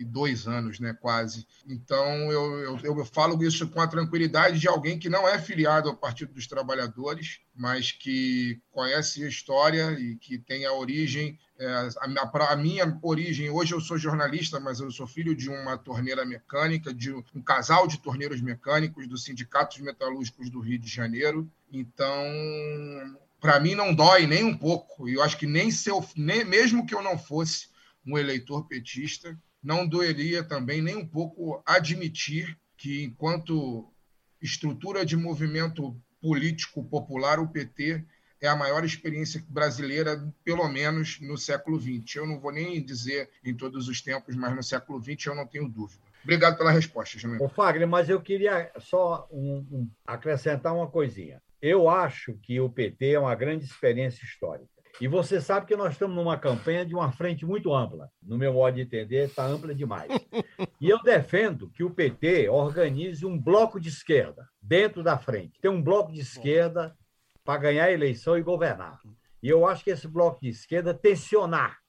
42 0.01 0.47
anos, 0.47 0.79
né, 0.79 0.93
quase. 0.99 1.47
Então, 1.67 2.31
eu, 2.31 2.79
eu, 2.83 2.97
eu 2.97 3.05
falo 3.05 3.41
isso 3.43 3.67
com 3.67 3.81
a 3.81 3.87
tranquilidade 3.87 4.59
de 4.59 4.67
alguém 4.67 4.99
que 4.99 5.09
não 5.09 5.27
é 5.27 5.39
filiado 5.39 5.89
ao 5.89 5.95
Partido 5.95 6.33
dos 6.33 6.47
Trabalhadores, 6.47 7.39
mas 7.55 7.91
que 7.91 8.59
conhece 8.71 9.23
a 9.23 9.27
história 9.27 9.91
e 9.99 10.15
que 10.15 10.37
tem 10.37 10.65
a 10.65 10.73
origem 10.73 11.37
é, 11.59 11.67
a, 11.67 12.53
a, 12.53 12.55
minha 12.55 12.97
origem, 13.03 13.51
hoje 13.51 13.75
eu 13.75 13.79
sou 13.79 13.95
jornalista, 13.95 14.59
mas 14.59 14.79
eu 14.79 14.89
sou 14.89 15.05
filho 15.05 15.35
de 15.35 15.47
uma 15.47 15.77
torneira 15.77 16.25
mecânica, 16.25 16.91
de 16.91 17.13
um 17.13 17.41
casal 17.45 17.85
de 17.85 17.99
torneiros 17.99 18.41
mecânicos 18.41 19.07
do 19.07 19.15
Sindicato 19.15 19.75
dos 19.75 19.85
Metalúrgicos 19.85 20.49
do 20.49 20.59
Rio 20.59 20.79
de 20.79 20.89
Janeiro. 20.89 21.47
Então, 21.71 22.25
para 23.39 23.59
mim 23.59 23.75
não 23.75 23.93
dói 23.93 24.25
nem 24.25 24.43
um 24.43 24.57
pouco. 24.57 25.07
E 25.07 25.13
eu 25.13 25.21
acho 25.21 25.37
que 25.37 25.45
nem 25.45 25.69
se 25.69 25.87
eu, 25.87 26.03
nem, 26.15 26.43
mesmo 26.43 26.83
que 26.83 26.95
eu 26.95 27.03
não 27.03 27.15
fosse 27.15 27.69
um 28.03 28.17
eleitor 28.17 28.65
petista, 28.67 29.37
não 29.63 29.87
doeria 29.87 30.43
também 30.43 30.81
nem 30.81 30.95
um 30.95 31.07
pouco 31.07 31.61
admitir 31.65 32.57
que, 32.77 33.03
enquanto 33.03 33.91
estrutura 34.41 35.05
de 35.05 35.15
movimento 35.15 35.95
político 36.21 36.83
popular, 36.83 37.39
o 37.39 37.47
PT 37.47 38.03
é 38.41 38.47
a 38.47 38.55
maior 38.55 38.83
experiência 38.83 39.43
brasileira, 39.47 40.27
pelo 40.43 40.67
menos 40.67 41.19
no 41.21 41.37
século 41.37 41.79
XX. 41.79 42.15
Eu 42.15 42.25
não 42.25 42.39
vou 42.39 42.51
nem 42.51 42.83
dizer 42.83 43.29
em 43.43 43.55
todos 43.55 43.87
os 43.87 44.01
tempos, 44.01 44.35
mas 44.35 44.55
no 44.55 44.63
século 44.63 45.01
XX 45.01 45.27
eu 45.27 45.35
não 45.35 45.45
tenho 45.45 45.69
dúvida. 45.69 46.01
Obrigado 46.23 46.57
pela 46.57 46.71
resposta, 46.71 47.19
Jamil. 47.19 47.49
Fagner, 47.49 47.87
mas 47.87 48.09
eu 48.09 48.19
queria 48.21 48.71
só 48.79 49.27
um, 49.31 49.65
um, 49.71 49.89
acrescentar 50.05 50.73
uma 50.73 50.87
coisinha. 50.87 51.41
Eu 51.61 51.87
acho 51.87 52.33
que 52.41 52.59
o 52.59 52.69
PT 52.69 53.11
é 53.11 53.19
uma 53.19 53.35
grande 53.35 53.65
experiência 53.65 54.23
histórica. 54.23 54.80
E 54.99 55.07
você 55.07 55.39
sabe 55.39 55.65
que 55.65 55.75
nós 55.75 55.93
estamos 55.93 56.15
numa 56.15 56.37
campanha 56.37 56.85
de 56.85 56.93
uma 56.93 57.11
frente 57.11 57.45
muito 57.45 57.73
ampla. 57.73 58.09
No 58.21 58.37
meu 58.37 58.53
modo 58.53 58.75
de 58.75 58.81
entender, 58.81 59.25
está 59.25 59.45
ampla 59.45 59.73
demais. 59.73 60.11
E 60.79 60.89
eu 60.89 61.01
defendo 61.01 61.69
que 61.69 61.83
o 61.83 61.89
PT 61.89 62.49
organize 62.49 63.25
um 63.25 63.39
bloco 63.39 63.79
de 63.79 63.89
esquerda 63.89 64.47
dentro 64.61 65.03
da 65.03 65.17
frente. 65.17 65.59
Tem 65.61 65.71
um 65.71 65.81
bloco 65.81 66.11
de 66.11 66.19
esquerda 66.19 66.95
para 67.43 67.59
ganhar 67.59 67.85
a 67.85 67.91
eleição 67.91 68.37
e 68.37 68.43
governar. 68.43 68.99
E 69.41 69.49
eu 69.49 69.65
acho 69.65 69.83
que 69.83 69.89
esse 69.89 70.07
bloco 70.07 70.39
de 70.41 70.49
esquerda 70.49 70.93
tensionar, 70.93 71.79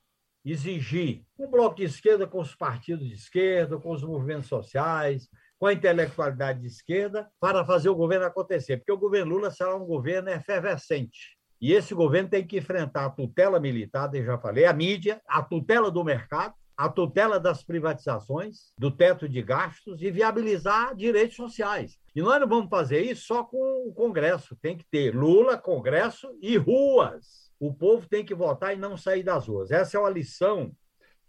exigir 0.44 1.24
um 1.38 1.50
bloco 1.50 1.76
de 1.76 1.84
esquerda 1.84 2.26
com 2.26 2.40
os 2.40 2.54
partidos 2.54 3.06
de 3.06 3.14
esquerda, 3.14 3.78
com 3.78 3.92
os 3.92 4.02
movimentos 4.02 4.48
sociais, 4.48 5.28
com 5.58 5.66
a 5.66 5.72
intelectualidade 5.72 6.60
de 6.60 6.66
esquerda, 6.66 7.30
para 7.38 7.64
fazer 7.64 7.88
o 7.88 7.94
governo 7.94 8.26
acontecer. 8.26 8.78
Porque 8.78 8.92
o 8.92 8.98
governo 8.98 9.34
Lula 9.34 9.50
será 9.50 9.76
um 9.76 9.86
governo 9.86 10.30
efervescente. 10.30 11.36
E 11.62 11.72
esse 11.72 11.94
governo 11.94 12.28
tem 12.28 12.44
que 12.44 12.58
enfrentar 12.58 13.04
a 13.04 13.10
tutela 13.10 13.60
militar, 13.60 14.12
eu 14.12 14.24
já 14.24 14.36
falei, 14.36 14.64
a 14.64 14.72
mídia, 14.72 15.22
a 15.28 15.40
tutela 15.40 15.92
do 15.92 16.02
mercado, 16.02 16.54
a 16.76 16.88
tutela 16.88 17.38
das 17.38 17.62
privatizações, 17.62 18.72
do 18.76 18.90
teto 18.90 19.28
de 19.28 19.40
gastos 19.40 20.02
e 20.02 20.10
viabilizar 20.10 20.96
direitos 20.96 21.36
sociais. 21.36 21.96
E 22.16 22.20
nós 22.20 22.40
não 22.40 22.48
vamos 22.48 22.68
fazer 22.68 23.02
isso 23.02 23.26
só 23.26 23.44
com 23.44 23.88
o 23.88 23.94
Congresso. 23.94 24.56
Tem 24.56 24.76
que 24.76 24.84
ter 24.84 25.14
Lula, 25.14 25.56
Congresso 25.56 26.36
e 26.42 26.56
ruas. 26.56 27.52
O 27.60 27.72
povo 27.72 28.08
tem 28.08 28.24
que 28.24 28.34
votar 28.34 28.74
e 28.74 28.76
não 28.76 28.96
sair 28.96 29.22
das 29.22 29.46
ruas. 29.46 29.70
Essa 29.70 29.96
é 29.96 30.00
uma 30.00 30.10
lição, 30.10 30.72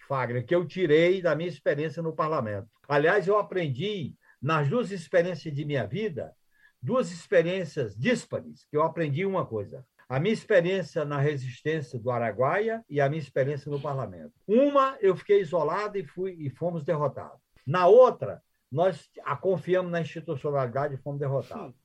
Fagner, 0.08 0.44
que 0.44 0.56
eu 0.56 0.66
tirei 0.66 1.22
da 1.22 1.36
minha 1.36 1.50
experiência 1.50 2.02
no 2.02 2.12
parlamento. 2.12 2.68
Aliás, 2.88 3.28
eu 3.28 3.38
aprendi 3.38 4.16
nas 4.42 4.68
duas 4.68 4.90
experiências 4.90 5.54
de 5.54 5.64
minha 5.64 5.86
vida, 5.86 6.34
duas 6.82 7.12
experiências 7.12 7.96
díspares, 7.96 8.66
que 8.66 8.76
eu 8.76 8.82
aprendi 8.82 9.28
uma 9.28 9.46
coisa. 9.46 9.86
A 10.08 10.20
minha 10.20 10.34
experiência 10.34 11.06
na 11.06 11.20
resistência 11.20 12.00
do 12.00 12.12
Araguaia 12.12 12.84
e 12.90 13.00
a 13.00 13.10
minha 13.10 13.22
experiência 13.22 13.72
no 13.72 13.80
parlamento. 13.80 14.34
Uma, 14.48 14.98
eu 15.02 15.16
fiquei 15.16 15.42
isolado 15.42 15.98
e, 15.98 16.06
fui, 16.06 16.34
e 16.40 16.50
fomos 16.50 16.84
derrotados. 16.84 17.40
Na 17.66 17.88
outra, 17.88 18.42
nós 18.74 19.08
a 19.24 19.36
confiamos 19.36 19.92
na 19.92 20.02
institucionalidade 20.02 20.96
e 20.96 20.98
fomos 20.98 21.20
derrotados. 21.20 21.76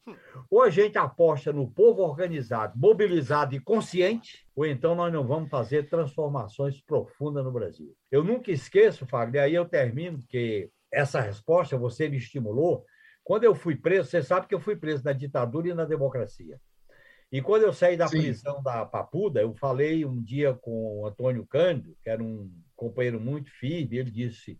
Ou 0.50 0.62
a 0.62 0.70
gente 0.70 0.96
aposta 0.96 1.52
no 1.52 1.70
povo 1.70 2.00
organizado, 2.00 2.78
mobilizado 2.78 3.54
e 3.54 3.60
consciente, 3.60 4.46
ou 4.56 4.64
então 4.64 4.94
nós 4.94 5.12
não 5.12 5.26
vamos 5.26 5.50
fazer 5.50 5.90
transformações 5.90 6.80
profundas 6.80 7.44
no 7.44 7.52
Brasil. 7.52 7.94
Eu 8.10 8.24
nunca 8.24 8.50
esqueço, 8.50 9.06
Fagner, 9.06 9.42
aí 9.42 9.54
eu 9.54 9.66
termino, 9.66 10.18
que 10.26 10.70
essa 10.90 11.20
resposta 11.20 11.76
você 11.76 12.08
me 12.08 12.16
estimulou. 12.16 12.86
Quando 13.22 13.44
eu 13.44 13.54
fui 13.54 13.76
preso, 13.76 14.08
você 14.08 14.22
sabe 14.22 14.46
que 14.46 14.54
eu 14.54 14.60
fui 14.60 14.74
preso 14.74 15.04
na 15.04 15.12
ditadura 15.12 15.68
e 15.68 15.74
na 15.74 15.84
democracia. 15.84 16.58
E 17.30 17.42
quando 17.42 17.62
eu 17.62 17.72
saí 17.72 17.96
da 17.96 18.08
Sim. 18.08 18.22
prisão 18.22 18.62
da 18.62 18.86
Papuda, 18.86 19.40
eu 19.40 19.54
falei 19.54 20.04
um 20.04 20.22
dia 20.22 20.54
com 20.54 21.00
o 21.00 21.06
Antônio 21.06 21.46
Cândido, 21.46 21.96
que 22.02 22.08
era 22.08 22.22
um 22.22 22.50
companheiro 22.74 23.20
muito 23.20 23.50
firme, 23.50 23.98
ele 23.98 24.10
disse: 24.10 24.58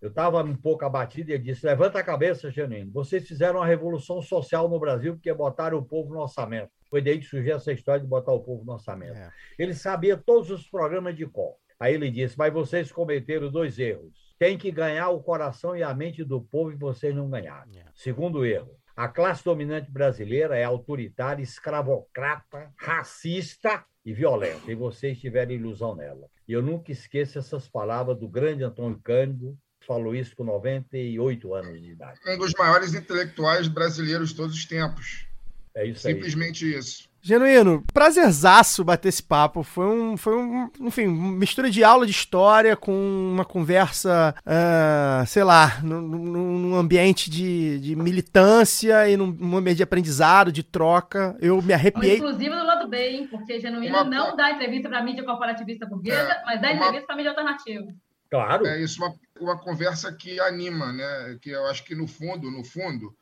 eu 0.00 0.10
estava 0.10 0.42
um 0.42 0.54
pouco 0.54 0.84
abatido 0.84 1.30
e 1.30 1.34
ele 1.34 1.42
disse: 1.42 1.66
Levanta 1.66 1.98
a 1.98 2.04
cabeça, 2.04 2.50
Janine. 2.50 2.90
Vocês 2.90 3.26
fizeram 3.26 3.58
uma 3.58 3.66
revolução 3.66 4.22
social 4.22 4.68
no 4.68 4.78
Brasil 4.78 5.14
porque 5.14 5.32
botaram 5.34 5.78
o 5.78 5.84
povo 5.84 6.14
no 6.14 6.20
orçamento. 6.20 6.70
Foi 6.88 7.02
daí 7.02 7.18
que 7.18 7.26
surgiu 7.26 7.56
essa 7.56 7.72
história 7.72 8.00
de 8.00 8.06
botar 8.06 8.32
o 8.32 8.40
povo 8.40 8.64
no 8.64 8.72
orçamento. 8.72 9.18
É. 9.18 9.30
Ele 9.58 9.74
sabia 9.74 10.16
todos 10.16 10.50
os 10.50 10.68
programas 10.70 11.16
de 11.16 11.26
cor. 11.26 11.56
Aí 11.80 11.94
ele 11.94 12.10
disse: 12.10 12.38
Mas 12.38 12.52
vocês 12.52 12.92
cometeram 12.92 13.50
dois 13.50 13.78
erros. 13.78 14.12
Tem 14.38 14.56
que 14.56 14.70
ganhar 14.70 15.10
o 15.10 15.20
coração 15.20 15.76
e 15.76 15.82
a 15.82 15.92
mente 15.92 16.22
do 16.22 16.40
povo 16.40 16.70
e 16.70 16.76
vocês 16.76 17.12
não 17.14 17.28
ganharam. 17.28 17.70
É. 17.74 17.84
Segundo 17.92 18.46
erro: 18.46 18.77
a 18.98 19.06
classe 19.06 19.44
dominante 19.44 19.88
brasileira 19.92 20.56
é 20.56 20.64
autoritária, 20.64 21.40
escravocrata, 21.40 22.72
racista 22.76 23.84
e 24.04 24.12
violenta. 24.12 24.72
E 24.72 24.74
vocês 24.74 25.20
tiveram 25.20 25.52
ilusão 25.52 25.94
nela. 25.94 26.28
E 26.48 26.52
eu 26.52 26.60
nunca 26.60 26.90
esqueço 26.90 27.38
essas 27.38 27.68
palavras 27.68 28.18
do 28.18 28.26
grande 28.28 28.64
Antônio 28.64 28.98
Cândido, 28.98 29.56
falou 29.86 30.16
isso 30.16 30.34
com 30.34 30.42
98 30.42 31.54
anos 31.54 31.80
de 31.80 31.92
idade. 31.92 32.18
Um 32.26 32.38
dos 32.38 32.52
maiores 32.54 32.92
intelectuais 32.92 33.68
brasileiros 33.68 34.30
de 34.30 34.34
todos 34.34 34.56
os 34.56 34.64
tempos. 34.64 35.28
É 35.76 35.86
isso 35.86 36.00
Simplesmente 36.00 36.64
aí. 36.64 36.74
isso. 36.74 37.08
Genuíno, 37.28 37.84
prazerzaço 37.92 38.82
bater 38.82 39.10
esse 39.10 39.22
papo. 39.22 39.62
Foi 39.62 39.84
um, 39.84 40.16
foi 40.16 40.34
um, 40.34 40.70
enfim, 40.80 41.06
mistura 41.06 41.70
de 41.70 41.84
aula 41.84 42.06
de 42.06 42.10
história 42.10 42.74
com 42.74 42.90
uma 42.90 43.44
conversa, 43.44 44.34
uh, 44.46 45.26
sei 45.26 45.44
lá, 45.44 45.78
num, 45.82 46.00
num 46.00 46.74
ambiente 46.74 47.28
de, 47.28 47.80
de, 47.80 47.94
militância 47.94 49.10
e 49.10 49.14
num, 49.14 49.56
ambiente 49.58 49.76
de 49.76 49.82
aprendizado, 49.82 50.50
de 50.50 50.62
troca. 50.62 51.36
Eu 51.38 51.60
me 51.60 51.74
arrepiei. 51.74 52.16
Inclusive 52.16 52.48
do 52.48 52.64
lado 52.64 52.88
bem, 52.88 53.26
porque 53.26 53.60
Genuíno 53.60 53.94
uma... 53.94 54.04
não 54.04 54.34
dá 54.34 54.50
entrevista 54.52 54.88
para 54.88 55.02
mídia 55.02 55.22
corporativista 55.22 55.84
burguesa, 55.84 56.32
é, 56.32 56.42
mas 56.46 56.62
dá 56.62 56.72
entrevista 56.72 57.00
uma... 57.00 57.06
para 57.08 57.16
mídia 57.16 57.30
alternativa. 57.32 57.94
Claro. 58.30 58.66
É 58.66 58.80
isso, 58.80 59.04
uma, 59.04 59.14
uma 59.38 59.58
conversa 59.58 60.10
que 60.14 60.40
anima, 60.40 60.94
né? 60.94 61.38
Que 61.42 61.50
eu 61.50 61.66
acho 61.66 61.84
que 61.84 61.94
no 61.94 62.06
fundo, 62.06 62.50
no 62.50 62.64
fundo, 62.64 63.14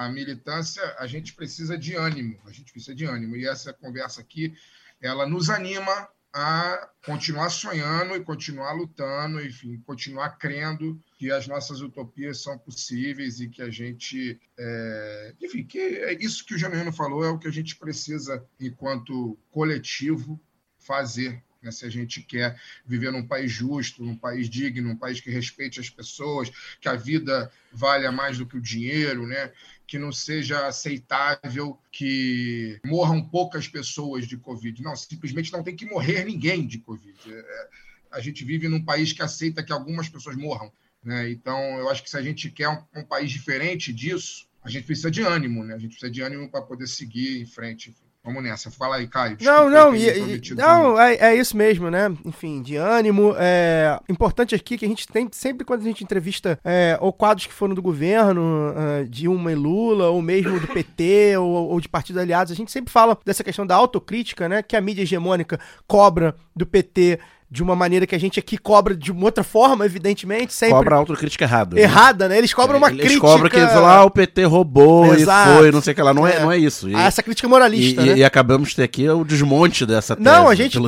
a 0.00 0.08
militância, 0.08 0.82
a 0.98 1.06
gente 1.06 1.34
precisa 1.34 1.76
de 1.76 1.94
ânimo, 1.94 2.40
a 2.46 2.52
gente 2.52 2.72
precisa 2.72 2.94
de 2.94 3.04
ânimo. 3.04 3.36
E 3.36 3.46
essa 3.46 3.70
conversa 3.70 4.22
aqui, 4.22 4.54
ela 4.98 5.28
nos 5.28 5.50
anima 5.50 6.08
a 6.32 6.88
continuar 7.04 7.50
sonhando 7.50 8.16
e 8.16 8.24
continuar 8.24 8.72
lutando, 8.72 9.44
enfim, 9.44 9.78
continuar 9.84 10.38
crendo 10.38 10.98
que 11.18 11.30
as 11.30 11.46
nossas 11.46 11.82
utopias 11.82 12.42
são 12.42 12.56
possíveis 12.56 13.40
e 13.40 13.48
que 13.50 13.60
a 13.60 13.68
gente, 13.68 14.40
é... 14.58 15.34
enfim, 15.38 15.64
que 15.64 15.78
é 15.78 16.14
isso 16.14 16.46
que 16.46 16.54
o 16.54 16.58
Jamiano 16.58 16.94
falou 16.94 17.22
é 17.22 17.28
o 17.28 17.38
que 17.38 17.48
a 17.48 17.52
gente 17.52 17.76
precisa 17.76 18.42
enquanto 18.58 19.38
coletivo 19.50 20.40
fazer 20.78 21.42
né? 21.62 21.70
Se 21.70 21.84
a 21.84 21.90
gente 21.90 22.22
quer 22.22 22.58
viver 22.86 23.12
num 23.12 23.26
país 23.26 23.52
justo, 23.52 24.02
num 24.02 24.16
país 24.16 24.48
digno, 24.48 24.88
num 24.88 24.96
país 24.96 25.20
que 25.20 25.30
respeite 25.30 25.80
as 25.80 25.90
pessoas, 25.90 26.50
que 26.80 26.88
a 26.88 26.96
vida 26.96 27.50
valha 27.72 28.10
mais 28.10 28.38
do 28.38 28.46
que 28.46 28.56
o 28.56 28.62
dinheiro, 28.62 29.26
né? 29.26 29.52
Que 29.90 29.98
não 29.98 30.12
seja 30.12 30.68
aceitável 30.68 31.76
que 31.90 32.78
morram 32.86 33.20
poucas 33.20 33.66
pessoas 33.66 34.24
de 34.24 34.36
Covid. 34.36 34.80
Não, 34.84 34.94
simplesmente 34.94 35.52
não 35.52 35.64
tem 35.64 35.74
que 35.74 35.84
morrer 35.84 36.24
ninguém 36.24 36.64
de 36.64 36.78
Covid. 36.78 37.18
É, 37.26 37.68
a 38.12 38.20
gente 38.20 38.44
vive 38.44 38.68
num 38.68 38.84
país 38.84 39.12
que 39.12 39.20
aceita 39.20 39.64
que 39.64 39.72
algumas 39.72 40.08
pessoas 40.08 40.36
morram. 40.36 40.72
Né? 41.02 41.30
Então, 41.30 41.58
eu 41.76 41.90
acho 41.90 42.04
que 42.04 42.10
se 42.10 42.16
a 42.16 42.22
gente 42.22 42.52
quer 42.52 42.68
um, 42.68 43.00
um 43.00 43.04
país 43.04 43.32
diferente 43.32 43.92
disso, 43.92 44.46
a 44.62 44.70
gente 44.70 44.86
precisa 44.86 45.10
de 45.10 45.22
ânimo, 45.22 45.64
né? 45.64 45.74
A 45.74 45.78
gente 45.78 45.90
precisa 45.90 46.12
de 46.12 46.22
ânimo 46.22 46.48
para 46.48 46.62
poder 46.62 46.86
seguir 46.86 47.40
em 47.40 47.46
frente. 47.46 47.92
Vamos 48.22 48.42
nessa. 48.42 48.70
Fala 48.70 48.96
aí, 48.96 49.08
Caio. 49.08 49.38
Não, 49.40 49.70
não, 49.70 49.96
e, 49.96 50.40
não 50.54 51.00
é, 51.00 51.14
é, 51.14 51.34
isso 51.34 51.56
mesmo, 51.56 51.90
né? 51.90 52.14
Enfim, 52.24 52.60
de 52.60 52.76
ânimo. 52.76 53.34
É 53.38 53.98
importante 54.10 54.54
aqui 54.54 54.76
que 54.76 54.84
a 54.84 54.88
gente 54.88 55.08
tem, 55.08 55.26
sempre 55.32 55.64
quando 55.64 55.80
a 55.80 55.84
gente 55.84 56.04
entrevista 56.04 56.58
é, 56.62 56.98
ou 57.00 57.14
quadros 57.14 57.46
que 57.46 57.52
foram 57.52 57.74
do 57.74 57.80
governo, 57.80 58.42
uh, 58.72 59.08
Dilma 59.08 59.52
e 59.52 59.54
Lula, 59.54 60.10
ou 60.10 60.20
mesmo 60.20 60.60
do 60.60 60.68
PT, 60.68 61.36
ou, 61.40 61.70
ou 61.70 61.80
de 61.80 61.88
partidos 61.88 62.20
aliados, 62.20 62.52
a 62.52 62.56
gente 62.56 62.70
sempre 62.70 62.92
fala 62.92 63.18
dessa 63.24 63.42
questão 63.42 63.66
da 63.66 63.74
autocrítica, 63.74 64.50
né? 64.50 64.62
Que 64.62 64.76
a 64.76 64.82
mídia 64.82 65.02
hegemônica 65.02 65.58
cobra 65.86 66.34
do 66.54 66.66
PT 66.66 67.18
de 67.50 67.62
uma 67.62 67.74
maneira 67.74 68.06
que 68.06 68.14
a 68.14 68.18
gente 68.18 68.38
aqui 68.38 68.56
cobra 68.56 68.94
de 68.94 69.10
uma 69.10 69.24
outra 69.24 69.42
forma, 69.42 69.84
evidentemente, 69.84 70.52
sempre... 70.52 70.76
Cobra 70.76 70.96
autocrítica 70.96 71.44
errada. 71.44 71.74
Né? 71.74 71.82
Errada, 71.82 72.28
né? 72.28 72.38
Eles 72.38 72.54
cobram 72.54 72.78
uma 72.78 72.88
Eles 72.88 73.00
crítica... 73.00 73.12
Eles 73.12 73.20
cobram 73.20 73.50
que 73.50 73.56
eles 73.56 73.72
falam, 73.72 73.88
ah, 73.88 74.04
o 74.04 74.10
PT 74.10 74.44
roubou 74.44 75.12
Exato. 75.12 75.50
e 75.50 75.56
foi, 75.56 75.72
não 75.72 75.82
sei 75.82 75.92
o 75.92 75.96
que 75.96 76.02
lá. 76.02 76.14
Não 76.14 76.26
é, 76.26 76.36
é 76.36 76.40
não 76.40 76.52
é 76.52 76.56
isso. 76.56 76.88
E, 76.88 76.94
ah, 76.94 77.06
essa 77.06 77.22
crítica 77.24 77.48
moralista, 77.48 78.02
e, 78.02 78.06
né? 78.06 78.18
E, 78.18 78.24
acabamos 78.24 78.68
de 78.68 78.76
ter 78.76 78.84
aqui 78.84 79.08
o 79.08 79.24
desmonte 79.24 79.84
dessa 79.84 80.14
tese. 80.14 80.24
Não, 80.24 80.48
a 80.48 80.54
gente... 80.54 80.78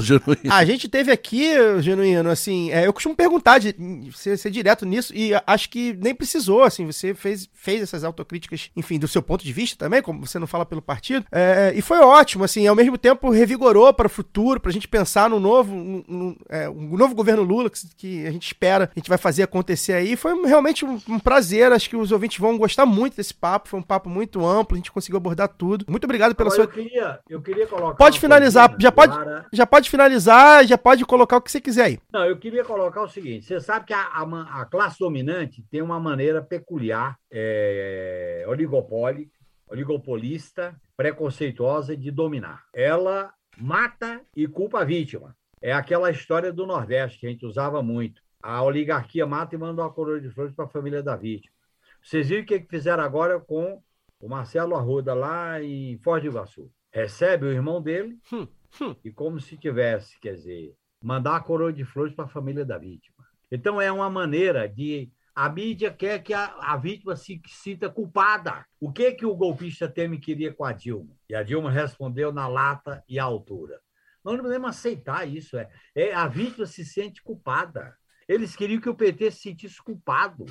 A 0.49 0.65
gente 0.65 0.89
teve 0.89 1.11
aqui, 1.11 1.53
Genuíno, 1.81 2.31
assim, 2.31 2.71
é, 2.71 2.87
eu 2.87 2.93
costumo 2.93 3.17
perguntar, 3.17 3.59
de, 3.59 3.75
ser, 4.15 4.39
ser 4.39 4.51
direto 4.51 4.87
nisso, 4.87 5.13
e 5.15 5.33
acho 5.45 5.69
que 5.69 5.99
nem 6.01 6.15
precisou, 6.15 6.63
assim, 6.63 6.87
você 6.87 7.13
fez, 7.13 7.49
fez 7.53 7.83
essas 7.83 8.05
autocríticas, 8.05 8.71
enfim, 8.77 9.01
do 9.01 9.09
seu 9.09 9.21
ponto 9.23 9.45
de 9.45 9.53
vista 9.53 9.77
também, 9.77 10.01
como 10.01 10.25
você 10.25 10.39
não 10.39 10.47
fala 10.47 10.65
pelo 10.65 10.81
partido, 10.81 11.25
é, 11.33 11.73
e 11.75 11.83
foi 11.83 11.99
ótimo, 11.99 12.45
assim, 12.45 12.67
ao 12.69 12.77
mesmo 12.77 12.97
tempo 12.97 13.31
revigorou 13.31 13.93
para 13.93 14.07
o 14.07 14.11
futuro, 14.11 14.61
para 14.61 14.71
a 14.71 14.73
gente 14.73 14.87
pensar 14.87 15.29
no 15.29 15.41
novo, 15.41 15.75
no, 15.75 16.05
no, 16.07 16.37
é, 16.53 16.69
um 16.69 16.99
novo 16.99 17.15
governo 17.15 17.43
Lula, 17.43 17.71
que, 17.71 17.81
que, 17.97 18.27
a 18.27 18.31
gente 18.31 18.47
espera, 18.47 18.91
a 18.95 18.99
gente 18.99 19.09
vai 19.09 19.17
fazer 19.17 19.43
acontecer 19.43 19.95
aí. 19.95 20.17
Foi 20.17 20.35
realmente 20.47 20.85
um, 20.85 21.01
um, 21.09 21.19
prazer, 21.19 21.73
acho 21.73 21.89
que 21.89 21.97
os 21.97 22.13
ouvintes 22.13 22.39
vão 22.39 22.59
gostar 22.59 22.85
muito 22.85 23.17
desse 23.17 23.33
papo, 23.33 23.71
foi 23.71 23.81
um 23.81 23.83
papo 23.83 24.11
muito 24.11 24.45
amplo, 24.45 24.75
a 24.75 24.79
gente 24.79 24.93
conseguiu 24.93 25.17
abordar 25.17 25.49
tudo. 25.49 25.87
Muito 25.89 26.05
obrigado 26.05 26.35
pela 26.35 26.53
Agora, 26.53 26.65
sua... 26.65 26.71
Eu 26.71 26.85
queria, 26.85 27.21
eu 27.27 27.41
queria 27.41 27.67
colocar... 27.67 27.95
Pode 27.95 28.21
finalizar, 28.21 28.77
já 28.79 28.93
pode, 28.93 29.15
já 29.51 29.67
pode 29.67 29.89
finalizar, 29.89 30.67
já 30.67 30.77
pode 30.77 31.07
colocar 31.07 31.39
o 31.39 31.41
que 31.41 31.51
você 31.51 31.61
quiser 31.61 31.85
aí. 31.85 31.99
Não, 32.13 32.27
eu 32.27 32.37
queria 32.37 32.65
colocar 32.65 33.03
o 33.03 33.09
seguinte, 33.09 33.47
você 33.47 33.59
sabe 33.59 33.87
que 33.87 33.95
a, 33.95 34.03
a, 34.03 34.61
a 34.61 34.67
classe 34.67 34.99
dominante 34.99 35.65
tem 35.71 35.81
uma 35.81 35.99
maneira 35.99 36.43
peculiar, 36.43 37.17
é, 37.31 38.45
oligopólio, 38.47 39.27
oligopolista, 39.67 40.77
preconceituosa 40.95 41.97
de 41.97 42.11
dominar. 42.11 42.65
Ela 42.75 43.33
mata 43.57 44.21
e 44.37 44.47
culpa 44.47 44.81
a 44.81 44.85
vítima. 44.85 45.35
É 45.63 45.73
aquela 45.73 46.11
história 46.11 46.53
do 46.53 46.67
Nordeste 46.67 47.21
que 47.21 47.27
a 47.27 47.31
gente 47.31 47.47
usava 47.47 47.81
muito. 47.83 48.21
A 48.43 48.61
oligarquia 48.63 49.25
mata 49.25 49.55
e 49.55 49.59
manda 49.59 49.81
uma 49.81 49.93
coroa 49.93 50.21
de 50.21 50.29
flores 50.29 50.53
para 50.53 50.65
a 50.65 50.69
família 50.69 51.01
da 51.03 51.15
vítima. 51.15 51.55
Vocês 52.03 52.29
viram 52.29 52.43
o 52.43 52.47
que 52.47 52.59
fizeram 52.69 53.05
agora 53.05 53.39
com 53.39 53.81
o 54.21 54.29
Marcelo 54.29 54.75
Arruda 54.75 55.15
lá 55.15 55.63
em 55.63 55.97
Foz 55.99 56.21
do 56.21 56.29
Iguaçu? 56.29 56.69
Recebe 56.91 57.47
o 57.47 57.53
irmão 57.53 57.81
dele 57.81 58.19
hum, 58.33 58.49
hum. 58.81 58.97
e 59.05 59.13
como 59.13 59.41
se 59.41 59.57
tivesse, 59.57 60.19
quer 60.19 60.35
dizer, 60.35 60.75
mandar 61.01 61.37
a 61.37 61.41
coroa 61.41 61.73
de 61.73 61.85
flores 61.85 62.13
para 62.13 62.25
a 62.25 62.29
família 62.29 62.65
da 62.65 62.77
vítima. 62.77 63.25
Então 63.51 63.81
é 63.81 63.91
uma 63.93 64.11
maneira 64.11 64.69
de 64.69 65.13
a 65.35 65.49
mídia 65.49 65.93
quer 65.93 66.23
que 66.23 66.35
a, 66.35 66.57
a, 66.61 66.77
vítima 66.77 67.15
se 67.17 67.41
sinta 67.47 67.89
culpada. 67.89 68.67
O 68.81 68.93
que 68.93 69.13
que 69.13 69.25
o 69.25 69.35
golpista 69.35 69.89
Temer 69.89 70.21
queria 70.21 70.53
com 70.53 70.65
a 70.65 70.73
Dilma? 70.73 71.15
E 71.29 71.35
a 71.35 71.43
Dilma 71.43 71.71
respondeu 71.71 72.33
na 72.33 72.49
lata 72.49 73.03
e 73.09 73.19
altura. 73.19 73.81
Nós 74.25 74.37
não 74.37 74.45
podemos 74.45 74.71
aceitar 74.71 75.29
isso. 75.29 75.57
É, 75.57 75.69
é, 75.95 76.15
a 76.15 76.27
vítima 76.27 76.67
se 76.67 76.85
sente 76.85 77.23
culpada. 77.23 77.97
Eles 78.29 78.55
queriam 78.55 78.81
que 78.81 78.89
o 78.89 78.95
PT 78.95 79.31
se 79.31 79.41
sentisse 79.41 79.83
culpado. 79.83 80.47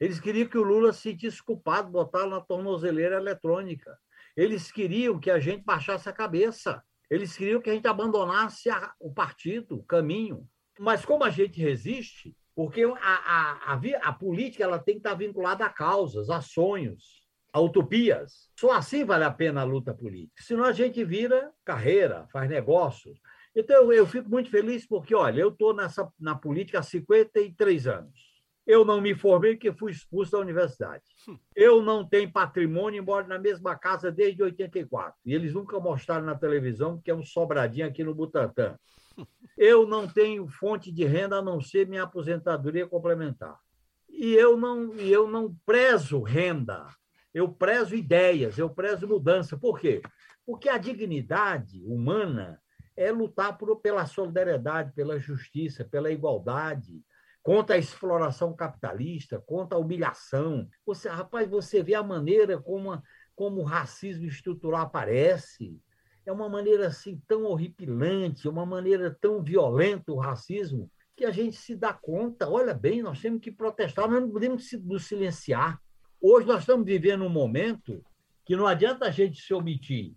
Eles 0.00 0.18
queriam 0.18 0.48
que 0.48 0.56
o 0.56 0.62
Lula 0.62 0.92
se 0.92 1.02
sentisse 1.02 1.42
culpado, 1.42 1.90
botar 1.90 2.26
na 2.26 2.40
tornozeleira 2.40 3.16
eletrônica. 3.16 3.98
Eles 4.36 4.72
queriam 4.72 5.18
que 5.18 5.30
a 5.30 5.38
gente 5.38 5.62
baixasse 5.62 6.08
a 6.08 6.12
cabeça. 6.12 6.82
Eles 7.10 7.36
queriam 7.36 7.60
que 7.60 7.68
a 7.68 7.74
gente 7.74 7.86
abandonasse 7.86 8.70
a, 8.70 8.94
o 8.98 9.12
partido, 9.12 9.76
o 9.76 9.84
caminho. 9.84 10.48
Mas 10.78 11.04
como 11.04 11.24
a 11.24 11.30
gente 11.30 11.60
resiste, 11.60 12.34
porque 12.54 12.82
a, 12.82 12.94
a, 12.94 13.74
a, 13.74 13.80
a 14.02 14.12
política 14.12 14.64
ela 14.64 14.78
tem 14.78 14.94
que 14.94 15.00
estar 15.00 15.14
vinculada 15.14 15.66
a 15.66 15.70
causas, 15.70 16.30
a 16.30 16.40
sonhos 16.40 17.19
a 17.52 17.60
utopias. 17.60 18.50
Só 18.58 18.72
assim 18.72 19.04
vale 19.04 19.24
a 19.24 19.30
pena 19.30 19.60
a 19.60 19.64
luta 19.64 19.92
política. 19.92 20.42
Senão 20.42 20.64
a 20.64 20.72
gente 20.72 21.04
vira 21.04 21.50
carreira, 21.64 22.26
faz 22.32 22.48
negócios. 22.48 23.18
Então 23.54 23.76
eu, 23.76 23.92
eu 23.92 24.06
fico 24.06 24.28
muito 24.28 24.50
feliz 24.50 24.86
porque, 24.86 25.14
olha, 25.14 25.40
eu 25.40 25.48
estou 25.48 25.74
na 26.18 26.34
política 26.34 26.78
há 26.78 26.82
53 26.82 27.86
anos. 27.86 28.30
Eu 28.66 28.84
não 28.84 29.00
me 29.00 29.14
formei 29.14 29.54
porque 29.54 29.72
fui 29.72 29.90
expulso 29.90 30.32
da 30.32 30.38
universidade. 30.38 31.02
Eu 31.56 31.82
não 31.82 32.08
tenho 32.08 32.30
patrimônio, 32.30 33.00
embora 33.00 33.26
na 33.26 33.38
mesma 33.38 33.76
casa 33.76 34.12
desde 34.12 34.42
84. 34.42 35.14
E 35.26 35.34
eles 35.34 35.54
nunca 35.54 35.80
mostraram 35.80 36.24
na 36.24 36.36
televisão 36.36 37.00
que 37.02 37.10
é 37.10 37.14
um 37.14 37.24
sobradinho 37.24 37.86
aqui 37.86 38.04
no 38.04 38.14
Butantã. 38.14 38.78
Eu 39.58 39.86
não 39.86 40.06
tenho 40.06 40.46
fonte 40.46 40.92
de 40.92 41.04
renda 41.04 41.38
a 41.38 41.42
não 41.42 41.60
ser 41.60 41.88
minha 41.88 42.04
aposentadoria 42.04 42.86
complementar. 42.86 43.58
E 44.08 44.34
eu 44.34 44.56
não, 44.56 44.94
e 44.94 45.10
eu 45.10 45.28
não 45.28 45.54
prezo 45.66 46.22
renda 46.22 46.86
eu 47.32 47.48
prezo 47.48 47.94
ideias, 47.94 48.58
eu 48.58 48.68
prezo 48.68 49.06
mudança. 49.06 49.56
Por 49.56 49.78
quê? 49.78 50.02
Porque 50.44 50.68
a 50.68 50.78
dignidade 50.78 51.82
humana 51.84 52.60
é 52.96 53.10
lutar 53.10 53.56
por, 53.56 53.76
pela 53.80 54.04
solidariedade, 54.06 54.92
pela 54.92 55.18
justiça, 55.18 55.84
pela 55.84 56.10
igualdade, 56.10 57.02
contra 57.42 57.76
a 57.76 57.78
exploração 57.78 58.54
capitalista, 58.54 59.40
contra 59.40 59.78
a 59.78 59.80
humilhação. 59.80 60.68
Você, 60.84 61.08
rapaz, 61.08 61.48
você 61.48 61.82
vê 61.82 61.94
a 61.94 62.02
maneira 62.02 62.58
como, 62.60 62.92
a, 62.92 63.02
como 63.34 63.60
o 63.60 63.64
racismo 63.64 64.26
estrutural 64.26 64.82
aparece. 64.82 65.80
É 66.26 66.32
uma 66.32 66.48
maneira 66.48 66.88
assim 66.88 67.20
tão 67.26 67.44
horripilante, 67.44 68.48
uma 68.48 68.66
maneira 68.66 69.16
tão 69.20 69.42
violenta 69.42 70.12
o 70.12 70.18
racismo, 70.18 70.90
que 71.16 71.24
a 71.24 71.30
gente 71.30 71.56
se 71.56 71.74
dá 71.74 71.92
conta. 71.92 72.48
Olha 72.48 72.74
bem, 72.74 73.02
nós 73.02 73.20
temos 73.20 73.40
que 73.40 73.50
protestar, 73.50 74.08
nós 74.08 74.20
não 74.20 74.30
podemos 74.30 74.70
nos 74.84 75.06
silenciar. 75.06 75.80
Hoje 76.22 76.46
nós 76.46 76.60
estamos 76.60 76.84
vivendo 76.84 77.24
um 77.24 77.30
momento 77.30 78.04
que 78.44 78.54
não 78.54 78.66
adianta 78.66 79.06
a 79.06 79.10
gente 79.10 79.40
se 79.40 79.54
omitir. 79.54 80.14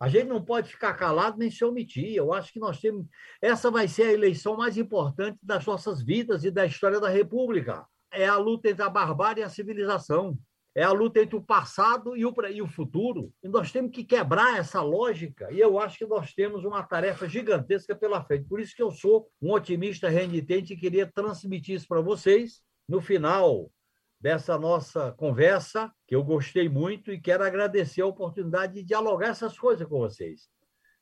A 0.00 0.08
gente 0.08 0.26
não 0.26 0.42
pode 0.42 0.70
ficar 0.70 0.94
calado 0.94 1.36
nem 1.36 1.50
se 1.50 1.62
omitir. 1.64 2.14
Eu 2.14 2.32
acho 2.32 2.50
que 2.50 2.58
nós 2.58 2.80
temos. 2.80 3.06
Essa 3.42 3.70
vai 3.70 3.86
ser 3.88 4.04
a 4.04 4.12
eleição 4.12 4.56
mais 4.56 4.78
importante 4.78 5.38
das 5.42 5.66
nossas 5.66 6.02
vidas 6.02 6.44
e 6.44 6.50
da 6.50 6.64
história 6.64 6.98
da 6.98 7.10
República. 7.10 7.84
É 8.10 8.26
a 8.26 8.38
luta 8.38 8.70
entre 8.70 8.82
a 8.82 8.88
barbárie 8.88 9.42
e 9.42 9.44
a 9.44 9.50
civilização. 9.50 10.38
É 10.74 10.82
a 10.82 10.92
luta 10.92 11.20
entre 11.20 11.36
o 11.36 11.42
passado 11.42 12.16
e 12.16 12.24
o, 12.24 12.32
e 12.50 12.62
o 12.62 12.66
futuro. 12.66 13.30
E 13.42 13.48
nós 13.48 13.70
temos 13.70 13.90
que 13.90 14.04
quebrar 14.04 14.58
essa 14.58 14.80
lógica. 14.80 15.52
E 15.52 15.60
eu 15.60 15.78
acho 15.78 15.98
que 15.98 16.06
nós 16.06 16.32
temos 16.32 16.64
uma 16.64 16.82
tarefa 16.82 17.28
gigantesca 17.28 17.94
pela 17.94 18.24
frente. 18.24 18.48
Por 18.48 18.60
isso 18.60 18.74
que 18.74 18.82
eu 18.82 18.90
sou 18.90 19.28
um 19.42 19.52
otimista 19.52 20.08
renitente 20.08 20.72
e 20.72 20.76
queria 20.76 21.06
transmitir 21.06 21.74
isso 21.74 21.88
para 21.88 22.00
vocês. 22.00 22.62
No 22.88 23.02
final 23.02 23.70
dessa 24.20 24.58
nossa 24.58 25.12
conversa, 25.12 25.92
que 26.06 26.14
eu 26.14 26.24
gostei 26.24 26.68
muito 26.68 27.12
e 27.12 27.20
quero 27.20 27.44
agradecer 27.44 28.02
a 28.02 28.06
oportunidade 28.06 28.74
de 28.74 28.82
dialogar 28.82 29.28
essas 29.28 29.58
coisas 29.58 29.86
com 29.86 29.98
vocês. 29.98 30.48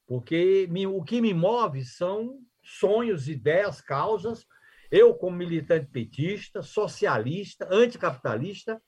Porque 0.06 0.66
me, 0.70 0.86
o 0.86 1.02
que 1.02 1.20
me 1.20 1.32
move 1.32 1.84
são 1.84 2.38
sonhos, 2.62 3.28
ideias, 3.28 3.80
causas. 3.80 4.44
Eu, 4.90 5.14
como 5.14 5.36
militante 5.36 5.90
petista, 5.90 6.62
socialista, 6.62 7.66
anticapitalista, 7.70 8.80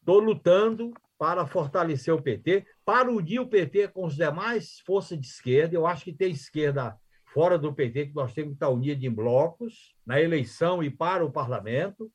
estou 0.00 0.20
lutando 0.20 0.92
para 1.18 1.46
fortalecer 1.46 2.14
o 2.14 2.22
PT, 2.22 2.64
para 2.84 3.10
unir 3.10 3.40
o 3.40 3.48
PT 3.48 3.88
com 3.88 4.06
os 4.06 4.14
demais 4.14 4.78
forças 4.86 5.18
de 5.18 5.26
esquerda. 5.26 5.74
Eu 5.74 5.86
acho 5.86 6.04
que 6.04 6.12
tem 6.12 6.30
esquerda 6.30 6.96
fora 7.26 7.58
do 7.58 7.74
PT 7.74 8.06
que 8.06 8.14
nós 8.14 8.32
temos 8.32 8.50
que 8.50 8.56
estar 8.56 8.68
unidos 8.68 9.04
em 9.04 9.10
blocos, 9.10 9.94
na 10.06 10.20
eleição 10.20 10.82
e 10.82 10.88
para 10.88 11.24
o 11.24 11.32
parlamento. 11.32 12.10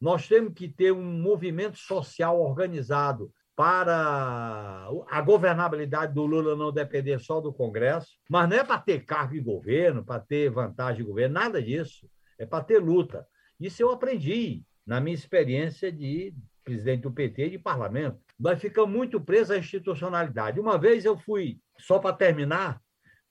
Nós 0.00 0.28
temos 0.28 0.52
que 0.54 0.68
ter 0.68 0.92
um 0.92 1.02
movimento 1.02 1.78
social 1.78 2.40
organizado 2.40 3.32
para 3.56 4.88
a 5.08 5.20
governabilidade 5.20 6.12
do 6.12 6.26
Lula 6.26 6.56
não 6.56 6.72
depender 6.72 7.18
só 7.20 7.40
do 7.40 7.52
Congresso, 7.52 8.08
mas 8.28 8.48
não 8.48 8.56
é 8.56 8.64
para 8.64 8.80
ter 8.80 9.04
cargo 9.04 9.34
de 9.34 9.40
governo, 9.40 10.04
para 10.04 10.20
ter 10.20 10.50
vantagem 10.50 11.02
de 11.02 11.08
governo, 11.08 11.34
nada 11.34 11.62
disso. 11.62 12.08
É 12.38 12.44
para 12.44 12.64
ter 12.64 12.78
luta. 12.78 13.26
Isso 13.60 13.80
eu 13.80 13.92
aprendi 13.92 14.64
na 14.84 15.00
minha 15.00 15.14
experiência 15.14 15.90
de 15.92 16.34
presidente 16.64 17.02
do 17.02 17.12
PT 17.12 17.46
e 17.46 17.50
de 17.50 17.58
parlamento. 17.58 18.18
Nós 18.38 18.60
ficamos 18.60 18.94
muito 18.94 19.20
presos 19.20 19.52
à 19.52 19.58
institucionalidade. 19.58 20.58
Uma 20.58 20.76
vez 20.76 21.04
eu 21.04 21.16
fui, 21.16 21.58
só 21.78 21.98
para 21.98 22.16
terminar, 22.16 22.80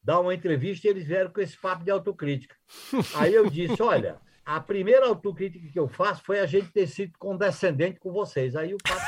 dar 0.02 0.19
uma 0.19 0.34
entrevista 0.34 0.88
e 0.88 0.90
eles 0.90 1.06
vieram 1.06 1.31
com 1.31 1.41
esse 1.41 1.60
papo 1.60 1.84
de 1.84 1.91
autocrítica. 1.91 2.56
Aí 3.15 3.34
eu 3.34 3.49
disse: 3.49 3.81
olha, 3.81 4.19
a 4.45 4.59
primeira 4.59 5.07
autocrítica 5.07 5.65
que 5.71 5.79
eu 5.79 5.87
faço 5.87 6.21
foi 6.25 6.39
a 6.39 6.45
gente 6.45 6.67
ter 6.67 6.85
sido 6.85 7.13
condescendente 7.17 7.97
com 7.99 8.11
vocês. 8.11 8.55
Aí 8.55 8.73
o 8.73 8.77
papo 8.77 9.01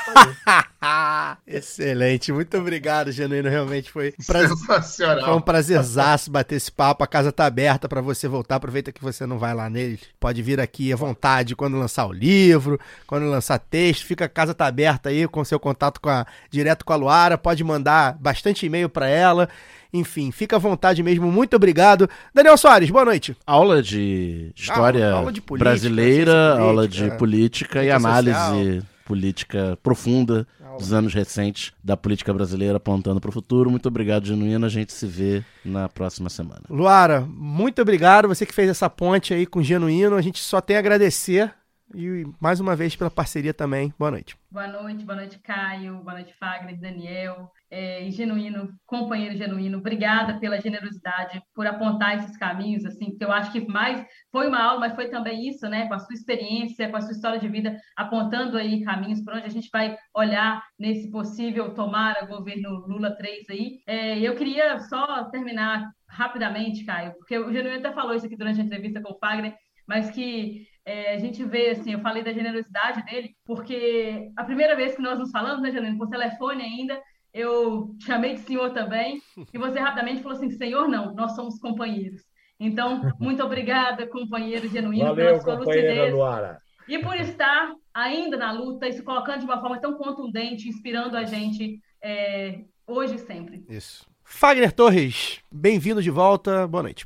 tá 0.80 1.38
Excelente, 1.46 2.32
muito 2.32 2.56
obrigado, 2.56 3.12
Genuíno. 3.12 3.48
Realmente 3.48 3.90
foi 3.90 4.14
um 4.18 4.24
prazer. 4.24 4.56
Sensacional. 4.56 5.24
Foi 5.24 5.34
um 5.34 5.40
prazerzaço 5.40 6.30
bater 6.30 6.56
esse 6.56 6.72
papo. 6.72 7.04
A 7.04 7.06
casa 7.06 7.30
tá 7.30 7.44
aberta 7.44 7.86
pra 7.86 8.00
você 8.00 8.26
voltar. 8.26 8.56
Aproveita 8.56 8.90
que 8.90 9.02
você 9.02 9.26
não 9.26 9.38
vai 9.38 9.52
lá 9.52 9.68
neles. 9.68 10.00
Pode 10.18 10.40
vir 10.42 10.58
aqui 10.58 10.90
à 10.90 10.96
vontade 10.96 11.54
quando 11.54 11.78
lançar 11.78 12.06
o 12.06 12.12
livro, 12.12 12.80
quando 13.06 13.26
lançar 13.26 13.58
texto. 13.58 14.06
Fica 14.06 14.24
a 14.24 14.28
casa 14.30 14.54
tá 14.54 14.66
aberta 14.66 15.10
aí 15.10 15.28
com 15.28 15.44
seu 15.44 15.60
contato 15.60 16.00
com 16.00 16.08
a, 16.08 16.26
direto 16.50 16.82
com 16.84 16.94
a 16.94 16.96
Luara. 16.96 17.36
Pode 17.36 17.62
mandar 17.62 18.16
bastante 18.18 18.64
e-mail 18.64 18.88
pra 18.88 19.06
ela. 19.06 19.50
Enfim, 19.96 20.30
fica 20.30 20.56
à 20.56 20.58
vontade 20.58 21.02
mesmo. 21.02 21.30
Muito 21.30 21.56
obrigado. 21.56 22.08
Daniel 22.34 22.56
Soares, 22.56 22.90
boa 22.90 23.04
noite. 23.04 23.36
Aula 23.46 23.82
de 23.82 24.52
história 24.54 25.10
aula 25.10 25.32
de 25.32 25.40
política, 25.40 25.70
brasileira, 25.70 26.32
política, 26.32 26.62
aula 26.62 26.88
de 26.88 27.04
é. 27.04 27.10
política 27.10 27.84
e 27.84 27.90
análise 27.90 28.82
política 29.06 29.78
profunda 29.82 30.46
dos 30.78 30.92
anos 30.92 31.14
recentes 31.14 31.72
da 31.82 31.96
política 31.96 32.34
brasileira 32.34 32.76
apontando 32.76 33.20
para 33.20 33.30
o 33.30 33.32
futuro. 33.32 33.70
Muito 33.70 33.86
obrigado, 33.86 34.26
Genuíno. 34.26 34.66
A 34.66 34.68
gente 34.68 34.92
se 34.92 35.06
vê 35.06 35.42
na 35.64 35.88
próxima 35.88 36.28
semana. 36.28 36.62
Luara, 36.68 37.20
muito 37.26 37.80
obrigado. 37.80 38.28
Você 38.28 38.44
que 38.44 38.52
fez 38.52 38.68
essa 38.68 38.90
ponte 38.90 39.32
aí 39.32 39.46
com 39.46 39.60
o 39.60 39.62
Genuíno. 39.62 40.16
A 40.16 40.22
gente 40.22 40.42
só 40.42 40.60
tem 40.60 40.76
a 40.76 40.80
agradecer. 40.80 41.52
E 41.94 42.24
mais 42.40 42.60
uma 42.60 42.74
vez 42.74 42.96
pela 42.96 43.10
parceria 43.10 43.54
também. 43.54 43.92
Boa 43.98 44.10
noite. 44.10 44.36
Boa 44.50 44.66
noite, 44.66 45.04
boa 45.04 45.16
noite, 45.16 45.38
Caio, 45.38 45.98
boa 45.98 46.14
noite, 46.14 46.34
Fagner, 46.38 46.80
Daniel, 46.80 47.50
é, 47.70 48.10
genuíno, 48.10 48.72
companheiro 48.86 49.36
genuíno, 49.36 49.78
obrigada 49.78 50.38
pela 50.38 50.60
generosidade, 50.60 51.42
por 51.54 51.66
apontar 51.66 52.16
esses 52.16 52.36
caminhos, 52.38 52.84
assim, 52.86 53.14
que 53.16 53.22
eu 53.22 53.30
acho 53.30 53.52
que 53.52 53.66
mais 53.66 54.04
foi 54.32 54.48
uma 54.48 54.62
aula, 54.62 54.80
mas 54.80 54.94
foi 54.94 55.08
também 55.10 55.46
isso, 55.48 55.68
né, 55.68 55.86
com 55.86 55.94
a 55.94 55.98
sua 55.98 56.14
experiência, 56.14 56.88
com 56.88 56.96
a 56.96 57.00
sua 57.02 57.12
história 57.12 57.38
de 57.38 57.48
vida, 57.48 57.76
apontando 57.96 58.56
aí 58.56 58.82
caminhos 58.82 59.22
por 59.22 59.34
onde 59.34 59.44
a 59.44 59.50
gente 59.50 59.68
vai 59.70 59.96
olhar 60.14 60.62
nesse 60.78 61.10
possível 61.10 61.74
tomara 61.74 62.24
governo 62.24 62.86
Lula 62.86 63.14
3 63.14 63.50
aí. 63.50 63.80
É, 63.86 64.18
eu 64.20 64.34
queria 64.36 64.78
só 64.80 65.24
terminar 65.24 65.90
rapidamente, 66.08 66.84
Caio, 66.84 67.12
porque 67.18 67.38
o 67.38 67.52
Genuíno 67.52 67.78
até 67.78 67.92
falou 67.92 68.14
isso 68.14 68.24
aqui 68.24 68.36
durante 68.36 68.60
a 68.60 68.64
entrevista 68.64 69.02
com 69.02 69.12
o 69.12 69.18
Fagner, 69.18 69.54
mas 69.86 70.10
que 70.10 70.66
é, 70.86 71.14
a 71.14 71.18
gente 71.18 71.42
vê, 71.42 71.70
assim, 71.70 71.92
eu 71.92 72.00
falei 72.00 72.22
da 72.22 72.32
generosidade 72.32 73.04
dele, 73.04 73.34
porque 73.44 74.30
a 74.36 74.44
primeira 74.44 74.76
vez 74.76 74.94
que 74.94 75.02
nós 75.02 75.18
nos 75.18 75.32
falamos, 75.32 75.60
né, 75.60 75.72
Janine, 75.72 75.98
por 75.98 76.08
telefone 76.08 76.62
ainda, 76.62 77.02
eu 77.34 77.94
te 77.98 78.06
chamei 78.06 78.34
de 78.34 78.40
senhor 78.40 78.70
também, 78.70 79.20
e 79.52 79.58
você 79.58 79.80
rapidamente 79.80 80.22
falou 80.22 80.38
assim, 80.38 80.48
senhor 80.48 80.88
não, 80.88 81.12
nós 81.12 81.34
somos 81.34 81.58
companheiros. 81.58 82.22
Então, 82.58 83.02
muito 83.18 83.42
obrigada, 83.42 84.06
companheiro 84.06 84.68
genuíno, 84.68 85.06
Valeu, 85.06 85.26
pela 85.26 85.40
sua 85.40 85.58
companheira 85.58 85.88
lucidez. 85.88 86.14
Luara. 86.14 86.58
E 86.88 86.98
por 87.00 87.16
estar 87.16 87.74
ainda 87.92 88.36
na 88.36 88.52
luta 88.52 88.86
e 88.86 88.92
se 88.92 89.02
colocando 89.02 89.40
de 89.40 89.44
uma 89.44 89.60
forma 89.60 89.80
tão 89.80 89.94
contundente, 89.94 90.68
inspirando 90.68 91.16
a 91.16 91.24
gente 91.24 91.80
é, 92.00 92.60
hoje 92.86 93.16
e 93.16 93.18
sempre. 93.18 93.66
Isso. 93.68 94.06
Fagner 94.22 94.72
Torres, 94.72 95.40
bem-vindo 95.50 96.00
de 96.00 96.10
volta. 96.10 96.66
Boa 96.66 96.84
noite. 96.84 97.04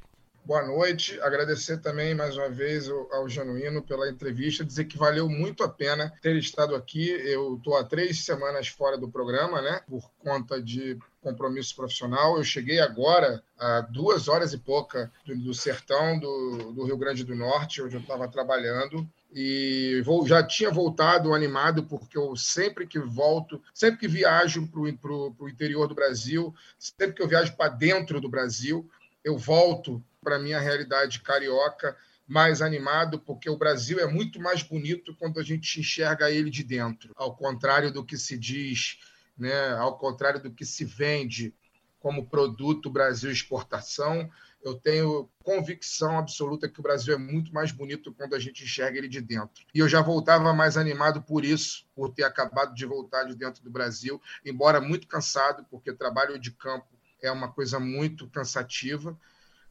Boa 0.51 0.67
noite. 0.67 1.17
Agradecer 1.21 1.79
também 1.79 2.13
mais 2.13 2.37
uma 2.37 2.49
vez 2.49 2.89
ao, 2.89 3.29
Januíno 3.29 3.81
pela 3.81 4.11
entrevista, 4.11 4.65
dizer 4.65 4.87
que 4.87 4.99
valeu 4.99 5.29
muito 5.29 5.63
a 5.63 5.69
pena 5.69 6.13
ter 6.21 6.35
estado 6.35 6.75
aqui. 6.75 7.09
Eu 7.09 7.55
estou 7.55 7.77
há 7.77 7.85
três 7.85 8.25
semanas 8.25 8.67
fora 8.67 8.99
do 8.99 9.09
programa, 9.09 9.63
né? 9.63 9.81
Por 9.89 10.11
conta 10.19 10.61
de 10.61 10.99
compromisso 11.23 11.77
profissional. 11.77 12.37
Eu 12.37 12.43
cheguei 12.43 12.81
agora 12.81 13.41
a 13.57 13.83
duas 13.83 14.27
horas 14.27 14.53
e 14.53 14.59
pouca 14.59 15.13
do, 15.25 15.37
do 15.37 15.55
sertão 15.55 16.19
do, 16.19 16.73
do 16.73 16.85
Rio 16.85 16.99
Grande 16.99 17.23
do 17.23 17.37
Norte, 17.37 17.81
onde 17.81 17.95
eu 17.95 18.01
estava 18.01 18.27
trabalhando. 18.27 19.09
E 19.33 20.03
vou, 20.05 20.27
já 20.27 20.43
tinha 20.43 20.73
voltado 20.73 21.33
animado, 21.33 21.85
porque 21.85 22.19
eu 22.19 22.35
sempre 22.35 22.89
que 22.89 22.99
volto, 22.99 23.63
sempre 23.73 24.01
que 24.01 24.09
viajo 24.09 24.67
para 24.67 24.81
o 24.81 25.49
interior 25.49 25.87
do 25.87 25.95
Brasil, 25.95 26.53
sempre 26.77 27.15
que 27.15 27.23
eu 27.23 27.29
viajo 27.29 27.55
para 27.57 27.71
dentro 27.71 28.21
do 28.21 28.29
Brasil, 28.29 28.91
eu 29.23 29.39
volto 29.39 30.03
para 30.23 30.37
a 30.37 30.39
minha 30.39 30.61
realidade 30.61 31.21
carioca 31.21 31.97
mais 32.27 32.63
animado, 32.63 33.19
porque 33.19 33.51
o 33.51 33.57
Brasil 33.57 33.99
é 33.99 34.07
muito 34.07 34.41
mais 34.41 34.63
bonito 34.63 35.15
quando 35.17 35.41
a 35.41 35.43
gente 35.43 35.81
enxerga 35.81 36.31
ele 36.31 36.51
de 36.51 36.63
dentro, 36.63 37.13
ao 37.17 37.35
contrário 37.35 37.93
do 37.93 38.05
que 38.05 38.17
se 38.17 38.39
diz, 38.39 38.99
né, 39.37 39.71
ao 39.73 39.99
contrário 39.99 40.41
do 40.41 40.51
que 40.51 40.65
se 40.65 40.85
vende 40.85 41.53
como 41.99 42.29
produto 42.29 42.89
Brasil 42.89 43.31
exportação. 43.31 44.31
Eu 44.63 44.75
tenho 44.75 45.29
convicção 45.43 46.19
absoluta 46.19 46.69
que 46.69 46.79
o 46.79 46.83
Brasil 46.83 47.15
é 47.15 47.19
muito 47.19 47.53
mais 47.53 47.73
bonito 47.73 48.13
quando 48.13 48.35
a 48.35 48.39
gente 48.39 48.63
enxerga 48.63 48.99
ele 48.99 49.09
de 49.09 49.21
dentro. 49.21 49.65
E 49.75 49.79
eu 49.81 49.89
já 49.89 50.01
voltava 50.01 50.53
mais 50.53 50.77
animado 50.77 51.23
por 51.23 51.45
isso, 51.45 51.87
por 51.95 52.13
ter 52.13 52.25
acabado 52.25 52.75
de 52.75 52.87
voltar 52.87 53.25
de 53.25 53.35
dentro 53.35 53.63
do 53.63 53.71
Brasil, 53.71 54.21
embora 54.45 54.81
muito 54.81 55.09
cansado, 55.09 55.67
porque 55.71 55.93
trabalho 55.93 56.39
de 56.39 56.53
campo 56.53 56.87
é 57.23 57.33
uma 57.33 57.51
coisa 57.51 57.81
muito 57.81 58.29
cansativa 58.29 59.19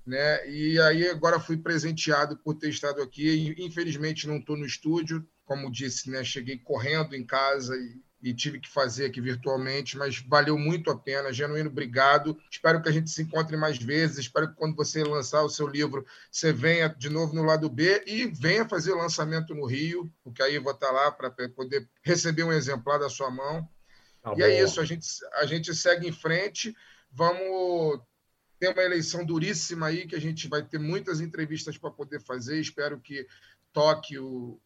né? 0.09 0.49
E 0.49 0.79
aí 0.81 1.07
agora 1.07 1.39
fui 1.39 1.55
presenteado 1.55 2.35
por 2.37 2.55
ter 2.55 2.69
estado 2.69 2.99
aqui. 2.99 3.55
Infelizmente 3.59 4.27
não 4.27 4.37
estou 4.37 4.57
no 4.57 4.65
estúdio, 4.65 5.23
como 5.45 5.71
disse, 5.71 6.09
né? 6.09 6.23
Cheguei 6.23 6.57
correndo 6.57 7.15
em 7.15 7.23
casa 7.23 7.75
e, 7.75 8.01
e, 8.29 8.33
tive 8.33 8.59
que 8.59 8.67
fazer 8.67 9.05
aqui 9.05 9.21
virtualmente, 9.21 9.95
mas 9.95 10.17
valeu 10.27 10.57
muito 10.57 10.89
a 10.89 10.97
pena. 10.97 11.31
Genuíno, 11.31 11.69
obrigado. 11.69 12.35
Espero 12.49 12.81
que 12.81 12.89
a 12.89 12.91
gente 12.91 13.11
se 13.11 13.21
encontre 13.21 13.55
mais 13.55 13.77
vezes. 13.77 14.17
Espero 14.17 14.49
que 14.49 14.55
quando 14.55 14.75
você 14.75 15.03
lançar 15.03 15.43
o 15.43 15.49
seu 15.49 15.67
livro, 15.67 16.03
você 16.31 16.51
venha 16.51 16.89
de 16.89 17.07
novo 17.07 17.35
no 17.35 17.43
lado 17.43 17.69
B 17.69 18.03
e 18.07 18.25
venha 18.25 18.67
fazer 18.67 18.91
o 18.91 18.97
lançamento 18.97 19.53
no 19.53 19.67
Rio, 19.67 20.11
porque 20.23 20.41
aí 20.41 20.55
eu 20.55 20.63
vou 20.63 20.73
estar 20.73 20.89
lá 20.89 21.11
para 21.11 21.29
poder 21.55 21.87
receber 22.03 22.43
um 22.43 22.51
exemplar 22.51 22.99
da 22.99 23.09
sua 23.09 23.29
mão. 23.29 23.69
Tá 24.23 24.33
e 24.33 24.37
bom. 24.37 24.41
é 24.41 24.63
isso, 24.63 24.81
a 24.81 24.85
gente, 24.85 25.07
a 25.35 25.45
gente 25.45 25.75
segue 25.75 26.07
em 26.07 26.11
frente. 26.11 26.75
Vamos 27.11 28.01
tem 28.59 28.69
uma 28.69 28.83
eleição 28.83 29.25
duríssima 29.25 29.87
aí 29.87 30.05
que 30.05 30.15
a 30.15 30.21
gente 30.21 30.47
vai 30.47 30.61
ter 30.63 30.77
muitas 30.77 31.21
entrevistas 31.21 31.77
para 31.77 31.89
poder 31.89 32.19
fazer. 32.19 32.59
Espero 32.59 32.99
que 32.99 33.25
toque 33.71 34.19
o, 34.19 34.59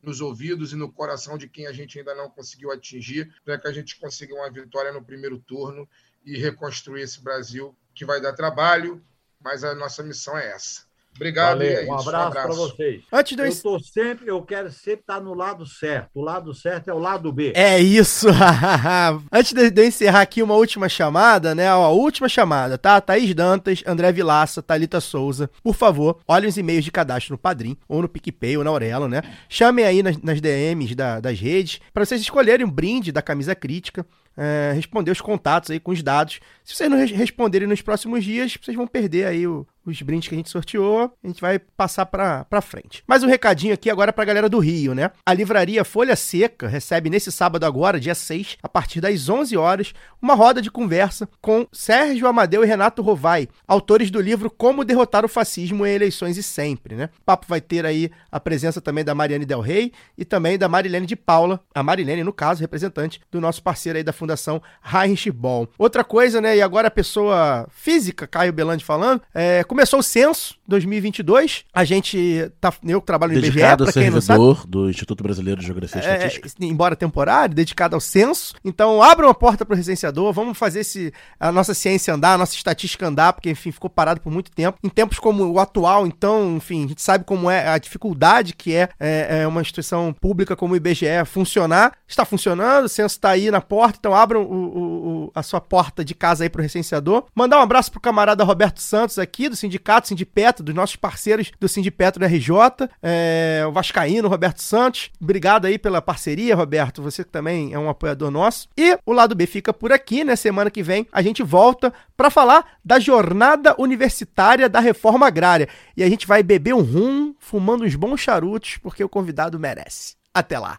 nos 0.00 0.20
ouvidos 0.20 0.72
e 0.72 0.76
no 0.76 0.92
coração 0.92 1.36
de 1.36 1.48
quem 1.48 1.66
a 1.66 1.72
gente 1.72 1.98
ainda 1.98 2.14
não 2.14 2.30
conseguiu 2.30 2.70
atingir, 2.70 3.34
para 3.44 3.58
que 3.58 3.66
a 3.66 3.72
gente 3.72 3.98
consiga 3.98 4.34
uma 4.34 4.50
vitória 4.50 4.92
no 4.92 5.04
primeiro 5.04 5.38
turno 5.38 5.88
e 6.24 6.38
reconstruir 6.38 7.02
esse 7.02 7.20
Brasil 7.20 7.76
que 7.94 8.04
vai 8.04 8.20
dar 8.20 8.32
trabalho, 8.32 9.04
mas 9.40 9.64
a 9.64 9.74
nossa 9.74 10.02
missão 10.02 10.38
é 10.38 10.50
essa. 10.50 10.86
Obrigado 11.14 11.58
Valeu, 11.58 11.70
é 11.72 11.80
um 11.80 11.96
isso. 11.98 12.08
abraço 12.08 12.32
para 12.32 12.46
vocês. 12.54 13.02
Antes 13.12 13.36
de 13.36 13.42
eu 13.46 13.62
tô 13.62 13.78
sempre, 13.80 14.28
eu 14.28 14.42
quero 14.42 14.72
sempre 14.72 15.00
estar 15.00 15.20
no 15.20 15.34
lado 15.34 15.66
certo. 15.66 16.08
O 16.14 16.22
lado 16.22 16.54
certo 16.54 16.88
é 16.88 16.92
o 16.94 16.98
lado 16.98 17.30
B. 17.30 17.52
É 17.54 17.78
isso. 17.78 18.28
Antes 19.30 19.52
de, 19.52 19.70
de 19.70 19.82
eu 19.82 19.86
encerrar 19.86 20.22
aqui 20.22 20.42
uma 20.42 20.54
última 20.54 20.88
chamada, 20.88 21.54
né? 21.54 21.72
Ó, 21.74 21.84
a 21.84 21.90
última 21.90 22.28
chamada, 22.28 22.78
tá? 22.78 23.00
Thaís 23.00 23.34
Dantas, 23.34 23.82
André 23.86 24.10
Vilaça, 24.12 24.62
Thalita 24.62 25.00
Souza. 25.00 25.50
Por 25.62 25.74
favor, 25.74 26.18
olhem 26.26 26.48
os 26.48 26.56
e-mails 26.56 26.84
de 26.84 26.90
cadastro 26.90 27.32
no 27.34 27.38
Padrim, 27.38 27.76
ou 27.88 28.02
no 28.02 28.08
PicPay, 28.08 28.56
ou 28.56 28.64
na 28.64 28.70
Aurelo, 28.70 29.08
né? 29.08 29.22
Chamem 29.48 29.84
aí 29.84 30.02
nas, 30.02 30.16
nas 30.18 30.40
DMs 30.40 30.94
da- 30.94 31.20
das 31.20 31.38
redes, 31.38 31.80
para 31.92 32.04
vocês 32.04 32.20
escolherem 32.20 32.66
um 32.66 32.70
brinde 32.70 33.12
da 33.12 33.22
camisa 33.22 33.54
crítica. 33.54 34.04
é, 34.34 34.72
responder 34.74 35.10
os 35.10 35.20
contatos 35.20 35.70
aí 35.70 35.78
com 35.78 35.90
os 35.90 36.02
dados. 36.02 36.40
Se 36.64 36.74
vocês 36.74 36.88
não 36.90 36.96
res- 36.96 37.10
responderem 37.10 37.68
nos 37.68 37.82
próximos 37.82 38.24
dias, 38.24 38.56
vocês 38.58 38.74
vão 38.74 38.86
perder 38.86 39.26
aí 39.26 39.46
o- 39.46 39.66
os 39.84 40.00
brindes 40.02 40.28
que 40.28 40.34
a 40.34 40.38
gente 40.38 40.50
sorteou. 40.50 41.12
A 41.22 41.26
gente 41.26 41.40
vai 41.40 41.58
passar 41.58 42.06
pra 42.06 42.60
frente. 42.60 43.02
Mais 43.06 43.22
um 43.22 43.26
recadinho 43.26 43.74
aqui 43.74 43.90
agora 43.90 44.12
pra 44.12 44.24
galera 44.24 44.48
do 44.48 44.58
Rio, 44.58 44.94
né? 44.94 45.10
A 45.24 45.34
livraria 45.34 45.84
Folha 45.84 46.16
Seca 46.16 46.68
recebe 46.68 47.10
nesse 47.10 47.32
sábado 47.32 47.64
agora, 47.64 48.00
dia 48.00 48.14
6, 48.14 48.58
a 48.62 48.68
partir 48.68 49.00
das 49.00 49.28
11 49.28 49.56
horas, 49.56 49.92
uma 50.20 50.34
roda 50.34 50.62
de 50.62 50.70
conversa 50.70 51.28
com 51.40 51.66
Sérgio 51.72 52.26
Amadeu 52.26 52.64
e 52.64 52.66
Renato 52.66 53.02
Rovai, 53.02 53.48
autores 53.66 54.10
do 54.10 54.20
livro 54.20 54.50
Como 54.50 54.84
Derrotar 54.84 55.24
o 55.24 55.28
Fascismo 55.28 55.86
em 55.86 55.94
Eleições 55.94 56.36
e 56.36 56.42
Sempre, 56.42 56.94
né? 56.94 57.08
O 57.20 57.24
papo 57.24 57.46
vai 57.48 57.60
ter 57.60 57.84
aí 57.86 58.10
a 58.30 58.38
presença 58.38 58.80
também 58.80 59.04
da 59.04 59.14
Mariane 59.14 59.44
Del 59.44 59.60
Rey 59.60 59.92
e 60.16 60.24
também 60.24 60.58
da 60.58 60.68
Marilene 60.68 61.06
de 61.06 61.16
Paula, 61.16 61.60
a 61.74 61.82
Marilene, 61.82 62.24
no 62.24 62.32
caso, 62.32 62.60
representante 62.60 63.20
do 63.30 63.40
nosso 63.40 63.62
parceiro 63.62 63.96
aí 63.96 64.04
da 64.04 64.12
Fundação 64.12 64.62
Heinrich 64.84 65.30
Boll. 65.30 65.68
Outra 65.78 66.04
coisa, 66.04 66.40
né, 66.40 66.56
e 66.56 66.62
agora 66.62 66.88
a 66.88 66.90
pessoa 66.90 67.66
física, 67.70 68.26
Caio 68.26 68.52
Belandi 68.52 68.84
falando, 68.84 69.22
é, 69.34 69.64
começou 69.72 70.00
o 70.00 70.02
censo 70.02 70.54
2022, 70.72 71.64
a 71.72 71.84
gente 71.84 72.50
tá, 72.60 72.72
eu 72.84 73.00
que 73.00 73.06
trabalho 73.06 73.32
no 73.32 73.38
IBGE, 73.38 73.52
Dedicado 73.52 73.84
a 73.84 73.86
pra 73.86 73.92
quem 73.92 74.10
não 74.10 74.20
sabe, 74.20 74.38
servidor 74.40 74.66
do 74.66 74.90
Instituto 74.90 75.22
Brasileiro 75.22 75.60
de 75.60 75.66
Geografia 75.66 76.00
e 76.02 76.04
é, 76.04 76.26
Estatística. 76.26 76.48
embora 76.64 76.96
temporário, 76.96 77.54
dedicado 77.54 77.94
ao 77.94 78.00
censo. 78.00 78.54
Então, 78.64 79.02
abram 79.02 79.28
a 79.28 79.34
porta 79.34 79.64
para 79.64 79.74
o 79.74 79.76
recenseador, 79.76 80.32
vamos 80.32 80.56
fazer 80.58 80.80
esse, 80.80 81.12
a 81.38 81.52
nossa 81.52 81.74
ciência 81.74 82.14
andar, 82.14 82.34
a 82.34 82.38
nossa 82.38 82.54
estatística 82.54 83.06
andar, 83.06 83.32
porque, 83.32 83.50
enfim, 83.50 83.70
ficou 83.70 83.90
parado 83.90 84.20
por 84.20 84.32
muito 84.32 84.50
tempo. 84.50 84.78
Em 84.82 84.88
tempos 84.88 85.18
como 85.18 85.44
o 85.44 85.58
atual, 85.58 86.06
então, 86.06 86.56
enfim, 86.56 86.84
a 86.84 86.88
gente 86.88 87.02
sabe 87.02 87.24
como 87.24 87.50
é 87.50 87.68
a 87.68 87.78
dificuldade 87.78 88.54
que 88.54 88.74
é, 88.74 88.88
é, 88.98 89.42
é 89.42 89.46
uma 89.46 89.60
instituição 89.60 90.12
pública 90.12 90.56
como 90.56 90.74
o 90.74 90.76
IBGE 90.76 91.06
funcionar. 91.26 91.92
Está 92.08 92.24
funcionando, 92.24 92.84
o 92.86 92.88
censo 92.88 93.14
está 93.16 93.30
aí 93.30 93.50
na 93.50 93.60
porta, 93.60 93.98
então 93.98 94.14
abram 94.14 94.42
o- 94.42 94.46
o- 94.46 95.24
o- 95.26 95.32
a 95.34 95.42
sua 95.42 95.60
porta 95.60 96.04
de 96.04 96.14
casa 96.14 96.44
aí 96.44 96.50
para 96.50 96.60
o 96.60 96.62
recenseador. 96.62 97.24
Mandar 97.34 97.58
um 97.58 97.62
abraço 97.62 97.90
pro 97.90 98.00
camarada 98.00 98.44
Roberto 98.44 98.78
Santos 98.80 99.18
aqui, 99.18 99.48
do 99.48 99.56
sindicato 99.56 100.08
Sindipetro, 100.08 100.61
Petro, 100.62 100.64
dos 100.64 100.74
nossos 100.74 100.96
parceiros 100.96 101.50
do 101.58 101.68
Sindipetro 101.68 102.24
RJ, 102.24 102.88
é, 103.02 103.64
o 103.66 103.72
Vascaíno, 103.72 104.28
Roberto 104.28 104.62
Santos. 104.62 105.10
Obrigado 105.20 105.66
aí 105.66 105.78
pela 105.78 106.00
parceria, 106.00 106.54
Roberto. 106.54 107.02
Você 107.02 107.24
também 107.24 107.74
é 107.74 107.78
um 107.78 107.90
apoiador 107.90 108.30
nosso. 108.30 108.68
E 108.78 108.96
o 109.04 109.12
lado 109.12 109.34
B 109.34 109.46
fica 109.46 109.72
por 109.72 109.92
aqui, 109.92 110.24
né? 110.24 110.36
Semana 110.36 110.70
que 110.70 110.82
vem 110.82 111.06
a 111.12 111.20
gente 111.20 111.42
volta 111.42 111.92
para 112.16 112.30
falar 112.30 112.78
da 112.84 112.98
jornada 112.98 113.74
universitária 113.78 114.68
da 114.68 114.80
reforma 114.80 115.26
agrária. 115.26 115.68
E 115.96 116.02
a 116.02 116.08
gente 116.08 116.26
vai 116.26 116.42
beber 116.42 116.74
um 116.74 116.82
rum, 116.82 117.34
fumando 117.38 117.84
uns 117.84 117.96
bons 117.96 118.20
charutos, 118.20 118.78
porque 118.78 119.02
o 119.02 119.08
convidado 119.08 119.58
merece. 119.58 120.14
Até 120.32 120.58
lá. 120.58 120.78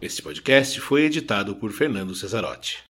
Este 0.00 0.22
podcast 0.22 0.80
foi 0.80 1.02
editado 1.02 1.54
por 1.56 1.70
Fernando 1.72 2.14
Cesarotti. 2.14 2.82